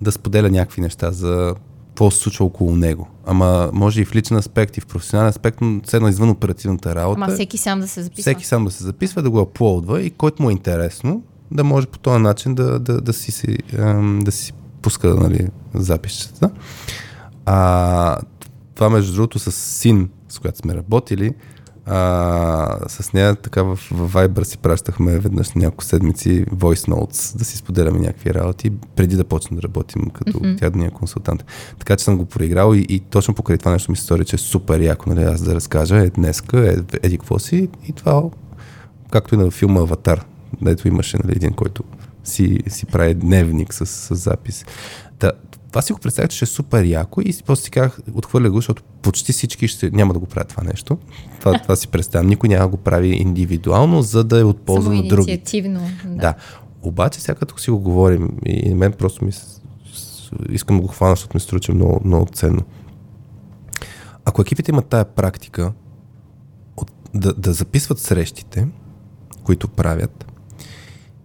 да 0.00 0.12
споделя 0.12 0.50
някакви 0.50 0.80
неща 0.80 1.12
за 1.12 1.54
какво 1.92 2.10
се 2.10 2.18
случва 2.18 2.44
около 2.44 2.76
него. 2.76 3.08
Ама 3.26 3.70
може 3.72 4.00
и 4.00 4.04
в 4.04 4.14
личен 4.14 4.36
аспект, 4.36 4.76
и 4.76 4.80
в 4.80 4.86
професионален 4.86 5.28
аспект, 5.28 5.60
но 5.60 5.80
ценно 5.80 6.08
извън 6.08 6.30
оперативната 6.30 6.94
работа. 6.94 7.20
Ама 7.24 7.34
всеки 7.34 7.58
сам 7.58 7.80
да 7.80 7.88
се 7.88 8.02
записва. 8.02 8.22
Всеки 8.22 8.46
сам 8.46 8.64
да 8.64 8.70
се 8.70 8.84
записва, 8.84 9.22
да 9.22 9.30
го 9.30 9.40
аплодва 9.40 10.02
и 10.02 10.10
който 10.10 10.42
му 10.42 10.50
е 10.50 10.52
интересно, 10.52 11.22
да 11.50 11.64
може 11.64 11.86
по 11.86 11.98
този 11.98 12.22
начин 12.22 12.54
да, 12.54 12.78
да, 12.78 13.00
да, 13.00 13.12
си, 13.12 13.32
си, 13.32 13.58
да 14.20 14.32
си 14.32 14.52
пуска 14.82 15.14
нали, 15.14 15.48
записчета. 15.74 16.50
А, 17.46 18.18
това 18.74 18.90
между 18.90 19.14
другото 19.14 19.38
с 19.38 19.52
Син, 19.52 20.08
с 20.28 20.38
която 20.38 20.58
сме 20.58 20.74
работили, 20.74 21.34
а, 21.86 22.78
с 22.88 23.12
нея 23.12 23.36
така 23.36 23.62
в, 23.62 23.76
в 23.90 24.12
Viber 24.12 24.42
си 24.42 24.58
пращахме 24.58 25.18
веднъж 25.18 25.52
няколко 25.52 25.84
седмици 25.84 26.46
voice 26.46 26.88
notes, 26.88 27.36
да 27.38 27.44
си 27.44 27.56
споделяме 27.56 27.98
някакви 27.98 28.34
работи, 28.34 28.72
преди 28.96 29.16
да 29.16 29.24
почнем 29.24 29.56
да 29.56 29.62
работим 29.62 30.10
като 30.10 30.38
mm-hmm. 30.38 30.58
тя 30.58 30.70
да 30.70 30.78
ни 30.78 30.86
е 30.86 30.90
консултант. 30.90 31.44
Така 31.78 31.96
че 31.96 32.04
съм 32.04 32.18
го 32.18 32.24
проиграл 32.24 32.74
и, 32.74 32.86
и 32.88 33.00
точно 33.00 33.34
покрай 33.34 33.58
това 33.58 33.72
нещо 33.72 33.90
ми 33.90 33.96
се 33.96 34.02
стори, 34.04 34.24
че 34.24 34.36
е 34.36 34.38
супер 34.38 34.80
яко, 34.80 35.08
нали, 35.08 35.22
аз 35.22 35.42
да 35.42 35.54
разкажа, 35.54 35.96
е 35.96 36.10
днеска, 36.10 36.70
е, 36.70 36.76
еди 37.02 37.18
какво 37.18 37.38
си 37.38 37.68
и 37.88 37.92
това, 37.92 38.22
както 39.10 39.34
и 39.34 39.38
на 39.38 39.50
филма 39.50 39.80
Аватар, 39.80 40.24
дето 40.62 40.88
имаше 40.88 41.18
нали, 41.24 41.32
един, 41.36 41.52
който 41.52 41.84
си, 42.24 42.58
си 42.68 42.86
прави 42.86 43.14
дневник 43.14 43.74
с, 43.74 43.86
с 43.86 44.14
запис. 44.14 44.64
Да, 45.22 45.32
това 45.68 45.82
си 45.82 45.92
го 45.92 45.98
представях, 45.98 46.30
че 46.30 46.36
ще 46.36 46.44
е 46.44 46.46
супер 46.46 46.84
яко 46.84 47.20
и 47.20 47.34
после 47.46 47.62
си 47.62 47.70
казах, 47.70 47.98
отхвърля 48.14 48.50
го, 48.50 48.56
защото 48.56 48.82
почти 49.02 49.32
всички 49.32 49.68
ще, 49.68 49.90
няма 49.90 50.12
да 50.12 50.18
го 50.18 50.26
правят 50.26 50.48
това 50.48 50.62
нещо. 50.62 50.98
Това, 51.40 51.58
това 51.62 51.76
си 51.76 51.88
представям. 51.88 52.26
Никой 52.26 52.48
няма 52.48 52.64
да 52.64 52.68
го 52.68 52.76
прави 52.76 53.08
индивидуално, 53.08 54.02
за 54.02 54.24
да 54.24 54.40
е 54.40 54.44
от 54.44 54.60
полза 54.60 54.90
на 54.90 55.08
други. 55.08 55.32
Да. 56.04 56.20
да. 56.20 56.34
Обаче, 56.82 57.20
сега 57.20 57.34
като 57.34 57.58
си 57.58 57.70
го 57.70 57.78
говорим 57.78 58.28
и 58.46 58.74
мен 58.74 58.92
просто 58.92 59.24
ми 59.24 59.32
искам 60.50 60.76
да 60.76 60.82
го 60.82 60.88
хвана, 60.88 61.12
защото 61.12 61.36
ми 61.36 61.40
струва, 61.40 61.74
много, 61.74 62.00
много 62.04 62.26
ценно. 62.26 62.62
Ако 64.24 64.42
екипите 64.42 64.70
имат 64.70 64.86
тая 64.86 65.04
практика 65.04 65.72
от, 66.76 66.92
да, 67.14 67.32
да 67.32 67.52
записват 67.52 67.98
срещите, 67.98 68.68
които 69.44 69.68
правят, 69.68 70.31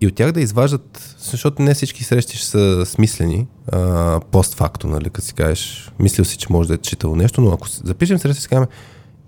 и 0.01 0.07
от 0.07 0.15
тях 0.15 0.31
да 0.31 0.41
изваждат, 0.41 1.15
защото 1.19 1.61
не 1.61 1.73
всички 1.73 2.03
срещи 2.03 2.37
ще 2.37 2.47
са 2.47 2.85
смислени, 2.85 3.47
а, 3.71 4.19
постфакто, 4.31 4.87
нали, 4.87 5.09
като 5.09 5.27
си 5.27 5.33
кажеш, 5.33 5.91
мислил 5.99 6.25
си, 6.25 6.37
че 6.37 6.47
може 6.49 6.67
да 6.67 6.73
е 6.73 6.77
читал 6.77 7.15
нещо, 7.15 7.41
но 7.41 7.51
ако 7.51 7.67
запишем 7.67 8.17
среща, 8.17 8.41
си 8.41 8.47
кажем, 8.47 8.65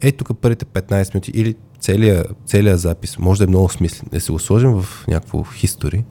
ей 0.01 0.11
тук 0.11 0.39
първите 0.41 0.65
15 0.65 1.13
минути 1.13 1.31
или 1.31 1.55
целият, 1.79 2.35
целият 2.45 2.79
запис 2.79 3.17
може 3.17 3.37
да 3.37 3.43
е 3.43 3.47
много 3.47 3.69
смислен, 3.69 4.09
да 4.11 4.21
се 4.21 4.31
го 4.31 4.39
сложим 4.39 4.81
в 4.81 5.07
някакво 5.07 5.43
хистори 5.43 6.05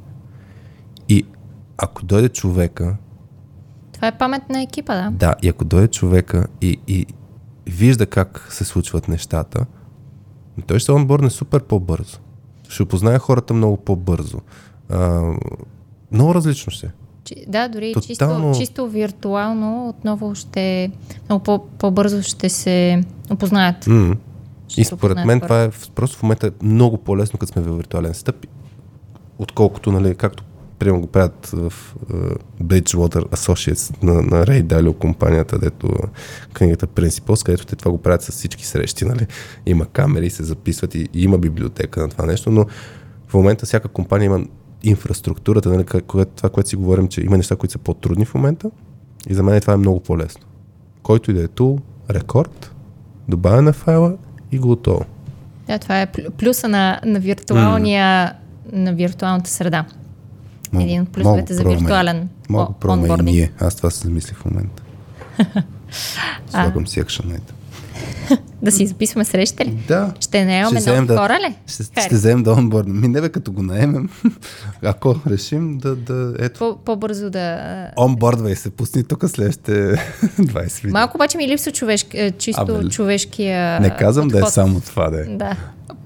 и 1.09 1.25
ако 1.77 2.05
дойде 2.05 2.29
човека... 2.29 2.97
Това 3.93 4.09
е 4.09 4.19
памет 4.19 4.49
на 4.51 4.63
екипа, 4.63 4.95
да? 4.95 5.11
Да, 5.11 5.35
и 5.43 5.49
ако 5.49 5.65
дойде 5.65 5.89
човека 5.89 6.47
и, 6.61 6.81
и 6.89 7.07
вижда 7.67 8.07
как 8.07 8.47
се 8.51 8.65
случват 8.65 9.09
нещата, 9.09 9.67
той 10.67 10.79
ще 10.79 10.93
онборне 10.93 11.31
супер 11.31 11.63
по-бързо 11.63 12.19
ще 12.69 12.83
опознае 12.83 13.19
хората 13.19 13.55
много 13.55 13.77
по-бързо. 13.77 14.39
А, 14.91 15.33
много 16.13 16.35
различно 16.35 16.73
ще. 16.73 16.91
Да, 17.49 17.69
дори 17.69 17.93
Тотално... 17.93 18.53
чисто, 18.55 18.61
чисто 18.61 18.89
виртуално 18.89 19.89
отново 19.89 20.35
ще 20.35 20.91
много 21.29 21.43
по- 21.45 21.67
по-бързо 21.79 22.23
ще 22.23 22.49
се 22.49 23.05
опознаят. 23.31 23.85
Mm. 23.85 24.17
Ще 24.69 24.81
и 24.81 24.85
според 24.85 25.25
мен 25.25 25.41
това 25.41 25.63
е 25.63 25.71
просто 25.95 26.19
в 26.19 26.23
момента 26.23 26.47
е 26.47 26.51
много 26.63 26.99
по-лесно, 26.99 27.39
като 27.39 27.53
сме 27.53 27.63
в 27.63 27.77
виртуален 27.77 28.15
стъп, 28.15 28.47
отколкото, 29.39 29.93
нали, 29.93 30.15
както 30.15 30.45
примерно 30.79 31.01
го 31.01 31.07
правят 31.07 31.47
в 31.47 31.73
uh, 32.11 32.37
Bridgewater 32.63 33.29
Associates 33.29 34.03
на, 34.03 34.15
на 34.15 34.47
Ray 34.47 34.63
Dalio 34.63 34.99
компанията, 34.99 35.59
дето 35.59 35.91
книгата 36.53 36.87
Principles, 36.87 37.45
където 37.45 37.67
те 37.67 37.77
това 37.77 37.91
го 37.91 37.99
правят 37.99 38.23
с 38.23 38.33
всички 38.33 38.67
срещи, 38.67 39.05
нали? 39.05 39.27
Има 39.67 39.87
камери, 39.87 40.31
се 40.31 40.45
записват 40.45 40.95
и, 40.95 41.09
и 41.15 41.23
има 41.23 41.39
библиотека 41.39 42.01
на 42.01 42.09
това 42.09 42.27
нещо, 42.27 42.51
но 42.51 42.67
в 43.29 43.35
момента 43.35 43.67
всяка 43.67 43.89
компания 43.89 44.27
има 44.27 44.41
инфраструктурата, 44.83 45.69
нали, 45.69 45.85
това, 46.37 46.51
което 46.51 46.69
си 46.69 46.77
говорим, 46.77 47.09
че 47.09 47.21
има 47.21 47.37
неща, 47.37 47.57
които 47.57 47.73
са 47.73 47.79
по-трудни 47.79 48.25
в 48.25 48.35
момента 48.35 48.71
и 49.29 49.35
за 49.35 49.43
мен 49.43 49.61
това 49.61 49.73
е 49.73 49.77
много 49.77 50.01
по-лесно. 50.01 50.47
Който 51.03 51.31
и 51.31 51.35
да 51.35 51.43
е 51.43 51.49
тул, 51.49 51.79
рекорд, 52.11 52.75
добавя 53.29 53.63
на 53.63 53.73
файла 53.73 54.17
и 54.53 54.59
готово. 54.59 55.05
Да, 55.67 55.79
това 55.79 56.01
е 56.01 56.07
плюса 56.13 56.69
на, 56.69 57.01
на 57.05 57.21
виртуалния 57.21 58.33
mm. 58.33 58.33
на 58.73 58.93
виртуалната 58.93 59.51
среда. 59.51 59.85
Един 60.75 61.03
от 61.03 61.09
плюсовете 61.09 61.55
за 61.55 61.65
виртуален 61.65 62.29
Мога 62.49 62.73
пробваме 62.81 63.31
и 63.31 63.33
ние. 63.33 63.53
Аз 63.61 63.77
това 63.77 63.91
се 63.91 64.07
замислих 64.07 64.37
в 64.37 64.45
момента. 64.45 64.83
Слагам 66.51 66.87
си 66.87 67.01
акшенайта. 67.01 67.55
да 68.63 68.73
си 68.73 68.87
записваме 68.87 69.25
среща 69.25 69.65
ли? 69.65 69.71
Да. 69.89 70.13
Ще 70.21 70.45
наемаме 70.45 70.81
нови 70.87 71.07
да, 71.07 71.17
хора 71.17 71.39
ли? 71.49 71.55
Ще, 71.67 71.83
ще 71.83 72.15
вземем 72.15 72.43
да 72.43 72.53
онборда. 72.53 72.93
Ми 72.93 73.09
не 73.09 73.21
бе 73.21 73.29
като 73.29 73.53
го 73.53 73.63
наемем. 73.63 74.09
Ако 74.83 75.17
решим 75.27 75.79
да, 75.79 75.97
да 75.97 76.35
ето. 76.39 76.59
По, 76.59 76.79
по-бързо 76.85 77.31
да... 77.31 77.61
Онбордвай 77.99 78.57
се, 78.57 78.71
пусни 78.71 79.05
тук 79.05 79.25
следващите 79.29 79.73
20 79.73 80.75
видео. 80.75 80.93
Малко 80.93 81.17
обаче 81.17 81.39
ми 81.39 81.49
липсва 81.49 81.73
човешки, 81.73 82.19
е, 82.19 82.31
чисто 82.31 82.81
а, 82.85 82.89
човешкия 82.89 83.81
Не 83.81 83.97
казвам 83.97 84.29
подход. 84.29 84.43
да 84.43 84.49
е 84.49 84.51
само 84.51 84.81
това 84.81 85.11
да 85.11 85.21
е. 85.21 85.25
Да. 85.25 85.57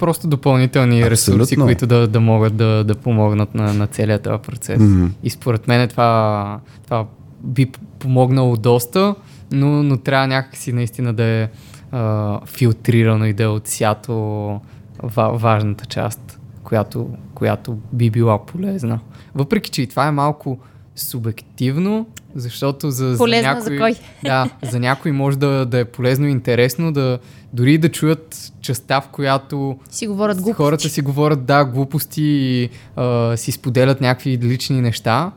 Просто 0.03 0.29
допълнителни 0.29 1.03
Абсолютно. 1.03 1.11
ресурси, 1.11 1.57
които 1.57 1.87
да, 1.87 2.09
да 2.09 2.21
могат 2.21 2.57
да, 2.57 2.85
да 2.85 2.95
помогнат 2.95 3.55
на, 3.55 3.75
на 3.75 3.87
целият 3.87 4.23
този 4.23 4.43
процес. 4.43 4.81
Mm-hmm. 4.81 5.09
И 5.23 5.31
според 5.31 5.69
мен 5.69 5.89
това, 5.89 6.61
това 6.85 7.07
би 7.43 7.67
помогнало 7.99 8.57
доста, 8.57 9.15
но, 9.53 9.83
но 9.83 9.97
трябва 9.97 10.27
някакси 10.27 10.73
наистина 10.73 11.13
да 11.13 11.25
е 11.25 11.49
а, 11.93 12.41
филтрирано 12.47 13.25
и 13.25 13.33
да 13.33 13.43
е 13.43 13.47
отсято 13.47 14.13
ва, 15.03 15.31
важната 15.33 15.87
част, 15.87 16.41
която, 16.63 17.11
която 17.35 17.79
би 17.93 18.11
била 18.11 18.47
полезна. 18.47 19.01
Въпреки, 19.35 19.71
че 19.71 19.83
и 19.83 19.87
това 19.87 20.07
е 20.07 20.11
малко 20.11 20.59
субективно, 20.97 22.07
защото 22.35 22.91
за, 22.91 23.15
за 23.15 23.27
някой... 23.27 23.63
за 23.63 23.79
кой? 23.79 23.95
Да, 24.25 24.51
за 24.63 24.81
някой 24.81 25.13
може 25.13 25.39
да, 25.39 25.67
да 25.67 25.79
е 25.79 25.85
полезно 25.85 26.27
и 26.27 26.31
интересно 26.31 26.93
да 26.93 27.19
дори 27.53 27.79
да 27.79 27.89
чуят 27.89 28.53
частта, 28.61 29.01
в 29.01 29.09
която 29.09 29.79
си 29.91 30.07
говорят 30.07 30.37
глупости. 30.37 30.57
хората 30.57 30.89
си 30.89 31.03
говорят 31.03 31.45
да, 31.45 31.65
глупости 31.65 32.23
и 32.23 32.71
а, 32.97 33.37
си 33.37 33.53
споделят 33.53 34.01
някакви 34.01 34.39
лични 34.39 34.81
неща, 34.81 35.33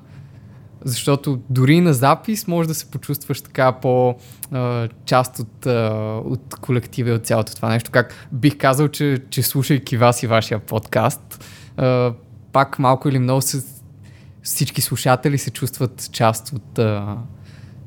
защото 0.86 1.40
дори 1.50 1.82
на 1.82 1.94
запис 1.94 2.48
може 2.48 2.68
да 2.68 2.74
се 2.74 2.92
почувстваш 2.92 3.42
така 3.42 3.72
по 3.72 4.16
а, 4.52 4.90
част 5.06 5.40
от, 5.40 5.66
а, 5.66 6.22
от 6.26 6.56
колектива 6.62 7.10
и 7.10 7.14
от 7.14 7.26
цялото 7.26 7.56
това 7.56 7.70
нещо. 7.70 7.92
Как 7.92 8.28
бих 8.32 8.58
казал, 8.58 8.88
че, 8.88 9.18
че 9.30 9.44
слушайки 9.44 9.98
вас 9.98 10.24
и 10.24 10.28
вашия 10.28 10.60
подкаст, 10.60 11.46
а, 11.78 12.14
пак 12.52 12.80
малко 12.80 13.10
или 13.10 13.20
много 13.20 13.42
се, 13.42 13.64
всички 14.44 14.82
слушатели 14.82 15.38
се 15.38 15.52
чувстват 15.52 16.10
част 16.12 16.54
от 16.54 16.80
а, 16.80 17.18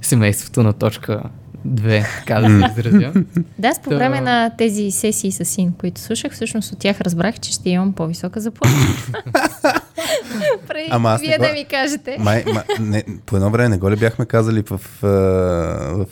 семейството 0.02 0.62
на 0.62 0.72
точка 0.72 1.22
две, 1.64 2.06
така 2.18 2.40
да 2.40 2.48
се 2.48 2.80
изразя. 2.80 3.12
да, 3.58 3.72
по 3.84 3.90
време 3.90 4.20
на 4.20 4.50
тези 4.58 4.90
сесии 4.90 5.32
с 5.32 5.44
син, 5.44 5.72
които 5.72 6.00
слушах, 6.00 6.32
всъщност 6.32 6.72
от 6.72 6.78
тях 6.78 7.00
разбрах, 7.00 7.40
че 7.40 7.52
ще 7.52 7.70
имам 7.70 7.92
по-висока 7.92 8.40
заплата. 8.40 8.74
Преди 10.68 10.88
Ама 10.90 11.10
аз 11.10 11.20
вие 11.20 11.38
да 11.38 11.52
ми 11.52 11.64
кажете. 11.64 12.16
Май, 12.20 12.44
ма, 12.54 12.62
не, 12.80 13.04
по 13.26 13.36
едно 13.36 13.50
време 13.50 13.68
не 13.68 13.78
го 13.78 13.90
ли 13.90 13.96
бяхме 13.96 14.26
казали 14.26 14.62
в, 14.62 14.70
в, 14.70 14.80
в, 15.02 15.96
в 15.96 16.06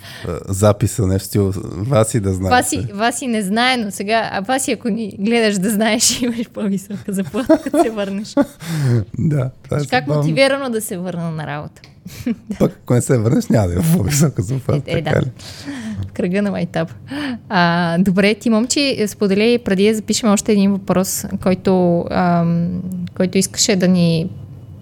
записа, 0.48 1.06
нещо 1.06 1.28
стил 1.28 1.52
Васи 1.64 2.20
да 2.20 2.32
знае. 2.32 2.50
Васи, 2.50 2.86
Васи 2.92 3.26
не 3.26 3.42
знае, 3.42 3.76
но 3.76 3.90
сега, 3.90 4.30
а 4.32 4.40
Васи 4.40 4.72
ако 4.72 4.88
ни 4.88 5.16
гледаш 5.18 5.58
да 5.58 5.70
знаеш, 5.70 6.22
имаш 6.22 6.48
по-висока 6.48 7.12
заплата, 7.12 7.60
като 7.64 7.82
се 7.82 7.90
върнеш. 7.90 8.34
да. 9.18 9.50
Това 9.62 9.78
е 9.78 9.86
как 9.90 10.06
мотивирано 10.06 10.70
да 10.70 10.80
се 10.80 10.98
върна 10.98 11.30
на 11.30 11.46
работа. 11.46 11.82
Пък, 12.58 12.80
ако 12.82 12.94
не 12.94 13.00
се 13.00 13.18
върнеш, 13.18 13.46
няма 13.46 13.68
да 13.68 13.74
има 13.74 13.82
по-висока 13.96 14.42
заплата. 14.42 14.90
Е, 14.90 14.98
е, 14.98 15.02
да. 15.02 15.22
Кръга 16.14 16.42
на 16.42 16.50
майтап. 16.50 16.92
А, 17.48 17.98
добре, 17.98 18.34
ти, 18.34 18.50
момчи, 18.50 19.04
сподели 19.06 19.58
преди 19.64 19.88
да 19.88 19.94
запишем 19.94 20.28
още 20.28 20.52
един 20.52 20.72
въпрос, 20.72 21.24
който, 21.42 22.04
ам, 22.10 22.82
който 23.16 23.38
искаше 23.38 23.76
да 23.76 23.88
ни 23.88 24.30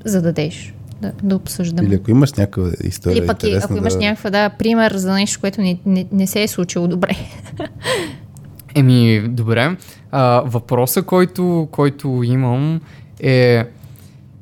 зададеш. 0.05 0.75
Да, 1.03 1.13
да 1.23 1.37
обсъждаме. 1.37 1.89
Или 1.89 1.95
ако 1.95 2.11
имаш 2.11 2.33
някаква 2.33 2.71
история. 2.85 3.19
Или 3.19 3.27
пък 3.27 3.37
ако 3.63 3.77
имаш 3.77 3.93
да... 3.93 3.99
някаква 3.99 4.31
да, 4.31 4.51
пример 4.51 4.93
за 4.97 5.13
нещо, 5.13 5.41
което 5.41 5.61
не, 5.61 5.79
не, 5.87 6.07
не 6.13 6.27
се 6.27 6.43
е 6.43 6.49
случило 6.49 6.89
добре. 6.89 7.17
Еми, 8.75 9.29
добре. 9.29 9.77
А, 10.11 10.43
въпроса, 10.47 11.03
който, 11.03 11.69
който 11.71 12.23
имам 12.25 12.81
е 13.21 13.65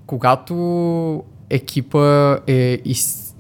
когато 0.06 0.54
екипа 1.52 2.38
е 2.46 2.78
из, 2.84 3.34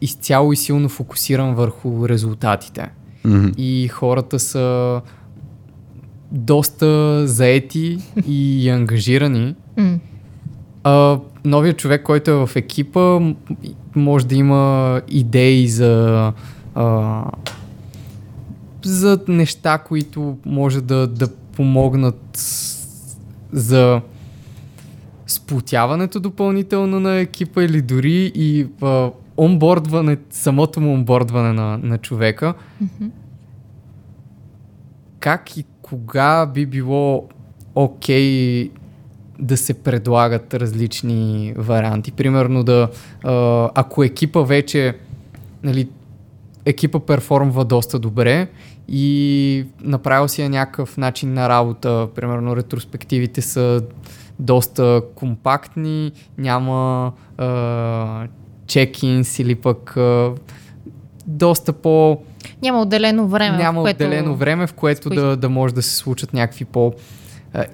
изцяло 0.00 0.52
и 0.52 0.56
силно 0.56 0.88
фокусиран 0.88 1.54
върху 1.54 2.08
резултатите. 2.08 2.90
Мгм. 3.24 3.48
и 3.56 3.88
хората 3.88 4.38
са 4.38 5.00
доста 6.32 7.22
заети 7.26 7.98
и 8.26 8.68
ангажирани. 8.74 9.54
М. 9.76 9.98
А, 10.84 11.18
новият 11.44 11.76
човек, 11.78 12.02
който 12.02 12.30
е 12.30 12.46
в 12.46 12.50
екипа, 12.56 13.20
може 13.94 14.26
да 14.26 14.34
има 14.34 15.00
идеи 15.08 15.68
за, 15.68 16.32
а, 16.74 17.24
за 18.84 19.20
неща, 19.28 19.78
които 19.78 20.38
може 20.46 20.80
да, 20.80 21.06
да 21.06 21.28
помогнат 21.56 22.38
за 23.52 24.00
сплотяването 25.30 26.20
допълнително 26.20 27.00
на 27.00 27.16
екипа 27.16 27.62
или 27.62 27.82
дори 27.82 28.32
и 28.34 28.66
а, 28.82 29.10
онбордване, 29.38 30.16
самото 30.30 30.80
му 30.80 30.94
онбордване 30.94 31.52
на, 31.52 31.78
на 31.82 31.98
човека. 31.98 32.54
Как 35.20 35.56
и 35.56 35.64
кога 35.82 36.46
би 36.46 36.66
било 36.66 37.28
окей 37.74 38.70
да 39.38 39.56
се 39.56 39.74
предлагат 39.74 40.54
различни 40.54 41.54
варианти. 41.56 42.12
Примерно 42.12 42.64
да, 42.64 42.88
а, 43.24 43.70
ако 43.74 44.04
екипа 44.04 44.40
вече, 44.40 44.96
нали, 45.62 45.88
екипа 46.64 47.00
перформва 47.00 47.64
доста 47.64 47.98
добре 47.98 48.48
и 48.88 49.66
направил 49.80 50.28
си 50.28 50.42
е 50.42 50.48
някакъв 50.48 50.96
начин 50.96 51.34
на 51.34 51.48
работа, 51.48 52.08
примерно 52.14 52.56
ретроспективите 52.56 53.42
са 53.42 53.82
доста 54.40 55.02
компактни, 55.14 56.12
няма 56.38 57.12
чекинс 58.66 59.38
или 59.38 59.54
пък 59.54 59.96
а, 59.96 60.32
доста 61.26 61.72
по... 61.72 62.18
Няма 62.62 62.80
отделено 62.80 63.28
време. 63.28 63.56
няма 63.56 63.80
в 63.80 63.84
което... 63.84 64.04
отделено 64.04 64.36
време, 64.36 64.66
в 64.66 64.72
което 64.72 65.10
да, 65.10 65.36
да 65.36 65.48
може 65.48 65.74
да 65.74 65.82
се 65.82 65.96
случат 65.96 66.32
някакви 66.32 66.64
по 66.64 66.92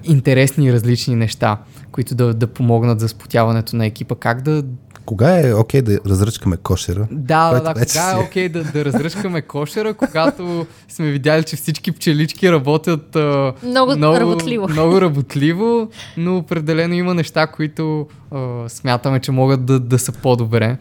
интересни 0.03 0.65
и 0.65 0.73
различни 0.73 1.15
неща, 1.15 1.57
които 1.91 2.15
да, 2.15 2.33
да 2.33 2.47
помогнат 2.47 2.99
за 2.99 3.09
спотяването 3.09 3.75
на 3.75 3.85
екипа. 3.85 4.15
Как 4.15 4.41
да... 4.41 4.63
Кога 5.07 5.47
е 5.47 5.53
окей 5.53 5.81
да 5.81 5.99
разръчкаме 6.05 6.57
кошера? 6.57 7.07
Да, 7.11 7.51
да, 7.51 7.61
да, 7.61 7.73
кога 7.73 7.85
си 7.85 7.97
е 7.97 8.11
е. 8.11 8.23
окей 8.23 8.49
да, 8.49 8.63
да 8.63 8.85
разръшкаме 8.85 9.41
кошера, 9.41 9.93
когато 9.93 10.65
сме 10.89 11.11
видяли, 11.11 11.43
че 11.43 11.55
всички 11.55 11.91
пчелички 11.91 12.51
работят 12.51 13.15
а, 13.15 13.53
Много 13.63 13.91
работливо. 13.95 14.67
много 14.69 15.01
работливо, 15.01 15.89
но 16.17 16.37
определено 16.37 16.93
има 16.93 17.13
неща, 17.13 17.47
които 17.47 18.07
а, 18.31 18.69
смятаме, 18.69 19.19
че 19.19 19.31
могат 19.31 19.65
да, 19.65 19.79
да 19.79 19.99
са 19.99 20.11
по-добре, 20.11 20.77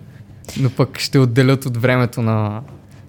но 0.60 0.70
пък 0.70 0.98
ще 0.98 1.18
отделят 1.18 1.66
от 1.66 1.76
времето 1.76 2.22
на, 2.22 2.60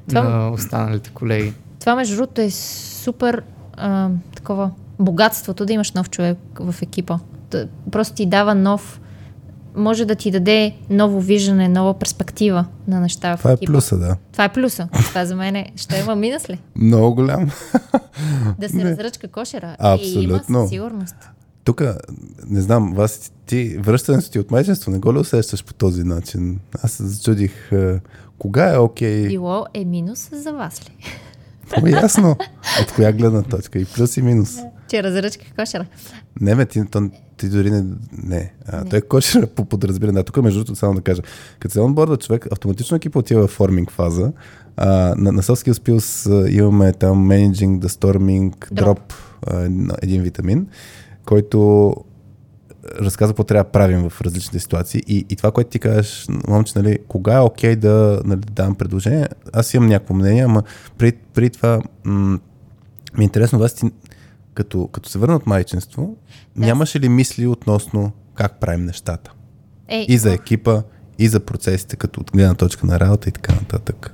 Това- 0.09 0.23
на 0.23 0.51
останалите 0.51 1.09
колеги. 1.09 1.53
Това, 1.79 1.95
между 1.95 2.15
другото, 2.15 2.41
е 2.41 2.49
супер 2.49 3.43
а, 3.73 4.09
такова 4.35 4.71
богатството 4.99 5.65
да 5.65 5.73
имаш 5.73 5.91
нов 5.91 6.09
човек 6.09 6.37
в 6.59 6.75
екипа. 6.81 7.19
Просто 7.91 8.15
ти 8.15 8.25
дава 8.25 8.55
нов. 8.55 8.99
Може 9.77 10.05
да 10.05 10.15
ти 10.15 10.31
даде 10.31 10.75
ново 10.89 11.21
виждане, 11.21 11.69
нова 11.69 11.93
перспектива 11.93 12.65
на 12.87 12.99
неща 12.99 13.35
в 13.35 13.39
Това 13.39 13.51
е 13.51 13.53
екипа. 13.53 13.71
плюса, 13.71 13.97
да. 13.97 14.17
Това 14.31 14.43
е 14.43 14.53
плюса. 14.53 14.89
Това 14.93 15.25
за 15.25 15.35
мен 15.35 15.55
е. 15.55 15.71
Ще 15.75 15.99
има 15.99 16.15
минус 16.15 16.49
ли? 16.49 16.59
Много 16.75 17.15
голям. 17.15 17.49
Да 18.59 18.69
се 18.69 18.83
разръчка 18.85 19.27
кошера. 19.27 19.67
Е, 19.67 19.85
има 19.85 19.93
Абсолютно. 19.93 20.61
със 20.61 20.69
сигурност. 20.69 21.15
Тук, 21.63 21.81
не 22.47 22.61
знам, 22.61 22.93
вас 22.93 23.31
ти, 23.45 23.77
връщането 23.77 24.31
ти 24.31 24.39
от 24.39 24.51
майчинство, 24.51 24.91
не 24.91 24.99
го 24.99 25.13
ли 25.13 25.17
усещаш 25.17 25.63
по 25.63 25.73
този 25.73 26.03
начин? 26.03 26.59
Аз 26.83 26.91
се 26.91 27.03
зачудих, 27.05 27.71
е, 27.71 27.99
кога 28.39 28.73
е 28.73 28.77
окей? 28.77 29.27
Било 29.27 29.65
е 29.73 29.85
минус 29.85 30.29
за 30.31 30.51
вас 30.53 30.81
ли? 30.81 30.93
Много 31.71 31.87
ясно. 31.87 32.35
От 32.81 32.91
коя 32.95 33.11
гледна 33.11 33.41
точка? 33.41 33.79
И 33.79 33.85
плюс 33.85 34.17
и 34.17 34.21
минус. 34.21 34.57
Че 34.89 35.03
разръчка 35.03 35.45
кошера. 35.55 35.85
Не, 36.41 36.55
бе, 36.55 36.65
ти, 36.65 36.85
то, 36.91 37.09
ти 37.37 37.49
дори 37.49 37.71
не... 37.71 37.83
Не. 38.23 38.53
А, 38.67 38.85
той 38.85 38.99
е 38.99 39.01
кошер 39.01 39.47
по 39.47 39.65
подразбиране. 39.65 40.13
Да, 40.19 40.23
тук 40.23 40.43
между 40.43 40.59
другото 40.59 40.79
само 40.79 40.93
да 40.93 41.01
кажа. 41.01 41.21
Като 41.59 41.73
се 41.73 41.79
онборда 41.79 42.17
човек, 42.17 42.47
автоматично 42.51 42.97
екипа 42.97 43.19
отива 43.19 43.47
в 43.47 43.51
форминг 43.51 43.91
фаза. 43.91 44.31
А, 44.77 44.87
на, 45.17 45.31
на 45.31 45.43
Soft 45.43 45.69
Skills 45.69 45.89
Pills 45.89 46.31
а, 46.45 46.49
имаме 46.49 46.93
там 46.93 47.29
Managing 47.29 47.79
the 47.79 47.87
Storming 47.87 48.51
Drop. 48.73 48.83
Drop, 48.83 48.99
а, 49.47 49.95
един- 50.01 50.21
витамин, 50.23 50.67
който 51.25 51.93
разказва 53.01 53.33
какво 53.33 53.43
трябва 53.43 53.63
да 53.63 53.69
правим 53.71 54.09
в 54.09 54.21
различните 54.21 54.59
ситуации. 54.59 55.01
И, 55.07 55.25
и 55.29 55.35
това, 55.35 55.51
което 55.51 55.69
ти 55.69 55.79
кажеш, 55.79 56.27
момче, 56.47 56.73
нали, 56.75 56.97
кога 57.07 57.35
е 57.35 57.39
окей 57.41 57.75
да, 57.75 58.21
нали, 58.25 58.39
да 58.39 58.53
давам 58.53 58.75
предложение, 58.75 59.27
аз 59.53 59.73
имам 59.73 59.89
някакво 59.89 60.13
мнение, 60.13 60.43
ама 60.43 60.63
преди, 60.97 61.17
преди 61.33 61.49
това 61.49 61.81
м- 62.03 62.39
ми 63.17 63.23
е 63.23 63.23
интересно 63.23 63.59
вас 63.59 63.73
ти, 63.73 63.85
като, 64.57 64.87
като 64.87 65.09
се 65.09 65.19
върна 65.19 65.35
от 65.35 65.47
майчинство, 65.47 66.15
Да. 66.55 66.65
нямаше 66.65 66.99
ли 66.99 67.09
мисли 67.09 67.47
относно 67.47 68.11
как 68.35 68.59
правим 68.59 68.85
нещата? 68.85 69.31
Е, 69.87 70.05
И 70.07 70.17
за 70.17 70.33
екипа, 70.33 70.81
и 71.19 71.27
за 71.27 71.39
процесите, 71.39 71.95
като 71.95 72.19
от 72.21 72.31
гледна 72.31 72.53
точка 72.53 72.87
на 72.87 72.99
работа 72.99 73.29
и 73.29 73.31
така 73.31 73.53
нататък. 73.53 74.13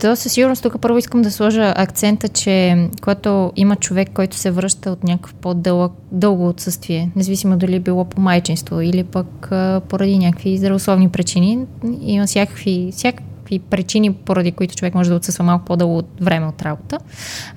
То 0.00 0.16
със 0.16 0.32
сигурност 0.32 0.62
тук 0.62 0.80
първо 0.80 0.98
искам 0.98 1.22
да 1.22 1.30
сложа 1.30 1.74
акцента, 1.76 2.28
че 2.28 2.88
когато 3.02 3.52
има 3.56 3.76
човек, 3.76 4.08
който 4.14 4.36
се 4.36 4.50
връща 4.50 4.90
от 4.90 5.04
някакъв 5.04 5.34
по-дълъг 5.34 5.92
дълго 6.12 6.48
отсъствие, 6.48 7.10
независимо 7.16 7.56
дали 7.56 7.76
е 7.76 7.80
било 7.80 8.04
по 8.04 8.20
майчинство 8.20 8.80
или 8.80 9.04
пък 9.04 9.52
а, 9.52 9.80
поради 9.88 10.18
някакви 10.18 10.58
здравословни 10.58 11.08
причини, 11.08 11.66
има 12.00 12.26
всякакви, 12.26 12.90
всякакви 12.92 13.58
причини, 13.58 14.12
поради 14.12 14.52
които 14.52 14.76
човек 14.76 14.94
може 14.94 15.10
да 15.10 15.16
отсъства 15.16 15.44
малко 15.44 15.64
по-дълго 15.64 16.02
време 16.20 16.46
от 16.46 16.62
работа. 16.62 16.98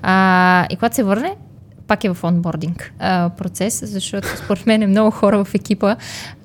А, 0.02 0.66
и 0.70 0.76
когато 0.76 0.94
се 0.94 1.02
върне, 1.02 1.36
пак 1.90 2.04
е 2.04 2.14
в 2.14 2.24
онбординг 2.24 2.92
а, 2.98 3.30
процес, 3.30 3.82
защото 3.84 4.28
според 4.44 4.66
мен 4.66 4.90
много 4.90 5.10
хора 5.10 5.44
в 5.44 5.54
екипа 5.54 5.96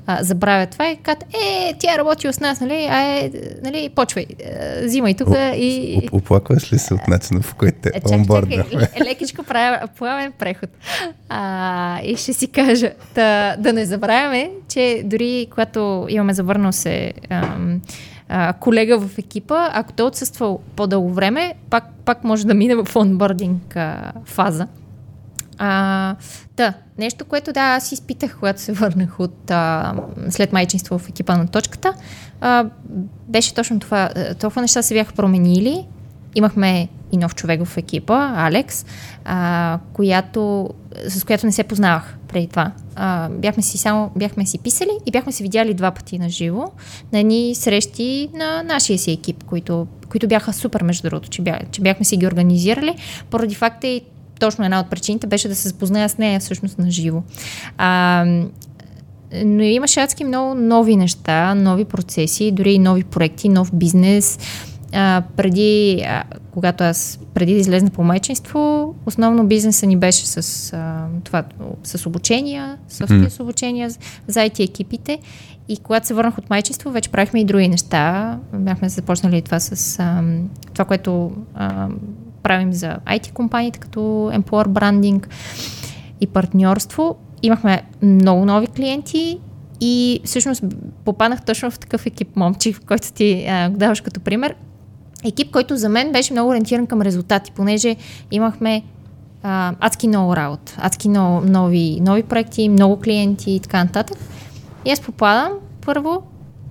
а, 0.07 0.23
забравят 0.23 0.69
това 0.69 0.89
и 0.89 0.97
казват, 0.97 1.23
е, 1.23 1.73
тя 1.80 1.93
е 1.93 1.97
работила 1.97 2.34
с 2.34 2.39
нас, 2.39 2.61
нали, 2.61 2.88
а 2.91 3.01
е, 3.01 3.31
нали, 3.63 3.89
почвай, 3.95 4.26
е, 4.39 4.85
взимай 4.85 5.13
тук 5.13 5.27
и... 5.55 5.99
Оп- 6.03 6.13
Оплакваш 6.13 6.73
ли 6.73 6.80
се 6.80 6.93
от 6.93 7.07
начина, 7.07 7.41
в 7.41 7.55
който 7.55 7.77
те 7.81 7.91
Е, 7.93 8.01
ле- 8.01 9.05
лекичко 9.05 9.43
правя 9.43 9.88
плавен 9.97 10.31
преход. 10.39 10.69
А, 11.30 11.99
и 12.03 12.15
ще 12.15 12.34
си 12.34 12.47
кажа, 12.47 12.91
да, 13.15 13.55
да 13.59 13.73
не 13.73 13.85
забравяме, 13.85 14.51
че 14.67 15.01
дори 15.05 15.47
когато 15.51 16.05
имаме 16.09 16.34
завърнал 16.34 16.72
се 16.72 17.13
ам, 17.30 17.81
а, 18.30 18.53
колега 18.53 18.99
в 18.99 19.17
екипа, 19.17 19.69
ако 19.73 19.93
той 19.93 20.05
отсъства 20.05 20.57
по-дълго 20.76 21.13
време, 21.13 21.53
пак, 21.69 21.84
пак 22.05 22.23
може 22.23 22.47
да 22.47 22.53
мине 22.53 22.76
в 22.76 22.95
онбординг 22.95 23.76
а, 23.76 24.11
фаза. 24.26 24.67
А, 25.57 26.15
да, 26.57 26.73
нещо, 26.98 27.26
което 27.26 27.53
да, 27.53 27.60
аз 27.60 27.91
изпитах, 27.91 28.38
когато 28.40 28.61
се 28.61 28.73
върнах 28.73 29.19
от 29.19 29.52
а, 29.52 29.94
след 30.30 30.53
майчинство 30.53 30.99
в 30.99 31.10
екипа 31.10 31.38
на 31.38 31.48
точката, 31.48 31.94
а, 32.41 32.65
беше 33.27 33.53
точно 33.53 33.80
това. 33.80 34.10
А, 34.15 34.34
Толкова 34.34 34.61
неща 34.61 34.82
се 34.82 34.94
бяха 34.94 35.14
променили. 35.14 35.86
Имахме 36.36 36.88
и 37.11 37.18
нов 37.18 37.36
човек 37.36 37.65
в 37.65 37.77
екипа, 37.77 38.34
Алекс, 38.36 38.86
а, 39.26 39.80
която, 39.94 40.69
с 41.07 41.23
която 41.23 41.45
не 41.45 41.52
се 41.52 41.64
познавах 41.64 42.18
преди 42.27 42.48
това. 42.48 42.72
А, 42.95 43.30
бяхме 43.30 43.64
си 43.64 43.77
само, 43.77 44.11
бяхме 44.15 44.45
си 44.45 44.57
писали 44.57 44.90
и 45.06 45.11
бяхме 45.11 45.32
се 45.32 45.44
видяли 45.44 45.73
два 45.73 45.91
пъти 45.91 46.19
на 46.19 46.30
живо 46.30 46.72
на 47.14 47.19
едни 47.19 47.56
срещи 47.56 48.30
на 48.34 48.64
нашия 48.64 48.99
си 48.99 49.11
екип, 49.11 49.44
които, 49.44 49.88
които 50.10 50.27
бяха 50.27 50.53
супер, 50.53 50.82
между 50.82 51.10
другото, 51.10 51.30
че, 51.30 51.41
бях, 51.41 51.60
че 51.72 51.82
бяхме 51.82 52.06
си 52.06 52.18
ги 52.18 52.27
организирали, 52.27 52.95
поради 53.30 53.56
факта 53.56 53.88
и 53.88 54.02
точно 54.40 54.66
една 54.66 54.80
от 54.80 54.90
причините 54.90 55.28
беше 55.28 55.48
да 55.48 55.56
се 55.56 55.68
запозная 55.68 56.10
с 56.10 56.18
нея 56.18 56.40
всъщност 56.40 56.80
на 56.80 56.91
живо. 56.91 57.24
А, 57.78 58.26
но 59.45 59.64
имаше 59.64 59.99
адски 59.99 60.24
много 60.24 60.56
нови 60.56 60.95
неща, 60.95 61.56
нови 61.56 61.86
процеси, 61.86 62.52
дори 62.52 62.74
и 62.74 62.80
нови 62.80 63.03
проекти, 63.03 63.49
нов 63.49 63.76
бизнес. 63.76 64.40
А, 64.94 65.24
преди, 65.36 66.03
а, 66.07 66.24
когато 66.52 66.84
аз, 66.84 67.20
преди 67.34 67.53
да 67.53 67.60
излезна 67.60 67.90
по 67.90 68.03
майчинство, 68.03 68.95
основно 69.06 69.48
бизнеса 69.48 69.86
ни 69.86 69.98
беше 69.98 70.28
с, 70.28 70.74
а, 70.74 71.06
това, 71.24 71.44
с 71.84 72.06
обучения, 72.06 72.78
с 72.88 73.40
обучения 73.40 73.90
за 74.28 74.40
IT 74.40 74.64
екипите. 74.64 75.20
И 75.68 75.78
когато 75.78 76.07
се 76.07 76.14
върнах 76.14 76.38
от 76.38 76.49
майчинство, 76.49 76.91
вече 76.91 77.10
правихме 77.10 77.40
и 77.40 77.45
други 77.45 77.68
неща. 77.68 78.38
Бяхме 78.53 78.90
започнали 78.90 79.41
това 79.41 79.60
с 79.60 79.99
а, 79.99 80.24
това, 80.74 80.86
което 80.86 81.32
а, 81.56 81.88
правим 82.45 82.73
за 82.73 82.97
IT 83.05 83.34
компаниите, 83.34 83.80
като 83.80 83.99
Employer 84.34 84.67
Branding 84.67 85.27
и 86.22 86.27
партньорство. 86.27 87.15
Имахме 87.43 87.81
много 88.01 88.45
нови 88.45 88.67
клиенти 88.67 89.39
и 89.81 90.19
всъщност 90.23 90.63
попаднах 91.05 91.45
точно 91.45 91.72
в 91.72 91.80
такъв 91.80 92.05
екип 92.05 92.35
момчи, 92.35 92.73
в 92.73 92.81
който 92.85 93.13
ти 93.13 93.45
а, 93.49 93.69
даваш 93.69 94.01
като 94.01 94.19
пример. 94.19 94.55
Екип, 95.23 95.51
който 95.51 95.77
за 95.77 95.89
мен 95.89 96.11
беше 96.11 96.34
много 96.34 96.49
ориентиран 96.49 96.88
към 96.88 97.01
резултати, 97.01 97.51
понеже 97.51 97.95
имахме 98.31 98.84
а, 99.43 99.73
адски 99.80 100.07
много 100.07 100.35
работа, 100.35 100.76
адски 100.77 101.09
много, 101.09 101.41
нови, 101.45 101.99
нови 102.01 102.23
проекти, 102.23 102.69
много 102.69 102.99
клиенти 102.99 103.51
и 103.51 103.59
така 103.59 103.84
нататък. 103.84 104.17
И 104.85 104.91
аз 104.91 105.01
попадам, 105.01 105.51
първо, 105.85 106.23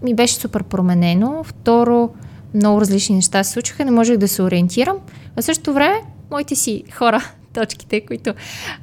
ми 0.03 0.15
беше 0.15 0.35
супер 0.35 0.63
променено, 0.63 1.45
второ, 1.45 2.11
много 2.55 2.81
различни 2.81 3.17
неща 3.17 3.45
се 3.45 3.53
случваха, 3.53 3.85
не 3.85 3.91
можех 3.91 4.17
да 4.17 4.29
се 4.29 4.43
ориентирам. 4.43 4.97
А 5.37 5.43
в 5.43 5.45
същото 5.45 5.73
време, 5.73 6.01
моите 6.31 6.57
си 6.57 6.85
хора, 6.93 7.31
точките, 7.55 8.07
които 8.07 8.35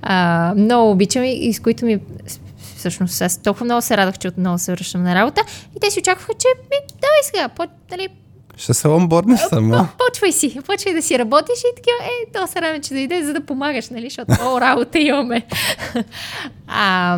а, 0.02 0.54
много 0.58 0.92
обичам 0.92 1.24
и 1.24 1.54
с 1.54 1.60
които 1.60 1.86
ми 1.86 2.00
всъщност 2.78 3.22
аз 3.22 3.38
толкова 3.38 3.66
много 3.66 3.82
се 3.82 3.98
радвах, 3.98 4.18
че 4.18 4.28
отново 4.28 4.58
се 4.58 4.72
връщам 4.72 5.04
на 5.04 5.16
работа 5.16 5.42
и 5.78 5.80
те 5.80 5.92
си 5.92 6.00
очакваха, 6.00 6.34
че 6.40 6.48
ми, 6.58 6.78
давай 7.02 7.22
сега, 7.24 7.50
по, 7.50 7.64
дали, 7.90 8.08
Ще 8.58 8.74
се 8.74 8.88
онборднеш 8.88 9.40
сама. 9.40 9.90
почвай 10.08 10.32
си, 10.32 10.60
почвай 10.66 10.94
да 10.94 11.02
си 11.02 11.20
работиш 11.20 11.60
и 11.60 11.76
такива, 11.76 11.98
е, 12.02 12.32
то 12.34 12.48
се 12.48 12.62
радвам, 12.62 12.82
че 12.82 12.94
дойде, 12.94 13.24
за 13.24 13.34
да 13.34 13.46
помагаш, 13.46 13.90
нали, 13.90 14.04
защото 14.04 14.32
много 14.42 14.62
работа 14.62 15.00
имаме. 15.00 15.46
а, 16.68 17.18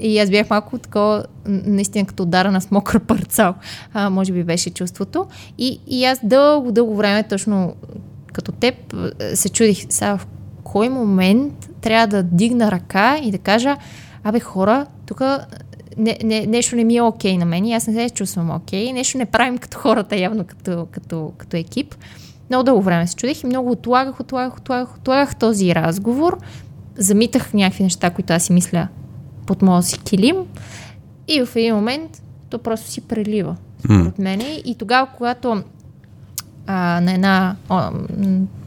и 0.00 0.18
аз 0.18 0.30
бях 0.30 0.50
малко 0.50 0.78
такова, 0.78 1.24
наистина 1.46 2.06
като 2.06 2.22
ударена 2.22 2.60
с 2.60 2.70
мокра 2.70 3.00
парцал, 3.00 3.54
а, 3.92 4.10
може 4.10 4.32
би 4.32 4.44
беше 4.44 4.70
чувството. 4.70 5.26
И, 5.58 5.80
и 5.86 6.04
аз 6.04 6.18
дълго, 6.22 6.72
дълго 6.72 6.96
време, 6.96 7.22
точно 7.22 7.74
като 8.32 8.52
теб, 8.52 8.74
е, 9.20 9.36
се 9.36 9.48
чудих 9.48 9.86
сега 9.88 10.16
в 10.16 10.26
кой 10.64 10.88
момент 10.88 11.68
трябва 11.80 12.06
да 12.06 12.22
дигна 12.22 12.70
ръка 12.70 13.18
и 13.22 13.30
да 13.30 13.38
кажа, 13.38 13.76
абе 14.24 14.40
хора, 14.40 14.86
тук 15.06 15.22
не, 15.96 16.18
не, 16.24 16.46
нещо 16.46 16.76
не 16.76 16.84
ми 16.84 16.96
е 16.96 17.02
окей 17.02 17.38
на 17.38 17.44
мен 17.44 17.64
и 17.64 17.74
аз 17.74 17.86
не 17.86 17.94
се 17.94 18.14
чувствам 18.14 18.50
окей, 18.50 18.92
нещо 18.92 19.18
не 19.18 19.26
правим 19.26 19.58
като 19.58 19.78
хората 19.78 20.16
явно 20.16 20.44
като, 20.44 20.86
като, 20.90 21.32
като 21.38 21.56
екип. 21.56 21.94
Много 22.50 22.64
дълго 22.64 22.82
време 22.82 23.06
се 23.06 23.16
чудех 23.16 23.42
и 23.42 23.46
много 23.46 23.70
отлагах, 23.70 24.20
отлагах, 24.20 24.56
отлагах, 24.56 24.96
отлагах 24.96 25.36
този 25.36 25.74
разговор. 25.74 26.38
Замитах 26.96 27.54
някакви 27.54 27.84
неща, 27.84 28.10
които 28.10 28.32
аз 28.32 28.42
си 28.42 28.52
мисля 28.52 28.88
под 29.50 29.62
моя 29.62 29.82
си 29.82 29.98
килим 29.98 30.36
и 31.28 31.44
в 31.44 31.56
един 31.56 31.74
момент 31.74 32.22
то 32.50 32.58
просто 32.58 32.90
си 32.90 33.00
прелива 33.00 33.56
според 33.78 34.18
мене. 34.18 34.62
И 34.64 34.74
тогава, 34.74 35.08
когато 35.16 35.62
а, 36.66 37.00
на 37.00 37.12
една, 37.12 37.56
о, 37.68 37.90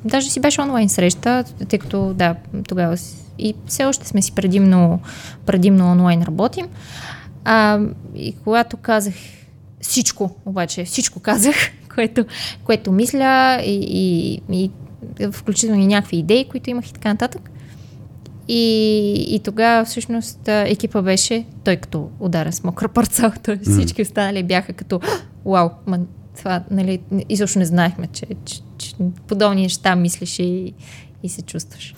даже 0.05 0.29
си 0.29 0.39
беше 0.39 0.61
онлайн 0.61 0.89
среща, 0.89 1.43
тъй 1.69 1.79
като 1.79 2.13
да, 2.13 2.35
тогава 2.67 2.97
и 3.39 3.53
все 3.65 3.85
още 3.85 4.07
сме 4.07 4.21
си 4.21 4.31
предимно, 4.31 4.99
предимно 5.45 5.91
онлайн 5.91 6.21
работим. 6.21 6.67
А, 7.45 7.79
и 8.15 8.35
когато 8.43 8.77
казах 8.77 9.13
всичко, 9.81 10.35
обаче 10.45 10.85
всичко 10.85 11.19
казах, 11.19 11.55
което, 11.95 12.25
което 12.63 12.91
мисля 12.91 13.61
и, 13.65 13.79
и, 13.89 14.41
и 14.55 14.71
включително 15.31 15.81
и 15.81 15.87
някакви 15.87 16.17
идеи, 16.17 16.45
които 16.49 16.69
имах 16.69 16.89
и 16.89 16.93
така 16.93 17.09
нататък. 17.09 17.49
И, 18.47 19.25
и 19.29 19.39
тогава 19.39 19.85
всъщност 19.85 20.39
екипа 20.47 21.01
беше 21.01 21.45
той 21.63 21.75
като 21.75 22.09
удара 22.19 22.51
с 22.51 22.63
мокра 22.63 22.87
парцал, 22.87 23.31
той 23.43 23.57
всички 23.57 24.01
останали 24.01 24.43
бяха 24.43 24.73
като 24.73 24.99
вау, 25.45 25.69
ма, 25.87 25.99
това, 26.37 26.63
нали, 26.71 26.99
изобщо 27.29 27.59
не 27.59 27.65
знаехме, 27.65 28.07
че, 28.07 28.25
че, 28.45 28.61
че 28.77 28.95
подобни 29.27 29.61
неща 29.61 29.95
мислиш 29.95 30.39
и, 30.39 30.73
и 31.23 31.29
се 31.29 31.41
чувстваш. 31.41 31.95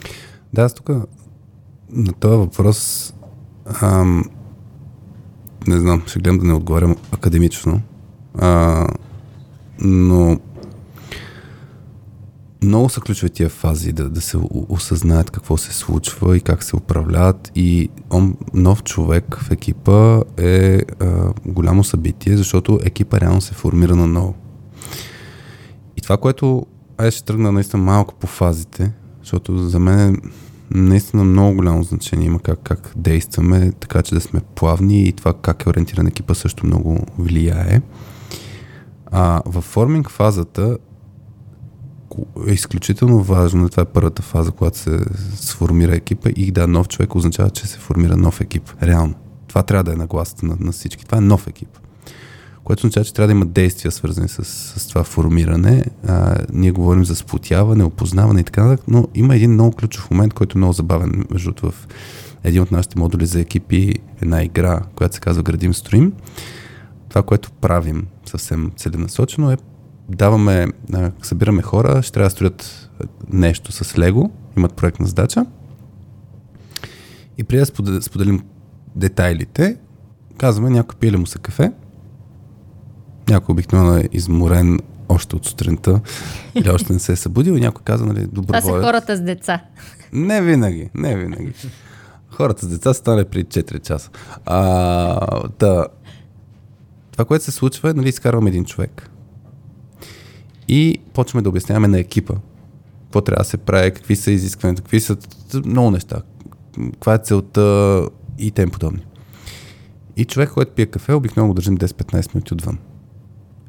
Да, 0.54 0.62
аз 0.62 0.74
тук 0.74 0.90
на 1.90 2.14
този 2.14 2.38
въпрос 2.38 3.14
ам, 3.82 4.24
не 5.68 5.80
знам, 5.80 6.04
ще 6.08 6.20
гледам 6.20 6.38
да 6.38 6.46
не 6.46 6.54
отговарям 6.54 6.96
академично, 7.12 7.82
а, 8.38 8.88
но 9.80 10.40
много 12.66 12.90
са 12.90 13.02
ключови 13.02 13.30
тия 13.30 13.50
фази 13.50 13.92
да, 13.92 14.10
да 14.10 14.22
се 14.22 14.38
осъзнаят 14.70 15.32
какво 15.32 15.58
се 15.58 15.74
случва 15.74 16.38
и 16.38 16.42
как 16.42 16.64
се 16.64 16.76
управляват 16.76 17.52
и 17.56 17.90
он, 18.12 18.36
нов 18.54 18.84
човек 18.84 19.38
в 19.40 19.52
екипа 19.52 20.22
е 20.38 20.82
а, 21.00 21.34
голямо 21.46 21.84
събитие, 21.84 22.38
защото 22.38 22.80
екипа 22.84 23.20
реално 23.20 23.42
се 23.42 23.54
формира 23.54 23.96
на 23.96 24.08
ново. 24.08 24.36
И 25.98 26.02
това, 26.02 26.18
което 26.18 26.66
аз 26.98 27.14
ще 27.14 27.26
тръгна 27.26 27.52
наистина 27.52 27.84
малко 27.84 28.16
по 28.16 28.28
фазите, 28.28 28.94
защото 29.22 29.58
за 29.58 29.80
мен 29.80 30.14
е 30.14 30.18
наистина 30.72 31.24
много 31.24 31.56
голямо 31.56 31.84
значение 31.84 32.26
има 32.26 32.40
как, 32.40 32.60
как 32.64 32.94
действаме, 32.96 33.72
така 33.80 34.02
че 34.02 34.16
да 34.16 34.22
сме 34.22 34.42
плавни 34.56 35.08
и 35.08 35.14
това 35.14 35.34
как 35.34 35.66
е 35.66 35.70
ориентиран 35.70 36.08
екипа 36.08 36.34
също 36.34 36.66
много 36.66 37.06
влияе. 37.18 37.82
А 39.12 39.42
в 39.46 39.62
форминг 39.62 40.10
фазата 40.10 40.78
е 42.48 42.52
изключително 42.52 43.24
важно, 43.24 43.70
това 43.70 43.84
е 43.84 43.86
първата 43.86 44.22
фаза, 44.22 44.52
когато 44.52 44.78
се 44.78 45.00
сформира 45.36 45.96
екипа 45.96 46.30
и 46.36 46.52
да, 46.52 46.68
нов 46.68 46.88
човек 46.88 47.16
означава, 47.16 47.50
че 47.50 47.68
се 47.68 47.78
формира 47.78 48.18
нов 48.18 48.42
екип. 48.42 48.64
Реално. 48.84 49.14
Това 49.48 49.64
трябва 49.64 49.84
да 49.84 49.94
е 49.94 49.96
нагласата 49.96 50.46
на, 50.46 50.58
на 50.60 50.72
всички. 50.72 51.06
Това 51.06 51.18
е 51.18 51.22
нов 51.22 51.48
екип. 51.48 51.70
Което 52.64 52.80
означава, 52.80 53.04
че 53.04 53.14
трябва 53.14 53.28
да 53.28 53.32
има 53.32 53.46
действия 53.46 53.92
свързани 53.92 54.28
с, 54.28 54.44
с 54.46 54.88
това 54.88 55.04
формиране. 55.04 55.86
А, 56.08 56.36
ние 56.54 56.72
говорим 56.72 57.06
за 57.06 57.16
сплотяване, 57.16 57.84
опознаване 57.84 58.40
и 58.40 58.44
така 58.44 58.64
нататък, 58.64 58.86
но 58.88 59.08
има 59.16 59.36
един 59.36 59.52
много 59.52 59.72
ключов 59.72 60.12
момент, 60.12 60.34
който 60.34 60.58
е 60.58 60.60
много 60.60 60.74
забавен. 60.74 61.26
Между 61.32 61.54
в 61.62 61.88
един 62.44 62.62
от 62.62 62.72
нашите 62.72 63.00
модули 63.00 63.26
за 63.26 63.40
екипи, 63.40 63.94
една 64.22 64.44
игра, 64.44 64.82
която 64.96 65.16
се 65.16 65.22
казва 65.22 65.44
Градим 65.44 65.74
строим. 65.74 66.14
Това, 67.10 67.24
което 67.24 67.52
правим 67.52 68.08
съвсем 68.26 68.72
целенасочено 68.78 69.52
е 69.52 69.58
даваме, 70.10 70.68
а, 70.94 71.12
събираме 71.22 71.62
хора, 71.62 72.02
ще 72.02 72.12
трябва 72.12 72.26
да 72.26 72.32
строят 72.32 72.90
нещо 73.34 73.72
с 73.72 73.98
Лего, 74.00 74.32
имат 74.58 74.74
проектна 74.74 75.06
задача. 75.06 75.46
И 77.38 77.44
преди 77.44 77.64
да 77.82 78.02
споделим, 78.02 78.44
детайлите, 78.96 79.78
казваме 80.38 80.70
някой 80.70 81.00
пие 81.00 81.12
ли 81.12 81.18
му 81.18 81.26
се 81.26 81.40
кафе, 81.40 81.72
някой 83.30 83.54
обикновено 83.54 83.98
е 83.98 84.10
изморен 84.12 84.80
още 85.10 85.36
от 85.36 85.46
сутринта 85.46 86.02
или 86.56 86.70
още 86.70 86.94
не 86.94 87.00
се 87.00 87.12
е 87.12 87.16
събудил 87.16 87.52
и 87.52 87.62
някой 87.62 87.82
казва, 87.84 88.08
нали, 88.08 88.28
Това 88.34 88.62
са 88.62 88.72
хората 88.72 89.18
с 89.18 89.22
деца. 89.22 89.64
Не 90.14 90.42
винаги, 90.42 90.90
не 90.94 91.18
винаги. 91.18 91.54
Хората 92.30 92.66
с 92.66 92.70
деца 92.70 92.94
стане 92.94 93.26
при 93.26 93.44
4 93.44 93.82
часа. 93.82 94.10
А, 94.46 95.48
да, 95.60 95.88
това, 97.12 97.26
което 97.26 97.46
се 97.46 97.52
случва 97.52 97.90
е, 97.90 97.94
нали, 97.94 98.10
изкарваме 98.10 98.50
един 98.50 98.66
човек. 98.66 99.10
И 100.68 100.98
почваме 101.14 101.42
да 101.42 101.50
обясняваме 101.50 101.88
на 101.88 102.00
екипа 102.00 102.34
какво 103.16 103.22
трябва 103.22 103.44
да 103.44 103.50
се 103.50 103.58
прави, 103.58 103.92
какви 103.92 104.16
са 104.16 104.32
изискването, 104.32 104.82
какви 104.82 105.00
са 105.00 105.18
много 105.66 105.92
неща, 105.92 106.22
каква 106.94 107.14
е 107.14 107.18
целта 107.18 108.08
и 108.38 108.52
тем 108.52 108.70
подобни. 108.70 109.06
И 110.18 110.26
човек, 110.26 110.50
който 110.50 110.72
пие 110.72 110.86
кафе, 110.86 111.14
обикновено 111.14 111.48
го 111.48 111.54
държим 111.54 111.78
10-15 111.78 112.36
минути 112.36 112.54
отвън. 112.54 112.78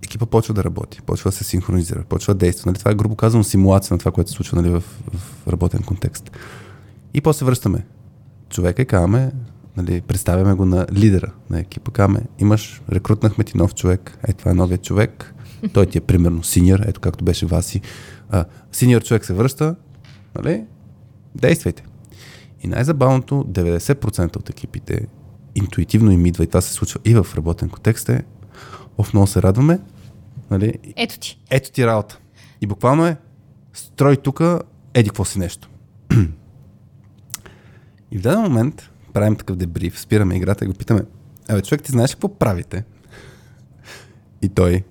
Екипа 0.05 0.27
почва 0.27 0.55
да 0.55 0.65
работи, 0.65 1.03
почва 1.03 1.31
да 1.31 1.37
се 1.37 1.45
синхронизира, 1.45 2.05
почва 2.09 2.35
да 2.35 2.39
действа. 2.39 2.71
Нали? 2.71 2.79
Това 2.79 2.91
е 2.91 2.95
грубо 2.95 3.17
казано 3.17 3.45
симулация 3.45 3.95
на 3.95 3.99
това, 3.99 4.11
което 4.11 4.31
се 4.31 4.37
случва 4.37 4.63
нали, 4.63 4.71
в, 4.71 4.83
в 5.15 5.49
работен 5.49 5.83
контекст. 5.83 6.31
И 7.15 7.21
после 7.21 7.47
връщаме 7.47 7.87
човека 8.51 8.83
и 8.83 8.87
казваме, 8.87 9.33
нали, 9.77 10.01
представяме 10.01 10.55
го 10.55 10.67
на 10.67 10.87
лидера 10.93 11.33
на 11.51 11.61
екипа, 11.61 11.91
казваме, 11.91 12.23
имаш, 12.39 12.83
рекрутнахме 12.93 13.45
ти 13.45 13.57
нов 13.57 13.75
човек, 13.75 14.19
е 14.29 14.33
това 14.33 14.51
е 14.51 14.55
новият 14.55 14.83
човек, 14.83 15.35
той 15.73 15.87
ти 15.87 15.99
е 15.99 16.01
примерно 16.01 16.43
синьор, 16.43 16.81
ето 16.87 17.01
както 17.01 17.25
беше 17.25 17.47
Васи. 17.47 17.81
А, 18.31 18.45
синьор 18.73 19.03
човек 19.05 19.25
се 19.25 19.35
връща, 19.35 19.77
нали, 20.35 20.65
действайте. 21.35 21.85
И 22.63 22.67
най-забавното, 22.67 23.35
90% 23.49 24.37
от 24.37 24.51
екипите 24.51 25.07
интуитивно 25.55 26.11
им 26.11 26.27
идва 26.27 26.45
и 26.45 26.47
това 26.47 26.61
се 26.61 26.73
случва 26.73 27.01
и 27.05 27.15
в 27.15 27.27
работен 27.37 27.69
контекст 27.69 28.09
е, 28.09 28.23
оф, 28.99 29.13
много 29.13 29.27
се 29.27 29.43
радваме, 29.43 29.79
нали, 30.51 30.75
Ето 30.97 31.19
ти. 31.19 31.39
ето 31.51 31.73
ти 31.73 31.87
работа. 31.87 32.19
И 32.61 32.67
буквално 32.67 33.07
е, 33.07 33.17
строй 33.73 34.17
тук, 34.17 34.43
еди 34.95 35.09
какво 35.09 35.25
си 35.25 35.39
нещо. 35.39 35.69
и 38.11 38.19
в 38.19 38.21
даден 38.21 38.41
момент 38.41 38.91
правим 39.13 39.37
такъв 39.37 39.57
дебриф, 39.57 40.01
спираме 40.01 40.37
играта 40.37 40.65
и 40.65 40.69
го 40.69 40.75
питаме, 40.75 41.03
абе 41.49 41.63
човек, 41.63 41.83
ти 41.83 41.93
знаеш 41.93 42.15
какво 42.15 42.29
правите? 42.29 42.85
И 44.43 44.49
той, 44.49 44.75
«Е, 44.75 44.83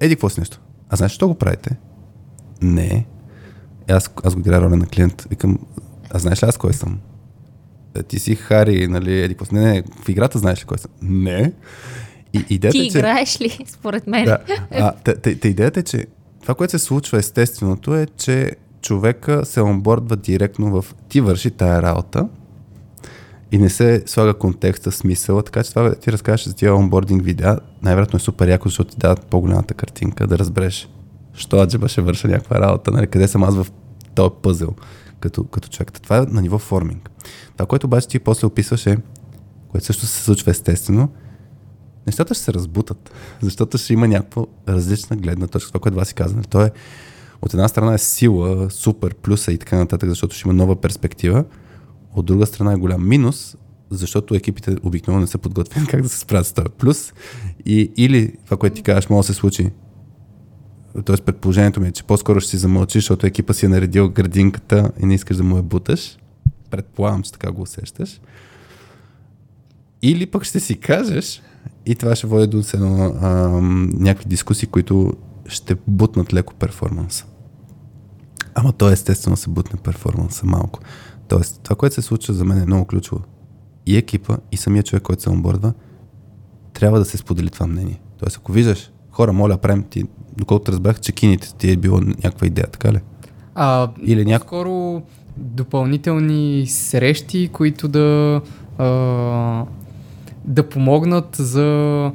еди 0.00 0.14
какво 0.14 0.28
си 0.28 0.40
нещо. 0.40 0.60
А 0.88 0.96
знаеш, 0.96 1.12
що 1.12 1.28
го 1.28 1.34
правите? 1.34 1.76
Не. 2.62 3.06
И 3.90 3.92
аз, 3.92 4.10
аз 4.24 4.34
го 4.34 4.40
играя 4.40 4.60
роля 4.60 4.76
на 4.76 4.86
клиент. 4.86 5.26
Викам, 5.30 5.58
а 6.10 6.18
знаеш 6.18 6.42
ли 6.42 6.46
аз 6.46 6.56
кой 6.56 6.72
съм? 6.72 6.98
«Е, 7.94 8.02
Ти 8.02 8.18
си 8.18 8.34
Хари, 8.34 8.88
нали, 8.88 9.22
еди 9.22 9.34
какво 9.34 9.44
си. 9.44 9.54
Не, 9.54 9.72
не, 9.72 9.82
в 10.04 10.08
играта 10.08 10.38
знаеш 10.38 10.62
ли 10.62 10.64
кой 10.64 10.78
съм? 10.78 10.90
Не. 11.02 11.52
И 12.32 12.44
идеята 12.50 12.78
Ти 12.78 12.86
е, 12.86 12.90
че... 12.90 12.98
играеш 12.98 13.40
ли, 13.40 13.58
според 13.66 14.06
мен? 14.06 14.24
Да. 14.24 14.38
А, 14.70 14.92
та, 14.92 15.14
та, 15.14 15.34
та 15.34 15.48
идеята 15.48 15.80
е, 15.80 15.82
че 15.82 16.06
това, 16.42 16.54
което 16.54 16.70
се 16.70 16.78
случва 16.78 17.18
естественото 17.18 17.94
е, 17.94 18.06
че 18.16 18.52
човека 18.82 19.44
се 19.44 19.60
онбордва 19.60 20.16
директно 20.16 20.82
в 20.82 20.94
ти 21.08 21.20
върши 21.20 21.50
тая 21.50 21.82
работа 21.82 22.28
и 23.52 23.58
не 23.58 23.70
се 23.70 24.02
слага 24.06 24.34
контекста, 24.34 24.92
смисъла, 24.92 25.42
така 25.42 25.62
че 25.62 25.70
това 25.70 25.94
ти 25.94 26.12
разкажеш 26.12 26.46
за 26.46 26.54
тия 26.54 26.74
онбординг 26.74 27.24
видеа, 27.24 27.58
най-вероятно 27.82 28.16
е 28.16 28.20
супер 28.20 28.48
яко, 28.48 28.68
защото 28.68 28.90
ти 28.90 28.96
дават 28.98 29.26
по-голямата 29.26 29.74
картинка, 29.74 30.26
да 30.26 30.38
разбереш, 30.38 30.88
що 31.34 31.56
аджеба 31.56 31.88
ще 31.88 32.00
върша 32.00 32.28
някаква 32.28 32.60
работа, 32.60 32.90
нали, 32.90 33.06
къде 33.06 33.28
съм 33.28 33.42
аз 33.42 33.56
в 33.56 33.66
този 34.14 34.30
пъзел 34.42 34.74
като, 35.20 35.44
като 35.44 35.68
човек. 35.68 36.00
Това 36.00 36.18
е 36.18 36.20
на 36.20 36.42
ниво 36.42 36.58
форминг. 36.58 37.10
Това, 37.52 37.66
което 37.66 37.86
обаче 37.86 38.08
ти 38.08 38.18
после 38.18 38.46
описваш 38.46 38.86
е, 38.86 38.96
което 39.68 39.86
също 39.86 40.06
се 40.06 40.22
случва 40.24 40.50
естествено, 40.50 41.08
нещата 42.06 42.34
ще 42.34 42.44
се 42.44 42.54
разбутат, 42.54 43.10
защото 43.42 43.78
ще 43.78 43.92
има 43.92 44.08
някаква 44.08 44.44
различна 44.68 45.16
гледна 45.16 45.46
точка. 45.46 45.68
Това, 45.70 45.80
което 45.80 45.96
Васи 45.96 46.14
каза, 46.14 46.34
нали? 46.34 46.46
то 46.46 46.62
е 46.62 46.70
от 47.42 47.54
една 47.54 47.68
страна 47.68 47.94
е 47.94 47.98
сила, 47.98 48.70
супер, 48.70 49.14
плюса 49.14 49.52
и 49.52 49.58
така 49.58 49.76
нататък, 49.76 50.08
защото 50.08 50.36
ще 50.36 50.48
има 50.48 50.54
нова 50.54 50.76
перспектива. 50.76 51.44
От 52.14 52.26
друга 52.26 52.46
страна 52.46 52.72
е 52.72 52.76
голям 52.76 53.08
минус, 53.08 53.56
защото 53.90 54.34
екипите 54.34 54.76
обикновено 54.82 55.20
не 55.20 55.26
са 55.26 55.38
подготвени 55.38 55.86
как 55.90 56.02
да 56.02 56.08
се 56.08 56.18
справят 56.18 56.46
с 56.46 56.52
този 56.52 56.68
плюс. 56.78 57.12
И, 57.66 57.92
или 57.96 58.36
това, 58.44 58.56
което 58.56 58.76
ти 58.76 58.82
кажеш, 58.82 59.08
може 59.08 59.26
да 59.26 59.34
се 59.34 59.40
случи. 59.40 59.70
Тоест 61.04 61.22
предположението 61.22 61.80
ми 61.80 61.88
е, 61.88 61.92
че 61.92 62.04
по-скоро 62.04 62.40
ще 62.40 62.50
си 62.50 62.56
замълчиш, 62.56 63.02
защото 63.02 63.26
екипа 63.26 63.52
си 63.52 63.66
е 63.66 63.68
наредил 63.68 64.08
градинката 64.08 64.92
и 65.02 65.06
не 65.06 65.14
искаш 65.14 65.36
да 65.36 65.42
му 65.42 65.56
я 65.56 65.62
буташ. 65.62 66.18
Предполагам, 66.70 67.22
че 67.22 67.32
така 67.32 67.52
го 67.52 67.62
усещаш. 67.62 68.20
Или 70.02 70.26
пък 70.26 70.44
ще 70.44 70.60
си 70.60 70.80
кажеш 70.80 71.42
и 71.86 71.94
това 71.94 72.16
ще 72.16 72.26
води 72.26 72.46
до 72.46 72.62
едно, 72.74 73.12
някакви 73.92 74.28
дискусии, 74.28 74.68
които 74.68 75.12
ще 75.48 75.76
бутнат 75.86 76.34
леко 76.34 76.54
перформанса. 76.54 77.24
Ама 78.54 78.72
то 78.72 78.90
естествено 78.90 79.36
се 79.36 79.50
бутне 79.50 79.80
перформанса 79.80 80.46
малко. 80.46 80.80
Тоест, 81.30 81.60
това, 81.62 81.76
което 81.76 81.94
се 81.94 82.02
случва 82.02 82.34
за 82.34 82.44
мен 82.44 82.62
е 82.62 82.66
много 82.66 82.84
ключово. 82.84 83.22
И 83.86 83.96
екипа, 83.96 84.36
и 84.52 84.56
самия 84.56 84.82
човек, 84.82 85.02
който 85.02 85.22
се 85.22 85.30
онбордва, 85.30 85.72
трябва 86.72 86.98
да 86.98 87.04
се 87.04 87.16
сподели 87.16 87.50
това 87.50 87.66
мнение. 87.66 88.00
Тоест, 88.18 88.36
ако 88.36 88.52
виждаш, 88.52 88.90
хора, 89.10 89.32
моля, 89.32 89.58
правим 89.58 89.82
ти, 89.82 90.04
доколкото 90.36 90.72
разбрах, 90.72 91.00
че 91.00 91.12
кините 91.12 91.54
ти 91.54 91.70
е 91.70 91.76
било 91.76 92.00
някаква 92.00 92.46
идея, 92.46 92.66
така 92.66 92.92
ли? 92.92 92.98
А, 93.54 93.90
Или 94.02 94.24
няко... 94.24 94.46
Скоро 94.46 95.02
допълнителни 95.36 96.66
срещи, 96.66 97.50
които 97.52 97.88
да 97.88 98.40
а, 98.78 98.86
да 100.44 100.68
помогнат 100.68 101.36
за 101.36 102.12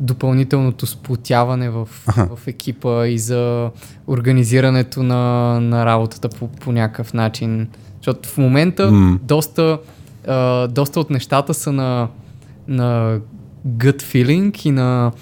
допълнителното 0.00 0.86
сплотяване 0.86 1.70
в, 1.70 1.88
в 2.36 2.46
екипа 2.46 3.06
и 3.06 3.18
за 3.18 3.70
организирането 4.06 5.02
на, 5.02 5.60
на 5.60 5.86
работата 5.86 6.28
по, 6.28 6.48
по 6.48 6.72
някакъв 6.72 7.14
начин. 7.14 7.68
Защото 8.02 8.28
в 8.28 8.38
момента 8.38 8.90
mm. 8.90 9.18
доста, 9.18 9.78
а, 10.26 10.68
доста 10.68 11.00
от 11.00 11.10
нещата 11.10 11.54
са 11.54 11.72
на, 11.72 12.08
на 12.68 13.18
gut 13.68 14.02
feeling 14.02 14.66
и 14.66 14.70
на, 14.70 15.12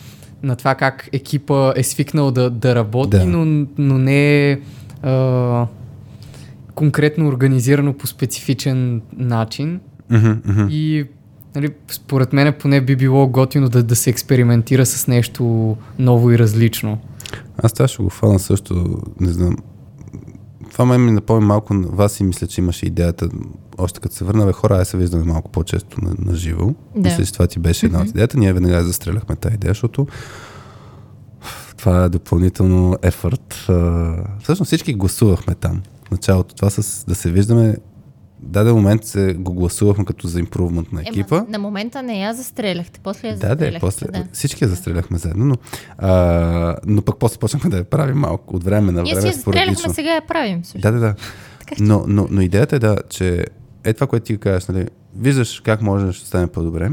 на 0.43 0.57
това 0.57 0.75
как 0.75 1.09
екипа 1.13 1.73
е 1.77 1.83
свикнал 1.83 2.31
да, 2.31 2.51
да 2.51 2.75
работи, 2.75 3.11
да. 3.11 3.25
Но, 3.25 3.67
но 3.79 3.99
не 3.99 4.51
е 4.51 4.61
а, 5.03 5.67
конкретно 6.75 7.29
организирано 7.29 7.93
по 7.93 8.07
специфичен 8.07 9.03
начин. 9.17 9.81
Mm-hmm, 10.11 10.41
mm-hmm. 10.41 10.71
И 10.71 11.07
нали, 11.55 11.69
според 11.89 12.33
мен 12.33 12.55
поне 12.61 12.81
би 12.81 12.97
било 12.97 13.29
готино 13.29 13.69
да, 13.69 13.83
да 13.83 13.97
се 13.97 14.11
експериментира 14.11 14.87
с 14.87 15.07
нещо 15.07 15.77
ново 15.99 16.31
и 16.31 16.39
различно. 16.39 16.99
Аз 17.63 17.73
това 17.73 17.89
ще 17.89 18.03
го 18.03 18.11
фана 18.11 18.39
също, 18.39 19.03
не 19.21 19.33
знам. 19.33 19.57
Това 20.81 20.93
ме 20.93 20.99
ми 20.99 21.11
напомня 21.11 21.47
малко 21.47 21.75
на 21.75 21.89
вас 21.89 22.21
и 22.21 22.25
мисля, 22.25 22.47
че 22.47 22.61
имаше 22.61 22.87
идеята, 22.87 23.29
още 23.79 24.01
като 24.01 24.15
се 24.15 24.25
върна, 24.25 24.47
бе, 24.47 24.53
хора, 24.53 24.77
ай 24.77 24.85
се 24.85 24.97
виждаме 24.97 25.25
малко 25.25 25.51
по-често 25.51 26.05
на, 26.05 26.15
на 26.19 26.35
живо. 26.35 26.75
Да. 26.97 27.09
Мисля, 27.09 27.25
че 27.25 27.33
това 27.33 27.47
ти 27.47 27.59
беше 27.59 27.87
една 27.87 28.01
от 28.01 28.09
идеята. 28.09 28.39
Ние 28.39 28.53
веднага 28.53 28.85
застреляхме 28.85 29.37
тази 29.37 29.55
идея, 29.55 29.71
защото 29.71 30.07
това 31.77 32.05
е 32.05 32.09
допълнително 32.09 32.97
ефорт. 33.03 33.55
Всъщност 34.43 34.69
всички 34.69 34.95
гласувахме 34.95 35.55
там. 35.55 35.83
В 36.09 36.11
началото 36.11 36.55
това 36.55 36.71
с 36.71 37.05
да 37.09 37.15
се 37.15 37.31
виждаме 37.31 37.77
даден 38.43 38.75
момент 38.75 39.05
се 39.05 39.35
го 39.35 39.55
гласувахме 39.55 40.05
като 40.05 40.29
за 40.29 40.41
импрувмент 40.41 40.93
на 40.93 41.01
екипа. 41.03 41.37
Ема, 41.37 41.47
на 41.49 41.59
момента 41.59 42.03
не 42.03 42.21
я 42.21 42.35
застреляхте, 42.35 43.01
после 43.03 43.29
я 43.29 43.37
да, 43.37 43.57
да, 43.57 43.79
после, 43.81 44.07
да. 44.07 44.25
Всички 44.33 44.65
я 44.65 44.69
застреляхме 44.69 45.19
заедно, 45.19 45.45
но, 45.45 45.57
а, 45.99 46.77
но 46.87 47.03
пък 47.03 47.19
после 47.19 47.39
почнахме 47.39 47.71
да 47.71 47.77
я 47.77 47.85
правим 47.85 48.17
малко 48.17 48.57
от 48.57 48.65
време 48.65 48.93
на 48.93 49.03
време. 49.03 49.03
Ние 49.03 49.21
си 49.21 49.27
я 49.27 49.33
застреляхме, 49.33 49.95
сега 49.95 50.11
я 50.11 50.27
правим. 50.27 50.65
Също. 50.65 50.79
Да, 50.79 50.93
да, 50.93 50.99
да. 50.99 51.15
Но, 51.81 52.05
но, 52.07 52.29
но 52.31 52.41
идеята 52.41 52.77
е 52.77 52.79
да, 52.79 52.97
че 53.09 53.47
е 53.85 53.93
това, 53.93 54.07
което 54.07 54.27
ти 54.27 54.39
кажеш, 54.39 54.69
нали, 54.69 54.89
виждаш 55.17 55.61
как 55.61 55.83
може 55.83 56.07
да 56.07 56.13
стане 56.13 56.47
по-добре. 56.47 56.91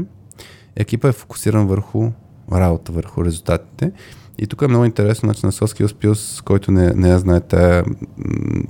Екипа 0.76 1.08
е 1.08 1.12
фокусиран 1.12 1.66
върху 1.66 2.10
работа, 2.52 2.92
върху 2.92 3.24
резултатите. 3.24 3.92
И 4.38 4.46
тук 4.46 4.62
е 4.62 4.68
много 4.68 4.84
интересно, 4.84 5.26
значи 5.26 5.46
на 5.46 5.52
Soft 5.52 5.86
Skills 5.86 6.42
който 6.42 6.70
не, 6.70 6.92
не 6.94 7.08
я 7.08 7.18
знае, 7.18 7.40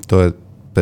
той 0.09 0.27
е 0.27 0.33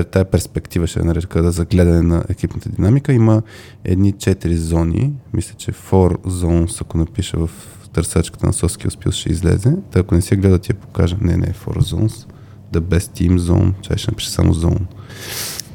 тая 0.04 0.24
перспектива, 0.24 0.86
ще 0.86 1.02
нарека, 1.02 1.42
да 1.42 1.52
за 1.52 1.64
гледане 1.64 2.02
на 2.02 2.24
екипната 2.28 2.68
динамика, 2.68 3.12
има 3.12 3.42
едни 3.84 4.12
четири 4.12 4.56
зони. 4.56 5.12
Мисля, 5.32 5.54
че 5.58 5.72
four 5.72 6.16
zones, 6.26 6.82
ако 6.82 6.98
напиша 6.98 7.38
в 7.38 7.50
търсачката 7.92 8.46
на 8.46 8.52
Соски 8.52 8.88
успил, 8.88 9.12
ще 9.12 9.32
излезе. 9.32 9.76
Та 9.90 10.00
ако 10.00 10.14
не 10.14 10.22
си 10.22 10.36
гледа, 10.36 10.58
ти 10.58 10.72
я 10.72 10.76
покажа. 10.76 11.16
Не, 11.20 11.36
не, 11.36 11.46
four 11.46 11.78
zones. 11.80 12.26
The 12.72 12.80
best 12.80 13.20
team 13.20 13.38
zone. 13.38 13.80
Чай 13.80 13.96
ще 13.96 14.10
напиша 14.10 14.30
само 14.30 14.54
zone. 14.54 14.80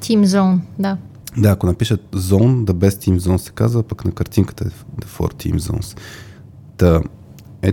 Team 0.01 0.25
zone, 0.25 0.59
да. 0.79 0.97
Да, 1.37 1.49
ако 1.49 1.65
напишат 1.65 2.01
zone, 2.15 2.65
the 2.65 2.73
best 2.73 3.09
team 3.09 3.17
zone 3.17 3.37
се 3.37 3.51
казва, 3.51 3.83
пък 3.83 4.05
на 4.05 4.11
картинката 4.11 4.63
е 4.63 5.01
the 5.01 5.05
four 5.05 5.33
team 5.33 5.57
zones. 5.57 5.97
Та, 6.77 7.01
е, 7.61 7.71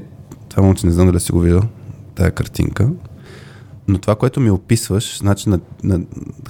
това 0.49 0.63
момче 0.63 0.87
не 0.87 0.93
знам 0.93 1.07
дали 1.07 1.21
си 1.21 1.33
го 1.33 1.41
видел, 1.41 1.63
тая 2.15 2.31
картинка. 2.31 2.91
Но 3.89 3.99
това, 3.99 4.17
което 4.17 4.41
ми 4.41 4.51
описваш, 4.51 5.19
значи 5.19 5.49
на, 5.49 5.61
на 5.85 6.01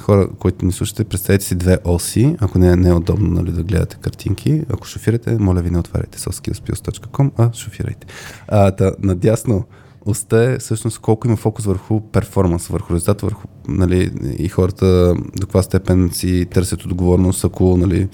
хора, 0.00 0.28
които 0.38 0.64
ни 0.64 0.72
слушате, 0.72 1.04
представете 1.04 1.44
си 1.44 1.54
две 1.54 1.78
оси, 1.84 2.36
ако 2.40 2.58
не, 2.58 2.76
не 2.76 2.88
е 2.88 2.92
удобно 2.92 3.30
нали, 3.30 3.52
да 3.52 3.62
гледате 3.62 3.96
картинки. 4.00 4.62
Ако 4.68 4.86
шофирате, 4.86 5.38
моля 5.38 5.60
ви 5.60 5.70
не 5.70 5.78
отваряйте 5.78 6.18
soskillspills.com, 6.18 7.30
а 7.38 7.52
шофирайте. 7.52 8.06
А, 8.48 8.70
та, 8.70 8.92
надясно 8.98 9.64
оста 10.06 10.38
е 10.38 10.58
всъщност 10.58 10.98
колко 10.98 11.26
има 11.26 11.36
фокус 11.36 11.64
върху 11.64 12.00
перформанс, 12.00 12.66
върху 12.66 12.94
резултат, 12.94 13.20
върху 13.20 13.48
нали, 13.68 14.12
и 14.38 14.48
хората 14.48 15.14
до 15.14 15.46
каква 15.46 15.62
степен 15.62 16.10
си 16.12 16.46
търсят 16.50 16.84
отговорност, 16.84 17.44
ако 17.44 17.76
нали, 17.76 18.08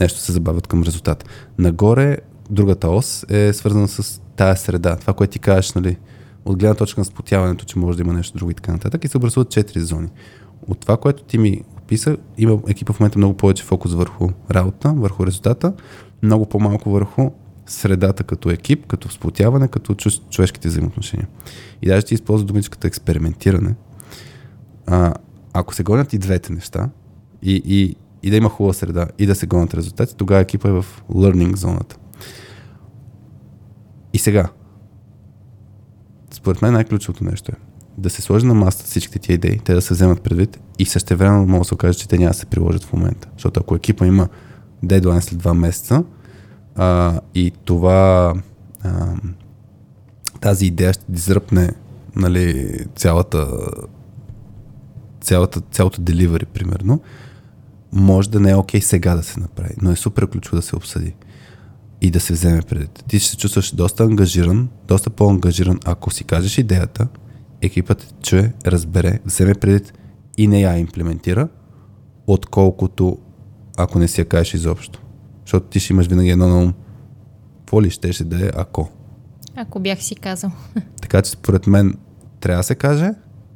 нещо 0.00 0.18
се 0.18 0.32
забавят 0.32 0.66
към 0.66 0.82
резултат. 0.82 1.24
Нагоре 1.58 2.18
другата 2.50 2.90
ос 2.90 3.24
е 3.28 3.52
свързана 3.52 3.88
с 3.88 4.20
тая 4.36 4.56
среда. 4.56 4.96
Това, 4.96 5.12
което 5.12 5.32
ти 5.32 5.38
кажеш, 5.38 5.72
нали, 5.72 5.96
от 6.44 6.58
гледна 6.58 6.74
точка 6.74 7.00
на 7.00 7.04
спотяването, 7.04 7.64
че 7.64 7.78
може 7.78 7.96
да 7.96 8.02
има 8.02 8.12
нещо 8.12 8.38
друго 8.38 8.50
и 8.50 8.54
така 8.54 8.72
нататък. 8.72 9.04
И 9.04 9.08
се 9.08 9.16
образуват 9.16 9.50
четири 9.50 9.80
зони. 9.80 10.08
От 10.68 10.80
това, 10.80 10.96
което 10.96 11.22
ти 11.22 11.38
ми 11.38 11.62
описа, 11.78 12.16
има 12.38 12.58
екипа 12.68 12.92
в 12.92 13.00
момента 13.00 13.18
много 13.18 13.36
повече 13.36 13.64
фокус 13.64 13.94
върху 13.94 14.28
работа, 14.50 14.92
върху 14.96 15.26
резултата, 15.26 15.72
много 16.22 16.46
по-малко 16.46 16.90
върху 16.90 17.30
средата 17.66 18.24
като 18.24 18.50
екип, 18.50 18.86
като 18.86 19.08
сплотяване, 19.08 19.68
като 19.68 19.94
човешките 20.30 20.68
взаимоотношения. 20.68 21.28
И 21.82 21.88
даже 21.88 22.06
ти 22.06 22.14
използва 22.14 22.46
думичката 22.46 22.86
експериментиране. 22.86 23.74
А, 24.86 25.14
ако 25.52 25.74
се 25.74 25.82
гонят 25.82 26.12
и 26.12 26.18
двете 26.18 26.52
неща, 26.52 26.90
и, 27.42 27.62
и, 27.64 27.96
и 28.22 28.30
да 28.30 28.36
има 28.36 28.48
хубава 28.48 28.72
среда, 28.72 29.06
и 29.18 29.26
да 29.26 29.34
се 29.34 29.46
гонят 29.46 29.74
резултати, 29.74 30.16
тогава 30.16 30.40
екипа 30.40 30.68
е 30.68 30.72
в 30.72 30.86
learning 31.10 31.56
зоната. 31.56 31.96
И 34.12 34.18
сега, 34.18 34.48
според 36.40 36.62
мен 36.62 36.72
най-ключовото 36.72 37.24
нещо 37.24 37.52
е 37.52 37.70
да 37.98 38.10
се 38.10 38.22
сложи 38.22 38.46
на 38.46 38.54
масата 38.54 38.84
всичките 38.84 39.18
тия 39.18 39.34
идеи, 39.34 39.60
те 39.64 39.74
да 39.74 39.82
се 39.82 39.94
вземат 39.94 40.22
предвид 40.22 40.60
и 40.78 40.84
също 40.84 41.16
време 41.16 41.46
може 41.46 41.58
да 41.58 41.64
се 41.64 41.74
окаже, 41.74 41.98
че 41.98 42.08
те 42.08 42.18
няма 42.18 42.30
да 42.30 42.36
се 42.36 42.46
приложат 42.46 42.84
в 42.84 42.92
момента. 42.92 43.28
Защото 43.32 43.60
ако 43.60 43.74
екипа 43.74 44.06
има 44.06 44.28
дедлайн 44.82 45.22
след 45.22 45.38
два 45.38 45.54
месеца 45.54 46.04
а, 46.76 47.20
и 47.34 47.52
това 47.64 48.34
а, 48.82 49.06
тази 50.40 50.66
идея 50.66 50.92
ще 50.92 51.04
дизръпне 51.08 51.70
нали, 52.16 52.78
цялата, 52.96 53.48
цялата, 55.20 55.60
цялото 55.60 56.00
деливари, 56.00 56.46
примерно, 56.46 57.00
може 57.92 58.30
да 58.30 58.40
не 58.40 58.50
е 58.50 58.56
окей 58.56 58.80
okay 58.80 58.84
сега 58.84 59.14
да 59.14 59.22
се 59.22 59.40
направи, 59.40 59.74
но 59.82 59.90
е 59.90 59.96
супер 59.96 60.26
ключово 60.26 60.56
да 60.56 60.62
се 60.62 60.76
обсъди 60.76 61.14
и 62.00 62.10
да 62.10 62.20
се 62.20 62.32
вземе 62.32 62.62
предвид. 62.62 63.04
Ти 63.08 63.18
ще 63.18 63.30
се 63.30 63.36
чувстваш 63.36 63.74
доста 63.74 64.04
ангажиран, 64.04 64.68
доста 64.88 65.10
по-ангажиран, 65.10 65.78
ако 65.84 66.10
си 66.10 66.24
кажеш 66.24 66.58
идеята, 66.58 67.08
екипът 67.62 68.14
чуе, 68.22 68.52
разбере, 68.66 69.20
вземе 69.24 69.54
предвид 69.54 69.92
и 70.38 70.46
не 70.46 70.60
я 70.60 70.78
имплементира, 70.78 71.48
отколкото 72.26 73.18
ако 73.76 73.98
не 73.98 74.08
си 74.08 74.20
я 74.20 74.24
кажеш 74.24 74.54
изобщо. 74.54 75.02
Защото 75.44 75.66
ти 75.66 75.80
ще 75.80 75.92
имаш 75.92 76.06
винаги 76.06 76.30
едно 76.30 76.48
на 76.48 76.62
ум. 76.62 76.74
Какво 77.58 77.82
ли 77.82 77.90
щеше 77.90 78.24
да 78.24 78.46
е 78.46 78.50
ако? 78.56 78.90
Ако 79.56 79.80
бях 79.80 80.02
си 80.02 80.14
казал. 80.14 80.50
Така 81.02 81.22
че 81.22 81.30
според 81.30 81.66
мен 81.66 81.94
трябва 82.40 82.60
да 82.60 82.64
се 82.64 82.74
каже, 82.74 83.10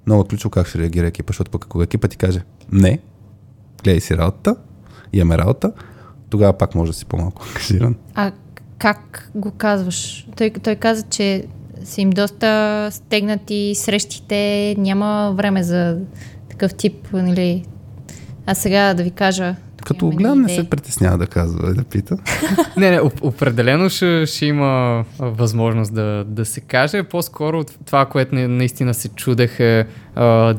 много 0.06 0.24
ключово 0.24 0.50
как 0.50 0.66
ще 0.66 0.78
реагира 0.78 1.06
екипа, 1.06 1.30
защото 1.30 1.50
пък 1.50 1.64
ако 1.64 1.82
екипа 1.82 2.08
ти 2.08 2.16
каже 2.16 2.42
не, 2.72 2.98
гледай 3.84 4.00
си 4.00 4.16
работата, 4.16 4.56
имаме 5.12 5.38
работа, 5.38 5.72
тогава 6.34 6.52
пак 6.52 6.74
може 6.74 6.92
да 6.92 6.98
си 6.98 7.06
по-малко 7.06 7.42
ангажиран. 7.48 7.94
А 8.14 8.32
как 8.78 9.30
го 9.34 9.50
казваш? 9.50 10.26
Той, 10.36 10.50
той 10.50 10.76
каза, 10.76 11.02
че 11.10 11.44
са 11.84 12.00
им 12.00 12.10
доста 12.10 12.88
стегнати 12.92 13.72
срещите, 13.74 14.74
няма 14.78 15.34
време 15.36 15.62
за 15.62 15.98
такъв 16.48 16.74
тип, 16.74 17.08
нали? 17.12 17.64
А 18.46 18.54
сега 18.54 18.94
да 18.94 19.02
ви 19.02 19.10
кажа, 19.10 19.56
Като 19.86 20.10
гледам, 20.10 20.42
не 20.42 20.48
се 20.48 20.70
притеснява 20.70 21.18
да 21.18 21.26
казва 21.26 21.70
и 21.70 21.74
да 21.74 21.84
пита. 21.84 22.16
Не, 22.76 22.90
не, 22.90 23.00
оп- 23.00 23.22
определено 23.22 23.88
ще, 23.88 24.26
ще 24.26 24.46
има 24.46 25.04
възможност 25.18 25.94
да, 25.94 26.24
да 26.24 26.44
се 26.44 26.60
каже. 26.60 27.02
По-скоро 27.02 27.64
това, 27.64 28.06
което 28.06 28.34
не, 28.34 28.48
наистина 28.48 28.94
се 28.94 29.08
чудех 29.08 29.60
е 29.60 29.86
а, 30.14 30.54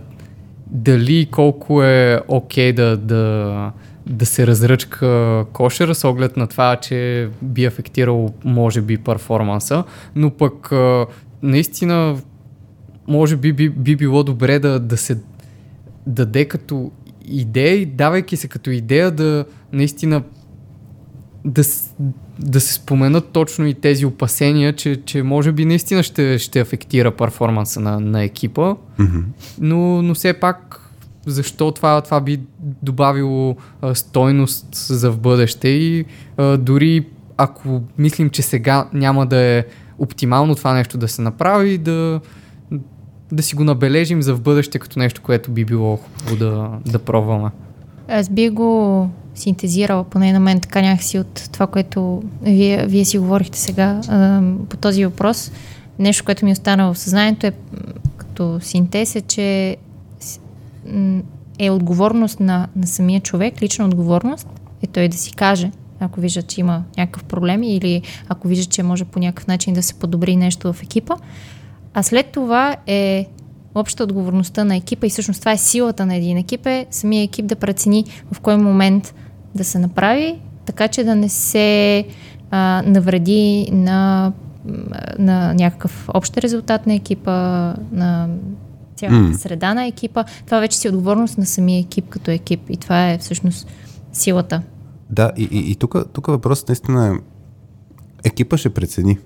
дали 0.67 1.27
колко 1.31 1.83
е 1.83 2.21
окей 2.27 2.73
да, 2.73 2.97
да, 2.97 3.71
да 4.07 4.25
се 4.25 4.47
разръчка 4.47 5.45
кошера 5.53 5.95
с 5.95 6.03
оглед 6.03 6.37
на 6.37 6.47
това, 6.47 6.75
че 6.75 7.29
би 7.41 7.65
афектирало 7.65 8.33
може 8.43 8.81
би 8.81 8.97
перформанса, 8.97 9.83
но 10.15 10.31
пък 10.31 10.71
наистина 11.43 12.17
може 13.07 13.35
би 13.35 13.53
би, 13.53 13.69
би 13.69 13.95
било 13.95 14.23
добре 14.23 14.59
да, 14.59 14.79
да 14.79 14.97
се 14.97 15.17
даде 16.07 16.45
като 16.45 16.91
идея, 17.25 17.85
давайки 17.85 18.37
се 18.37 18.47
като 18.47 18.69
идея 18.69 19.11
да 19.11 19.45
наистина 19.73 20.23
да, 21.45 21.61
да 22.39 22.59
се 22.61 22.73
споменат 22.73 23.29
точно 23.31 23.65
и 23.65 23.73
тези 23.73 24.05
опасения, 24.05 24.73
че, 24.73 25.01
че 25.05 25.23
може 25.23 25.51
би 25.51 25.65
наистина 25.65 26.03
ще, 26.03 26.37
ще 26.37 26.59
афектира 26.59 27.11
перформанса 27.11 27.79
на, 27.79 27.99
на 27.99 28.23
екипа, 28.23 28.75
Мгм. 28.99 29.19
но, 29.59 30.01
но 30.01 30.13
все 30.13 30.33
пак 30.33 30.84
защо 31.25 31.71
това, 31.71 32.01
това 32.01 32.21
би 32.21 32.39
добавило 32.81 33.55
а, 33.81 33.95
стойност 33.95 34.75
за 34.75 35.11
в 35.11 35.19
бъдеще 35.19 35.67
и 35.67 36.05
а, 36.37 36.57
дори 36.57 37.05
ако 37.37 37.81
мислим, 37.97 38.29
че 38.29 38.41
сега 38.41 38.87
няма 38.93 39.25
да 39.25 39.37
е 39.37 39.63
оптимално 39.99 40.55
това 40.55 40.73
нещо 40.73 40.97
да 40.97 41.07
се 41.07 41.21
направи, 41.21 41.77
да, 41.77 42.21
да 43.31 43.43
си 43.43 43.55
го 43.55 43.63
набележим 43.63 44.21
за 44.21 44.35
в 44.35 44.41
бъдеще 44.41 44.79
като 44.79 44.99
нещо, 44.99 45.21
което 45.21 45.51
би 45.51 45.65
било 45.65 45.97
хубаво 45.97 46.35
да, 46.35 46.69
да 46.91 46.99
пробваме. 46.99 47.49
Аз 48.07 48.29
би 48.29 48.49
го 48.49 49.09
синтезирала, 49.35 50.03
поне 50.03 50.33
на 50.33 50.39
мен 50.39 50.59
така 50.59 50.81
някакси 50.81 51.19
от 51.19 51.49
това, 51.51 51.67
което 51.67 52.23
вие, 52.41 52.85
вие 52.87 53.05
си 53.05 53.17
говорихте 53.17 53.59
сега 53.59 54.01
а, 54.07 54.41
по 54.69 54.77
този 54.77 55.05
въпрос. 55.05 55.51
Нещо, 55.99 56.25
което 56.25 56.45
ми 56.45 56.51
остана 56.51 56.93
в 56.93 56.97
съзнанието 56.97 57.47
е 57.47 57.53
като 58.17 58.59
синтез 58.61 59.15
е, 59.15 59.21
че 59.21 59.77
е 61.59 61.69
отговорност 61.69 62.39
на, 62.39 62.67
на 62.75 62.87
самия 62.87 63.19
човек, 63.19 63.61
лична 63.61 63.85
отговорност 63.85 64.47
е 64.81 64.87
той 64.87 65.07
да 65.07 65.17
си 65.17 65.33
каже, 65.33 65.71
ако 65.99 66.19
вижда, 66.19 66.41
че 66.41 66.59
има 66.59 66.83
някакъв 66.97 67.23
проблем 67.23 67.63
или 67.63 68.01
ако 68.27 68.47
вижда, 68.47 68.65
че 68.65 68.83
може 68.83 69.05
по 69.05 69.19
някакъв 69.19 69.47
начин 69.47 69.73
да 69.73 69.83
се 69.83 69.93
подобри 69.93 70.35
нещо 70.35 70.73
в 70.73 70.83
екипа. 70.83 71.15
А 71.93 72.03
след 72.03 72.27
това 72.27 72.75
е 72.87 73.27
обща 73.75 74.03
отговорността 74.03 74.63
на 74.63 74.75
екипа 74.75 75.07
и 75.07 75.09
всъщност 75.09 75.39
това 75.39 75.51
е 75.51 75.57
силата 75.57 76.05
на 76.05 76.15
един 76.15 76.37
екип 76.37 76.65
е 76.65 76.85
самия 76.91 77.23
екип 77.23 77.45
да 77.45 77.55
прецени 77.55 78.05
в 78.31 78.39
кой 78.39 78.57
момент 78.57 79.15
да 79.55 79.63
се 79.63 79.79
направи, 79.79 80.39
така 80.65 80.87
че 80.87 81.03
да 81.03 81.15
не 81.15 81.29
се 81.29 82.05
а, 82.51 82.83
навреди 82.85 83.69
на, 83.71 84.31
на 85.19 85.53
някакъв 85.53 86.09
общ 86.13 86.37
резултат 86.37 86.87
на 86.87 86.93
екипа, 86.93 87.73
на 87.91 88.29
цялата 88.95 89.19
М. 89.19 89.33
среда 89.33 89.73
на 89.73 89.85
екипа. 89.85 90.23
Това 90.45 90.59
вече 90.59 90.77
си 90.77 90.87
е 90.87 90.91
отговорност 90.91 91.37
на 91.37 91.45
самия 91.45 91.79
екип 91.79 92.09
като 92.09 92.31
екип 92.31 92.59
и 92.69 92.77
това 92.77 93.11
е 93.11 93.17
всъщност 93.17 93.67
силата. 94.13 94.61
Да, 95.09 95.31
и, 95.37 95.43
и, 95.51 95.71
и 95.71 95.75
тук, 95.75 96.27
въпросът 96.27 96.67
наистина 96.67 97.07
е 97.07 97.11
екипа 98.23 98.57
ще 98.57 98.69
прецени. 98.69 99.17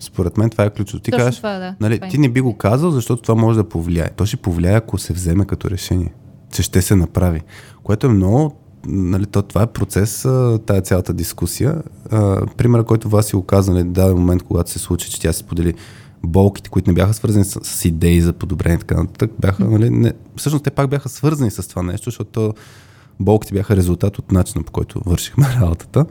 Според 0.00 0.38
мен 0.38 0.50
това 0.50 0.64
е 0.64 0.70
ключово. 0.70 1.02
Ти 1.02 1.10
Точно 1.10 1.24
кажеш, 1.24 1.36
това, 1.36 1.58
да. 1.58 1.74
нали, 1.80 2.00
е. 2.02 2.08
ти 2.08 2.18
не 2.18 2.28
би 2.28 2.40
го 2.40 2.56
казал, 2.56 2.90
защото 2.90 3.22
това 3.22 3.34
може 3.34 3.58
да 3.58 3.68
повлияе. 3.68 4.10
То 4.16 4.26
ще 4.26 4.36
повлияе, 4.36 4.74
ако 4.74 4.98
се 4.98 5.12
вземе 5.12 5.44
като 5.44 5.70
решение, 5.70 6.12
че 6.52 6.62
ще 6.62 6.82
се 6.82 6.96
направи. 6.96 7.40
Което 7.82 8.06
е 8.06 8.10
много, 8.10 8.56
нали, 8.86 9.26
то, 9.26 9.42
това 9.42 9.62
е 9.62 9.66
процес, 9.66 10.22
тая 10.66 10.80
цялата 10.82 11.12
дискусия. 11.14 11.82
А, 12.10 12.46
примера, 12.46 12.84
който 12.84 13.08
вас 13.08 13.26
си 13.26 13.36
го 13.36 13.42
каза, 13.42 13.72
нали, 13.72 13.84
даден 13.84 14.16
момент, 14.16 14.42
когато 14.42 14.70
се 14.70 14.78
случи, 14.78 15.10
че 15.10 15.20
тя 15.20 15.32
се 15.32 15.38
сподели 15.38 15.74
болките, 16.24 16.70
които 16.70 16.90
не 16.90 16.94
бяха 16.94 17.14
свързани 17.14 17.44
с, 17.44 17.60
с 17.62 17.84
идеи 17.84 18.20
за 18.20 18.32
подобрение 18.32 18.76
и 18.76 18.78
така 18.78 19.02
нататък, 19.02 19.30
бяха, 19.38 19.64
нали, 19.64 19.90
не, 19.90 20.12
всъщност 20.36 20.64
те 20.64 20.70
пак 20.70 20.90
бяха 20.90 21.08
свързани 21.08 21.50
с 21.50 21.68
това 21.68 21.82
нещо, 21.82 22.04
защото 22.04 22.30
то, 22.30 22.54
болките 23.20 23.54
бяха 23.54 23.76
резултат 23.76 24.18
от 24.18 24.32
начина 24.32 24.64
по 24.64 24.72
който 24.72 25.00
вършихме 25.06 25.46
работата. 25.60 26.06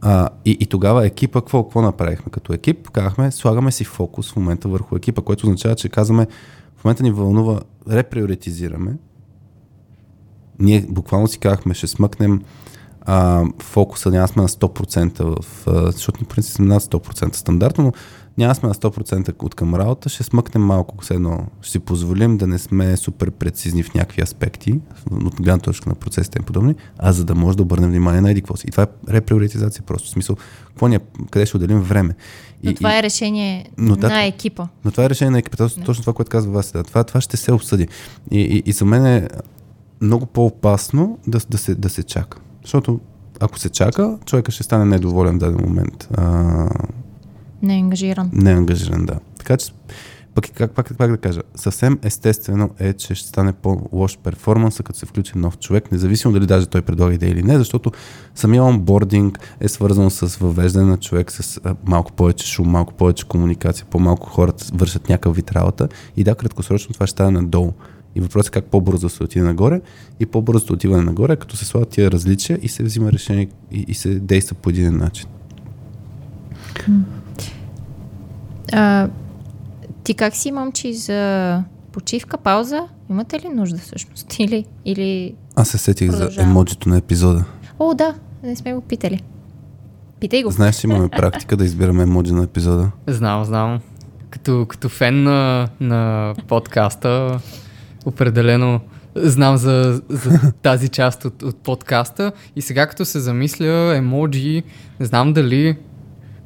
А, 0.00 0.28
и, 0.44 0.56
и 0.60 0.66
тогава 0.66 1.06
екипа, 1.06 1.40
какво, 1.40 1.62
какво 1.62 1.82
направихме 1.82 2.30
като 2.30 2.52
екип? 2.52 2.90
Казахме, 2.90 3.30
слагаме 3.30 3.72
си 3.72 3.84
фокус 3.84 4.32
в 4.32 4.36
момента 4.36 4.68
върху 4.68 4.96
екипа, 4.96 5.22
което 5.22 5.46
означава, 5.46 5.74
че 5.74 5.88
казваме, 5.88 6.26
в 6.76 6.84
момента 6.84 7.02
ни 7.02 7.10
вълнува, 7.10 7.60
реприоритизираме. 7.90 8.96
Ние 10.58 10.86
буквално 10.88 11.28
си 11.28 11.38
казахме, 11.38 11.74
ще 11.74 11.86
смъкнем 11.86 12.42
а, 13.04 13.44
фокуса, 13.58 14.10
няма 14.10 14.28
сме 14.28 14.42
на 14.42 14.48
100% 14.48 15.42
в, 15.42 15.64
защото 15.92 16.20
ни 16.20 16.26
принцип 16.26 16.54
сме 16.54 16.66
над 16.66 16.82
100% 16.82 17.34
стандартно, 17.34 17.84
но 17.84 17.92
няма 18.38 18.54
сме 18.54 18.68
на 18.68 18.74
100% 18.74 19.42
от 19.42 19.54
към 19.54 19.74
работа, 19.74 20.08
ще 20.08 20.22
смъкнем 20.22 20.62
малко, 20.62 21.04
все 21.04 21.14
едно 21.14 21.46
ще 21.62 21.70
си 21.70 21.78
позволим 21.78 22.36
да 22.36 22.46
не 22.46 22.58
сме 22.58 22.96
супер 22.96 23.30
прецизни 23.30 23.82
в 23.82 23.94
някакви 23.94 24.22
аспекти, 24.22 24.80
от 25.10 25.34
гледна 25.34 25.58
точка 25.58 25.88
на 25.88 25.94
процесите 25.94 26.38
и 26.42 26.44
подобни, 26.44 26.74
а 26.98 27.12
за 27.12 27.24
да 27.24 27.34
може 27.34 27.56
да 27.56 27.62
обърнем 27.62 27.90
внимание 27.90 28.20
на 28.20 28.30
еди 28.30 28.40
какво 28.40 28.56
си. 28.56 28.66
И 28.68 28.70
това 28.70 28.82
е 28.82 29.12
реприоритизация 29.12 29.82
просто. 29.86 30.08
В 30.08 30.10
смисъл, 30.10 30.36
какво 30.68 30.88
ни 30.88 30.94
е, 30.94 31.00
къде 31.30 31.46
ще 31.46 31.56
отделим 31.56 31.80
време. 31.80 32.14
Но 32.64 32.70
И, 32.70 32.74
това 32.74 32.94
и, 32.94 32.98
е 32.98 33.02
решение 33.02 33.70
но 33.78 33.96
да, 33.96 34.08
на 34.08 34.24
екипа. 34.24 34.66
но 34.84 34.90
това 34.90 35.04
е 35.04 35.10
решение 35.10 35.30
на 35.30 35.38
екипа. 35.38 35.56
Точно, 35.56 35.84
точно 35.84 36.02
това, 36.02 36.12
което 36.12 36.30
казва 36.30 36.52
вас. 36.52 36.72
Да. 36.72 36.82
Това, 36.82 37.04
това 37.04 37.20
ще 37.20 37.36
се 37.36 37.52
обсъди. 37.52 37.88
И, 38.30 38.40
и, 38.40 38.62
и 38.66 38.72
за 38.72 38.84
мен 38.84 39.06
е 39.06 39.28
много 40.00 40.26
по-опасно 40.26 41.18
да, 41.26 41.40
да, 41.50 41.58
се, 41.58 41.74
да 41.74 41.88
се 41.88 42.02
чака. 42.02 42.38
Защото 42.64 43.00
ако 43.40 43.58
се 43.58 43.68
чака, 43.68 44.18
човека 44.24 44.52
ще 44.52 44.62
стане 44.62 44.84
недоволен 44.84 45.34
в 45.34 45.38
даден 45.38 45.60
момент. 45.66 46.08
А, 46.14 46.24
Не 47.62 47.74
е 47.76 47.78
ангажиран. 47.78 48.30
не 48.32 48.50
е 48.50 48.54
ангажиран, 48.54 49.04
да. 49.06 49.18
Така 49.38 49.56
че, 49.56 49.72
пък, 50.34 50.44
как, 50.54 50.70
пак, 50.72 50.96
пак 50.98 51.10
да 51.10 51.16
кажа, 51.16 51.40
съвсем 51.54 51.98
естествено 52.02 52.70
е, 52.78 52.92
че 52.92 53.14
ще 53.14 53.28
стане 53.28 53.52
по-лош 53.52 54.18
перформанса, 54.18 54.82
като 54.82 54.98
се 54.98 55.06
включи 55.06 55.38
нов 55.38 55.58
човек, 55.58 55.92
независимо 55.92 56.34
дали 56.34 56.46
даже 56.46 56.66
той 56.66 56.82
предлага 56.82 57.14
идея 57.14 57.32
или 57.32 57.42
не, 57.42 57.58
защото 57.58 57.92
самия 58.34 58.64
онбординг 58.64 59.38
е 59.60 59.68
свързан 59.68 60.10
с 60.10 60.36
въвеждане 60.36 60.86
на 60.90 60.96
човек 60.96 61.30
с 61.32 61.60
малко 61.86 62.12
повече 62.12 62.46
шум, 62.46 62.68
малко 62.68 62.94
повече 62.94 63.28
комуникация, 63.28 63.86
по-малко 63.90 64.28
хората 64.30 64.64
вършат 64.74 65.08
някакъв 65.08 65.36
вид 65.36 65.52
работа 65.52 65.88
и 66.16 66.24
да, 66.24 66.34
краткосрочно 66.34 66.92
това 66.94 67.06
ще 67.06 67.12
стане 67.12 67.30
надолу. 67.40 67.72
И 68.14 68.20
въпросът 68.20 68.56
е 68.56 68.60
как 68.60 68.64
по-бързо 68.64 69.06
да 69.06 69.10
се 69.10 69.22
отиде 69.22 69.44
нагоре 69.44 69.80
и 70.20 70.26
по-бързо 70.26 70.72
отиване 70.72 71.02
нагоре, 71.02 71.36
като 71.36 71.56
се 71.56 71.64
слагат 71.64 71.88
тия 71.88 72.10
различия 72.10 72.58
и 72.62 72.68
се 72.68 72.82
взима 72.82 73.12
решение 73.12 73.48
и, 73.72 73.84
и 73.88 73.94
се 73.94 74.14
действа 74.14 74.56
по 74.56 74.70
един 74.70 74.96
начин. 74.96 75.28
А, 78.72 79.08
ти 80.04 80.14
как 80.14 80.36
си, 80.36 80.52
момчи, 80.52 80.94
за 80.94 81.62
почивка, 81.92 82.38
пауза? 82.38 82.80
Имате 83.10 83.40
ли 83.40 83.48
нужда 83.48 83.78
всъщност? 83.78 84.34
Или, 84.38 84.64
или... 84.84 85.34
Аз 85.56 85.68
се 85.68 85.78
сетих 85.78 86.10
за 86.10 86.30
емоджито 86.38 86.88
на 86.88 86.98
епизода. 86.98 87.44
О, 87.78 87.94
да, 87.94 88.14
не 88.42 88.56
сме 88.56 88.74
го 88.74 88.80
питали. 88.80 89.22
Питай 90.20 90.42
го. 90.42 90.50
Знаеш, 90.50 90.76
че 90.76 90.86
имаме 90.86 91.08
практика 91.08 91.56
да 91.56 91.64
избираме 91.64 92.02
емоджи 92.02 92.32
на 92.32 92.44
епизода. 92.44 92.90
Знам, 93.06 93.44
знам. 93.44 93.80
Като, 94.30 94.66
като 94.68 94.88
фен 94.88 95.22
на, 95.22 95.68
на 95.80 96.34
подкаста, 96.48 97.40
определено 98.04 98.80
знам 99.14 99.56
за, 99.56 100.02
за 100.08 100.52
тази 100.62 100.88
част 100.88 101.24
от, 101.24 101.42
от 101.42 101.56
подкаста 101.56 102.32
и 102.56 102.62
сега 102.62 102.86
като 102.86 103.04
се 103.04 103.20
замисля, 103.20 103.96
емоджи, 103.96 104.62
не 105.00 105.06
знам 105.06 105.32
дали 105.32 105.76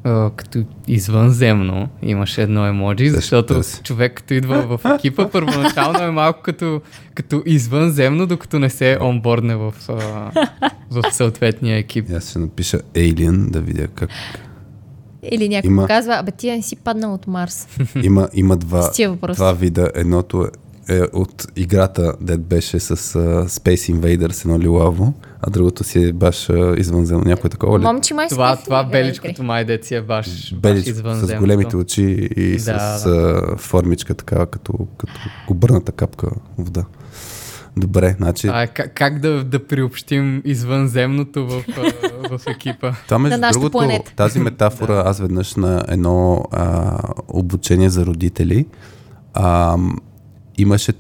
а, 0.05 0.31
като 0.31 0.65
извънземно 0.89 1.89
имаше 2.03 2.43
едно 2.43 2.67
емоджи, 2.67 3.11
защото 3.11 3.61
човек 3.83 4.15
като 4.15 4.35
идва 4.35 4.79
в 4.79 4.81
екипа, 4.95 5.29
първоначално 5.29 6.03
е 6.03 6.11
малко 6.11 6.43
като, 6.43 6.81
като 7.15 7.43
извънземно, 7.47 8.27
докато 8.27 8.59
не 8.59 8.71
се 8.71 8.99
онбордне 9.01 9.57
в, 9.57 9.75
а, 9.89 9.95
в 10.91 11.03
съответния 11.13 11.79
екип. 11.79 12.11
Аз 12.17 12.31
ще 12.31 12.39
напиша 12.39 12.79
Alien 12.95 13.51
да 13.51 13.61
видя 13.61 13.87
как 13.87 14.11
Или 15.33 15.49
някой 15.49 15.69
Има- 15.71 15.87
казва, 15.87 16.15
абе 16.15 16.31
ти 16.31 16.51
не 16.51 16.63
си 16.63 16.77
паднал 16.77 17.15
от 17.15 17.27
Марс. 17.27 17.69
има, 18.03 18.29
има 18.35 18.57
два, 18.57 18.91
два 19.35 19.53
вида. 19.53 19.91
Едното 19.95 20.43
е 20.43 20.49
е 20.89 21.01
от 21.13 21.47
играта, 21.57 22.15
дед 22.21 22.41
беше 22.41 22.81
с 22.81 22.97
uh, 22.97 23.47
Space 23.47 23.95
Invaders, 23.95 24.45
едно 24.45 24.59
лилаво, 24.61 25.15
а 25.43 25.51
другото 25.51 25.85
си 25.85 26.05
е 26.05 26.13
баш 26.13 26.37
uh, 26.47 26.79
извънземно. 26.79 27.25
Някой 27.27 27.51
такова 27.51 27.79
ли? 27.79 27.83
Момче 27.83 28.15
май 28.15 28.29
Това, 28.29 28.57
това 28.57 28.85
беличкото 28.85 29.43
май 29.43 29.65
деца 29.65 29.97
е 29.97 30.03
баш, 30.03 30.55
баш 30.55 30.73
Беличко 30.73 31.15
с 31.15 31.35
големите 31.35 31.77
очи 31.77 32.29
и 32.37 32.51
Да, 32.53 32.59
с 32.59 33.05
да. 33.05 33.11
uh, 33.11 33.59
формичка 33.59 34.15
такава, 34.15 34.47
като, 34.47 34.73
като 34.99 35.13
обърната 35.49 35.93
капка 35.93 36.31
вода. 36.59 36.85
Добре, 37.77 38.15
значи... 38.19 38.49
А, 38.53 38.67
как, 38.67 38.95
как 38.95 39.19
да, 39.21 39.45
да 39.45 39.67
приобщим 39.67 40.43
извънземното 40.45 41.47
в, 41.47 41.63
в 42.31 42.41
екипа? 42.47 42.93
Това 43.05 43.19
между 43.19 43.41
На 43.41 43.51
другото, 43.51 43.71
планета. 43.71 44.13
тази 44.17 44.39
метафора 44.41 45.03
аз 45.07 45.21
веднъж 45.21 45.55
на 45.55 45.85
едно 45.89 46.45
а, 46.53 46.99
обучение 47.29 47.89
за 47.91 48.07
родители 48.07 48.67
а, 49.35 49.77
имаше 50.59 50.93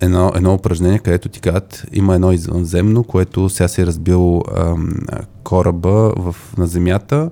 едно, 0.00 0.32
едно 0.34 0.54
упражнение, 0.54 0.98
където 0.98 1.28
ти 1.28 1.40
казват, 1.40 1.86
има 1.92 2.14
едно 2.14 2.32
извънземно, 2.32 3.04
което 3.04 3.48
сега 3.48 3.68
се 3.68 3.82
е 3.82 3.86
разбил 3.86 4.42
ам, 4.56 4.94
кораба 5.44 6.12
в, 6.16 6.36
на 6.58 6.66
земята 6.66 7.30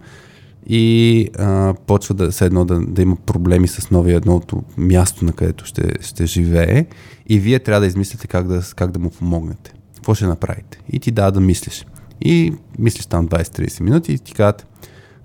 и 0.67 1.29
а, 1.39 1.75
почва 1.87 2.15
да, 2.15 2.31
едно 2.41 2.65
да, 2.65 2.81
да 2.81 3.03
има 3.03 3.17
проблеми 3.17 3.69
с 3.69 3.91
новия 3.91 4.17
едното 4.17 4.63
място, 4.77 5.25
на 5.25 5.33
където 5.33 5.65
ще, 5.65 5.95
ще 6.01 6.27
живее 6.27 6.87
и 7.29 7.39
вие 7.39 7.59
трябва 7.59 7.81
да 7.81 7.87
измислите 7.87 8.27
как 8.27 8.47
да, 8.47 8.63
как 8.77 8.91
да 8.91 8.99
му 8.99 9.11
помогнете. 9.11 9.75
Какво 9.95 10.15
ще 10.15 10.27
направите? 10.27 10.79
И 10.93 11.01
ти 11.01 11.11
дава 11.11 11.33
да 11.33 11.41
мислиш. 11.41 11.87
И 12.21 12.55
мислиш 12.79 13.07
там 13.07 13.29
20-30 13.29 13.81
минути 13.81 14.13
и 14.13 14.19
ти 14.19 14.35
казват 14.35 14.67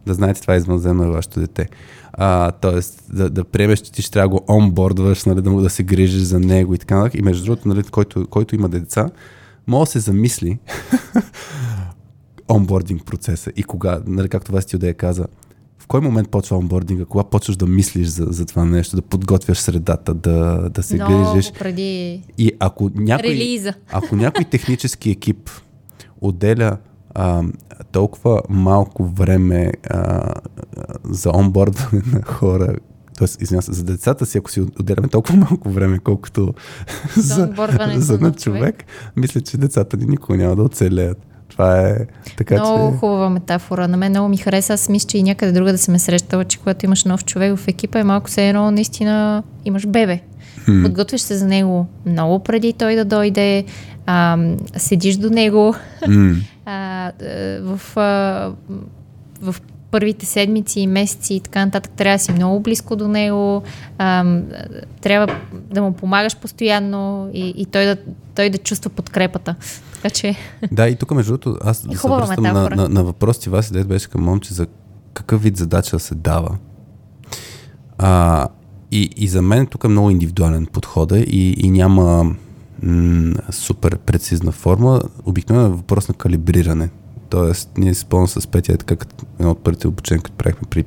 да 0.06 0.14
знаете 0.14 0.41
това 0.41 0.53
е 0.53 0.57
извънземно 0.57 1.03
на 1.03 1.11
вашето 1.11 1.39
дете. 1.39 1.69
А, 2.22 2.52
тоест 2.52 3.04
да, 3.14 3.30
да 3.30 3.44
приемеш, 3.44 3.80
че 3.80 3.91
ти 3.91 4.02
ще 4.02 4.12
трябва 4.12 4.30
да 4.30 4.36
го 4.41 4.54
онбордваш, 4.54 5.26
нали, 5.26 5.41
да, 5.41 5.52
да 5.52 5.70
се 5.70 5.84
грижиш 5.84 6.22
за 6.22 6.40
него 6.40 6.74
и 6.74 6.78
така 6.78 6.96
нататък. 6.98 7.20
И 7.20 7.24
между 7.24 7.46
другото, 7.46 7.68
нали, 7.68 7.84
който, 7.84 8.28
който 8.28 8.56
има 8.56 8.70
деца, 8.70 9.10
може 9.68 9.88
да 9.88 9.91
се 9.91 10.00
замисли 10.00 10.60
онбординг 12.52 13.06
процеса 13.06 13.52
и 13.56 13.64
кога, 13.64 14.02
нали, 14.08 14.30
както 14.30 14.52
Васти 14.52 14.76
Одея 14.76 14.94
каза, 14.94 15.26
в 15.80 15.88
кой 15.88 16.02
момент 16.02 16.30
почва 16.30 16.58
онбординга, 16.58 17.06
кога 17.06 17.24
почваш 17.24 17.56
да 17.58 17.66
мислиш 17.66 18.08
за, 18.08 18.26
за 18.30 18.46
това 18.46 18.66
нещо, 18.66 18.96
да 18.96 19.02
подготвяш 19.02 19.58
средата, 19.58 20.14
да, 20.14 20.70
да 20.70 20.84
се 20.84 20.98
Но 20.98 21.08
грижиш. 21.34 21.52
преди 21.60 22.24
И 22.38 22.52
ако 22.60 22.91
някой, 22.96 23.30
релиза. 23.30 23.74
ако 23.91 24.16
някой 24.16 24.44
технически 24.44 25.10
екип 25.10 25.50
отделя 26.22 26.78
а, 27.15 27.44
толкова 27.91 28.41
малко 28.49 29.06
време 29.06 29.72
а, 29.90 30.34
за 31.10 31.31
онбордване 31.36 32.02
на 32.14 32.22
хора, 32.22 32.76
т.е. 33.18 33.27
извинявам 33.44 33.61
се, 33.61 33.73
за 33.73 33.84
децата 33.84 34.26
си, 34.26 34.38
ако 34.38 34.52
си 34.52 34.61
отделяме 34.61 35.07
толкова 35.07 35.38
малко 35.38 35.69
време, 35.69 35.99
колкото 35.99 36.53
за, 37.18 37.53
за 37.95 38.19
на 38.19 38.31
човек, 38.31 38.84
мисля, 39.15 39.41
че 39.41 39.57
децата 39.57 39.98
ни 39.98 40.06
никога 40.06 40.38
няма 40.38 40.56
да 40.56 40.64
оцелеят. 40.64 41.26
Това 41.49 41.80
е 41.80 41.98
така, 42.38 42.60
много 42.60 42.91
че... 42.91 42.98
хубава 42.98 43.30
метафора. 43.30 43.88
На 43.88 43.98
мен 43.98 44.11
много 44.11 44.30
ми 44.30 44.38
хареса. 44.38 44.73
Аз 44.73 44.90
мисля, 44.90 45.07
че 45.07 45.18
и 45.18 45.23
някъде 45.23 45.52
друга 45.52 45.72
да 45.72 45.77
се 45.77 45.91
ме 45.91 45.99
срещала, 45.99 46.45
че 46.45 46.60
когато 46.60 46.86
имаш 46.86 47.06
нов 47.06 47.26
човек 47.26 47.57
в 47.57 47.68
екипа 47.68 47.99
е 47.99 48.03
малко 48.03 48.27
все 48.27 48.49
едно 48.49 48.72
наистина 48.72 49.44
имаш 49.65 49.88
бебе. 49.88 50.19
Подготвяш 50.84 51.22
се 51.22 51.38
за 51.38 51.48
него 51.48 51.88
много 52.06 52.40
преди 52.40 52.73
той 52.73 52.95
да 52.95 53.06
дойде, 53.06 53.65
а, 54.11 54.38
седиш 54.77 55.15
до 55.15 55.30
него 55.30 55.76
М, 56.07 56.36
а, 56.65 57.11
е, 57.22 57.60
в, 57.61 57.98
а, 57.98 58.52
в 59.41 59.56
първите 59.91 60.26
седмици, 60.26 60.88
месеци 60.88 61.34
и 61.34 61.40
така 61.40 61.65
нататък 61.65 61.91
трябва 61.91 62.15
да 62.18 62.23
си 62.23 62.31
много 62.31 62.60
близко 62.60 62.95
до 62.95 63.07
него, 63.07 63.64
а, 63.98 64.41
трябва 65.02 65.36
да 65.53 65.81
му 65.81 65.94
помагаш 65.94 66.38
постоянно 66.38 67.30
и, 67.34 67.53
и 67.57 67.65
той, 67.65 67.86
да, 67.86 67.98
той 68.36 68.49
да 68.49 68.57
чувства 68.57 68.90
подкрепата. 68.90 69.56
Така 69.94 70.10
че 70.10 70.36
Да, 70.72 70.88
и 70.88 70.95
тук 70.95 71.11
между 71.11 71.31
другото, 71.31 71.57
аз 71.64 71.88
да 71.88 71.98
се 71.98 72.07
връщам 72.07 72.44
на, 72.44 72.69
на, 72.69 72.90
на 72.90 73.03
въпрос 73.03 73.40
ти, 73.40 73.49
Васи, 73.49 73.73
дед 73.73 73.88
беше 73.88 74.10
към 74.10 74.23
момче 74.23 74.53
за 74.53 74.68
какъв 75.14 75.44
вид 75.44 75.57
задача 75.57 75.95
да 75.95 75.99
се 75.99 76.15
дава. 76.15 76.57
А, 77.98 78.48
и, 78.91 79.10
и 79.18 79.27
за 79.27 79.41
мен 79.41 79.68
тук 79.68 79.84
е 79.84 79.88
много 79.88 80.10
индивидуален 80.10 80.65
подхода 80.65 81.19
и, 81.19 81.52
и 81.57 81.72
няма 81.72 82.36
супер 83.49 83.97
прецизна 83.97 84.51
форма. 84.51 85.01
Обикновено 85.26 85.68
е 85.68 85.69
въпрос 85.69 86.07
на 86.07 86.14
калибриране. 86.14 86.89
Тоест, 87.30 87.69
ние 87.77 87.93
си 87.93 87.99
спомням 87.99 88.27
с 88.27 88.47
Петя, 88.47 88.77
така 88.77 88.95
като 88.95 89.26
едно 89.39 89.51
от 89.51 89.64
първите 89.64 89.88
обучения, 89.88 90.22
като 90.22 90.38
правихме 90.38 90.68
при 90.69 90.85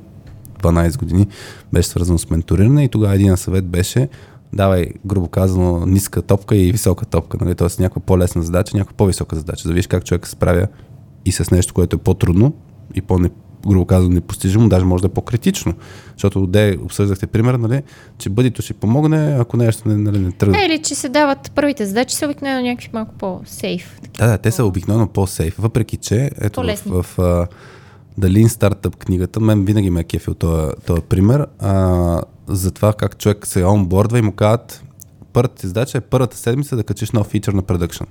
12 0.61 0.97
години, 0.97 1.27
беше 1.73 1.89
свързано 1.89 2.17
с 2.17 2.29
менториране 2.29 2.83
и 2.83 2.89
тогава 2.89 3.15
един 3.15 3.37
съвет 3.37 3.65
беше 3.65 4.09
давай, 4.53 4.87
грубо 5.05 5.27
казано, 5.27 5.85
ниска 5.85 6.21
топка 6.21 6.55
и 6.55 6.71
висока 6.71 7.05
топка. 7.05 7.37
Нали? 7.41 7.55
Тоест 7.55 7.79
някаква 7.79 8.01
по-лесна 8.01 8.43
задача, 8.43 8.77
някаква 8.77 8.97
по-висока 8.97 9.35
задача. 9.35 9.67
За 9.67 9.73
да 9.73 9.83
как 9.83 10.05
човек 10.05 10.27
се 10.27 10.31
справя 10.31 10.67
и 11.25 11.31
с 11.31 11.51
нещо, 11.51 11.73
което 11.73 11.95
е 11.95 11.99
по-трудно 11.99 12.53
и 12.95 13.01
по 13.01 13.19
грубо 13.67 13.85
казано, 13.85 14.13
непостижимо, 14.13 14.69
даже 14.69 14.85
може 14.85 15.01
да 15.01 15.07
е 15.07 15.11
по-критично. 15.11 15.73
Защото 16.11 16.47
де 16.47 16.77
обсъждахте 16.83 17.27
пример, 17.27 17.53
нали, 17.53 17.81
че 18.17 18.29
бъдито 18.29 18.61
ще 18.61 18.73
помогне, 18.73 19.37
ако 19.39 19.57
нещо 19.57 19.89
не, 19.89 19.97
нали, 19.97 20.19
не 20.19 20.31
тръгне. 20.31 20.61
е, 20.61 20.65
или 20.65 20.81
че 20.81 20.95
се 20.95 21.09
дават 21.09 21.51
първите 21.55 21.85
задачи, 21.85 22.15
са 22.15 22.25
обикновено 22.25 22.61
някакви 22.61 22.89
малко 22.93 23.13
по-сейф. 23.13 23.99
Да, 24.17 24.27
да, 24.27 24.37
те 24.37 24.51
са 24.51 24.65
обикновено 24.65 25.07
по-сейф, 25.07 25.55
въпреки 25.59 25.97
че 25.97 26.31
ето 26.41 26.61
По-лесни. 26.61 26.91
в, 26.91 27.03
в 27.03 27.17
uh, 27.17 27.47
The 28.19 28.27
Lean 28.27 28.47
Startup 28.47 28.95
книгата, 28.95 29.39
мен 29.39 29.65
винаги 29.65 29.89
ме 29.89 29.99
е 29.99 30.03
кефил 30.03 30.33
този, 30.33 31.01
пример, 31.09 31.47
а, 31.59 32.21
за 32.47 32.71
това 32.71 32.93
как 32.93 33.17
човек 33.17 33.47
се 33.47 33.63
онбордва 33.63 34.19
и 34.19 34.21
му 34.21 34.31
казват 34.31 34.83
първата 35.33 35.55
ти 35.55 35.67
задача 35.67 35.97
е 35.97 36.01
първата 36.01 36.37
седмица 36.37 36.75
да 36.75 36.83
качиш 36.83 37.11
нов 37.11 37.27
фичър 37.27 37.53
на 37.53 37.63
production. 37.63 38.05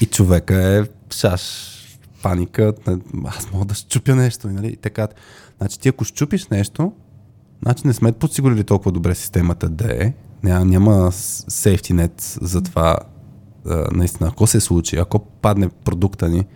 И 0.00 0.06
човека 0.06 0.62
е 0.62 0.82
шаш, 1.14 1.71
паника, 2.22 2.72
аз 3.24 3.52
мога 3.52 3.64
да 3.64 3.74
щупя 3.74 4.16
нещо. 4.16 4.48
Нали? 4.48 4.66
И 4.66 4.76
така, 4.76 5.08
значи 5.58 5.80
ти 5.80 5.88
ако 5.88 6.04
щупиш 6.04 6.48
нещо, 6.48 6.92
значи 7.62 7.86
не 7.86 7.92
сме 7.92 8.12
подсигурили 8.12 8.64
толкова 8.64 8.92
добре 8.92 9.14
системата 9.14 9.68
да 9.68 10.04
е. 10.04 10.12
Няма, 10.42 10.64
няма 10.64 11.12
safety 11.12 11.92
net 11.92 12.44
за 12.44 12.62
това. 12.62 12.96
Наистина, 13.92 14.28
ако 14.32 14.46
се 14.46 14.60
случи, 14.60 14.96
ако 14.96 15.18
падне 15.18 15.68
продукта 15.68 16.28
ни 16.28 16.46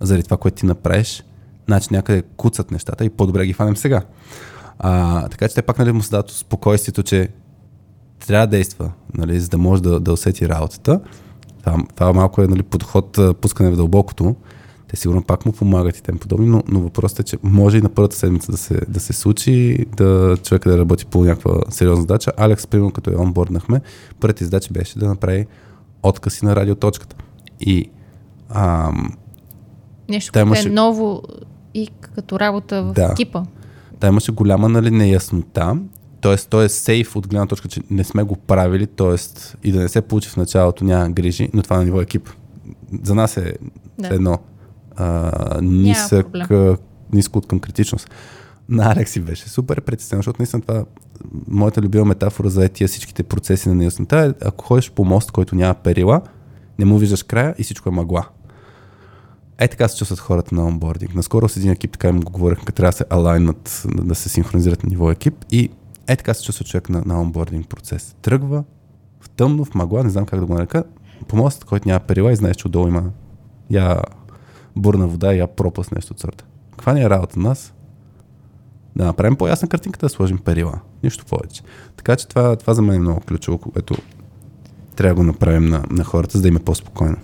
заради 0.00 0.24
това, 0.24 0.36
което 0.36 0.56
ти 0.56 0.66
направиш, 0.66 1.24
значи 1.66 1.88
някъде 1.90 2.22
куцат 2.22 2.70
нещата 2.70 3.04
и 3.04 3.10
по-добре 3.10 3.46
ги 3.46 3.52
фанем 3.52 3.76
сега. 3.76 4.02
А, 4.78 5.28
така 5.28 5.48
че 5.48 5.54
те 5.54 5.62
пак 5.62 5.78
нали, 5.78 5.92
му 5.92 6.02
се 6.02 6.10
дадат 6.10 6.30
спокойствието, 6.30 7.02
че 7.02 7.28
трябва 8.26 8.46
да 8.46 8.50
действа, 8.50 8.92
нали, 9.14 9.40
за 9.40 9.48
да 9.48 9.58
може 9.58 9.82
да, 9.82 10.00
да 10.00 10.12
усети 10.12 10.48
работата. 10.48 11.00
Това, 11.64 11.78
това 11.94 12.12
малко 12.12 12.42
е 12.42 12.46
нали, 12.46 12.62
подход, 12.62 13.18
пускане 13.40 13.70
в 13.70 13.76
дълбокото. 13.76 14.36
Те 14.88 14.96
сигурно 14.96 15.22
пак 15.22 15.46
му 15.46 15.52
помагат 15.52 15.96
и 15.96 16.02
тем 16.02 16.18
подобни, 16.18 16.46
но, 16.46 16.62
но 16.68 16.80
въпросът 16.80 17.20
е, 17.20 17.22
че 17.22 17.38
може 17.42 17.78
и 17.78 17.82
на 17.82 17.88
първата 17.88 18.16
седмица 18.16 18.52
да 18.52 18.58
се, 18.58 18.80
да 18.88 19.00
се 19.00 19.12
случи, 19.12 19.86
да 19.96 20.36
човека 20.42 20.70
да 20.70 20.78
работи 20.78 21.06
по 21.06 21.24
някаква 21.24 21.60
сериозна 21.70 22.00
задача. 22.02 22.32
Алекс, 22.36 22.66
примерно, 22.66 22.90
като 22.90 23.10
я 23.10 23.20
онборднахме, 23.20 23.80
първата 24.20 24.44
задача 24.44 24.68
беше 24.72 24.98
да 24.98 25.06
направи 25.08 25.46
откъси 26.02 26.44
на 26.44 26.56
радиоточката. 26.56 27.16
И 27.60 27.90
ам, 28.48 29.10
Нещо, 30.08 30.32
Та 30.32 30.40
което 30.40 30.46
имаше- 30.48 30.68
е 30.68 30.72
ново 30.72 31.22
и 31.74 31.88
като 32.00 32.40
работа 32.40 32.82
в 32.82 32.92
Да. 32.92 33.08
екипа. 33.12 33.42
Да, 34.00 34.06
имаше 34.06 34.32
голяма 34.32 34.68
нали, 34.68 34.90
неяснота. 34.90 35.76
Тоест, 36.20 36.48
той 36.50 36.64
е 36.64 36.68
сейф 36.68 37.16
от 37.16 37.28
гледна 37.28 37.46
точка, 37.46 37.68
че 37.68 37.80
не 37.90 38.04
сме 38.04 38.22
го 38.22 38.36
правили, 38.36 38.86
т.е. 38.86 39.16
и 39.64 39.72
да 39.72 39.80
не 39.80 39.88
се 39.88 40.00
получи 40.00 40.28
в 40.28 40.36
началото, 40.36 40.84
няма 40.84 41.10
грижи, 41.10 41.48
но 41.54 41.62
това 41.62 41.76
е 41.76 41.78
на 41.78 41.84
ниво 41.84 42.00
екип. 42.00 42.28
За 43.02 43.14
нас 43.14 43.36
е 43.36 43.54
да. 43.98 44.14
едно 44.14 44.38
а, 44.96 45.60
нисък, 45.62 46.26
ниско 47.12 47.38
от 47.38 47.46
към 47.46 47.60
критичност. 47.60 48.10
На 48.68 48.92
Алекси 48.92 49.20
беше 49.20 49.48
супер 49.48 49.80
притеснен, 49.80 50.18
защото 50.18 50.40
наистина 50.40 50.62
това 50.62 50.84
моята 51.48 51.82
любима 51.82 52.04
метафора 52.04 52.48
за 52.48 52.68
тия 52.68 52.88
всичките 52.88 53.22
процеси 53.22 53.68
на 53.68 53.74
неяснота 53.74 54.18
е, 54.18 54.46
ако 54.46 54.64
ходиш 54.64 54.90
по 54.90 55.04
мост, 55.04 55.30
който 55.30 55.56
няма 55.56 55.74
перила, 55.74 56.20
не 56.78 56.84
му 56.84 56.98
виждаш 56.98 57.22
края 57.22 57.54
и 57.58 57.62
всичко 57.62 57.88
е 57.88 57.92
мъгла. 57.92 58.26
Е 59.58 59.68
така 59.68 59.88
се 59.88 59.98
чувстват 59.98 60.20
хората 60.20 60.54
на 60.54 60.66
онбординг. 60.66 61.14
Наскоро 61.14 61.48
с 61.48 61.56
един 61.56 61.70
екип 61.70 61.92
така 61.92 62.08
им 62.08 62.20
го 62.20 62.32
говорих, 62.32 62.58
като 62.58 62.72
трябва 62.72 62.90
да 62.90 62.96
се 62.96 63.04
алайнат, 63.10 63.86
да 63.94 64.14
се 64.14 64.28
синхронизират 64.28 64.82
на 64.82 64.88
ниво 64.88 65.10
екип 65.10 65.34
и 65.50 65.70
е 66.06 66.16
така 66.16 66.34
се 66.34 66.44
чувства 66.44 66.64
човек 66.64 66.88
на, 66.88 67.02
на 67.06 67.20
онбординг 67.20 67.68
процес. 67.68 68.16
Тръгва 68.22 68.64
в 69.20 69.30
тъмно, 69.30 69.64
в 69.64 69.74
мъгла, 69.74 70.04
не 70.04 70.10
знам 70.10 70.26
как 70.26 70.40
да 70.40 70.46
го 70.46 70.54
нарека, 70.54 70.84
по 71.28 71.36
мост, 71.36 71.64
който 71.64 71.88
няма 71.88 72.00
перила 72.00 72.32
и 72.32 72.36
знаеш, 72.36 72.56
че 72.56 72.66
отдолу 72.66 72.88
има 72.88 73.02
я 73.70 74.00
бурна 74.76 75.06
вода, 75.06 75.32
я 75.32 75.46
пропаст, 75.46 75.92
нещо 75.92 76.12
от 76.12 76.20
сорта. 76.20 76.44
Каква 76.70 76.92
ни 76.92 77.02
е 77.02 77.10
работа 77.10 77.38
на 77.38 77.48
нас? 77.48 77.74
Да 78.96 79.04
направим 79.04 79.36
по-ясна 79.36 79.68
картинка, 79.68 79.98
да 79.98 80.08
сложим 80.08 80.38
перила. 80.38 80.80
Нищо 81.02 81.24
повече. 81.24 81.62
Така 81.96 82.16
че 82.16 82.28
това, 82.28 82.56
това 82.56 82.74
за 82.74 82.82
мен 82.82 82.96
е 82.96 82.98
много 82.98 83.20
ключово, 83.20 83.58
което 83.58 83.94
трябва 84.96 85.14
да 85.14 85.20
го 85.20 85.26
направим 85.26 85.68
на, 85.68 85.84
на 85.90 86.04
хората, 86.04 86.38
за 86.38 86.42
да 86.42 86.48
им 86.48 86.56
е 86.56 86.60
по-спокойно. 86.60 87.16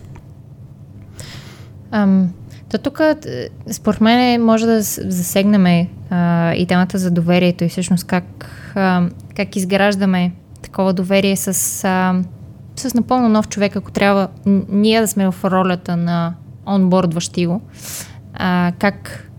Ам, 1.90 2.32
то 2.70 2.78
тук, 2.78 3.00
е, 3.00 3.48
според 3.72 4.00
мен, 4.00 4.44
може 4.44 4.66
да 4.66 4.82
засегнем 4.82 5.88
а, 6.10 6.54
и 6.54 6.66
темата 6.66 6.98
за 6.98 7.10
доверието 7.10 7.64
и 7.64 7.68
всъщност 7.68 8.04
как, 8.04 8.46
а, 8.74 9.08
как 9.36 9.56
изграждаме 9.56 10.32
такова 10.62 10.92
доверие 10.92 11.36
с, 11.36 11.48
а, 11.84 12.22
с 12.76 12.94
напълно 12.94 13.28
нов 13.28 13.48
човек, 13.48 13.76
ако 13.76 13.90
трябва 13.92 14.28
ние 14.68 15.00
да 15.00 15.08
сме 15.08 15.30
в 15.30 15.44
ролята 15.44 15.96
на 15.96 16.34
онбордващи 16.66 17.46
го. 17.46 17.60
А, 18.34 18.72
как 18.78 19.30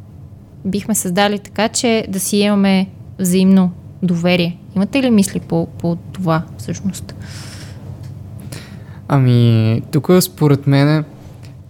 бихме 0.65 0.95
създали 0.95 1.39
така, 1.39 1.69
че 1.69 2.05
да 2.09 2.19
си 2.19 2.37
имаме 2.37 2.89
взаимно 3.19 3.71
доверие. 4.03 4.57
Имате 4.75 5.03
ли 5.03 5.11
мисли 5.11 5.39
по, 5.39 5.67
по 5.79 5.95
това 5.95 6.43
всъщност? 6.57 7.15
Ами, 9.07 9.81
тук 9.91 10.09
според 10.21 10.67
мен, 10.67 11.05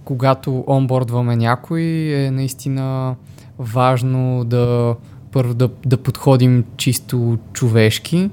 когато 0.04 0.64
онбордваме 0.68 1.36
някой, 1.36 1.82
е 2.14 2.32
наистина 2.32 3.16
важно 3.60 4.44
да 4.46 4.96
първо 5.32 5.54
да, 5.54 5.70
да 5.86 5.98
подходим 5.98 6.66
чисто 6.78 7.38
човешки, 7.54 8.30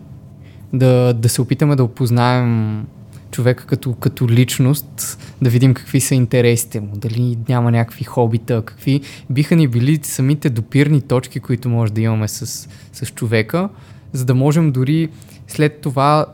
да, 0.72 1.14
да 1.14 1.28
се 1.28 1.42
опитаме 1.42 1.76
да 1.76 1.84
опознаем 1.84 2.86
човека 3.30 3.66
като, 3.66 3.94
като 3.94 4.28
личност, 4.28 5.18
да 5.42 5.50
видим 5.50 5.74
какви 5.74 6.00
са 6.00 6.14
интересите 6.14 6.80
му, 6.80 6.92
дали 6.94 7.38
няма 7.48 7.70
някакви 7.70 8.04
хобита, 8.04 8.62
какви 8.62 9.00
биха 9.30 9.56
ни 9.56 9.68
били 9.68 10.00
самите 10.02 10.50
допирни 10.50 11.00
точки, 11.00 11.40
които 11.40 11.68
може 11.68 11.92
да 11.92 12.00
имаме 12.00 12.28
с, 12.28 12.68
с 12.92 13.06
човека, 13.06 13.68
за 14.12 14.24
да 14.24 14.34
можем 14.34 14.72
дори 14.72 15.08
след 15.48 15.80
това 15.80 16.26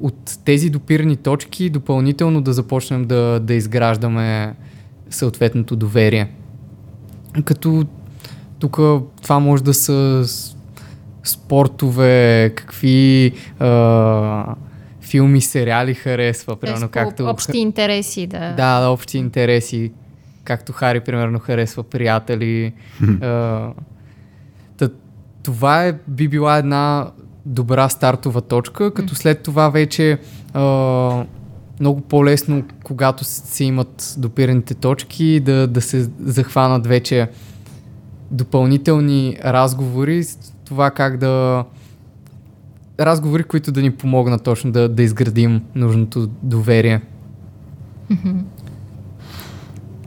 от 0.00 0.38
тези 0.44 0.70
допирни 0.70 1.16
точки 1.16 1.70
допълнително 1.70 2.40
да 2.40 2.52
започнем 2.52 3.04
да, 3.04 3.40
да 3.40 3.54
изграждаме 3.54 4.54
съответното 5.10 5.76
доверие. 5.76 6.30
Като 7.44 7.84
тук 8.58 8.76
това 9.22 9.38
може 9.38 9.64
да 9.64 9.74
са 9.74 10.24
спортове, 11.24 12.52
какви 12.56 13.32
а, 13.58 14.54
филми, 15.12 15.40
сериали 15.40 15.94
харесва, 15.94 16.56
примерно 16.56 16.88
както... 16.88 17.26
Общи 17.26 17.58
интереси, 17.58 18.26
да. 18.26 18.54
Да, 18.56 18.80
да, 18.80 18.88
общи 18.88 19.18
интереси. 19.18 19.92
Както 20.44 20.72
Хари, 20.72 21.00
примерно, 21.00 21.38
харесва 21.38 21.82
приятели. 21.82 22.72
а, 23.22 23.70
тъ, 24.76 24.90
това 25.42 25.84
е, 25.84 25.94
би 26.08 26.28
била 26.28 26.56
една 26.56 27.10
добра 27.46 27.88
стартова 27.88 28.40
точка, 28.40 28.94
като 28.94 29.14
след 29.14 29.42
това 29.42 29.68
вече 29.68 30.18
а, 30.54 30.62
много 31.80 32.00
по-лесно, 32.00 32.64
когато 32.84 33.24
се 33.24 33.64
имат 33.64 34.14
допираните 34.18 34.74
точки, 34.74 35.40
да, 35.40 35.66
да 35.66 35.80
се 35.80 36.08
захванат 36.20 36.86
вече 36.86 37.28
допълнителни 38.30 39.36
разговори, 39.44 40.24
това 40.64 40.90
как 40.90 41.16
да 41.16 41.64
разговори, 43.00 43.44
които 43.44 43.72
да 43.72 43.82
ни 43.82 43.90
помогнат 43.90 44.42
точно 44.42 44.72
да, 44.72 44.88
да 44.88 45.02
изградим 45.02 45.62
нужното 45.74 46.28
доверие. 46.42 47.00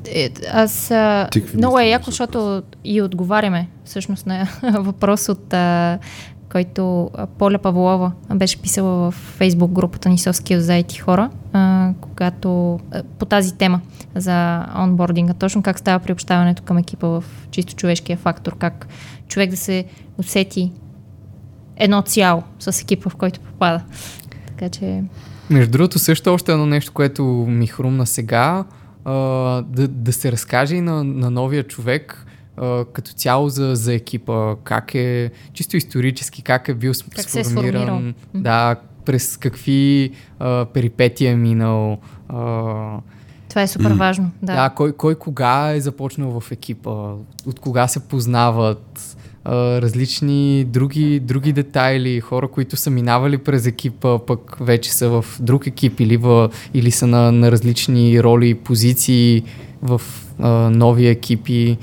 Е, 0.07 0.30
аз 0.52 0.91
а, 0.91 1.30
много 1.53 1.80
е 1.80 1.86
яко, 1.86 2.06
защото 2.06 2.64
и 2.84 3.02
отговаряме 3.02 3.68
всъщност 3.86 4.26
на 4.26 4.48
въпрос 4.80 5.30
от 5.30 5.53
а, 5.53 5.99
който 6.52 7.10
Поля 7.38 7.57
Павлова 7.57 8.12
беше 8.36 8.62
писала 8.62 9.12
в 9.12 9.14
фейсбук 9.14 9.72
групата 9.72 10.10
ни 10.10 10.18
Soft 10.18 10.57
за 10.57 10.72
IT 10.72 10.99
хора, 10.99 11.30
а, 11.53 11.94
когато 12.02 12.80
а, 12.91 13.03
по 13.03 13.26
тази 13.26 13.57
тема 13.57 13.82
за 14.16 14.66
онбординга, 14.78 15.34
точно 15.34 15.64
как 15.64 15.80
става 15.80 15.99
приобщаването 15.99 16.64
към 16.64 16.78
екипа 16.78 17.07
в 17.07 17.24
чисто 17.52 17.76
човешкия 17.76 18.18
фактор, 18.18 18.57
как 18.57 18.88
човек 19.28 19.49
да 19.49 19.57
се 19.57 19.86
усети 20.18 20.72
едно 21.77 22.02
цяло 22.02 22.43
с 22.60 22.81
екипа, 22.81 23.10
в 23.10 23.15
който 23.15 23.39
попада. 23.39 23.84
Така 24.47 24.69
че... 24.69 25.03
Между 25.49 25.72
другото, 25.72 25.99
също 25.99 26.34
още 26.34 26.52
едно 26.52 26.65
нещо, 26.65 26.91
което 26.93 27.23
ми 27.49 27.68
хрумна 27.68 28.06
сега, 28.06 28.64
а, 29.06 29.14
да, 29.61 29.88
да 29.88 30.14
се 30.14 30.31
разкаже 30.31 30.76
и 30.76 30.81
на, 30.81 31.03
на 31.03 31.31
новия 31.31 31.64
човек 31.64 32.26
а, 32.57 32.85
като 32.85 33.11
цяло 33.11 33.49
за, 33.49 33.76
за 33.76 33.93
екипа, 33.93 34.56
как 34.64 34.95
е 34.95 35.31
чисто 35.53 35.77
исторически, 35.77 36.41
как 36.41 36.69
е 36.69 36.73
бил 36.73 36.93
как 37.15 37.30
сформиран, 37.30 38.15
се 38.31 38.38
е 38.38 38.41
да, 38.41 38.76
през 39.06 39.38
какви 39.38 40.11
а, 40.39 40.65
перипетия 40.65 41.31
е 41.31 41.35
минал. 41.35 41.97
А, 42.30 42.99
това 43.49 43.61
е 43.61 43.68
супер 43.68 43.91
важно. 43.91 44.31
Да, 44.41 44.56
да 44.56 44.69
кой, 44.69 44.91
кой 44.91 45.15
кога 45.15 45.72
е 45.72 45.81
започнал 45.81 46.39
в 46.39 46.52
екипа, 46.52 47.14
от 47.45 47.60
кога 47.60 47.88
се 47.88 47.99
познават, 47.99 49.18
различни 49.48 50.66
други, 50.66 51.20
други 51.20 51.54
детайли, 51.54 52.20
хора, 52.20 52.48
които 52.48 52.78
са 52.78 52.90
минавали 52.90 53.38
през 53.38 53.66
екипа, 53.66 54.20
пък 54.20 54.58
вече 54.60 54.94
са 54.94 55.10
в 55.10 55.26
друг 55.40 55.68
екип 55.68 56.00
или, 56.00 56.18
в, 56.18 56.52
или 56.74 56.92
са 56.92 57.08
на, 57.08 57.32
на 57.32 57.52
различни 57.52 58.24
роли 58.24 58.50
и 58.50 58.56
позиции 58.56 59.44
в 59.82 60.02
а, 60.40 60.50
нови 60.70 61.08
екипи. 61.08 61.78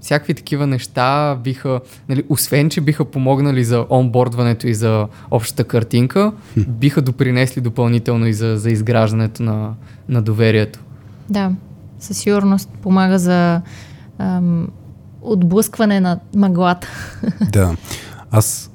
Всякакви 0.00 0.34
такива 0.34 0.66
неща 0.66 1.38
биха, 1.44 1.80
нали, 2.08 2.24
освен, 2.28 2.70
че 2.70 2.80
биха 2.80 3.04
помогнали 3.04 3.64
за 3.64 3.86
онбордването 3.90 4.66
и 4.66 4.74
за 4.74 5.08
общата 5.30 5.64
картинка, 5.64 6.32
биха 6.68 7.02
допринесли 7.02 7.60
допълнително 7.60 8.26
и 8.26 8.32
за, 8.32 8.56
за 8.56 8.70
изграждането 8.70 9.42
на, 9.42 9.74
на 10.08 10.22
доверието. 10.22 10.80
Да, 11.30 11.52
със 11.98 12.18
сигурност 12.18 12.70
помага 12.82 13.18
за 13.18 13.62
ам, 14.18 14.68
отблъскване 15.22 16.00
на 16.00 16.20
мъглата. 16.36 16.88
Да. 17.52 17.76
Аз 18.30 18.70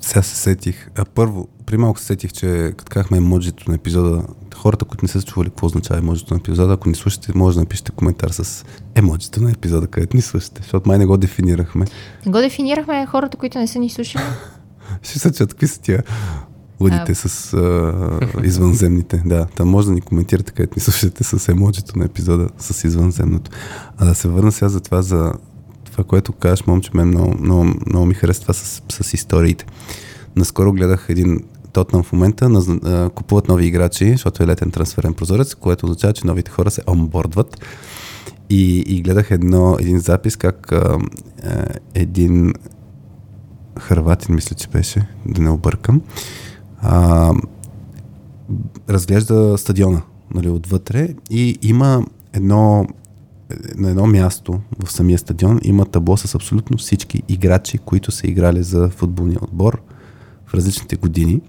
сега 0.00 0.22
се 0.22 0.36
сетих. 0.36 0.88
А 0.98 1.04
първо, 1.04 1.48
при 1.66 1.76
малко 1.76 1.98
се 1.98 2.06
сетих, 2.06 2.32
че 2.32 2.72
като 2.76 2.90
казахме 2.90 3.16
емоджито 3.16 3.70
на 3.70 3.74
епизода, 3.74 4.22
хората, 4.54 4.84
които 4.84 5.04
не 5.04 5.08
са 5.08 5.22
чували 5.22 5.48
какво 5.48 5.66
означава 5.66 5.98
емоджито 5.98 6.34
на 6.34 6.40
епизода, 6.40 6.72
ако 6.72 6.88
ни 6.88 6.94
слушате, 6.94 7.32
може 7.34 7.54
да 7.54 7.60
напишете 7.60 7.92
коментар 7.92 8.30
с 8.30 8.64
емоджито 8.94 9.42
на 9.42 9.50
епизода, 9.50 9.86
където 9.86 10.16
ни 10.16 10.22
слушате, 10.22 10.62
защото 10.62 10.88
май 10.88 10.98
не 10.98 11.06
го 11.06 11.16
дефинирахме. 11.16 11.86
Не 12.26 12.32
го 12.32 12.38
дефинирахме 12.38 13.06
хората, 13.06 13.36
които 13.36 13.58
не 13.58 13.66
са 13.66 13.78
ни 13.78 13.90
слушали. 13.90 14.24
Ще 15.02 15.18
се 15.18 15.32
чат, 15.32 15.50
какви 15.50 15.68
са 15.68 15.80
тия 15.80 16.02
лъдите 16.80 17.12
а... 17.12 17.14
с 17.14 17.52
а, 17.52 18.20
извънземните. 18.44 19.22
Да, 19.26 19.46
там 19.56 19.68
може 19.68 19.86
да 19.86 19.92
ни 19.92 20.00
коментирате, 20.00 20.52
където 20.52 20.74
ни 20.76 20.80
слушате 20.80 21.24
с 21.24 21.48
емоджито 21.48 21.98
на 21.98 22.04
епизода 22.04 22.48
с 22.58 22.84
извънземното. 22.84 23.50
А 23.98 24.04
да 24.04 24.14
се 24.14 24.28
върна 24.28 24.52
сега 24.52 24.68
за 24.68 24.80
това, 24.80 25.02
за 25.02 25.32
това, 25.92 26.04
което 26.04 26.32
кажеш, 26.32 26.66
момче, 26.66 26.90
мен 26.94 27.08
много, 27.08 27.34
много, 27.40 27.64
много 27.86 28.06
ми 28.06 28.14
харесва 28.14 28.42
това 28.42 28.54
с, 28.54 28.82
с 29.02 29.14
историите. 29.14 29.66
Наскоро 30.36 30.72
гледах 30.72 31.06
един 31.08 31.40
Тотнам 31.74 32.02
в 32.02 32.12
момента 32.12 32.48
на, 32.48 32.78
а, 32.84 33.10
купуват 33.10 33.48
нови 33.48 33.66
играчи, 33.66 34.10
защото 34.10 34.42
е 34.42 34.46
летен 34.46 34.70
трансферен 34.70 35.14
прозорец, 35.14 35.54
което 35.54 35.86
означава, 35.86 36.12
че 36.12 36.26
новите 36.26 36.50
хора 36.50 36.70
се 36.70 36.82
онбордват. 36.88 37.60
И, 38.50 38.78
и 38.78 39.02
гледах 39.02 39.30
едно, 39.30 39.76
един 39.80 39.98
запис 39.98 40.36
как 40.36 40.72
а, 40.72 40.98
а, 41.44 41.64
един 41.94 42.52
хърватин, 43.78 44.34
мисля, 44.34 44.56
че 44.56 44.68
беше, 44.68 45.06
да 45.26 45.42
не 45.42 45.50
объркам, 45.50 46.02
а, 46.84 47.32
разглежда 48.88 49.58
стадиона 49.58 50.02
нали, 50.34 50.48
отвътре 50.48 51.14
и 51.30 51.58
има 51.62 52.06
едно 52.32 52.86
на 53.76 53.90
едно 53.90 54.06
място 54.06 54.60
в 54.84 54.92
самия 54.92 55.18
стадион 55.18 55.60
има 55.62 55.84
табло 55.84 56.16
с 56.16 56.34
абсолютно 56.34 56.78
всички 56.78 57.22
играчи, 57.28 57.78
които 57.78 58.10
са 58.10 58.26
играли 58.26 58.62
за 58.62 58.88
футболния 58.88 59.38
отбор 59.42 59.82
в 60.46 60.54
различните 60.54 60.96
години. 60.96 61.40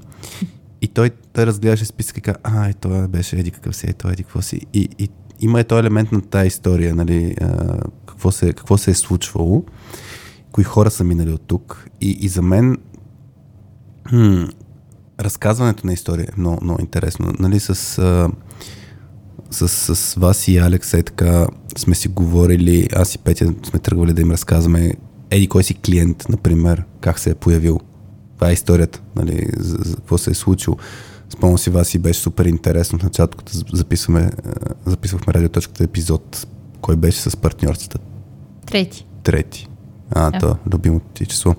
И 0.82 0.88
той, 0.88 1.10
той 1.34 1.46
разглеждаше 1.46 1.86
списъка 1.86 2.20
и 2.20 2.22
каза, 2.22 2.38
а, 2.44 2.70
и 2.70 2.74
той 2.74 3.08
беше 3.08 3.40
еди 3.40 3.52
какъв 3.52 3.76
си, 3.76 3.90
е, 3.90 3.94
той 3.94 4.14
еди 4.14 4.24
какво 4.24 4.42
си. 4.42 4.62
И, 4.74 4.90
и 5.00 5.10
има 5.40 5.60
е 5.60 5.64
този 5.64 5.80
елемент 5.80 6.12
на 6.12 6.22
тази 6.22 6.48
история, 6.48 6.96
нали, 6.96 7.36
а, 7.42 7.78
какво, 8.06 8.32
се, 8.32 8.54
какво 8.54 8.78
се 8.78 8.92
е 8.92 8.96
случвало, 8.96 9.64
кои 10.52 10.64
хора 10.64 10.92
са 10.92 11.04
минали 11.04 11.32
от 11.32 11.42
тук. 11.48 11.90
И, 12.02 12.10
и 12.22 12.28
за 12.28 12.42
мен 12.42 12.78
хм, 14.10 14.44
разказването 15.20 15.88
на 15.88 15.94
история 15.94 16.28
е 16.30 16.40
много, 16.40 16.64
много 16.64 16.82
интересно. 16.82 17.34
Нали, 17.40 17.60
с, 17.60 17.70
а, 17.98 18.30
с, 19.52 19.96
с 19.96 20.16
вас 20.16 20.48
и 20.48 20.58
Алекс 20.58 20.94
е 20.94 21.04
така 21.04 21.48
сме 21.78 21.96
си 21.96 22.08
говорили, 22.08 22.88
аз 22.96 23.16
и 23.16 23.18
Петя 23.18 23.54
сме 23.64 23.80
тръгвали 23.80 24.14
да 24.14 24.22
им 24.22 24.32
разказваме 24.32 24.94
еди 25.32 25.48
кой 25.48 25.64
си 25.64 25.74
клиент, 25.74 26.30
например, 26.30 26.84
как 27.02 27.20
се 27.20 27.30
е 27.30 27.36
появил. 27.36 27.80
Това 28.36 28.50
е 28.50 28.54
историята, 28.54 29.02
нали, 29.16 29.48
за, 29.58 29.78
за 29.84 29.96
какво 29.96 30.18
се 30.18 30.32
е 30.32 30.34
случило. 30.34 30.78
Спомням 31.30 31.58
си 31.58 31.70
вас 31.70 31.94
и 31.94 32.00
беше 32.00 32.20
супер 32.20 32.46
интересно 32.46 33.00
в 33.00 33.04
началото, 33.04 33.38
като 33.38 33.52
записваме, 33.74 34.32
записвахме 34.86 35.34
радиоточката 35.34 35.84
епизод, 35.84 36.48
кой 36.82 36.96
беше 36.96 37.20
с 37.20 37.38
партньорствата. 37.38 38.00
Трети. 38.66 39.06
Трети. 39.24 39.68
А, 40.12 40.32
да. 40.32 40.40
то, 40.40 40.56
любимото 40.74 41.06
ти 41.14 41.26
число. 41.26 41.56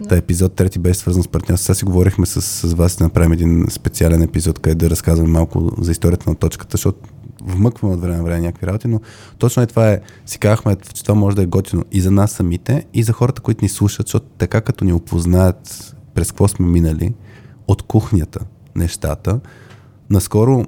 Да. 0.00 0.08
Та 0.08 0.16
епизод 0.16 0.54
трети 0.54 0.78
беше 0.78 0.98
свързан 0.98 1.22
с 1.22 1.28
партньорство. 1.28 1.64
Сега 1.64 1.74
си 1.74 1.84
говорихме 1.84 2.26
с, 2.26 2.42
с 2.42 2.74
вас 2.74 2.96
да 2.96 3.04
направим 3.04 3.32
един 3.32 3.66
специален 3.70 4.22
епизод, 4.22 4.58
където 4.58 4.78
да 4.78 4.90
разказваме 4.90 5.30
малко 5.30 5.72
за 5.80 5.92
историята 5.92 6.30
на 6.30 6.36
точката, 6.36 6.72
защото 6.72 6.98
вмъкваме 7.44 7.94
от 7.94 8.00
време 8.00 8.16
на 8.16 8.22
време 8.22 8.40
някакви 8.40 8.66
работи, 8.66 8.88
но 8.88 9.00
точно 9.38 9.62
е 9.62 9.66
това 9.66 9.90
е, 9.90 10.00
си 10.26 10.38
казахме, 10.38 10.76
че 10.94 11.02
това 11.02 11.14
може 11.14 11.36
да 11.36 11.42
е 11.42 11.46
готино 11.46 11.84
и 11.92 12.00
за 12.00 12.10
нас 12.10 12.32
самите, 12.32 12.86
и 12.94 13.02
за 13.02 13.12
хората, 13.12 13.42
които 13.42 13.64
ни 13.64 13.68
слушат, 13.68 14.06
защото 14.06 14.26
така 14.38 14.60
като 14.60 14.84
ни 14.84 14.92
опознаят 14.92 15.94
през 16.14 16.32
какво 16.32 16.48
сме 16.48 16.66
минали, 16.66 17.14
от 17.68 17.82
кухнята 17.82 18.40
нещата, 18.76 19.40
наскоро... 20.10 20.64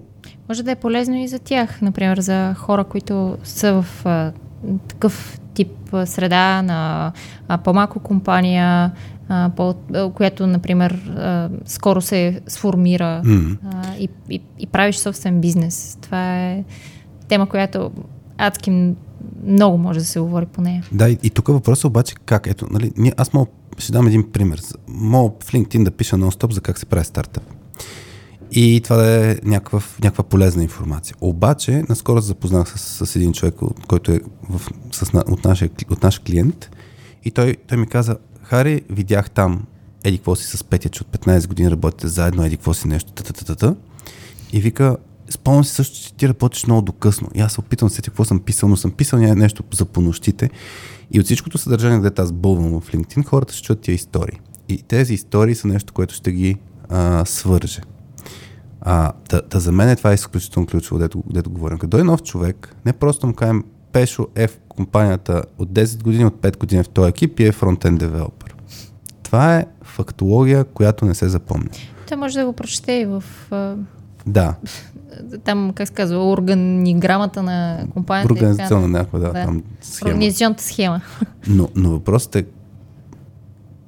Може 0.49 0.63
да 0.63 0.71
е 0.71 0.77
полезно 0.77 1.17
и 1.17 1.29
за 1.29 1.39
тях, 1.39 1.83
например, 1.83 2.21
за 2.21 2.55
хора, 2.55 2.85
които 2.85 3.39
са 3.45 3.83
в 3.83 4.05
такъв 4.89 5.41
тип 5.55 5.73
среда 6.05 6.63
на 6.63 7.13
а, 7.49 7.59
по-малко 7.59 8.01
компания, 8.01 8.93
а, 9.29 9.51
по, 9.57 9.75
която, 10.15 10.47
например, 10.47 10.93
а, 10.93 11.51
скоро 11.65 12.01
се 12.01 12.41
сформира 12.47 13.23
mm. 13.25 13.57
а, 13.65 13.97
и, 13.99 14.09
и, 14.31 14.41
и 14.59 14.67
правиш 14.67 14.97
собствен 14.97 15.41
бизнес. 15.41 15.99
Това 16.03 16.41
е 16.41 16.65
тема, 17.29 17.47
която 17.47 17.91
адски 18.39 18.95
много 19.47 19.79
може 19.79 19.99
да 19.99 20.05
се 20.05 20.21
говори 20.21 20.47
по 20.47 20.61
нея. 20.61 20.85
Да, 20.93 21.11
и, 21.11 21.19
и 21.23 21.31
тук 21.31 21.49
въпросът 21.49 21.85
е 21.85 21.87
обаче 21.87 22.15
как. 22.25 22.47
Ето, 22.47 22.67
нали, 22.71 22.93
ние, 22.97 23.13
аз 23.17 23.33
мога, 23.33 23.51
ще 23.79 23.93
дам 23.93 24.07
един 24.07 24.33
пример. 24.33 24.61
Мога 24.89 25.35
в 25.45 25.53
LinkedIn 25.53 25.85
да 25.85 25.91
пиша 25.91 26.17
нон-стоп 26.17 26.53
за 26.53 26.61
как 26.61 26.79
се 26.79 26.87
прави 26.87 27.05
стартъп. 27.05 27.43
И 28.53 28.81
това 28.85 28.97
да 28.97 29.31
е 29.31 29.37
някаква, 29.45 29.81
някаква 30.03 30.25
полезна 30.25 30.63
информация. 30.63 31.17
Обаче, 31.21 31.85
наскоро 31.89 32.21
се 32.21 32.27
запознах 32.27 32.79
с, 32.79 33.07
с 33.07 33.17
един 33.17 33.33
човек, 33.33 33.55
който 33.89 34.13
е 34.13 34.21
в, 34.51 34.61
с, 34.93 35.23
от, 35.27 35.45
нашия, 35.45 35.71
от 35.91 36.03
наш 36.03 36.19
клиент 36.19 36.71
и 37.25 37.31
той, 37.31 37.57
той 37.67 37.79
ми 37.79 37.87
каза, 37.87 38.17
Хари, 38.43 38.83
видях 38.91 39.31
там 39.31 39.67
еди 40.05 40.19
какво 40.19 40.37
си 40.37 40.57
с 40.57 40.65
Петя, 40.65 40.89
че 40.89 41.03
от 41.03 41.09
15 41.09 41.49
години 41.49 41.71
работите 41.71 42.09
заедно, 42.09 42.45
еди 42.45 42.57
какво 42.57 42.75
си 42.75 42.89
нещо, 42.89 43.13
та 43.13 43.75
И 44.53 44.61
вика, 44.61 44.97
спомням 45.31 45.65
си 45.65 45.75
също, 45.75 45.97
че 45.97 46.15
ти 46.15 46.29
работиш 46.29 46.67
много 46.67 46.83
докъсно. 46.83 47.29
И 47.35 47.41
аз 47.41 47.53
се 47.53 47.61
опитвам 47.61 47.91
се 47.91 48.03
какво 48.03 48.25
съм 48.25 48.41
писал, 48.41 48.69
но 48.69 48.77
съм 48.77 48.91
писал 48.91 49.19
нещо 49.19 49.65
за 49.75 49.85
понощите. 49.85 50.51
И 51.11 51.21
от 51.21 51.27
всичкото 51.27 51.59
съдържание, 51.59 51.99
където 51.99 52.23
аз 52.23 52.33
бълвам 52.33 52.81
в 52.81 52.93
LinkedIn, 52.93 53.25
хората 53.25 53.55
ще 53.55 53.63
чуят 53.63 53.81
тия 53.81 53.95
истории. 53.95 54.41
И 54.69 54.83
тези 54.83 55.15
истории 55.15 55.55
са 55.55 55.69
нещо, 55.69 55.93
което 55.93 56.15
ще 56.15 56.33
ги 56.33 56.57
а, 56.89 57.25
свърже. 57.25 57.81
А, 58.89 59.13
та, 59.29 59.43
та 59.43 59.61
за 59.61 59.73
мен 59.73 59.89
е 59.89 59.97
това 59.97 60.11
е 60.11 60.15
изключително 60.15 60.67
ключово, 60.67 60.99
дето, 60.99 61.23
дето 61.31 61.51
говорим. 61.51 61.79
Като 61.79 61.99
е 61.99 62.03
нов 62.03 62.23
човек, 62.23 62.77
не 62.87 62.93
просто 62.93 63.27
му 63.27 63.35
кажем 63.35 63.65
Пешо 63.93 64.27
е 64.35 64.47
в 64.49 64.59
компанията 64.69 65.43
от 65.59 65.69
10 65.69 66.03
години, 66.03 66.25
от 66.25 66.35
5 66.35 66.59
години 66.59 66.83
в 66.83 66.89
този 66.89 67.09
екип 67.09 67.41
и 67.41 67.45
е 67.45 67.53
фронтен 67.53 67.97
девелопер. 67.97 68.55
Това 69.23 69.57
е 69.57 69.67
фактология, 69.83 70.65
която 70.65 71.05
не 71.05 71.15
се 71.15 71.29
запомня. 71.29 71.71
Той 72.09 72.17
може 72.17 72.39
да 72.39 72.47
го 72.47 72.53
прочете 72.53 72.93
и 72.93 73.07
в... 73.07 73.25
Да. 74.27 74.55
Там, 75.45 75.73
как 75.75 75.89
се 75.89 75.95
казва, 75.95 76.31
органиграмата 76.31 77.43
на 77.43 77.87
компанията. 77.93 78.33
Организационна 78.33 78.89
някаква, 78.89 79.19
да, 79.19 79.27
да. 79.27 79.45
Там 79.45 79.63
схема. 79.81 80.11
Организационната 80.11 80.65
схема. 80.65 81.01
Но, 81.49 81.69
но 81.75 81.91
въпросът 81.91 82.37
е 82.37 82.47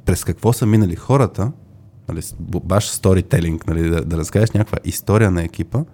през 0.04 0.24
какво 0.24 0.52
са 0.52 0.66
минали 0.66 0.96
хората, 0.96 1.52
нали, 2.08 2.20
баш 2.64 2.88
сторителинг, 2.88 3.66
нали, 3.66 3.90
да, 3.90 4.04
да 4.04 4.16
разкажеш 4.16 4.50
някаква 4.50 4.78
история 4.84 5.30
на 5.30 5.42
екипа, 5.42 5.84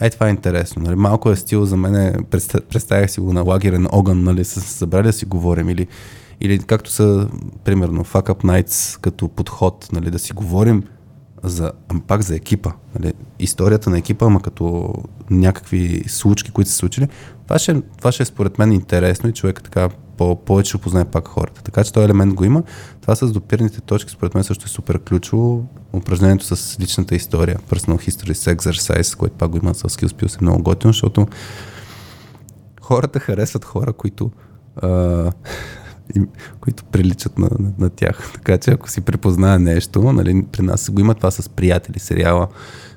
е, 0.00 0.10
това 0.10 0.26
е 0.26 0.30
интересно. 0.30 0.82
Нали? 0.82 0.94
Малко 0.94 1.30
е 1.30 1.36
стил 1.36 1.64
за 1.64 1.76
мен, 1.76 2.24
представях 2.70 3.10
си 3.10 3.20
го 3.20 3.32
на 3.32 3.42
лагерен 3.42 3.86
огън, 3.92 4.22
нали, 4.22 4.44
с 4.44 4.60
събрали 4.60 5.06
да 5.06 5.12
си 5.12 5.24
говорим 5.24 5.68
или, 5.68 5.86
или 6.40 6.58
както 6.58 6.90
са, 6.90 7.28
примерно, 7.64 8.04
Fuck 8.04 8.28
Up 8.28 8.44
Nights 8.44 9.00
като 9.00 9.28
подход, 9.28 9.88
нали, 9.92 10.10
да 10.10 10.18
си 10.18 10.32
говорим 10.32 10.82
за, 11.42 11.72
пак 12.06 12.22
за 12.22 12.34
екипа. 12.34 12.70
Нали? 12.98 13.12
Историята 13.38 13.90
на 13.90 13.98
екипа, 13.98 14.26
ама 14.26 14.42
като 14.42 14.94
някакви 15.30 16.04
случки, 16.06 16.50
които 16.50 16.70
са 16.70 16.76
случили. 16.76 17.08
Това 17.44 17.58
ще, 17.58 17.82
това 17.98 18.12
ще 18.12 18.22
е 18.22 18.26
според 18.26 18.58
мен 18.58 18.72
интересно 18.72 19.30
и 19.30 19.32
човек 19.32 19.62
така 19.62 19.88
по- 20.16 20.36
повече 20.36 20.68
ще 20.68 20.78
пак 21.04 21.28
хората. 21.28 21.62
Така 21.62 21.84
че 21.84 21.92
този 21.92 22.04
елемент 22.04 22.34
го 22.34 22.44
има. 22.44 22.62
Това 23.00 23.16
с 23.16 23.32
допирните 23.32 23.80
точки, 23.80 24.10
според 24.10 24.34
мен 24.34 24.44
също 24.44 24.64
е 24.64 24.68
супер 24.68 24.98
ключово. 24.98 25.66
Упражнението 25.92 26.56
с 26.56 26.80
личната 26.80 27.14
история, 27.14 27.58
Personal 27.70 28.10
History 28.10 28.56
Exercise, 28.56 29.16
което 29.16 29.36
пак 29.36 29.50
го 29.50 29.56
има 29.56 29.74
в 29.74 29.76
Skills 29.76 30.40
е 30.40 30.44
много 30.44 30.62
готино, 30.62 30.92
защото 30.92 31.26
хората 32.80 33.20
харесват 33.20 33.64
хора, 33.64 33.92
които 33.92 34.30
а, 34.82 35.32
които 36.60 36.84
приличат 36.84 37.38
на, 37.38 37.48
на, 37.58 37.72
на 37.78 37.90
тях. 37.90 38.30
Така 38.34 38.58
че 38.58 38.70
ако 38.70 38.90
си 38.90 39.00
препознае 39.00 39.58
нещо, 39.58 40.12
нали, 40.12 40.44
при 40.52 40.62
нас 40.62 40.90
го 40.90 41.00
има 41.00 41.14
това 41.14 41.30
с 41.30 41.48
приятели, 41.48 41.98
сериала, 41.98 42.48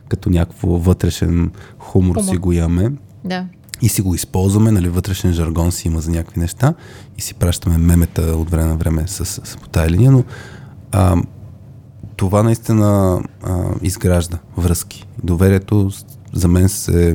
като 0.09 0.29
някакво 0.29 0.67
вътрешен 0.67 1.51
хумор, 1.79 2.15
хумор. 2.15 2.29
си 2.31 2.37
го 2.37 2.51
имаме. 2.51 2.91
Да. 3.23 3.45
И 3.81 3.89
си 3.89 4.01
го 4.01 4.15
използваме, 4.15 4.71
нали, 4.71 4.89
вътрешен 4.89 5.33
жаргон 5.33 5.71
си 5.71 5.87
има 5.87 6.01
за 6.01 6.11
някакви 6.11 6.39
неща 6.39 6.73
и 7.17 7.21
си 7.21 7.33
пращаме 7.33 7.77
мемета 7.77 8.21
от 8.21 8.49
време 8.49 8.65
на 8.65 8.75
време 8.75 9.07
с, 9.07 9.25
с, 9.25 9.41
с 9.43 9.57
по 9.57 9.69
тая 9.69 9.89
линия, 9.89 10.11
но 10.11 10.23
а, 10.91 11.15
това 12.15 12.43
наистина 12.43 13.21
а, 13.43 13.63
изгражда 13.81 14.37
връзки. 14.57 15.07
Доверието 15.23 15.91
за 16.33 16.47
мен 16.47 16.69
се 16.69 17.13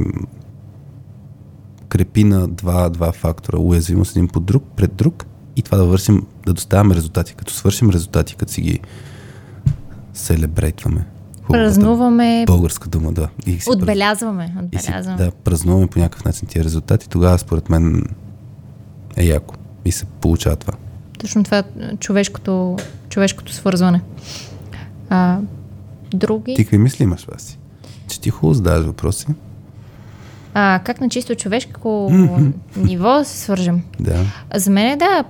крепи 1.88 2.24
на 2.24 2.48
два, 2.48 2.88
два 2.88 3.12
фактора. 3.12 3.58
Уязвимост 3.58 4.10
един 4.10 4.28
под 4.28 4.44
друг, 4.44 4.64
пред 4.76 4.94
друг 4.94 5.26
и 5.56 5.62
това 5.62 5.78
да 5.78 5.84
вършим, 5.84 6.26
да 6.46 6.52
доставяме 6.52 6.94
резултати. 6.94 7.34
Като 7.34 7.52
свършим 7.52 7.90
резултати, 7.90 8.36
като 8.36 8.52
си 8.52 8.60
ги 8.60 8.80
селебрейтваме. 10.14 11.06
Празнуваме. 11.52 12.44
Българска 12.46 12.88
дума, 12.88 13.12
да. 13.12 13.28
И 13.46 13.60
си 13.60 13.70
отбелязваме. 13.70 14.44
отбелязваме. 14.44 14.68
И 14.72 14.78
си, 14.78 15.24
да, 15.24 15.30
празнуваме 15.44 15.86
по 15.86 15.98
някакъв 15.98 16.24
начин 16.24 16.48
тия 16.48 16.64
резултати. 16.64 17.08
Тогава, 17.08 17.38
според 17.38 17.70
мен, 17.70 18.04
е 19.16 19.24
яко. 19.24 19.54
И 19.84 19.92
се 19.92 20.04
получава 20.04 20.56
това. 20.56 20.72
Точно 21.18 21.44
това 21.44 21.58
е 21.58 21.64
човешкото, 22.00 22.76
човешкото 23.08 23.52
свързване. 23.52 24.00
А, 25.10 25.38
други... 26.14 26.54
Ти 26.54 26.64
какви 26.64 26.78
мисли 26.78 27.02
имаш, 27.04 27.24
Васи? 27.24 27.58
Че 28.08 28.20
ти 28.20 28.30
хубаво 28.30 28.54
задаваш 28.54 28.86
въпроси. 28.86 29.26
А, 30.54 30.80
как 30.84 31.00
на 31.00 31.08
чисто 31.08 31.34
човешко 31.34 31.88
mm-hmm. 31.88 32.52
ниво 32.76 33.24
се 33.24 33.38
свържем? 33.38 33.82
Да. 34.00 34.24
За 34.54 34.70
мен 34.70 34.86
е 34.86 34.96
да, 34.96 35.24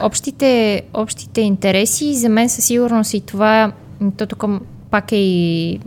общите, 0.00 0.82
общите 0.94 1.40
интереси, 1.40 2.14
за 2.14 2.28
мен 2.28 2.48
със 2.48 2.64
сигурност 2.64 3.14
и 3.14 3.20
това, 3.20 3.72
то 4.16 4.26
тук 4.26 4.44
пак 4.94 5.12
е 5.12 5.16
и 5.16 5.80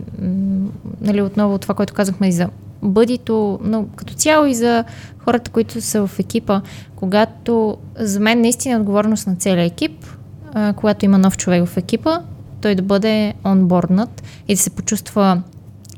нали, 1.00 1.22
отново 1.22 1.58
това, 1.58 1.74
което 1.74 1.94
казахме 1.94 2.28
и 2.28 2.32
за 2.32 2.48
бъдито, 2.82 3.58
но 3.62 3.86
като 3.96 4.14
цяло 4.14 4.46
и 4.46 4.54
за 4.54 4.84
хората, 5.18 5.50
които 5.50 5.80
са 5.80 6.06
в 6.06 6.18
екипа, 6.18 6.60
когато 6.96 7.76
за 7.96 8.20
мен 8.20 8.40
наистина 8.40 8.74
е 8.74 8.78
отговорност 8.78 9.26
на 9.26 9.36
целия 9.36 9.64
екип, 9.64 10.06
а, 10.54 10.72
когато 10.72 11.04
има 11.04 11.18
нов 11.18 11.36
човек 11.36 11.66
в 11.66 11.76
екипа, 11.76 12.20
той 12.60 12.74
да 12.74 12.82
бъде 12.82 13.34
онборднат 13.44 14.22
и 14.48 14.54
да 14.54 14.60
се 14.60 14.70
почувства 14.70 15.42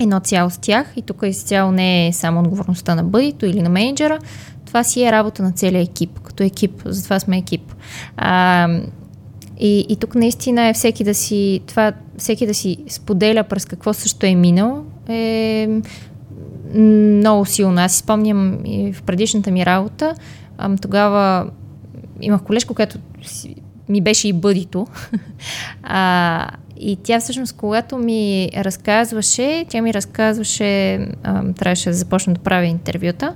едно 0.00 0.20
цяло 0.20 0.50
с 0.50 0.58
тях. 0.58 0.92
И 0.96 1.02
тук 1.02 1.22
изцяло 1.24 1.72
не 1.72 2.06
е 2.06 2.12
само 2.12 2.40
отговорността 2.40 2.94
на 2.94 3.04
бъдито 3.04 3.46
или 3.46 3.62
на 3.62 3.68
менеджера, 3.68 4.18
това 4.66 4.84
си 4.84 5.04
е 5.04 5.12
работа 5.12 5.42
на 5.42 5.52
целия 5.52 5.82
екип, 5.82 6.20
като 6.20 6.42
екип, 6.42 6.82
затова 6.84 7.20
сме 7.20 7.38
екип. 7.38 7.74
А, 8.16 8.68
и, 9.60 9.86
и 9.88 9.96
тук 9.96 10.14
наистина 10.14 10.68
е 10.68 10.72
всеки 10.72 11.04
да 11.04 11.14
си, 11.14 11.60
това, 11.66 11.92
всеки 12.18 12.46
да 12.46 12.54
си 12.54 12.76
споделя 12.88 13.44
през 13.44 13.64
какво 13.64 13.92
също 13.92 14.26
е 14.26 14.34
минал, 14.34 14.84
е 15.08 15.68
много 16.74 17.46
силно. 17.46 17.80
Аз 17.80 17.92
си 17.92 17.98
спомням 17.98 18.58
и 18.64 18.92
в 18.92 19.02
предишната 19.02 19.50
ми 19.50 19.66
работа, 19.66 20.14
ам, 20.58 20.78
тогава 20.78 21.50
имах 22.20 22.42
колежка, 22.42 22.74
която 22.74 22.98
ми 23.88 24.00
беше 24.00 24.28
и 24.28 24.32
бъдито. 24.32 24.86
а, 25.82 26.50
и 26.76 26.96
тя 27.02 27.20
всъщност, 27.20 27.56
когато 27.56 27.98
ми 27.98 28.50
разказваше, 28.56 29.64
тя 29.68 29.82
ми 29.82 29.94
разказваше, 29.94 30.94
а, 31.22 31.52
трябваше 31.52 31.88
да 31.88 31.94
започна 31.94 32.34
да 32.34 32.40
правя 32.40 32.66
интервюта, 32.66 33.34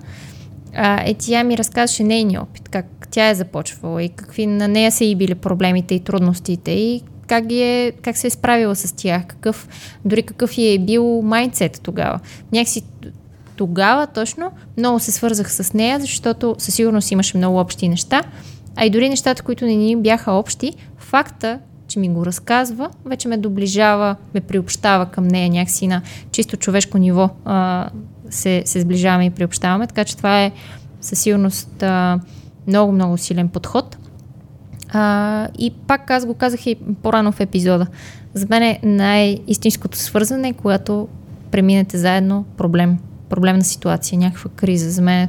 а, 0.77 1.03
е, 1.07 1.15
тя 1.15 1.45
ми 1.45 1.59
разказваше 1.59 2.05
нейния 2.05 2.43
опит, 2.43 2.69
как 2.69 2.87
тя 3.11 3.29
е 3.29 3.35
започвала 3.35 4.03
и 4.03 4.09
какви 4.09 4.47
на 4.47 4.69
нея 4.69 4.93
са 4.93 5.05
и 5.05 5.17
били 5.17 5.35
проблемите 5.35 5.95
и 5.95 6.01
трудностите 6.01 6.71
и 6.71 7.03
как, 7.27 7.47
ги 7.47 7.63
е, 7.63 7.93
как 8.03 8.17
се 8.17 8.27
е 8.27 8.31
справила 8.31 8.77
с 8.77 8.93
тях, 8.97 9.27
какъв, 9.27 9.69
дори 10.05 10.23
какъв 10.23 10.55
е 10.59 10.79
бил 10.79 11.23
майндсет 11.23 11.81
тогава. 11.83 12.21
Някакси 12.53 12.83
тогава 13.57 14.07
точно 14.07 14.51
много 14.77 15.01
се 15.01 15.13
свързах 15.13 15.53
с 15.53 15.73
нея, 15.73 16.01
защото 16.01 16.55
със 16.59 16.75
сигурност 16.75 17.11
имаше 17.11 17.37
много 17.37 17.59
общи 17.59 17.89
неща, 17.89 18.23
а 18.77 18.85
и 18.85 18.91
дори 18.91 19.09
нещата, 19.09 19.43
които 19.43 19.65
не 19.65 19.75
ни 19.75 19.97
бяха 19.97 20.33
общи, 20.33 20.73
факта, 20.99 21.59
че 21.89 21.99
ми 21.99 22.09
го 22.09 22.27
разказва, 22.27 22.91
вече 23.05 23.29
ме 23.29 23.37
доближава, 23.37 24.17
ме 24.35 24.41
приобщава 24.41 25.07
към 25.07 25.29
нея 25.29 25.51
някакси 25.51 25.87
на 25.87 26.03
чисто 26.33 26.57
човешко 26.57 26.99
ниво 26.99 27.31
а, 27.45 27.89
се, 28.31 28.63
се 28.65 28.81
сближаваме 28.81 29.27
и 29.27 29.31
приобщаваме, 29.31 29.87
така 29.87 30.05
че 30.05 30.17
това 30.17 30.45
е 30.45 30.53
със 31.01 31.19
сигурност 31.19 31.83
а, 31.83 32.21
много, 32.67 32.93
много 32.93 33.19
силен 33.19 33.49
подход. 33.49 33.97
А, 34.89 35.49
и 35.59 35.71
пак 35.71 36.11
аз 36.11 36.27
го 36.27 36.35
казах 36.35 36.67
и 36.67 36.77
по-рано 37.03 37.33
в 37.33 37.41
епизода. 37.41 37.87
За 38.35 38.47
мен 38.51 38.63
е 38.63 38.81
най-истинското 38.83 39.99
свързване, 39.99 40.53
когато 40.53 41.09
преминете 41.51 41.99
заедно 41.99 42.45
проблем, 42.57 42.99
проблемна 43.29 43.65
ситуация, 43.65 44.19
някаква 44.19 44.51
криза. 44.57 44.91
За 44.91 45.03
мен 45.03 45.29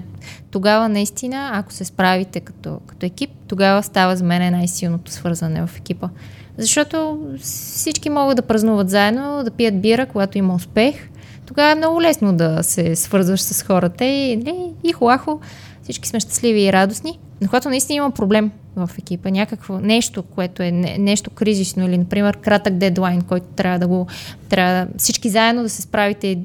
тогава 0.51 0.89
наистина, 0.89 1.49
ако 1.53 1.73
се 1.73 1.85
справите 1.85 2.39
като, 2.39 2.79
като 2.85 3.05
екип, 3.05 3.29
тогава 3.47 3.83
става 3.83 4.15
за 4.15 4.23
мен 4.23 4.51
най-силното 4.51 5.11
свързване 5.11 5.67
в 5.67 5.77
екипа. 5.77 6.09
Защото 6.57 7.19
всички 7.41 8.09
могат 8.09 8.35
да 8.35 8.41
празнуват 8.41 8.89
заедно, 8.89 9.43
да 9.43 9.51
пият 9.51 9.81
бира, 9.81 10.05
когато 10.05 10.37
има 10.37 10.55
успех. 10.55 11.09
Тогава 11.45 11.71
е 11.71 11.75
много 11.75 12.01
лесно 12.01 12.33
да 12.33 12.63
се 12.63 12.95
свързваш 12.95 13.41
с 13.41 13.63
хората 13.63 14.05
и, 14.05 14.35
нали, 14.35 14.73
и 14.83 14.91
хуахо, 14.91 15.39
всички 15.83 16.07
сме 16.07 16.19
щастливи 16.19 16.61
и 16.61 16.73
радостни. 16.73 17.19
Но 17.41 17.47
когато 17.47 17.69
наистина 17.69 17.97
има 17.97 18.11
проблем 18.11 18.51
в 18.75 18.89
екипа, 18.99 19.29
някакво 19.29 19.79
нещо, 19.79 20.23
което 20.23 20.63
е 20.63 20.71
не, 20.71 20.97
нещо 20.97 21.29
кризисно 21.29 21.85
или, 21.85 21.97
например, 21.97 22.37
кратък 22.37 22.73
дедлайн, 22.73 23.21
който 23.21 23.45
трябва 23.55 23.79
да 23.79 23.87
го, 23.87 24.07
трябва 24.49 24.87
всички 24.97 25.29
заедно 25.29 25.63
да 25.63 25.69
се 25.69 25.81
справите, 25.81 26.39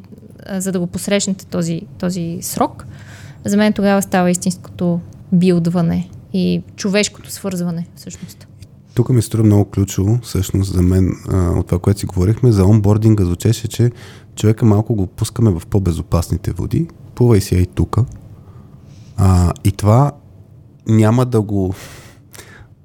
за 0.52 0.72
да 0.72 0.81
го 0.81 0.86
посрещнете 0.86 1.47
този, 1.47 1.82
този 1.98 2.39
срок, 2.40 2.86
за 3.44 3.56
мен 3.56 3.72
тогава 3.72 4.02
става 4.02 4.31
истинското 4.31 5.01
билдване 5.32 6.09
и 6.32 6.62
човешкото 6.77 7.31
свързване 7.31 7.86
всъщност. 7.97 8.47
Тук 8.94 9.09
ми 9.09 9.22
струва 9.22 9.44
много 9.44 9.64
ключово, 9.64 10.18
всъщност 10.22 10.72
за 10.72 10.82
мен, 10.82 11.12
от 11.32 11.66
това, 11.66 11.78
което 11.78 12.01
си 12.01 12.06
говорихме, 12.06 12.52
за 12.52 12.64
онбординга 12.64 13.24
звучеше, 13.24 13.68
че 13.68 13.90
човека 14.40 14.66
малко 14.66 14.94
го 14.94 15.06
пускаме 15.06 15.50
в 15.50 15.66
по-безопасните 15.66 16.52
води. 16.52 16.88
Плувай 17.14 17.40
си 17.40 17.56
и 17.56 17.66
тук. 17.66 17.98
И 19.64 19.72
това 19.72 20.12
няма 20.88 21.26
да 21.26 21.42
го 21.42 21.74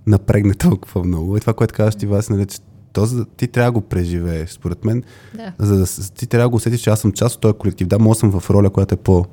напрегне 0.07 0.53
толкова 0.59 1.03
много. 1.03 1.37
И 1.37 1.39
това, 1.39 1.53
което 1.53 1.73
казваш 1.73 1.95
ти, 1.95 2.05
Васи, 2.05 2.33
нали, 2.33 2.45
че 2.45 2.57
този, 2.93 3.23
ти 3.37 3.47
трябва 3.47 3.71
да 3.71 3.79
го 3.79 3.87
преживееш, 3.87 4.49
според 4.49 4.85
мен. 4.85 5.03
Да. 5.35 5.53
За 5.59 5.77
да, 5.77 6.11
ти 6.13 6.27
трябва 6.27 6.45
да 6.45 6.49
го 6.49 6.55
усетиш, 6.55 6.81
че 6.81 6.89
аз 6.89 6.99
съм 6.99 7.11
част 7.11 7.35
от 7.35 7.41
този 7.41 7.53
колектив. 7.53 7.87
Да, 7.87 7.99
може 7.99 8.19
съм 8.19 8.39
в 8.39 8.49
роля, 8.49 8.69
която 8.69 8.93
е 8.93 8.97
по- 8.97 9.25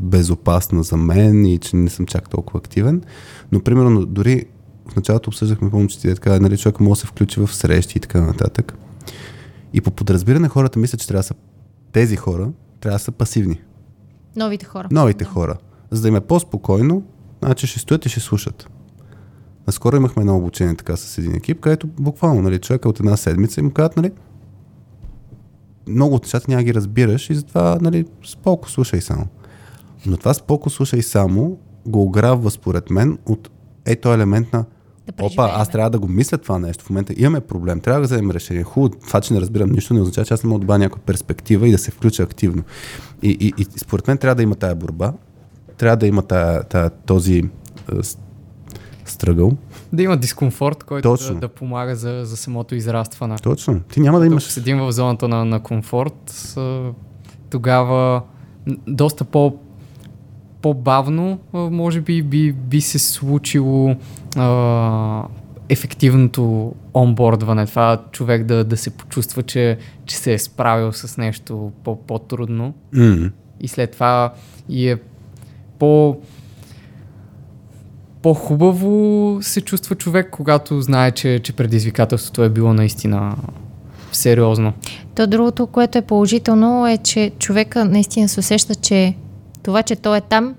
безопасна 0.00 0.82
за 0.82 0.96
мен 0.96 1.44
и 1.44 1.58
че 1.58 1.76
не 1.76 1.90
съм 1.90 2.06
чак 2.06 2.30
толкова 2.30 2.58
активен. 2.58 3.02
Но, 3.52 3.60
примерно, 3.60 4.06
дори 4.06 4.44
в 4.88 4.96
началото 4.96 5.30
обсъждахме, 5.30 5.70
помня, 5.70 5.88
че 5.88 6.00
ти 6.00 6.10
е 6.10 6.14
така, 6.14 6.40
нали, 6.40 6.58
човек 6.58 6.80
може 6.80 6.98
да 6.98 7.00
се 7.00 7.06
включи 7.06 7.40
в 7.40 7.54
срещи 7.54 7.98
и 7.98 8.00
така 8.00 8.20
нататък. 8.20 8.74
И 9.72 9.80
по 9.80 9.90
подразбиране 9.90 10.48
хората 10.48 10.78
мислят, 10.78 11.00
че 11.00 11.08
трябва 11.08 11.20
да 11.20 11.26
са 11.26 11.34
тези 11.92 12.16
хора, 12.16 12.52
трябва 12.80 12.94
да 12.94 13.04
са 13.04 13.12
пасивни. 13.12 13.60
Новите 14.36 14.66
хора. 14.66 14.88
Новите 14.90 15.24
да. 15.24 15.30
хора. 15.30 15.56
За 15.90 16.02
да 16.02 16.08
им 16.08 16.16
е 16.16 16.20
по-спокойно, 16.20 17.02
значи 17.42 17.66
ще 17.66 17.78
стоят 17.78 18.06
и 18.06 18.08
ще 18.08 18.20
слушат. 18.20 18.70
Наскоро 19.66 19.96
имахме 19.96 20.20
едно 20.20 20.36
обучение 20.36 20.74
така 20.74 20.96
с 20.96 21.18
един 21.18 21.34
екип, 21.34 21.60
където 21.60 21.86
буквално 21.86 22.42
нали, 22.42 22.58
човека 22.58 22.88
от 22.88 23.00
една 23.00 23.16
седмица 23.16 23.60
им 23.60 23.70
казват, 23.70 23.96
нали, 23.96 24.12
много 25.88 26.14
от 26.14 26.22
нещата 26.22 26.50
няма 26.50 26.62
ги 26.62 26.74
разбираш 26.74 27.30
и 27.30 27.34
затова 27.34 27.78
нали, 27.80 28.04
споко 28.26 28.70
слушай 28.70 29.00
само. 29.00 29.26
Но 30.06 30.16
това 30.16 30.34
споко 30.34 30.70
слушай 30.70 31.02
само 31.02 31.58
го 31.86 32.02
ограбва 32.02 32.50
според 32.50 32.90
мен 32.90 33.18
от 33.26 33.50
ето 33.84 34.12
елемент 34.12 34.52
на 34.52 34.64
Да 35.16 35.24
Опа, 35.24 35.50
аз 35.54 35.68
трябва 35.68 35.90
да 35.90 35.98
го 35.98 36.08
мисля 36.08 36.38
това 36.38 36.58
нещо. 36.58 36.84
В 36.84 36.90
момента 36.90 37.14
имаме 37.16 37.40
проблем, 37.40 37.80
трябва 37.80 38.00
да 38.00 38.06
вземем 38.06 38.30
решение. 38.30 38.62
Хубаво, 38.62 38.94
това, 39.06 39.20
че 39.20 39.34
не 39.34 39.40
разбирам 39.40 39.70
нищо, 39.70 39.94
не 39.94 40.00
означава, 40.00 40.24
че 40.24 40.34
аз 40.34 40.44
не 40.44 40.48
мога 40.48 40.58
да 40.58 40.60
добавя 40.60 40.78
някаква 40.78 41.02
перспектива 41.06 41.68
и 41.68 41.70
да 41.70 41.78
се 41.78 41.90
включа 41.90 42.22
активно. 42.22 42.62
И, 43.22 43.36
и, 43.40 43.54
и 43.58 43.66
според 43.76 44.08
мен 44.08 44.18
трябва 44.18 44.34
да 44.34 44.42
има 44.42 44.54
тая 44.54 44.74
борба, 44.74 45.12
трябва 45.78 45.96
да 45.96 46.06
има 46.06 46.22
тая, 46.22 46.62
тая, 46.64 46.90
този 46.90 47.42
стръгъл. 49.04 49.52
Да 49.92 50.02
има 50.02 50.16
дискомфорт, 50.16 50.84
който 50.84 51.08
Точно. 51.08 51.34
да, 51.34 51.40
да 51.40 51.48
помага 51.48 51.96
за, 51.96 52.20
за 52.24 52.36
самото 52.36 52.74
израстване. 52.74 53.36
Точно. 53.42 53.80
Ти 53.80 54.00
няма 54.00 54.20
да 54.20 54.26
имаш... 54.26 54.44
Ако 54.44 54.52
седим 54.52 54.78
в 54.78 54.92
зоната 54.92 55.28
на, 55.28 55.44
на 55.44 55.62
комфорт, 55.62 56.56
тогава 57.50 58.22
доста 58.86 59.24
по, 59.24 59.58
по-бавно, 60.62 61.38
може 61.52 62.00
би, 62.00 62.22
би, 62.22 62.52
би 62.52 62.80
се 62.80 62.98
случило 62.98 63.96
а, 64.36 65.24
ефективното 65.68 66.74
онбордване. 66.94 67.66
Това 67.66 68.02
човек 68.12 68.44
да, 68.44 68.64
да 68.64 68.76
се 68.76 68.90
почувства, 68.90 69.42
че, 69.42 69.78
че 70.06 70.16
се 70.16 70.32
е 70.32 70.38
справил 70.38 70.92
с 70.92 71.16
нещо 71.16 71.72
по, 71.84 71.96
по-трудно 71.96 72.74
М. 72.92 73.30
и 73.60 73.68
след 73.68 73.90
това 73.90 74.32
и 74.68 74.90
е 74.90 74.96
по 75.78 76.16
по-хубаво 78.22 79.38
се 79.42 79.60
чувства 79.60 79.96
човек, 79.96 80.28
когато 80.30 80.80
знае, 80.80 81.10
че, 81.10 81.40
че 81.42 81.52
предизвикателството 81.52 82.42
е 82.42 82.48
било 82.48 82.72
наистина 82.72 83.36
сериозно. 84.12 84.72
То 85.14 85.26
другото, 85.26 85.66
което 85.66 85.98
е 85.98 86.02
положително 86.02 86.86
е, 86.86 86.98
че 86.98 87.32
човека 87.38 87.84
наистина 87.84 88.28
се 88.28 88.40
усеща, 88.40 88.74
че 88.74 89.14
това, 89.62 89.82
че 89.82 89.96
той 89.96 90.18
е 90.18 90.20
там, 90.20 90.54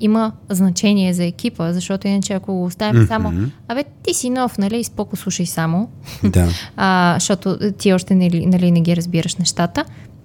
има 0.00 0.32
значение 0.50 1.14
за 1.14 1.24
екипа, 1.24 1.72
защото 1.72 2.08
иначе 2.08 2.32
ако 2.32 2.52
го 2.52 2.64
оставим 2.64 3.00
Мгм. 3.00 3.08
само, 3.08 3.32
абе 3.68 3.84
ти 4.02 4.14
си 4.14 4.30
нов, 4.30 4.58
нали, 4.58 4.84
споко 4.84 5.16
слушай 5.16 5.46
само, 5.46 5.88
Да. 6.24 6.48
а, 6.76 7.14
защото 7.18 7.58
ти 7.78 7.92
още 7.92 8.14
нали, 8.14 8.46
нали, 8.46 8.70
не 8.70 8.80
ги 8.80 8.96
разбираш 8.96 9.36
нещата. 9.36 9.84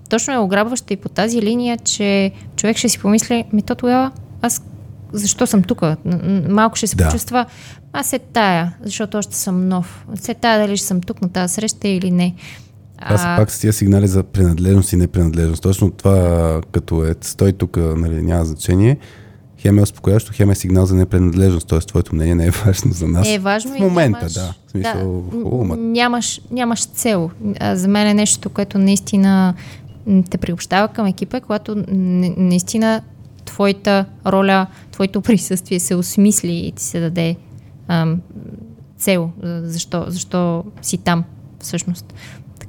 Точно 0.09 0.33
е 0.33 0.37
ограбващо 0.37 0.93
и 0.93 0.97
по 0.97 1.09
тази 1.09 1.41
линия, 1.41 1.77
че 1.77 2.31
човек 2.55 2.77
ще 2.77 2.89
си 2.89 2.99
помисли, 2.99 3.45
ми 3.53 3.61
то 3.61 3.75
тогава 3.75 4.11
аз 4.41 4.61
защо 5.13 5.47
съм 5.47 5.63
тук? 5.63 5.81
Малко 6.49 6.75
ще 6.75 6.87
се 6.87 6.95
Да. 6.95 7.05
почувства, 7.05 7.45
аз 7.93 8.07
се 8.07 8.19
тая, 8.19 8.73
защото 8.83 9.17
още 9.17 9.35
съм 9.35 9.67
нов. 9.67 10.05
Се 10.15 10.33
тая 10.33 10.59
дали 10.59 10.77
ще 10.77 10.87
съм 10.87 11.01
тук 11.01 11.21
на 11.21 11.29
тази 11.29 11.53
среща 11.53 11.87
или 11.87 12.11
не. 12.11 12.35
Аз 12.97 13.21
пак 13.21 13.51
с 13.51 13.59
тия 13.59 13.73
сигнали 13.73 14.07
за 14.07 14.23
принадлежност 14.23 14.93
и 14.93 14.95
непринадлежност. 14.95 15.63
Точно 15.63 15.91
това, 15.91 16.61
като 16.71 17.03
е 17.03 17.15
стой 17.21 17.53
тук, 17.53 17.77
нали, 17.77 18.21
няма 18.21 18.45
значение. 18.45 18.97
Хем 19.59 19.79
е 19.79 19.81
успокоящо, 19.81 20.31
хем 20.35 20.51
е 20.51 20.55
сигнал 20.55 20.85
за 20.85 20.95
непринадлежност, 20.95 21.67
т.е. 21.67 21.79
твоето 21.79 22.15
мнение 22.15 22.35
не 22.35 22.45
е 22.45 22.51
важно 22.65 22.91
за 22.93 23.07
нас. 23.07 23.27
е 23.29 23.39
важно 23.39 23.71
в 23.73 23.77
и 23.77 23.81
момента, 23.81 24.17
нямаш, 24.19 24.33
да. 24.33 24.53
В 24.67 24.71
смисъл, 24.71 25.21
да, 25.21 25.31
хубаво, 25.31 25.65
ма- 25.65 25.77
нямаш, 25.77 26.41
нямаш 26.51 26.85
цел. 26.85 27.31
А, 27.59 27.75
за 27.75 27.87
мен 27.87 28.07
е 28.07 28.13
нещо, 28.13 28.49
което 28.49 28.77
наистина 28.77 29.53
те 30.29 30.37
приобщава 30.37 30.87
към 30.87 31.05
екипа, 31.05 31.37
е 31.37 31.41
когато 31.41 31.83
наистина 31.87 33.01
твоята 33.45 34.05
роля, 34.25 34.67
твоето 34.91 35.21
присъствие 35.21 35.79
се 35.79 35.95
осмисли 35.95 36.55
и 36.55 36.71
ти 36.71 36.83
се 36.83 36.99
даде 36.99 37.35
ам, 37.87 38.21
цел, 38.97 39.29
а, 39.43 39.61
защо, 39.63 40.05
защо 40.07 40.63
си 40.81 40.97
там 40.97 41.23
всъщност. 41.59 42.13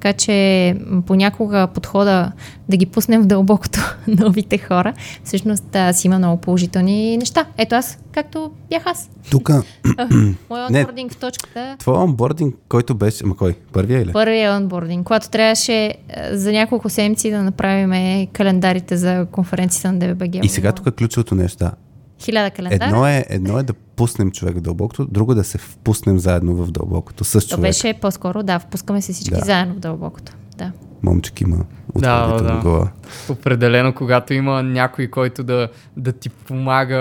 Така 0.00 0.12
че 0.12 0.76
понякога 1.06 1.66
подхода 1.74 2.32
да 2.68 2.76
ги 2.76 2.86
пуснем 2.86 3.22
в 3.22 3.26
дълбокото 3.26 3.78
новите 4.06 4.58
хора, 4.58 4.94
всъщност 5.24 5.76
а, 5.76 5.92
си 5.92 6.06
има 6.06 6.18
много 6.18 6.40
положителни 6.40 7.16
неща. 7.16 7.44
Ето 7.56 7.74
аз, 7.74 7.98
както 8.12 8.50
бях 8.70 8.82
аз. 8.86 9.10
Тук, 9.30 9.50
Моя 10.50 10.70
Не. 10.70 10.78
онбординг 10.78 11.12
в 11.12 11.16
точката. 11.16 11.76
твой 11.78 11.94
онбординг, 11.98 12.54
който 12.68 12.94
беше... 12.94 13.26
Ма 13.26 13.36
кой? 13.36 13.54
Първия 13.72 14.02
или? 14.02 14.12
Първият 14.12 14.60
онбординг, 14.62 15.06
когато 15.06 15.30
трябваше 15.30 15.94
за 16.32 16.52
няколко 16.52 16.88
седмици 16.88 17.30
да 17.30 17.42
направим 17.42 18.26
календарите 18.32 18.96
за 18.96 19.26
конференцията 19.32 19.92
на 19.92 19.98
ДБГ. 19.98 20.44
И 20.44 20.48
сега 20.48 20.72
тук 20.72 20.86
е 20.86 20.90
ключовото 20.90 21.34
нещо. 21.34 21.58
Да. 21.58 21.72
Хиляда 22.20 22.50
календара. 22.50 22.84
Едно 22.84 23.06
е, 23.06 23.24
едно 23.28 23.58
е 23.58 23.62
да 23.62 23.72
пуснем 23.72 24.30
човек 24.30 24.56
в 24.56 24.60
дълбокото, 24.60 25.06
друго 25.06 25.32
е 25.32 25.34
да 25.34 25.44
се 25.44 25.58
впуснем 25.58 26.18
заедно 26.18 26.54
в 26.54 26.70
дълбокото 26.70 27.24
с 27.24 27.32
То 27.32 27.40
човек. 27.40 27.60
беше 27.62 27.94
по-скоро, 28.00 28.42
да, 28.42 28.58
впускаме 28.58 29.02
се 29.02 29.12
всички 29.12 29.34
Да. 29.34 29.44
заедно 29.44 29.74
в 29.74 29.78
дълбокото. 29.78 30.32
Да. 30.58 30.72
Момчик 31.02 31.40
има 31.40 31.56
Да, 31.96 32.26
да. 32.42 32.60
глава. 32.62 32.90
Определено, 33.28 33.94
когато 33.94 34.34
има 34.34 34.62
някой, 34.62 35.06
който 35.06 35.44
да, 35.44 35.68
да 35.96 36.12
ти 36.12 36.30
помага 36.30 36.98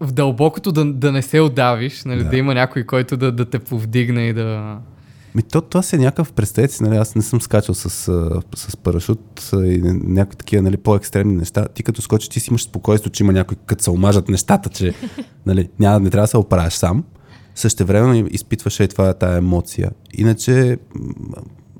в 0.00 0.12
дълбокото 0.12 0.72
да, 0.72 0.84
да 0.84 1.12
не 1.12 1.22
се 1.22 1.40
отдавиш, 1.40 2.04
нали, 2.04 2.18
да. 2.18 2.24
Да. 2.24 2.30
да 2.30 2.36
има 2.36 2.54
някой, 2.54 2.84
който 2.84 3.16
да, 3.16 3.32
да 3.32 3.44
те 3.44 3.58
повдигне 3.58 4.26
и 4.28 4.32
да... 4.32 4.78
Ми 5.38 5.42
то, 5.42 5.60
това 5.60 5.82
си 5.82 5.96
е 5.96 5.98
някакъв, 5.98 6.32
представете 6.32 6.74
си, 6.74 6.82
нали, 6.82 6.96
аз 6.96 7.14
не 7.14 7.22
съм 7.22 7.40
скачал 7.40 7.74
с, 7.74 7.90
с 8.56 8.76
парашут 8.76 9.50
и 9.52 9.80
някакви 9.84 10.36
такива 10.36 10.62
нали, 10.62 10.76
по-екстремни 10.76 11.36
неща. 11.36 11.68
Ти 11.68 11.82
като 11.82 12.02
скочиш, 12.02 12.28
ти 12.28 12.40
си 12.40 12.50
имаш 12.50 12.64
спокойство, 12.64 13.10
че 13.10 13.24
има 13.24 13.32
някой, 13.32 13.56
като 13.66 13.84
се 13.84 13.90
омажат 13.90 14.28
нещата, 14.28 14.68
че 14.68 14.94
нали, 15.46 15.68
няма, 15.78 16.00
не 16.00 16.10
трябва 16.10 16.24
да 16.24 16.28
се 16.28 16.36
оправиш 16.36 16.72
сам. 16.72 17.04
Същевременно 17.54 18.28
изпитваш 18.30 18.80
и 18.80 18.88
това, 18.88 19.14
тая 19.14 19.38
емоция. 19.38 19.90
Иначе, 20.12 20.78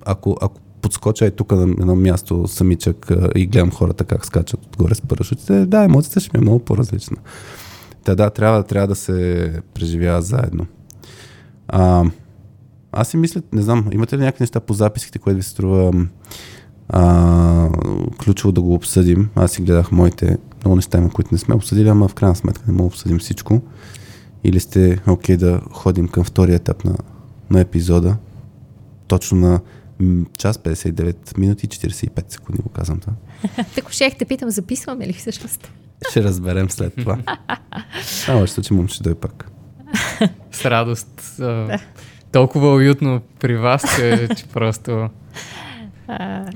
ако, 0.04 0.36
ако 0.40 0.60
подскоча 0.82 1.26
е 1.26 1.30
тук 1.30 1.52
на 1.52 1.62
едно 1.62 1.96
място 1.96 2.48
самичък 2.48 3.12
и 3.34 3.46
гледам 3.46 3.70
хората 3.70 4.04
как 4.04 4.26
скачат 4.26 4.66
отгоре 4.66 4.94
с 4.94 5.00
парашутите, 5.00 5.66
да, 5.66 5.84
емоцията 5.84 6.20
ще 6.20 6.30
ми 6.34 6.38
е 6.38 6.42
много 6.42 6.58
по-различна. 6.58 7.16
Та 8.04 8.14
да, 8.14 8.30
трябва, 8.30 8.62
трябва 8.62 8.88
да 8.88 8.94
се 8.94 9.52
преживява 9.74 10.22
заедно. 10.22 10.66
А, 11.68 12.04
аз 13.00 13.08
си 13.08 13.16
мисля, 13.16 13.42
не 13.52 13.62
знам, 13.62 13.88
имате 13.92 14.18
ли 14.18 14.20
някакви 14.20 14.42
неща 14.42 14.60
по 14.60 14.72
записките, 14.72 15.18
което 15.18 15.36
ви 15.36 15.42
се 15.42 15.50
струва 15.50 15.92
а, 16.88 17.70
ключово 18.24 18.52
да 18.52 18.62
го 18.62 18.74
обсъдим? 18.74 19.30
Аз 19.34 19.52
си 19.52 19.62
гледах 19.62 19.92
моите 19.92 20.38
много 20.64 20.76
неща, 20.76 20.98
има, 20.98 21.10
които 21.10 21.28
не 21.32 21.38
сме 21.38 21.54
обсъдили, 21.54 21.88
ама 21.88 22.08
в 22.08 22.14
крайна 22.14 22.36
сметка 22.36 22.64
не 22.66 22.72
мога 22.72 22.82
да 22.82 22.86
обсъдим 22.86 23.18
всичко. 23.18 23.62
Или 24.44 24.60
сте 24.60 24.98
окей 25.08 25.36
okay 25.36 25.38
да 25.38 25.60
ходим 25.72 26.08
към 26.08 26.24
втория 26.24 26.56
етап 26.56 26.84
на, 26.84 26.96
на 27.50 27.60
епизода? 27.60 28.16
Точно 29.06 29.38
на 29.38 29.60
час 30.38 30.58
59 30.58 31.38
минути 31.38 31.66
и 31.66 31.68
45 31.68 32.32
секунди 32.32 32.62
го 32.62 32.68
казвам 32.68 33.00
това. 33.00 33.12
Тако 33.74 33.92
ще 33.92 34.10
те 34.18 34.24
питам, 34.24 34.50
записваме 34.50 35.06
ли 35.06 35.12
всъщност? 35.12 35.72
Ще 36.10 36.22
разберем 36.22 36.70
след 36.70 36.94
това. 36.96 37.18
Само 38.02 38.46
ще 38.46 38.62
че 38.62 38.74
момче 38.74 39.02
дойде 39.02 39.20
пак. 39.20 39.50
С 40.52 40.64
радост. 40.64 41.40
Толкова 42.32 42.74
уютно 42.74 43.20
при 43.40 43.56
вас, 43.56 43.96
че, 43.96 44.28
че 44.36 44.46
просто... 44.46 45.08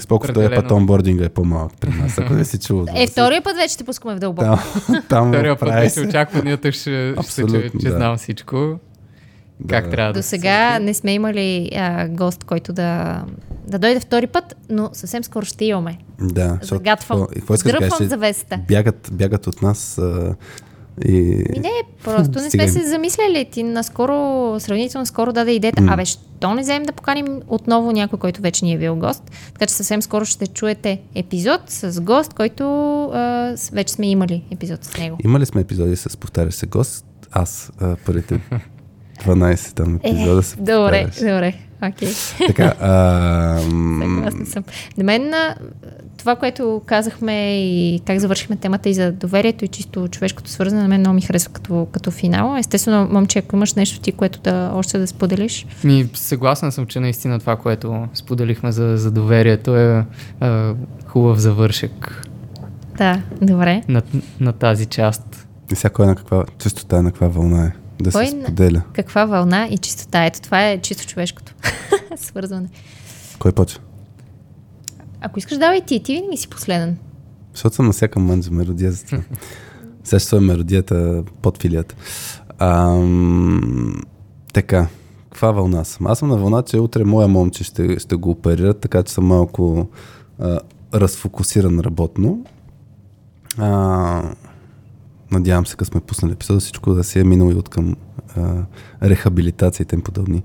Споко 0.01 0.27
този 0.27 0.31
Определено. 0.31 0.63
път 0.63 0.71
онбординга 0.71 1.25
е 1.25 1.29
по-малък 1.29 1.73
при 1.81 1.91
нас. 1.91 2.19
Ако 2.19 2.33
не 2.33 2.45
си 2.45 2.59
чул. 2.59 2.87
Е, 2.95 3.07
втория 3.07 3.43
път 3.43 3.57
вече 3.57 3.79
те 3.79 3.85
пускаме 3.85 4.15
в 4.15 4.19
дълбоко. 4.19 4.47
Там, 4.87 5.03
там 5.09 5.29
Втория 5.29 5.57
път 5.57 5.69
вече 5.69 6.01
очакванията 6.01 6.73
ще, 6.73 6.81
ще 6.81 6.83
се, 6.83 7.15
че, 7.15 7.15
Абсолютно, 7.19 7.81
че 7.81 7.89
да. 7.89 7.97
знам 7.97 8.17
всичко. 8.17 8.79
Как 9.69 9.85
Да. 9.85 9.91
трябва 9.91 10.13
До 10.13 10.19
да 10.19 10.23
се 10.23 10.29
сега 10.29 10.79
не 10.79 10.95
сме 10.95 11.13
имали 11.13 11.71
а, 11.77 12.09
гост, 12.09 12.45
който 12.45 12.73
да, 12.73 13.23
да 13.67 13.79
дойде 13.79 14.01
втори 14.01 14.27
път, 14.27 14.57
но 14.71 14.91
съвсем 14.93 15.25
скоро 15.25 15.45
ще 15.45 15.65
имаме. 15.65 15.99
Да, 16.21 16.59
Загатвам, 16.63 17.19
какво- 17.21 17.35
какво 17.35 17.55
искаш 17.55 17.73
да 17.73 17.79
дръпвам 17.79 17.99
кажеш. 17.99 18.45
Бягат, 18.69 19.09
бягат 19.13 19.47
от 19.47 19.63
нас 19.63 19.99
а, 19.99 20.35
И... 21.05 21.45
Ми 21.51 21.59
не, 21.59 21.71
просто 22.05 22.39
не 22.41 22.51
сме 22.51 22.69
се 22.69 22.89
замисляли. 22.89 23.49
Ти 23.51 23.63
наскоро, 23.63 24.57
сравнително 24.61 25.07
скоро 25.07 25.33
даде 25.33 25.53
идеята. 25.53 25.83
Mm. 25.83 25.93
Абе, 25.95 26.05
що 26.05 26.55
не 26.55 26.63
вземем 26.63 26.83
да 26.83 26.93
поканим 26.93 27.41
отново 27.49 27.93
някой, 27.93 28.19
който 28.19 28.43
вече 28.43 28.65
ни 28.65 28.73
е 28.75 28.79
бил 28.79 28.97
гост. 28.97 29.23
Така 29.53 29.67
че 29.67 29.75
съвсем 29.75 30.03
скоро 30.03 30.25
ще 30.25 30.47
чуете 30.47 31.01
епизод 31.15 31.61
с 31.67 32.01
гост, 32.01 32.35
който 32.35 32.65
а, 33.05 33.55
вече 33.73 33.95
сме 33.95 34.11
имали 34.11 34.45
епизод 34.51 34.85
с 34.85 34.99
него. 34.99 35.17
Имали 35.25 35.47
сме 35.47 35.61
епизоди 35.61 35.97
с 35.97 36.17
повтарящ 36.17 36.59
се 36.59 36.67
гост. 36.67 37.07
Аз 37.33 37.73
а, 37.81 37.97
първите 38.07 38.41
12 39.27 39.75
там 39.75 40.01
епизода 40.03 40.41
е, 40.41 40.43
се 40.43 40.57
Добре, 40.57 41.11
добре. 41.19 41.55
Окей. 41.83 42.09
Okay. 42.09 42.47
Така, 42.47 42.75
а... 42.81 43.59
Съгласна 44.01 44.47
съм. 44.47 44.65
На 44.99 45.05
мен 45.05 45.33
това, 46.23 46.37
което 46.37 46.83
казахме 46.87 47.65
и 47.65 48.01
как 48.07 48.19
завършихме 48.19 48.57
темата 48.57 48.89
и 48.89 48.95
за 48.95 49.13
доверието 49.13 49.65
и 49.65 49.69
чисто 49.69 50.09
човешкото 50.09 50.51
свързане, 50.51 50.83
на 50.83 50.89
мен 50.89 51.01
много 51.01 51.15
ми 51.15 51.23
харесва 51.23 51.53
като, 51.53 51.87
като 51.93 52.11
финал. 52.11 52.57
Естествено, 52.59 53.09
момче, 53.11 53.39
ако 53.39 53.57
имаш 53.57 53.75
нещо 53.75 54.01
ти, 54.01 54.13
което 54.13 54.41
да 54.41 54.71
още 54.75 54.99
да 54.99 55.07
споделиш. 55.07 55.67
Ми, 55.85 56.09
съгласен 56.15 56.73
съм, 56.73 56.87
че 56.87 57.01
наистина 57.01 57.39
това, 57.39 57.57
което 57.57 58.09
споделихме 58.15 58.73
за, 58.73 58.97
за 58.97 59.11
доверието 59.11 59.77
е, 59.77 60.05
е 60.43 60.73
хубав 61.07 61.39
завършек. 61.39 62.27
Да, 62.99 63.23
добре. 63.43 63.83
На, 63.89 64.03
на 64.41 64.53
тази 64.53 64.87
част. 64.87 65.49
И 65.73 65.75
всяко 65.75 66.03
е 66.03 66.07
на 66.07 66.17
каква 66.17 66.45
чистота, 66.59 66.97
е 66.97 67.03
на 67.03 67.11
каква 67.11 67.29
вълна 67.29 67.67
е 67.67 67.82
да 68.03 68.11
Кой 68.11 68.27
се 68.27 68.41
споделя. 68.43 68.83
Каква 68.93 69.25
вълна 69.25 69.69
и 69.71 69.79
чистота. 69.79 70.25
Ето 70.25 70.41
това 70.41 70.69
е 70.69 70.81
чисто 70.81 71.07
човешкото 71.07 71.55
свързване. 72.17 72.69
Кой 73.39 73.53
почва? 73.53 73.81
Ако 75.21 75.39
искаш, 75.39 75.59
давай 75.59 75.81
ти. 75.81 76.03
Ти 76.03 76.13
винаги 76.13 76.37
си 76.37 76.49
последен. 76.49 76.97
Защото 77.53 77.77
съм 77.77 77.87
насякам 77.87 78.23
мънджа 78.23 78.51
меродия 78.51 78.93
за 78.93 79.05
това. 79.05 79.19
Сега 80.05 80.21
ще 80.21 80.37
е 80.37 80.41
меродията 80.41 81.25
под 81.43 81.63
филията. 81.63 81.95
Ам, 82.59 84.03
така, 84.53 84.89
каква 85.31 85.51
вълна 85.51 85.85
съм? 85.85 86.07
Аз 86.07 86.19
съм 86.19 86.29
на 86.29 86.37
вълна, 86.37 86.63
че 86.63 86.79
утре 86.79 87.05
моя 87.05 87.29
момче 87.29 87.65
ще, 87.65 87.99
ще 87.99 88.17
го 88.17 88.31
оперират, 88.31 88.81
така 88.81 89.03
че 89.03 89.13
съм 89.13 89.27
малко 89.27 89.89
а, 90.39 90.59
разфокусиран 90.95 91.81
работно. 91.81 92.45
А, 93.59 94.23
надявам 95.33 95.67
се, 95.67 95.77
като 95.77 95.91
сме 95.91 96.01
пуснали 96.01 96.33
епизода, 96.33 96.61
всичко 96.61 96.95
да 96.95 97.05
си 97.05 97.21
е 97.21 97.25
минало 97.25 97.51
и 97.51 97.55
от 97.55 97.69
към 97.69 97.97
а, 98.37 98.63
рехабилитация 99.03 99.85
и 99.85 99.87
тем 99.87 100.01
подобни. 100.01 100.43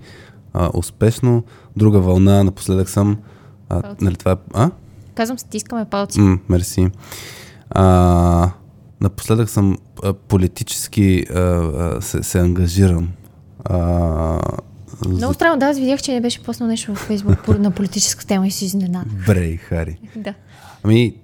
А, 0.53 0.69
успешно. 0.73 1.43
Друга 1.76 1.99
вълна, 1.99 2.43
напоследък 2.43 2.89
съм. 2.89 3.18
А, 3.69 3.95
нали 4.01 4.15
това 4.15 4.31
е, 4.31 4.35
а? 4.53 4.72
Казвам, 5.15 5.39
стискаме 5.39 5.85
палци. 5.85 6.19
М, 6.19 6.39
мерси. 6.49 6.89
А, 7.69 8.51
напоследък 9.01 9.49
съм 9.49 9.77
а, 10.03 10.14
политически 10.14 11.23
а, 11.30 11.39
а, 11.39 12.01
се, 12.01 12.23
се 12.23 12.39
ангажирам. 12.39 13.09
А, 13.65 14.39
много 15.07 15.34
странно, 15.34 15.59
да, 15.59 15.65
аз 15.65 15.80
видях, 15.80 16.01
че 16.01 16.14
не 16.14 16.22
беше 16.22 16.43
поснал 16.43 16.69
нещо 16.69 16.95
в 16.95 16.97
Фейсбук 16.97 17.47
на 17.47 17.72
политическа 17.72 18.26
тема 18.26 18.47
и 18.47 18.51
си 18.51 18.65
изненадан. 18.65 19.05
Брей, 19.27 19.57
Хари. 19.57 19.99
да. 20.15 20.34
Ами, 20.84 21.15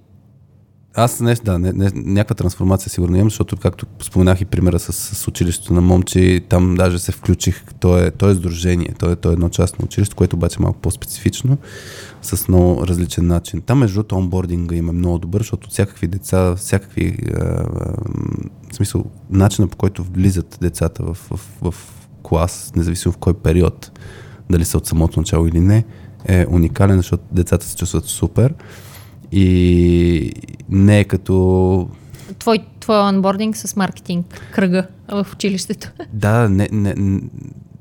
аз 0.95 1.19
нещо, 1.19 1.45
да, 1.45 1.59
не, 1.59 1.71
не, 1.71 1.91
някаква 1.95 2.35
трансформация 2.35 2.89
сигурно 2.89 3.15
имам, 3.15 3.29
защото 3.29 3.57
както 3.57 3.85
споменах 4.01 4.41
и 4.41 4.45
примера 4.45 4.79
с, 4.79 4.93
с 4.93 5.27
училището 5.27 5.73
на 5.73 5.81
момче, 5.81 6.41
там 6.49 6.75
даже 6.75 6.99
се 6.99 7.11
включих, 7.11 7.63
то 7.79 7.99
е, 7.99 8.11
то 8.11 8.29
е 8.29 8.35
сдружение, 8.35 8.95
то 8.99 9.11
е, 9.11 9.15
то 9.15 9.29
е 9.29 9.33
едно 9.33 9.49
частно 9.49 9.85
училище, 9.85 10.15
което 10.15 10.35
обаче 10.35 10.57
е 10.59 10.63
малко 10.63 10.79
по-специфично, 10.79 11.57
с 12.21 12.47
много 12.47 12.87
различен 12.87 13.27
начин. 13.27 13.61
Там 13.61 13.79
между 13.79 13.95
другото 13.95 14.15
онбординга 14.15 14.75
има 14.75 14.93
много 14.93 15.19
добър, 15.19 15.41
защото 15.41 15.69
всякакви 15.69 16.07
деца, 16.07 16.55
всякакви, 16.55 17.17
а, 17.33 17.39
а, 17.39 17.65
в 18.71 18.75
смисъл, 18.75 19.05
начина 19.29 19.67
по 19.67 19.77
който 19.77 20.03
влизат 20.03 20.57
децата 20.61 21.03
в, 21.03 21.17
в, 21.31 21.39
в 21.61 21.73
клас, 22.23 22.71
независимо 22.75 23.11
в 23.11 23.17
кой 23.17 23.33
период, 23.33 23.99
дали 24.49 24.65
са 24.65 24.77
от 24.77 24.87
самото 24.87 25.19
начало 25.19 25.47
или 25.47 25.59
не, 25.59 25.85
е 26.25 26.45
уникален, 26.49 26.97
защото 26.97 27.23
децата 27.31 27.65
се 27.65 27.75
чувстват 27.75 28.05
супер 28.05 28.53
и 29.33 30.31
не 30.69 30.99
е 30.99 31.03
като... 31.03 31.89
Твой, 32.39 32.59
твой 32.79 32.97
онбординг 32.97 33.57
с 33.57 33.75
маркетинг, 33.75 34.41
кръга 34.53 34.87
в 35.11 35.27
училището. 35.33 35.91
Да, 36.13 36.49
не, 36.49 36.69
не, 36.71 37.21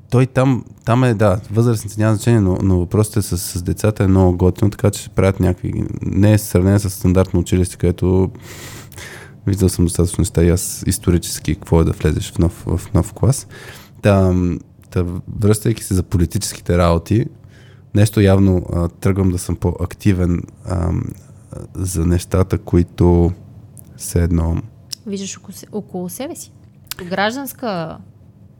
той 0.09 0.25
там, 0.25 0.65
там 0.85 1.03
е, 1.03 1.13
да, 1.13 1.39
възрастните 1.51 2.01
няма 2.01 2.15
значение, 2.15 2.39
но, 2.39 2.57
но 2.63 2.79
въпросът 2.79 3.17
е 3.17 3.21
с, 3.21 3.37
с 3.37 3.61
децата 3.61 4.03
е 4.03 4.07
много 4.07 4.37
готино, 4.37 4.71
така 4.71 4.91
че 4.91 5.03
се 5.03 5.09
правят 5.09 5.39
някакви... 5.39 5.83
Не 6.01 6.33
е 6.33 6.37
сравнение 6.37 6.79
с 6.79 6.89
стандартно 6.89 7.39
училище, 7.39 7.77
където 7.77 8.31
виждал 9.47 9.69
съм 9.69 9.85
достатъчно 9.85 10.21
неща 10.21 10.43
и 10.43 10.49
аз 10.49 10.83
исторически 10.87 11.55
какво 11.55 11.81
е 11.81 11.83
да 11.83 11.91
влезеш 11.91 12.31
в 12.31 12.39
нов, 12.39 12.63
в 12.65 12.93
нов 12.93 13.13
клас. 13.13 13.47
Та, 14.01 14.33
та, 14.91 15.05
връщайки 15.39 15.83
се 15.83 15.93
за 15.93 16.03
политическите 16.03 16.77
работи, 16.77 17.25
нещо 17.95 18.21
явно 18.21 18.65
а, 18.73 18.87
тръгвам 18.87 19.31
да 19.31 19.37
съм 19.37 19.55
по-активен 19.55 20.41
а, 20.65 20.91
за 21.73 22.05
нещата, 22.05 22.57
които 22.57 23.31
все 23.97 24.23
едно... 24.23 24.61
Виждаш 25.05 25.37
около, 25.37 25.55
около 25.71 26.09
себе 26.09 26.35
си. 26.35 26.51
Гражданска 27.09 27.97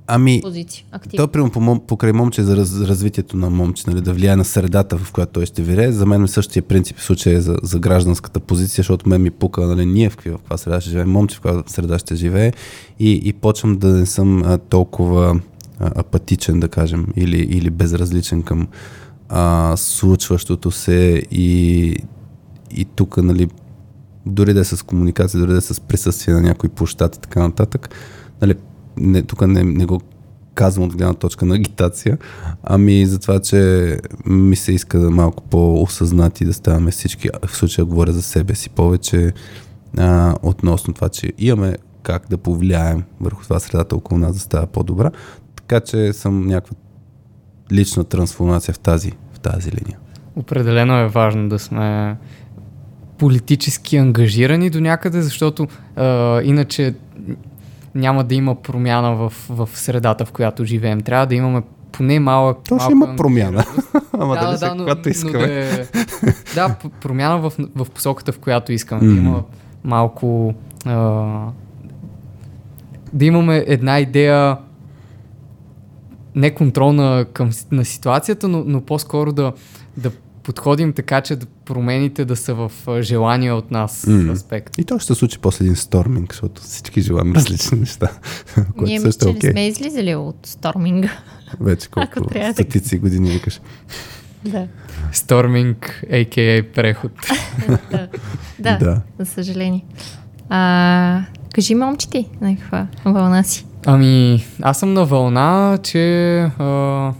Ами, 0.08 0.42
позиция. 0.44 0.86
То 1.18 1.28
при, 1.28 1.50
покрай 1.88 2.14
момче 2.14 2.44
за 2.44 2.58
раз, 2.58 2.82
развитието 2.82 3.38
на 3.38 3.50
момче, 3.50 3.84
нали, 3.88 4.02
да 4.02 4.14
влияе 4.14 4.36
на 4.36 4.46
средата, 4.46 4.98
в 4.98 5.12
която 5.12 5.32
той 5.32 5.46
ще 5.46 5.62
вирее. 5.62 5.92
За 5.92 6.06
мен 6.06 6.28
същия 6.28 6.64
принцип 6.64 6.98
в 6.98 7.04
случая 7.04 7.36
е 7.36 7.42
за, 7.42 7.58
за 7.64 7.80
гражданската 7.80 8.40
позиция, 8.40 8.82
защото 8.82 9.10
мен 9.10 9.22
ми 9.22 9.32
пука, 9.32 9.68
нали, 9.68 9.86
ние 9.86 10.10
в 10.10 10.18
каква, 10.18 10.32
в 10.32 10.38
каква 10.38 10.58
среда 10.58 10.82
ще 10.82 10.90
живее, 10.90 11.06
момче 11.06 11.36
в 11.36 11.42
каква 11.42 11.64
среда 11.68 12.00
ще 12.00 12.16
живее 12.16 12.54
и, 13.00 13.22
и 13.24 13.34
почвам 13.34 13.78
да 13.78 13.88
не 13.88 14.06
съм 14.06 14.44
а, 14.44 14.58
толкова 14.58 15.42
а, 15.80 15.92
апатичен, 15.96 16.60
да 16.60 16.68
кажем, 16.68 17.08
или, 17.16 17.38
или 17.38 17.70
безразличен 17.70 18.44
към 18.44 18.68
а, 19.30 19.74
случващото 19.78 20.72
се 20.72 21.24
и 21.32 21.96
и 22.76 22.86
тук, 22.86 23.18
нали, 23.18 23.48
дори 24.26 24.54
да 24.54 24.60
е 24.60 24.64
с 24.64 24.86
комуникация, 24.86 25.40
дори 25.40 25.52
да 25.52 25.58
е 25.58 25.62
с 25.62 25.82
присъствие 25.82 26.34
на 26.34 26.42
някой 26.42 26.70
площад 26.70 27.16
и 27.16 27.20
така 27.20 27.40
нататък, 27.40 27.90
нали, 28.42 28.56
не, 28.98 29.22
тук 29.22 29.48
не, 29.48 29.64
не 29.64 29.86
го 29.86 30.02
казвам 30.54 30.86
от 30.86 30.96
гледна 30.96 31.14
точка 31.14 31.46
на 31.46 31.56
агитация, 31.56 32.18
ами 32.64 33.06
за 33.06 33.20
това, 33.20 33.40
че 33.40 33.98
ми 34.26 34.56
се 34.56 34.72
иска 34.72 35.00
да 35.00 35.12
малко 35.12 35.44
по-осъзнати 35.44 36.46
да 36.46 36.54
ставаме 36.54 36.92
всички, 36.92 37.30
в 37.46 37.56
случая 37.56 37.86
говоря 37.86 38.12
за 38.12 38.22
себе 38.22 38.56
си 38.56 38.70
повече, 38.70 39.34
а, 39.98 40.36
относно 40.42 40.94
това, 40.94 41.10
че 41.10 41.34
имаме 41.38 41.76
как 42.04 42.30
да 42.30 42.38
повлияем 42.38 43.04
върху 43.22 43.44
това 43.44 43.60
средата 43.60 43.96
около 43.96 44.20
нас 44.20 44.34
да 44.34 44.40
става 44.40 44.68
по-добра, 44.68 45.12
така 45.56 45.80
че 45.80 46.14
съм 46.14 46.48
някаква 46.48 46.76
лична 47.72 48.04
трансформация 48.04 48.74
в 48.74 48.80
тази, 48.80 49.12
в 49.34 49.40
тази 49.40 49.72
линия. 49.72 49.98
Определено 50.36 51.00
е 51.00 51.08
важно 51.08 51.50
да 51.50 51.60
сме 51.60 52.18
политически 53.18 53.98
ангажирани 53.98 54.70
до 54.70 54.80
някъде, 54.80 55.22
защото 55.22 55.68
а, 55.96 56.42
иначе 56.42 56.96
няма 57.96 58.24
да 58.24 58.36
има 58.36 58.56
промяна 58.56 59.16
в, 59.16 59.34
в 59.50 59.70
средата, 59.74 60.26
в 60.26 60.32
която 60.32 60.66
живеем. 60.66 61.02
Трябва 61.02 61.26
да 61.26 61.36
имаме 61.36 61.62
поне 61.92 62.20
малък. 62.20 62.58
То 62.70 62.80
ще 62.80 62.92
има 62.92 63.16
промяна. 63.18 63.66
Ама 64.14 64.36
да, 64.36 64.52
да, 64.52 64.58
да, 64.58 64.76
но, 64.76 64.84
когато 64.84 65.10
искаме. 65.10 65.48
да, 65.48 65.54
е, 65.54 65.86
да, 66.56 66.76
промяна 67.02 67.38
в, 67.40 67.54
в 67.76 67.90
посоката, 67.90 68.32
в 68.32 68.40
която 68.40 68.72
искаме. 68.72 69.02
Mm. 69.02 69.14
Да 69.14 69.22
има 69.22 69.44
малко. 69.84 70.54
А, 70.86 71.26
да 73.14 73.26
имаме 73.26 73.64
една 73.68 74.00
идея 74.00 74.58
не 76.36 76.52
контролна 76.52 77.26
към, 77.34 77.50
на 77.72 77.86
ситуацията, 77.86 78.48
но, 78.48 78.64
но 78.68 78.82
по-скоро 78.82 79.32
да, 79.32 79.54
да 79.98 80.12
подходим 80.44 80.94
така, 80.94 81.22
че 81.22 81.36
да 81.36 81.46
промените 81.46 82.26
да 82.26 82.36
са 82.36 82.54
в 82.54 82.72
желания 83.02 83.56
от 83.56 83.72
нас 83.72 84.06
mm. 84.06 84.32
аспект. 84.32 84.78
И 84.78 84.84
то 84.84 85.00
ще 85.00 85.14
се 85.14 85.20
случи 85.20 85.40
после 85.40 85.66
един 85.66 85.76
сторминг, 85.76 86.32
защото 86.32 86.62
всички 86.62 87.02
желаем 87.02 87.34
различни 87.36 87.80
неща. 87.80 88.12
Ние 88.82 89.00
мисля, 89.00 89.12
че 89.12 89.26
okay. 89.26 89.44
не 89.44 89.52
сме 89.52 89.68
излизали 89.68 90.16
от 90.16 90.38
сторминга. 90.44 91.10
Вече 91.60 91.90
колко 91.90 92.30
стотици 92.54 93.00
години 93.00 93.30
викаш. 93.30 93.62
Да. 94.46 94.68
Сторминг, 95.12 96.04
а.к.а. 96.12 96.74
преход. 96.74 97.12
да. 97.92 98.08
да, 98.60 98.78
да, 98.78 99.02
за 99.20 99.26
съжаление. 99.26 99.86
А, 100.50 101.22
кажи 101.54 101.76
момче 101.76 102.10
ти 102.10 102.30
на 102.42 102.56
каква 102.58 102.88
вълна 103.06 103.44
си. 103.44 103.66
Ами, 103.86 104.46
аз 104.62 104.80
съм 104.80 104.94
на 104.94 105.06
вълна, 105.06 105.80
че 105.84 106.40
а, 106.42 107.14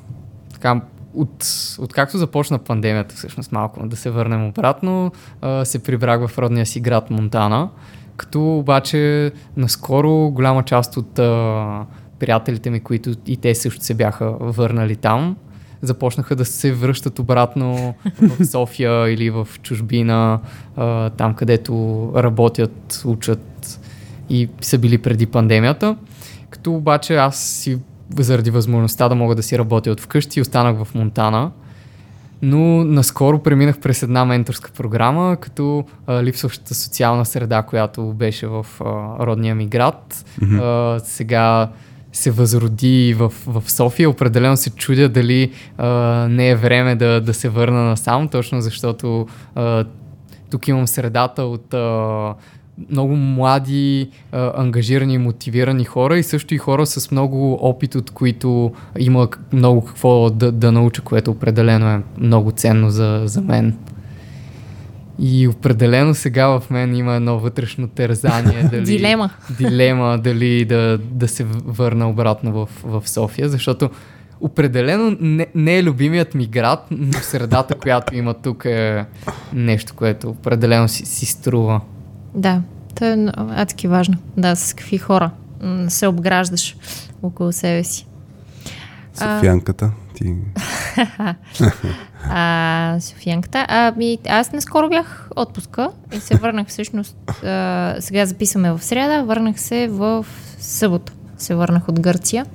така, 0.54 0.82
от, 1.16 1.46
откакто 1.80 2.18
започна 2.18 2.60
пандемията, 2.60 3.16
всъщност 3.16 3.52
малко 3.52 3.88
да 3.88 3.96
се 3.96 4.10
върнем 4.10 4.48
обратно, 4.48 5.12
а, 5.42 5.66
се 5.66 5.84
прибрах 5.84 6.28
в 6.28 6.38
родния 6.38 6.66
си 6.66 6.80
град 6.80 7.10
Монтана, 7.10 7.70
като 8.18 8.58
обаче 8.58 9.32
наскоро 9.58 10.30
голяма 10.30 10.64
част 10.64 10.98
от 10.98 11.20
а, 11.20 11.86
приятелите 12.20 12.70
ми, 12.70 12.80
които 12.80 13.16
и 13.28 13.38
те 13.38 13.56
също 13.56 13.84
се 13.84 13.94
бяха 13.94 14.32
върнали 14.32 14.96
там, 14.96 15.36
започнаха 15.82 16.36
да 16.36 16.46
се 16.46 16.74
връщат 16.74 17.20
обратно 17.20 17.96
в 18.22 18.46
София 18.52 19.10
или 19.14 19.30
в 19.30 19.48
чужбина, 19.62 20.40
а, 20.76 21.10
там 21.10 21.34
където 21.34 22.12
работят, 22.16 23.04
учат 23.06 23.80
и 24.30 24.50
са 24.62 24.78
били 24.78 24.98
преди 24.98 25.26
пандемията. 25.26 25.96
Като 26.50 26.74
обаче 26.74 27.16
аз 27.16 27.38
си 27.38 27.80
заради 28.20 28.52
възможността 28.52 29.10
да 29.10 29.16
мога 29.16 29.36
да 29.36 29.44
си 29.44 29.58
работя 29.58 29.92
от 29.92 30.02
вкъщи, 30.02 30.42
останах 30.42 30.84
в 30.84 30.96
Монтана. 30.96 31.52
Но 32.42 32.84
наскоро 32.84 33.44
преминах 33.44 33.80
през 33.80 34.04
една 34.04 34.26
менторска 34.26 34.72
програма, 34.72 35.38
като 35.42 35.86
а, 36.08 36.24
липсващата 36.24 36.76
социална 36.76 37.26
среда, 37.26 37.62
която 37.62 38.14
беше 38.14 38.48
в 38.48 38.66
а, 38.80 38.86
родния 39.26 39.56
ми 39.56 39.68
град. 39.68 40.26
Mm-hmm. 40.42 40.96
А, 40.96 41.00
сега 41.00 41.70
се 42.14 42.32
възроди 42.32 43.16
в, 43.18 43.34
в 43.48 43.72
София. 43.72 44.10
Определено 44.10 44.58
се 44.58 44.70
чудя 44.70 45.10
дали 45.10 45.52
а, 45.78 45.88
не 46.30 46.50
е 46.50 46.56
време 46.56 46.96
да, 46.96 47.22
да 47.22 47.34
се 47.34 47.50
върна 47.50 47.84
насам, 47.84 48.28
точно 48.28 48.62
защото 48.62 49.28
а, 49.56 49.86
тук 50.52 50.68
имам 50.68 50.88
средата 50.88 51.44
от 51.44 51.74
а, 51.74 52.34
много 52.90 53.16
млади, 53.16 54.10
а, 54.32 54.62
ангажирани, 54.62 55.18
мотивирани 55.18 55.84
хора 55.84 56.20
и 56.20 56.24
също 56.24 56.56
и 56.56 56.58
хора 56.58 56.86
с 56.86 57.12
много 57.12 57.60
опит, 57.62 57.96
от 57.96 58.12
които 58.12 58.74
има 59.00 59.28
много 59.54 59.86
какво 59.86 60.30
да, 60.30 60.52
да 60.52 60.72
науча, 60.72 61.02
което 61.02 61.32
определено 61.32 61.90
е 61.90 62.02
много 62.18 62.52
ценно 62.52 62.90
за, 62.90 63.22
за 63.26 63.42
мен. 63.42 63.78
И 65.20 65.48
определено 65.48 66.16
сега 66.16 66.48
в 66.48 66.70
мен 66.70 66.96
има 66.96 67.14
едно 67.14 67.40
вътрешно 67.40 67.88
терзание. 67.88 68.64
Дали, 68.72 68.84
дилема. 68.84 69.30
Дилема 69.58 70.18
дали 70.18 70.66
да, 70.66 70.98
да 70.98 71.28
се 71.28 71.44
върна 71.66 72.10
обратно 72.10 72.52
в, 72.54 72.70
в 72.84 73.10
София, 73.10 73.50
защото 73.50 73.90
определено 74.42 75.18
не, 75.20 75.48
не 75.56 75.78
е 75.78 75.84
любимият 75.84 76.36
ми 76.36 76.48
град, 76.48 76.88
но 76.92 77.14
средата, 77.14 77.76
която 77.76 78.16
има 78.16 78.34
тук 78.34 78.66
е 78.66 79.06
нещо, 79.54 79.94
което 79.96 80.30
определено 80.30 80.88
си, 80.88 81.06
си 81.06 81.26
струва. 81.26 81.82
Да, 82.36 82.62
то 82.96 83.06
е 83.06 83.32
адски 83.36 83.88
важно. 83.88 84.18
Да, 84.38 84.56
с 84.56 84.74
какви 84.74 84.98
хора 84.98 85.32
се 85.88 86.08
обграждаш 86.08 86.76
около 87.24 87.52
себе 87.52 87.84
си. 87.84 88.08
Софиянката 89.14 89.92
ти... 90.14 90.36
а, 92.30 92.98
Софиянката. 93.00 93.66
А, 93.70 93.94
ми, 93.98 94.18
аз 94.30 94.52
наскоро 94.52 94.90
бях 94.90 95.30
отпуска 95.36 95.90
и 96.14 96.20
се 96.20 96.36
върнах 96.36 96.68
всъщност, 96.68 97.18
а, 97.44 97.96
сега 98.00 98.26
записваме 98.26 98.72
в 98.72 98.84
среда, 98.84 99.22
върнах 99.22 99.60
се 99.60 99.88
в 99.88 100.26
събота. 100.60 101.14
Се 101.38 101.56
върнах 101.56 101.90
от 101.90 102.00
Гърция. 102.00 102.46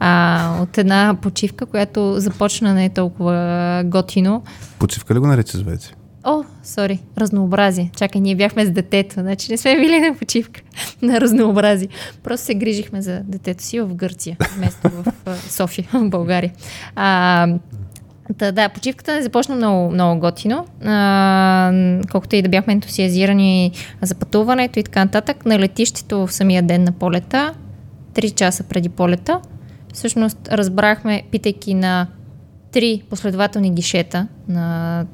А, 0.00 0.58
от 0.62 0.78
една 0.78 1.16
почивка, 1.22 1.66
която 1.66 2.14
започна 2.20 2.74
не 2.74 2.90
толкова 2.90 3.82
готино. 3.86 4.42
Почивка 4.78 5.14
ли 5.14 5.18
го 5.18 5.26
наричаш 5.26 5.62
вече? 5.62 5.90
О, 6.28 6.44
сори, 6.64 6.98
разнообразие. 7.18 7.90
Чакай, 7.96 8.20
ние 8.20 8.34
бяхме 8.34 8.66
с 8.66 8.70
детето, 8.70 9.14
значи 9.14 9.50
не 9.50 9.56
сме 9.56 9.76
били 9.76 10.00
на 10.00 10.14
почивка 10.14 10.60
на 11.02 11.20
разнообразие. 11.20 11.88
Просто 12.22 12.46
се 12.46 12.54
грижихме 12.54 13.02
за 13.02 13.20
детето 13.24 13.62
си 13.62 13.80
в 13.80 13.94
Гърция, 13.94 14.36
вместо 14.56 14.88
в 14.90 15.12
София, 15.48 15.88
в 15.92 16.08
България. 16.08 16.52
А, 16.96 17.48
да, 18.52 18.68
почивката 18.68 19.14
не 19.14 19.22
започна 19.22 19.56
много, 19.56 19.90
много 19.90 20.20
готино. 20.20 20.66
А, 20.84 22.00
колкото 22.10 22.36
и 22.36 22.42
да 22.42 22.48
бяхме 22.48 22.72
ентусиазирани 22.72 23.72
за 24.02 24.14
пътуването 24.14 24.78
и 24.78 24.82
така 24.82 25.04
нататък, 25.04 25.46
на 25.46 25.58
летището 25.58 26.26
в 26.26 26.32
самия 26.32 26.62
ден 26.62 26.84
на 26.84 26.92
полета, 26.92 27.54
3 28.14 28.34
часа 28.34 28.64
преди 28.64 28.88
полета, 28.88 29.40
всъщност 29.94 30.48
разбрахме, 30.52 31.22
питайки 31.30 31.74
на 31.74 32.06
три 32.76 33.02
последователни 33.10 33.70
гишета 33.70 34.26
на 34.48 35.06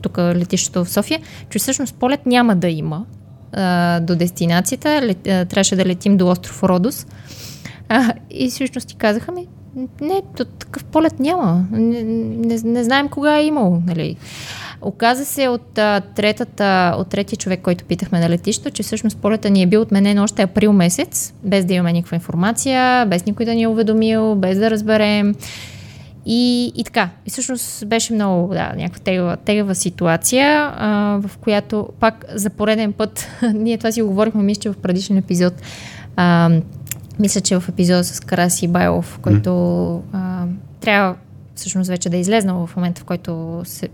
тук 0.00 0.18
летището 0.18 0.84
в 0.84 0.90
София, 0.90 1.20
че 1.50 1.58
всъщност 1.58 1.94
полет 1.94 2.26
няма 2.26 2.56
да 2.56 2.68
има 2.68 3.04
а, 3.52 4.00
до 4.00 4.16
дестинацията. 4.16 5.02
Лет, 5.02 5.26
а, 5.26 5.44
трябваше 5.44 5.76
да 5.76 5.84
летим 5.84 6.16
до 6.16 6.28
остров 6.28 6.62
Родос. 6.62 7.06
А, 7.88 8.12
и 8.30 8.50
всъщност 8.50 8.88
ти 8.88 8.96
казаха 8.96 9.32
ми, 9.32 9.46
не, 10.00 10.22
такъв 10.34 10.84
полет 10.84 11.20
няма. 11.20 11.66
Не, 11.70 12.02
не, 12.02 12.58
не 12.64 12.84
знаем 12.84 13.08
кога 13.08 13.38
е 13.38 13.46
имало. 13.46 13.82
Нали. 13.86 14.16
Оказа 14.82 15.24
се 15.24 15.48
от, 15.48 15.78
а, 15.78 16.00
третата, 16.00 16.94
от 16.98 17.08
третия 17.08 17.36
човек, 17.36 17.60
който 17.62 17.84
питахме 17.84 18.20
на 18.20 18.30
летището, 18.30 18.70
че 18.70 18.82
всъщност 18.82 19.18
полета 19.18 19.50
ни 19.50 19.62
е 19.62 19.66
бил 19.66 19.80
отменен 19.80 20.18
още 20.18 20.42
април 20.42 20.72
месец, 20.72 21.34
без 21.44 21.64
да 21.64 21.74
имаме 21.74 21.92
никаква 21.92 22.14
информация, 22.14 23.06
без 23.06 23.26
никой 23.26 23.46
да 23.46 23.54
ни 23.54 23.62
е 23.62 23.68
уведомил, 23.68 24.34
без 24.34 24.58
да 24.58 24.70
разберем. 24.70 25.34
И, 26.30 26.72
и 26.76 26.84
така. 26.84 27.10
И 27.26 27.30
всъщност 27.30 27.86
беше 27.86 28.12
много, 28.12 28.54
да, 28.54 28.72
някаква 28.76 29.04
тегава, 29.04 29.36
тегава 29.36 29.74
ситуация, 29.74 30.72
а, 30.76 31.20
в 31.22 31.38
която 31.38 31.88
пак 32.00 32.24
за 32.34 32.50
пореден 32.50 32.92
път, 32.92 33.28
ние 33.54 33.78
това 33.78 33.92
си 33.92 34.02
го 34.02 34.08
говорихме, 34.08 34.42
мисля, 34.42 34.60
че 34.60 34.70
в 34.70 34.76
предишен 34.76 35.16
епизод, 35.16 35.54
а, 36.16 36.50
мисля, 37.18 37.40
че 37.40 37.60
в 37.60 37.68
епизода 37.68 38.04
с 38.04 38.20
Караси 38.20 38.68
Байлов, 38.68 39.18
който 39.22 39.94
а, 40.12 40.44
трябва 40.80 41.14
всъщност 41.54 41.90
вече 41.90 42.08
да 42.08 42.16
е 42.16 42.20
излезнал 42.20 42.66
в 42.66 42.76
момента, 42.76 43.00
в 43.00 43.04
който 43.04 43.62
се 43.64 43.88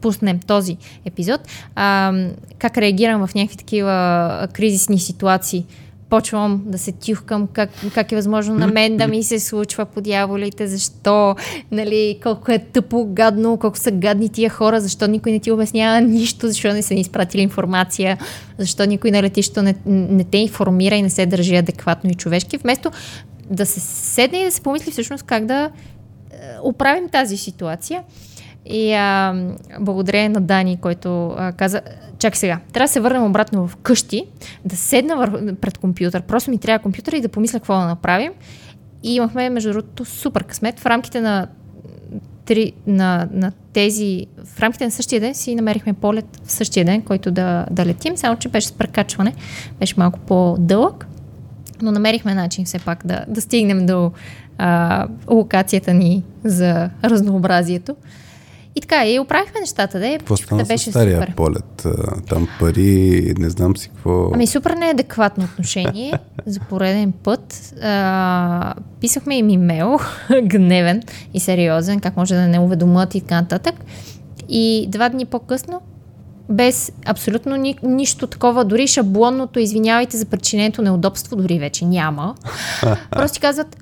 пуснем 0.00 0.38
този 0.38 0.76
епизод, 1.04 1.40
а, 1.74 2.12
как 2.58 2.78
реагирам 2.78 3.26
в 3.26 3.34
някакви 3.34 3.56
такива 3.56 4.48
кризисни 4.52 4.98
ситуации 4.98 5.66
почвам 6.10 6.62
да 6.66 6.78
се 6.78 6.92
тюхкам 6.92 7.48
как, 7.52 7.70
как 7.94 8.12
е 8.12 8.16
възможно 8.16 8.54
на 8.54 8.66
мен 8.66 8.96
да 8.96 9.08
ми 9.08 9.22
се 9.22 9.40
случва 9.40 9.84
по 9.84 10.00
дяволите, 10.00 10.66
защо, 10.66 11.36
нали, 11.70 12.18
колко 12.22 12.52
е 12.52 12.58
тъпо, 12.58 13.04
гадно, 13.04 13.56
колко 13.56 13.78
са 13.78 13.90
гадни 13.90 14.28
тия 14.28 14.50
хора, 14.50 14.80
защо 14.80 15.06
никой 15.06 15.32
не 15.32 15.40
ти 15.40 15.50
обяснява 15.50 16.00
нищо, 16.00 16.48
защо 16.48 16.72
не 16.72 16.82
са 16.82 16.94
ни 16.94 17.00
изпратили 17.00 17.42
информация, 17.42 18.18
защо 18.58 18.84
никой 18.84 19.10
на 19.10 19.22
летището 19.22 19.62
не, 19.62 19.74
не 19.86 20.24
те 20.24 20.38
информира 20.38 20.94
и 20.94 21.02
не 21.02 21.10
се 21.10 21.26
държи 21.26 21.56
адекватно 21.56 22.10
и 22.10 22.14
човешки, 22.14 22.56
вместо 22.56 22.90
да 23.50 23.66
се 23.66 23.80
седне 23.80 24.38
и 24.38 24.44
да 24.44 24.52
се 24.52 24.60
помисли 24.60 24.90
всъщност 24.90 25.22
как 25.22 25.46
да 25.46 25.64
е, 25.64 25.70
оправим 26.62 27.08
тази 27.08 27.36
ситуация. 27.36 28.02
И 28.66 28.92
а, 28.92 29.34
благодарение 29.80 30.28
на 30.28 30.40
Дани, 30.40 30.76
който 30.80 31.28
а, 31.28 31.52
каза, 31.52 31.80
чакай 32.18 32.36
сега, 32.36 32.60
трябва 32.72 32.84
да 32.84 32.92
се 32.92 33.00
върнем 33.00 33.24
обратно 33.24 33.68
в 33.68 33.76
къщи, 33.76 34.24
да 34.64 34.76
седна 34.76 35.16
вър... 35.16 35.56
пред 35.56 35.78
компютър, 35.78 36.22
просто 36.22 36.50
ми 36.50 36.58
трябва 36.58 36.82
компютър 36.82 37.12
и 37.12 37.20
да 37.20 37.28
помисля 37.28 37.58
какво 37.58 37.74
да 37.74 37.86
направим. 37.86 38.32
И 39.02 39.14
имахме, 39.14 39.50
между 39.50 39.72
другото, 39.72 40.04
супер 40.04 40.44
късмет. 40.44 40.80
В 40.80 40.86
рамките 40.86 41.20
на, 41.20 41.46
три, 42.44 42.72
на, 42.86 43.28
на 43.32 43.52
тези, 43.72 44.26
в 44.44 44.60
рамките 44.60 44.84
на 44.84 44.90
същия 44.90 45.20
ден 45.20 45.34
си 45.34 45.54
намерихме 45.54 45.92
полет 45.92 46.40
в 46.44 46.52
същия 46.52 46.84
ден, 46.84 47.02
който 47.02 47.30
да, 47.30 47.66
да 47.70 47.86
летим, 47.86 48.16
само 48.16 48.36
че 48.36 48.48
беше 48.48 48.68
с 48.68 48.72
прекачване, 48.72 49.34
беше 49.80 49.94
малко 49.98 50.18
по-дълъг, 50.18 51.06
но 51.82 51.92
намерихме 51.92 52.34
начин 52.34 52.64
все 52.64 52.78
пак 52.78 53.06
да, 53.06 53.24
да 53.28 53.40
стигнем 53.40 53.86
до 53.86 54.12
а, 54.58 55.06
локацията 55.30 55.94
ни 55.94 56.24
за 56.44 56.90
разнообразието. 57.04 57.96
И 58.76 58.80
така, 58.80 59.06
и 59.06 59.18
оправихме 59.18 59.60
нещата, 59.60 59.98
да. 59.98 60.18
Какво 60.18 60.36
стана 60.36 60.62
да 60.62 60.68
беше 60.68 60.90
стария 60.90 61.20
супер. 61.20 61.34
полет? 61.34 61.86
Там 62.28 62.48
пари, 62.60 63.34
не 63.38 63.50
знам 63.50 63.76
си 63.76 63.88
какво... 63.88 64.30
Ами 64.34 64.46
супер 64.46 64.70
неадекватно 64.70 65.44
отношение 65.44 66.12
за 66.46 66.60
пореден 66.60 67.12
път. 67.12 67.74
А, 67.82 68.74
писахме 69.00 69.38
им 69.38 69.48
имейл, 69.48 69.98
гневен 70.42 71.02
и 71.34 71.40
сериозен, 71.40 72.00
как 72.00 72.16
може 72.16 72.34
да 72.34 72.48
не 72.48 72.58
уведомят 72.58 73.14
и 73.14 73.20
така 73.20 73.40
нататък. 73.40 73.74
И 74.48 74.86
два 74.88 75.08
дни 75.08 75.24
по-късно 75.24 75.80
без 76.48 76.92
абсолютно 77.06 77.56
ни, 77.56 77.78
нищо 77.82 78.26
такова, 78.26 78.64
дори 78.64 78.86
шаблонното 78.86 79.58
извинявайте 79.58 80.16
за 80.16 80.26
причинението 80.26 80.82
неудобство, 80.82 81.36
дори 81.36 81.58
вече 81.58 81.84
няма. 81.84 82.34
Просто 83.10 83.40
казват, 83.40 83.76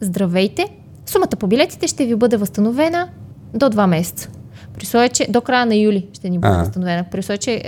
здравейте, 0.00 0.66
сумата 1.06 1.28
по 1.28 1.46
билетите 1.46 1.86
ще 1.86 2.06
ви 2.06 2.16
бъде 2.16 2.36
възстановена 2.36 3.08
до 3.54 3.68
два 3.68 3.86
месеца. 3.86 4.28
При 4.74 4.82
условие, 4.82 5.08
че 5.08 5.26
до 5.28 5.40
края 5.40 5.66
на 5.66 5.76
юли 5.76 6.06
ще 6.12 6.30
ни 6.30 6.38
бъде 6.38 6.56
възстановена. 6.56 7.04
При 7.10 7.18
условие, 7.18 7.38
че 7.38 7.62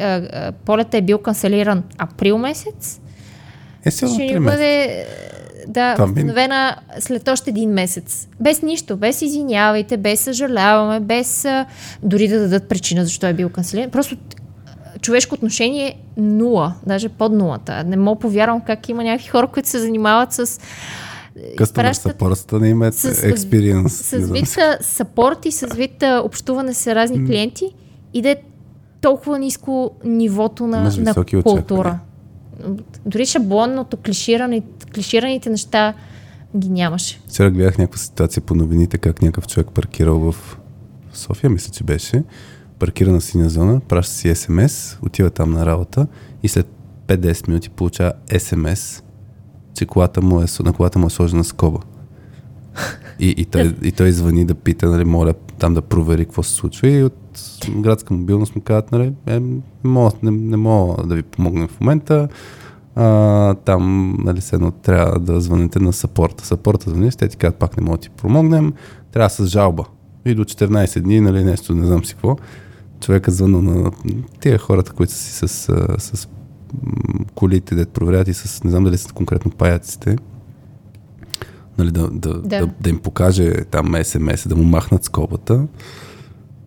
полетът 0.65 0.95
е 0.95 1.03
бил 1.03 1.19
канцелиран 1.19 1.83
април 1.99 2.39
месец, 2.39 3.01
е, 3.85 3.91
ще 3.91 4.07
ни 4.07 4.41
бъде 4.41 5.05
да, 5.69 5.95
възстановена 5.99 6.77
след 6.99 7.29
още 7.29 7.51
един 7.51 7.71
месец. 7.71 8.29
Без 8.41 8.63
нищо, 8.63 8.97
без 8.97 9.23
извинявайте, 9.23 9.97
без 9.97 10.21
съжаляваме, 10.21 11.01
без 11.01 11.45
а, 11.45 11.67
дори 12.03 12.29
да 12.29 12.41
дадат 12.41 12.69
причина 12.69 13.05
защо 13.05 13.27
е 13.27 13.33
бил 13.33 13.49
канцелиран. 13.49 13.91
Просто 13.91 14.17
човешко 15.01 15.35
отношение 15.35 15.87
е 15.87 16.21
нула, 16.21 16.75
даже 16.87 17.09
под 17.09 17.33
нулата. 17.33 17.85
Не 17.85 17.97
мога 17.97 18.21
повярвам 18.21 18.61
как 18.61 18.89
има 18.89 19.05
някакви 19.05 19.29
хора, 19.29 19.47
които 19.47 19.69
се 19.69 19.79
занимават 19.79 20.33
с 20.33 20.61
Customer 21.37 21.93
support 21.93 22.59
да 22.59 22.69
имат 22.69 22.95
experience. 22.95 23.89
С, 23.89 24.27
с 24.27 24.31
вид 24.31 24.59
сапорт 24.81 25.47
и 25.47 25.53
с 25.53 25.67
вид 25.67 26.05
общуване 26.25 26.75
с 26.75 26.95
разни 26.95 27.27
клиенти 27.27 27.75
и 28.15 28.23
да 28.23 28.31
е 28.31 28.37
толкова 29.01 29.39
ниско 29.39 29.91
нивото 30.05 30.67
на, 30.67 30.93
на 30.99 31.15
култура. 31.43 31.99
Дори 33.07 33.27
шаблонното, 33.27 33.97
клиширане, 33.97 34.63
клишираните 34.95 35.51
неща 35.51 35.95
ги 36.57 36.69
нямаше. 36.69 37.21
Вчера 37.29 37.51
гледах 37.51 37.79
някаква 37.79 37.99
ситуация 37.99 38.43
по 38.43 38.55
новините, 38.55 38.99
как 38.99 39.23
някакъв 39.23 39.47
човек 39.47 39.67
паркирал 39.75 40.19
в 40.19 40.59
София, 41.13 41.51
мисля, 41.51 41.73
че 41.73 41.85
беше, 41.85 42.23
паркира 42.79 43.13
на 43.13 43.21
синя 43.21 43.49
зона, 43.49 43.81
праща 43.81 44.15
си 44.15 44.35
СМС, 44.35 44.99
отива 45.03 45.31
там 45.31 45.51
на 45.51 45.67
работа 45.67 46.07
и 46.43 46.49
след 46.49 46.67
5-10 47.07 47.49
минути 47.49 47.71
получава 47.71 48.13
СМС, 48.39 49.03
че 49.75 49.87
колата 49.87 50.23
му 50.23 50.41
е, 50.41 50.47
на 50.65 50.73
колата 50.73 50.99
му 50.99 51.07
е 51.07 51.11
сложена 51.11 51.45
скоба. 51.45 51.79
И, 53.19 53.35
и, 53.39 53.45
той, 53.45 53.75
и 53.83 53.93
той 53.93 54.13
звъни 54.13 54.45
да 54.45 54.55
пита, 54.55 54.91
нали, 54.91 55.05
моля 55.05 55.35
там 55.59 55.75
да 55.75 55.83
провери 55.83 56.25
какво 56.25 56.43
се 56.43 56.55
случва. 56.55 56.89
И 56.89 57.05
от 57.05 57.17
градска 57.77 58.15
мобилност 58.15 58.57
му 58.57 58.63
казват, 58.63 58.93
нали, 58.93 59.13
е, 59.27 59.41
не, 59.41 59.63
мога, 59.85 60.11
не, 60.23 60.31
не 60.31 60.57
мога 60.57 61.07
да 61.07 61.15
ви 61.15 61.23
помогнем 61.23 61.69
в 61.69 61.81
момента. 61.81 62.29
А, 62.95 63.55
там, 63.55 64.17
нали, 64.25 64.41
седно 64.41 64.71
трябва 64.71 65.21
да 65.21 65.41
звъните 65.41 65.79
на 65.79 65.93
сапорта. 65.93 66.47
Сапорта 66.47 66.91
звъни, 66.91 67.11
те 67.11 67.29
ти 67.29 67.37
казват, 67.37 67.59
пак 67.59 67.77
не 67.77 67.85
мога 67.85 67.97
да 67.97 68.03
ти 68.03 68.11
помогнем. 68.11 68.73
Трябва 69.13 69.31
с 69.31 69.47
жалба. 69.47 69.85
И 70.25 70.35
до 70.35 70.45
14 70.45 71.01
дни, 71.01 71.21
нали, 71.21 71.45
нещо, 71.45 71.75
не 71.75 71.87
знам 71.87 72.05
си 72.05 72.15
какво. 72.15 72.37
Човека 73.01 73.31
звънна 73.31 73.63
на 73.63 73.91
тия 74.41 74.59
хората, 74.59 74.93
които 74.93 75.13
са 75.13 75.19
си 75.19 75.33
с, 75.33 75.49
с 75.99 76.29
колите, 77.35 77.75
да 77.75 77.87
проверят 77.87 78.29
и 78.29 78.35
с, 78.35 78.65
не 78.65 78.71
знам 78.71 78.85
дали 78.85 78.99
са 78.99 79.13
конкретно 79.13 79.51
паяците, 79.51 80.17
нали, 81.79 81.91
да, 81.91 82.11
да, 82.11 82.35
да. 82.35 82.67
Да, 82.67 82.73
да 82.81 82.91
им 82.91 82.99
покаже 82.99 83.53
там 83.71 83.95
СМС, 84.05 84.49
да 84.49 84.57
му 84.57 84.65
махнат 84.65 85.05
скобата. 85.05 85.67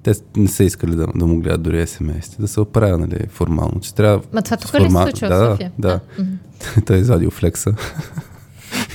Те 0.03 0.13
не 0.37 0.47
са 0.47 0.63
искали 0.63 0.95
да, 0.95 1.07
да 1.15 1.25
му 1.25 1.39
гледат 1.39 1.61
дори 1.61 1.87
СМС, 1.87 2.35
да 2.39 2.47
се 2.47 2.61
оправя 2.61 2.97
нали, 2.97 3.27
формално. 3.29 3.79
Че 3.81 3.95
трябва 3.95 4.21
Ма 4.33 4.41
това 4.41 4.57
тук 4.57 4.71
формал... 4.71 5.03
ли 5.03 5.05
се 5.05 5.11
случва 5.11 5.27
да, 5.27 5.35
в 5.35 5.51
София? 5.51 5.71
Да, 5.79 5.99
да. 6.17 6.81
Той 6.85 6.95
е 6.95 6.99
извадил 6.99 7.31
флекса 7.31 7.75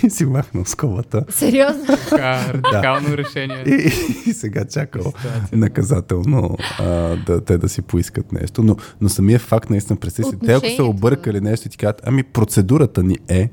и 0.02 0.10
си 0.10 0.24
махнал 0.24 0.64
скобата. 0.64 1.24
Сериозно? 1.28 1.84
Така, 1.86 2.52
радикално 2.54 3.08
да. 3.08 3.16
решение. 3.16 3.64
И, 3.66 3.92
и 4.26 4.32
сега 4.32 4.64
чакал 4.64 5.12
наказателно 5.52 6.56
а, 6.78 6.84
да, 7.26 7.44
те 7.44 7.58
да 7.58 7.68
си 7.68 7.82
поискат 7.82 8.32
нещо. 8.32 8.62
Но, 8.62 8.76
но 9.00 9.08
самия 9.08 9.38
факт 9.38 9.70
наистина 9.70 9.96
представи 9.96 10.28
си. 10.28 10.38
Те 10.46 10.52
ако 10.52 10.68
са 10.76 10.84
объркали 10.84 11.40
нещо 11.40 11.68
и 11.68 11.70
ти 11.70 11.76
кажат, 11.76 12.02
ами 12.04 12.22
процедурата 12.22 13.02
ни 13.02 13.16
е 13.28 13.50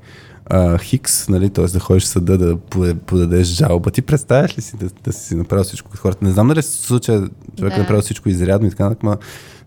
а, 0.50 0.78
Хикс, 0.78 1.30
нали, 1.30 1.50
т.е. 1.50 1.66
да 1.66 1.80
ходиш 1.80 2.04
в 2.04 2.08
съда 2.08 2.38
да 2.38 2.58
подадеш 3.06 3.48
жалба. 3.48 3.92
Ти 3.92 4.02
представяш 4.02 4.58
ли 4.58 4.62
си 4.62 4.78
да, 4.78 4.90
да 5.04 5.14
си 5.14 5.36
направил 5.36 5.64
всичко 5.64 5.90
като 5.90 6.02
хората? 6.02 6.26
Не 6.26 6.32
знам 6.32 6.48
дали 6.48 6.62
се 6.62 6.78
случая 6.78 7.30
човек 7.58 7.74
да. 7.74 7.76
е 7.76 7.80
направил 7.80 8.02
всичко 8.02 8.30
изрядно 8.30 8.68
и 8.68 8.70
така, 8.70 8.96
но 9.04 9.18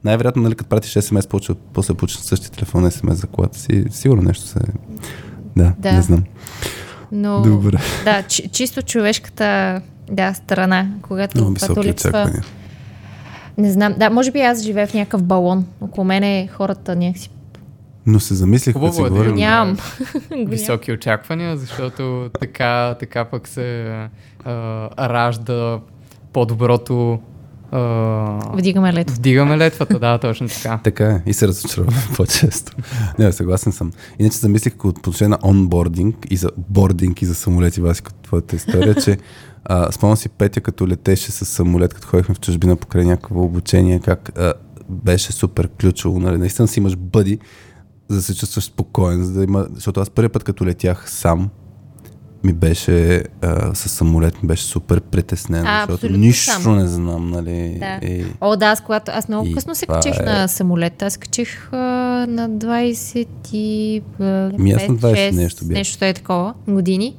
най-вероятно, 0.04 0.42
нали, 0.42 0.54
като 0.54 0.68
пратиш 0.68 0.92
смс, 0.92 1.26
после, 1.26 1.54
после 1.72 1.94
получиш 1.94 2.18
същия 2.18 2.50
телефон 2.50 2.90
смс 2.90 3.16
за 3.16 3.26
колата 3.26 3.58
си, 3.58 3.84
сигурно 3.90 4.22
нещо 4.22 4.46
се... 4.46 4.58
Да, 5.56 5.72
да. 5.78 5.92
не 5.92 6.02
знам. 6.02 6.24
Но, 7.12 7.42
Добре. 7.42 7.78
Да, 8.04 8.22
чи, 8.22 8.48
чисто 8.48 8.82
човешката 8.82 9.80
да, 10.10 10.34
страна, 10.34 10.88
когато 11.02 11.38
Много 11.38 11.54
това 11.54 11.84
липсва... 11.84 12.32
Не 13.58 13.72
знам, 13.72 13.94
да, 13.98 14.10
може 14.10 14.30
би 14.30 14.40
аз 14.40 14.62
живея 14.62 14.86
в 14.86 14.94
някакъв 14.94 15.22
балон. 15.22 15.66
Около 15.80 16.04
мене 16.04 16.48
хората 16.52 16.96
някакси 16.96 17.30
но 18.06 18.20
се 18.20 18.34
замислих, 18.34 18.74
като 18.74 18.92
си 18.92 19.00
е 19.02 19.08
говорим. 19.08 19.34
Нямам. 19.34 19.76
Високи 20.46 20.92
очаквания, 20.92 21.56
защото 21.56 22.30
така, 22.40 22.96
така 23.00 23.24
пък 23.24 23.48
се 23.48 23.96
а, 24.44 25.08
ражда 25.08 25.80
по-доброто 26.32 27.20
Uh, 27.72 28.56
вдигаме 28.58 28.92
летвата. 28.92 29.18
Вдигаме 29.18 29.58
летвата, 29.58 29.98
да, 29.98 30.18
точно 30.18 30.48
така. 30.48 30.80
така 30.84 31.06
е. 31.06 31.22
И 31.26 31.32
се 31.32 31.48
разочароваме 31.48 31.96
по-често. 32.16 32.72
Не, 33.18 33.32
съгласен 33.32 33.72
съм. 33.72 33.92
Иначе 34.18 34.38
замислих 34.38 34.74
по 34.74 34.88
отношение 34.88 35.28
на 35.28 35.48
онбординг 35.50 36.26
и 36.30 36.36
за 36.36 36.50
бординг 36.56 37.22
и 37.22 37.26
за 37.26 37.34
самолети, 37.34 37.80
Васи, 37.80 38.02
като 38.02 38.22
твоята 38.22 38.56
история, 38.56 38.94
че 38.94 39.18
а, 39.64 39.92
спомням 39.92 40.16
си 40.16 40.28
Петя, 40.28 40.60
като 40.60 40.88
летеше 40.88 41.32
с 41.32 41.44
самолет, 41.44 41.94
като 41.94 42.08
ходихме 42.08 42.34
в 42.34 42.40
чужбина 42.40 42.76
покрай 42.76 43.04
някакво 43.04 43.42
обучение, 43.42 44.00
как 44.00 44.38
а, 44.38 44.52
беше 44.88 45.32
супер 45.32 45.68
ключово. 45.80 46.20
Нали? 46.20 46.38
Наистина 46.38 46.68
си 46.68 46.80
имаш 46.80 46.96
бъди, 46.96 47.38
за 48.08 48.16
да 48.16 48.22
се 48.22 48.36
чувстваш 48.36 48.64
спокоен, 48.64 49.24
за 49.24 49.32
да 49.32 49.44
има... 49.44 49.66
Защото 49.74 50.00
аз 50.00 50.10
първият 50.10 50.32
път, 50.32 50.44
като 50.44 50.66
летях 50.66 51.10
сам, 51.10 51.50
ми 52.44 52.52
беше 52.52 53.24
а, 53.42 53.74
с 53.74 53.88
самолет, 53.88 54.42
ми 54.42 54.46
беше 54.46 54.64
супер 54.64 55.00
притеснен, 55.00 55.66
а, 55.66 55.86
защото 55.88 56.12
нищо 56.12 56.70
не 56.70 56.86
знам, 56.86 57.30
нали. 57.30 57.76
Да. 57.78 58.06
И... 58.06 58.24
О, 58.40 58.56
да, 58.56 58.66
аз, 58.66 58.80
когато, 58.80 59.12
аз 59.14 59.28
много 59.28 59.46
и 59.46 59.54
късно 59.54 59.74
се 59.74 59.86
качих 59.86 60.16
е... 60.20 60.22
на 60.22 60.48
самолет. 60.48 61.02
Аз 61.02 61.16
качих 61.16 61.72
а, 61.72 61.76
на 62.28 62.50
20 62.50 63.26
и... 63.52 64.02
Ми 64.58 64.72
аз 64.72 64.88
на 64.88 64.94
20 64.94 65.30
6, 65.30 65.32
нещо 65.32 65.64
бях. 65.64 65.78
Нещо 65.78 66.04
е 66.04 66.12
такова, 66.12 66.54
години. 66.68 67.16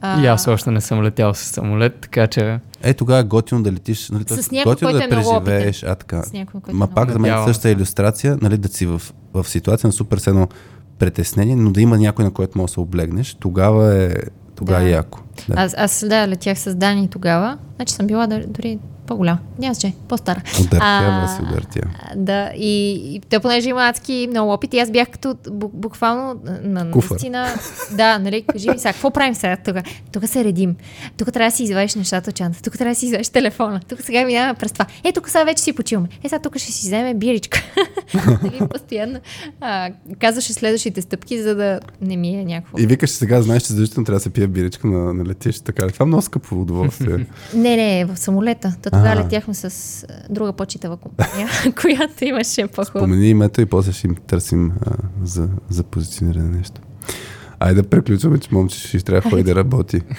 А... 0.00 0.22
И 0.22 0.26
аз 0.26 0.46
още 0.48 0.70
не 0.70 0.80
съм 0.80 1.02
летял 1.02 1.34
с 1.34 1.38
самолет, 1.38 1.94
така 2.00 2.26
че... 2.26 2.60
Е, 2.82 2.94
тогава 2.94 3.20
е 3.20 3.24
готино 3.24 3.62
да 3.62 3.72
летиш, 3.72 4.10
нали, 4.10 4.24
с 4.26 4.50
някой, 4.50 4.72
готино 4.72 4.92
да 4.92 5.04
е 5.04 5.08
преживееш, 5.08 5.82
а 5.82 5.94
така. 5.94 6.22
С 6.22 6.32
някой, 6.32 6.60
Ма 6.72 6.86
пак 6.86 7.10
за 7.10 7.18
мен 7.18 7.34
е 7.34 7.44
същата 7.46 7.70
иллюстрация, 7.70 8.38
нали, 8.42 8.58
да 8.58 8.68
си 8.68 8.86
в, 8.86 9.02
в 9.34 9.48
ситуация 9.48 9.88
на 9.88 9.92
супер 9.92 10.18
сено 10.18 10.48
притеснение, 10.98 11.56
но 11.56 11.70
да 11.70 11.80
има 11.80 11.98
някой, 11.98 12.24
на 12.24 12.30
който 12.30 12.58
може 12.58 12.70
да 12.70 12.72
се 12.72 12.80
облегнеш, 12.80 13.34
тогава 13.34 14.02
е, 14.02 14.14
тогава 14.60 14.80
да. 14.80 14.88
е 14.88 14.90
яко. 14.90 15.20
Да. 15.48 15.54
Аз, 15.56 15.74
аз 15.78 16.04
да, 16.08 16.28
летях 16.28 16.58
с 16.58 16.74
Дани 16.74 17.08
тогава, 17.08 17.58
значи 17.76 17.94
съм 17.94 18.06
била 18.06 18.26
дори 18.26 18.78
по-голям. 19.10 19.38
Няма 19.58 19.74
че, 19.74 19.92
по-стара. 20.08 20.42
Удъртява 20.60 21.28
се, 21.28 21.42
удъртя. 21.42 21.80
Да, 22.16 22.50
и, 22.56 22.90
и 23.14 23.20
те 23.20 23.40
понеже 23.40 23.68
има 23.68 23.88
адски 23.88 24.26
много 24.30 24.52
опит, 24.52 24.74
и 24.74 24.78
аз 24.78 24.90
бях 24.90 25.08
като 25.08 25.36
буквално 25.52 26.40
на 26.62 26.84
наистина. 26.84 27.46
Да, 27.96 28.18
нали, 28.18 28.42
кажи 28.42 28.70
ми 28.70 28.78
сега, 28.78 28.92
какво 28.92 29.10
правим 29.10 29.34
сега 29.34 29.56
тук? 29.56 29.76
Тук 30.12 30.26
се 30.26 30.44
редим. 30.44 30.76
Тук 31.16 31.32
трябва 31.32 31.50
да 31.50 31.56
си 31.56 31.62
извадиш 31.62 31.94
нещата 31.94 32.30
от 32.30 32.36
чанта. 32.36 32.62
Тук 32.62 32.78
трябва 32.78 32.92
да 32.92 32.94
си 32.94 33.06
извадиш 33.06 33.28
телефона. 33.28 33.80
Тук 33.88 34.00
сега 34.02 34.24
минаваме 34.24 34.54
през 34.54 34.72
това. 34.72 34.86
Е, 35.04 35.12
тук 35.12 35.28
сега 35.28 35.44
вече 35.44 35.62
си 35.62 35.72
почиваме. 35.72 36.08
Е, 36.24 36.28
сега 36.28 36.42
тук 36.42 36.58
ще 36.58 36.72
си 36.72 36.86
вземе 36.86 37.14
биричка. 37.14 37.62
нали, 38.42 38.60
постоянно 38.72 39.18
а, 39.60 39.90
казваше 40.20 40.52
следващите 40.52 41.02
стъпки, 41.02 41.42
за 41.42 41.54
да 41.54 41.80
не 42.00 42.16
ми 42.16 42.28
е 42.28 42.44
някакво. 42.44 42.78
И 42.78 42.86
викаш 42.86 43.10
сега, 43.10 43.42
знаеш, 43.42 43.62
че 43.62 43.68
задължително 43.68 44.04
трябва 44.04 44.16
да 44.16 44.22
се 44.22 44.30
пие 44.30 44.46
биричка 44.46 44.86
на, 44.86 45.14
на 45.14 45.24
летище. 45.24 45.64
Така. 45.64 45.88
Това 45.88 46.04
е 46.04 46.06
много 46.06 46.22
скъпо 46.22 46.54
удоволствие. 46.54 47.26
не, 47.54 47.76
не, 47.76 48.04
в 48.04 48.16
самолета. 48.16 48.74
То 48.82 48.90
тогава 49.02 49.24
летяхме 49.24 49.54
с 49.54 50.06
друга 50.30 50.52
по-читава 50.52 50.96
компания, 50.96 51.48
която 51.80 52.24
имаше 52.24 52.66
по-хубаво. 52.66 52.84
Спомени 52.84 53.28
името 53.28 53.60
и 53.60 53.66
после 53.66 53.92
ще 53.92 54.06
им 54.06 54.16
търсим 54.26 54.72
а, 54.86 54.90
за, 55.24 55.48
за 55.68 55.82
позициониране 55.82 56.58
нещо. 56.58 56.80
Айде 57.60 57.82
да 57.82 57.88
приключваме, 57.88 58.38
че 58.38 58.48
момче 58.52 58.78
ще 58.78 59.00
трябва 59.00 59.20
да 59.24 59.30
ходи 59.30 59.42
да 59.42 59.54
работи. 59.54 60.00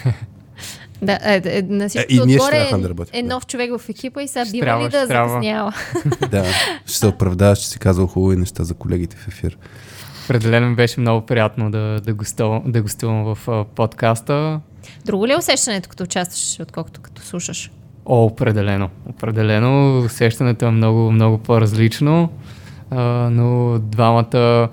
Да, 1.04 1.20
е, 1.24 1.42
е, 1.46 1.62
на 1.62 1.90
всичко 1.90 2.14
е, 2.14 2.16
и 2.16 2.26
ние 2.26 2.36
отгоре 2.36 2.66
ще 2.66 2.78
да 2.78 2.90
работим. 2.90 3.20
е 3.20 3.24
нов 3.24 3.48
човек 3.48 3.72
в 3.78 3.90
екипа 3.90 4.22
и 4.22 4.28
сега 4.28 4.46
бива 4.52 4.84
ли 4.84 4.90
да 4.90 5.08
закъснява? 5.08 5.74
да, 6.32 6.46
ще 6.86 6.98
се 6.98 7.08
оправдаваш, 7.08 7.60
че 7.60 7.70
си 7.70 7.80
казал 7.80 8.08
хубави 8.08 8.38
неща 8.38 8.64
за 8.64 8.74
колегите 8.74 9.18
в 9.18 9.28
ефир. 9.28 9.58
Определено 10.26 10.76
беше 10.76 11.00
много 11.00 11.26
приятно 11.26 11.72
да, 11.72 12.02
да, 12.06 12.14
гостувам, 12.14 12.64
да 12.66 12.82
гостувам 12.82 13.24
в 13.24 13.46
uh, 13.46 13.66
подкаста. 13.66 14.60
Друго 15.06 15.28
ли 15.28 15.32
е 15.32 15.38
усещането, 15.38 15.90
като 15.90 16.04
участваш, 16.04 16.60
отколкото 16.60 17.02
като 17.02 17.22
слушаш? 17.22 17.72
О, 18.06 18.26
определено. 18.26 18.90
Определено. 19.10 20.00
Усещането 20.00 20.66
е 20.66 20.72
много, 20.72 21.12
много 21.12 21.38
по-различно, 21.38 22.30
а, 22.90 23.02
но 23.32 23.80
двамата 23.80 24.70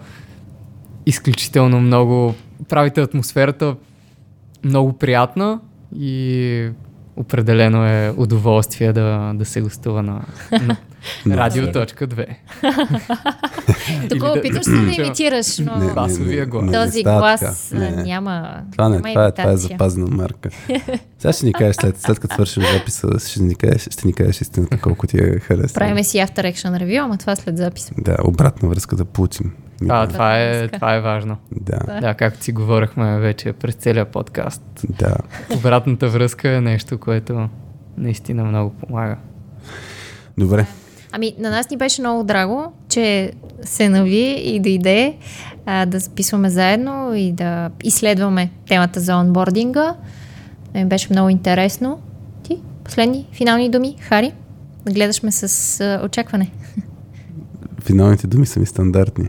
изключително 1.07 1.81
много 1.81 2.34
правите 2.68 3.00
атмосферата 3.00 3.76
много 4.65 4.92
приятна 4.92 5.60
и 5.97 6.68
определено 7.18 7.86
е 7.86 8.14
удоволствие 8.16 8.92
да, 8.92 9.32
да 9.34 9.44
се 9.44 9.60
гостува 9.60 10.02
на, 10.02 10.22
на 11.26 11.36
Радио.2. 11.36 12.26
Тук 14.08 14.22
опитваш 14.22 14.64
се 14.64 14.70
да 14.70 14.92
имитираш, 15.02 15.58
но 15.58 15.76
не, 15.76 15.92
басовия 15.92 16.47
глас. 16.47 16.72
Този 16.72 17.02
глас 17.02 17.72
не. 17.74 17.90
няма. 17.90 18.60
Това, 18.72 18.88
не, 18.88 18.97
няма 18.97 19.08
това, 19.08 19.26
е, 19.26 19.32
това 19.32 19.50
е 19.50 19.56
запазена 19.56 20.06
марка. 20.06 20.50
Сега 21.18 21.32
ще 21.32 21.47
ни 21.47 21.52
кажеш, 21.52 21.76
след, 21.76 22.00
след 22.00 22.18
като 22.18 22.34
свършим 22.34 22.62
записа, 22.62 23.08
ще 23.28 23.42
ни 23.42 23.55
кажеш, 23.55 23.82
ще 23.90 24.06
ни 24.06 24.12
кажеш 24.12 24.40
истината 24.40 24.80
колко 24.80 25.06
ти 25.06 25.16
е 25.16 25.38
харесва. 25.38 25.74
Правиме 25.74 26.05
си 26.05 26.18
After 26.18 26.52
Action 26.52 26.82
Review, 26.82 27.05
ама 27.05 27.18
това 27.18 27.36
след 27.36 27.56
записа. 27.56 27.94
Да, 27.98 28.16
обратна 28.24 28.68
връзка 28.68 28.97
да 28.97 29.05
получим. 29.05 29.52
А, 29.89 30.07
това 30.07 30.40
е, 30.40 30.68
това 30.68 30.94
е 30.94 31.00
важно. 31.00 31.36
Да. 31.52 32.00
да, 32.00 32.15
както 32.15 32.44
си 32.44 32.52
говорихме 32.52 33.18
вече 33.18 33.52
през 33.52 33.74
целия 33.74 34.05
подкаст. 34.05 34.62
Да. 34.98 35.16
Обратната 35.57 36.08
връзка 36.08 36.50
е 36.50 36.60
нещо, 36.60 36.98
което 36.98 37.48
наистина 37.97 38.44
много 38.44 38.70
помага. 38.70 39.16
Добре. 40.39 40.66
Ами, 41.12 41.34
на 41.39 41.50
нас 41.50 41.70
ни 41.70 41.76
беше 41.76 42.02
много 42.02 42.24
драго, 42.24 42.73
че 42.89 43.32
се 43.62 43.89
нави 43.89 44.40
и 44.44 44.60
дойде 44.60 45.16
а, 45.66 45.86
да 45.86 45.98
записваме 45.98 46.50
заедно 46.50 47.15
и 47.15 47.32
да 47.32 47.70
изследваме 47.84 48.50
темата 48.68 49.00
за 49.00 49.16
онбординга. 49.16 49.94
Ми 50.74 50.84
беше 50.84 51.08
много 51.10 51.28
интересно. 51.28 52.00
Ти, 52.42 52.58
последни 52.84 53.26
финални 53.32 53.70
думи, 53.70 53.97
Хари? 54.00 54.32
Гледаш 54.90 55.23
ме 55.23 55.32
с 55.32 55.81
а, 55.81 56.05
очакване. 56.05 56.50
Финалните 57.81 58.26
думи 58.26 58.47
са 58.47 58.60
ми 58.60 58.66
стандартни. 58.66 59.28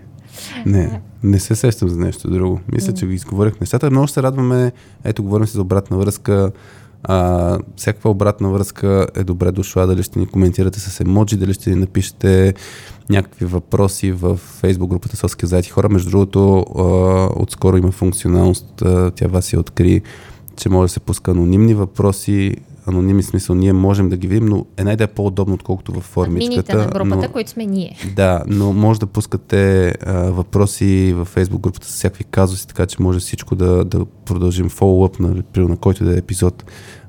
Не, 0.65 1.01
не 1.23 1.39
се 1.39 1.55
сещам 1.55 1.89
за 1.89 1.97
нещо 1.97 2.29
друго. 2.29 2.59
Мисля, 2.71 2.93
че 2.93 3.05
го 3.05 3.11
изговорих 3.11 3.59
нещата. 3.59 3.91
Много 3.91 4.07
се 4.07 4.23
радваме. 4.23 4.71
Ето, 5.03 5.23
говорим 5.23 5.47
си 5.47 5.53
за 5.53 5.61
обратна 5.61 5.97
връзка 5.97 6.51
А, 7.03 7.59
всякаква 7.75 8.09
обратна 8.09 8.49
връзка 8.49 9.07
е 9.15 9.23
добре 9.23 9.51
дошла, 9.51 9.87
дали 9.87 10.03
ще 10.03 10.19
ни 10.19 10.27
коментирате 10.27 10.79
с 10.79 10.99
емоджи, 10.99 11.37
дали 11.37 11.53
ще 11.53 11.69
ни 11.69 11.75
напишете 11.75 12.53
някакви 13.09 13.45
въпроси 13.45 14.11
в 14.11 14.39
Facebook 14.61 14.87
групата 14.87 15.17
Соски 15.17 15.45
заети 15.45 15.69
хора. 15.69 15.89
Между 15.89 16.09
другото, 16.09 16.65
а, 16.77 16.83
отскоро 17.41 17.77
има 17.77 17.91
функционалност, 17.91 18.81
а, 18.81 19.11
тя 19.11 19.27
вас 19.27 19.53
я 19.53 19.59
откри, 19.59 20.01
че 20.55 20.69
може 20.69 20.89
да 20.89 20.93
се 20.93 20.99
пуска 20.99 21.31
анонимни 21.31 21.73
въпроси, 21.73 22.55
анонимни 22.89 23.23
смисъл, 23.23 23.55
ние 23.55 23.73
можем 23.73 24.09
да 24.09 24.17
ги 24.17 24.27
видим, 24.27 24.45
но 24.45 24.65
една 24.77 24.93
идея 24.93 25.05
е 25.05 25.13
по-удобно, 25.13 25.53
отколкото 25.53 25.91
във 25.91 26.03
формичката. 26.03 26.77
На 26.77 26.87
групата, 26.87 27.27
но, 27.27 27.31
които 27.31 27.49
сме 27.49 27.65
ние. 27.65 27.97
Да, 28.15 28.43
но 28.47 28.73
може 28.73 28.99
да 28.99 29.05
пускате 29.05 29.93
а, 30.05 30.13
въпроси 30.13 31.13
в 31.17 31.27
Facebook 31.35 31.59
групата 31.59 31.87
с 31.87 31.93
всякакви 31.93 32.23
казуси, 32.23 32.67
така 32.67 32.85
че 32.85 33.01
може 33.01 33.19
всичко 33.19 33.55
да, 33.55 33.85
да 33.85 34.05
продължим 34.05 34.69
фоллоуп 34.69 35.19
на, 35.19 35.43
на 35.57 35.77
който 35.77 36.03
да 36.03 36.13
е 36.15 36.17
епизод 36.17 36.63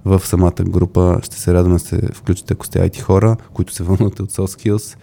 в 0.05 0.21
самата 0.27 0.53
група. 0.61 1.19
Ще 1.23 1.37
се 1.37 1.55
радвам 1.55 1.73
да 1.73 1.79
се 1.79 2.01
включите, 2.13 2.55
ако 2.55 2.67
сте 2.67 2.79
IT 2.79 3.01
хора, 3.01 3.37
които 3.53 3.73
се 3.73 3.83
вълнувате 3.83 4.23
от 4.23 4.31
Soft 4.31 4.61
Skills. 4.61 4.97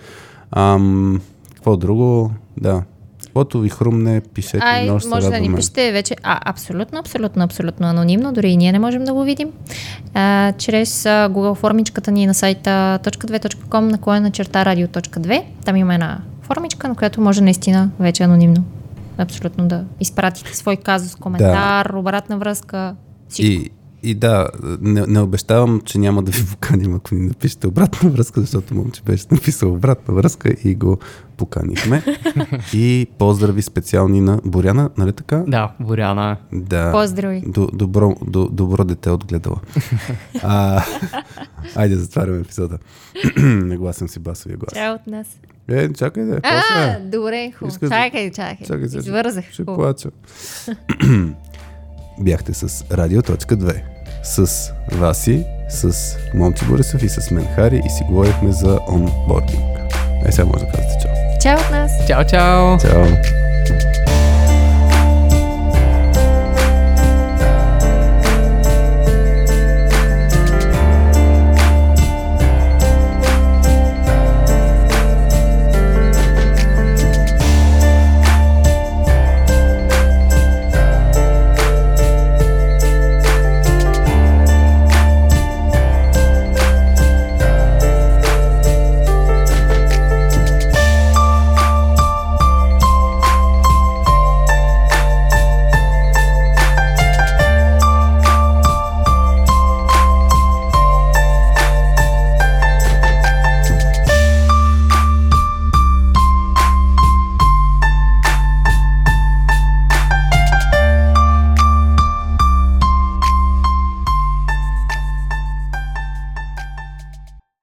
Ам, 0.51 1.21
какво 1.55 1.77
друго? 1.77 2.31
Да. 2.57 2.83
Каквото 3.37 3.59
ви 3.59 3.69
хрумне, 3.69 4.21
пишете. 4.21 4.59
Ай, 4.61 4.89
може 4.89 5.07
да 5.07 5.17
ни 5.17 5.35
радваме. 5.35 5.55
пишете 5.55 5.91
вече 5.91 6.15
а, 6.23 6.49
абсолютно, 6.49 6.99
абсолютно, 6.99 7.43
абсолютно 7.43 7.87
анонимно, 7.87 8.33
дори 8.33 8.49
и 8.49 8.57
ние 8.57 8.71
не 8.71 8.79
можем 8.79 9.03
да 9.03 9.13
го 9.13 9.23
видим. 9.23 9.49
А, 10.13 10.53
чрез 10.57 11.05
а, 11.05 11.29
Google 11.29 11.55
формичката 11.55 12.11
ни 12.11 12.25
на 12.25 12.33
сайта 12.33 12.99
.2.com 13.03 13.79
наклона 13.79 14.31
черта 14.31 14.65
radio.2. 14.65 15.43
Там 15.65 15.75
има 15.75 15.93
една 15.93 16.19
формичка, 16.41 16.87
на 16.87 16.95
която 16.95 17.21
може 17.21 17.41
наистина 17.41 17.89
вече 17.99 18.23
анонимно 18.23 18.63
абсолютно 19.17 19.67
да 19.67 19.83
изпратите 19.99 20.57
свой 20.57 20.75
казус, 20.75 21.15
коментар, 21.15 21.91
да. 21.91 21.97
обратна 21.97 22.37
връзка, 22.37 22.95
всичко. 23.29 23.51
И, 23.51 23.71
и 24.03 24.15
да, 24.15 24.47
не, 24.81 25.05
не 25.07 25.19
обещавам, 25.19 25.81
че 25.85 25.97
няма 25.97 26.23
да 26.23 26.31
ви 26.31 26.45
поканим, 26.45 26.95
ако 26.95 27.15
ни 27.15 27.27
напишете 27.27 27.67
обратна 27.67 28.09
връзка, 28.09 28.41
защото 28.41 28.75
момче 28.75 29.01
беше 29.05 29.25
написал 29.31 29.73
обратна 29.73 30.13
връзка 30.13 30.49
и 30.63 30.75
го 30.75 30.99
поканихме. 31.37 32.03
и 32.73 33.07
поздрави 33.17 33.61
специални 33.61 34.21
на 34.21 34.39
Боряна, 34.45 34.89
нали 34.97 35.13
така? 35.13 35.43
Да, 35.47 35.71
Боряна. 35.79 36.37
Да. 36.53 36.91
Поздрави. 36.91 37.43
До, 37.47 37.67
добро, 37.73 38.15
до, 38.27 38.49
добро 38.49 38.83
дете 38.83 39.09
отгледала. 39.09 39.57
а, 40.43 40.83
айде, 41.75 41.95
затваряме 41.95 42.39
епизода. 42.39 42.77
Нагласен 43.37 44.07
си 44.07 44.19
басовия 44.19 44.57
глас. 44.57 44.73
Чао 44.73 44.95
от 44.95 45.07
нас. 45.07 45.27
Е, 45.67 45.93
чакай 45.93 46.23
да. 46.23 46.39
А, 46.43 46.61
после. 46.61 47.09
добре, 47.09 47.51
хубаво. 47.51 47.73
Искаш 47.73 47.89
Чакай, 47.89 48.31
чакай. 48.31 48.67
Чакай. 48.67 48.83
Извързах. 48.83 49.51
Ще 49.51 49.65
плача. 49.65 50.09
Бяхте 52.19 52.53
с 52.53 52.85
Радио.2. 52.91 53.81
С 54.23 54.71
Васи, 54.91 55.45
с 55.69 56.15
Момче 56.33 56.65
Борисов 56.65 57.03
и 57.03 57.09
с 57.09 57.31
мен 57.31 57.47
Хари 57.55 57.81
и 57.85 57.89
си 57.89 58.03
говорихме 58.07 58.51
за 58.51 58.79
онбординг. 58.89 59.77
Е, 60.25 60.31
сега 60.31 60.45
може 60.45 60.65
да 60.65 60.71
кажете 60.71 60.93
чао. 61.01 61.11
Чао 61.41 61.65
от 61.65 61.71
нас. 61.71 61.91
Чао, 62.07 62.23
чао! 62.23 62.79
Чао! 62.79 63.46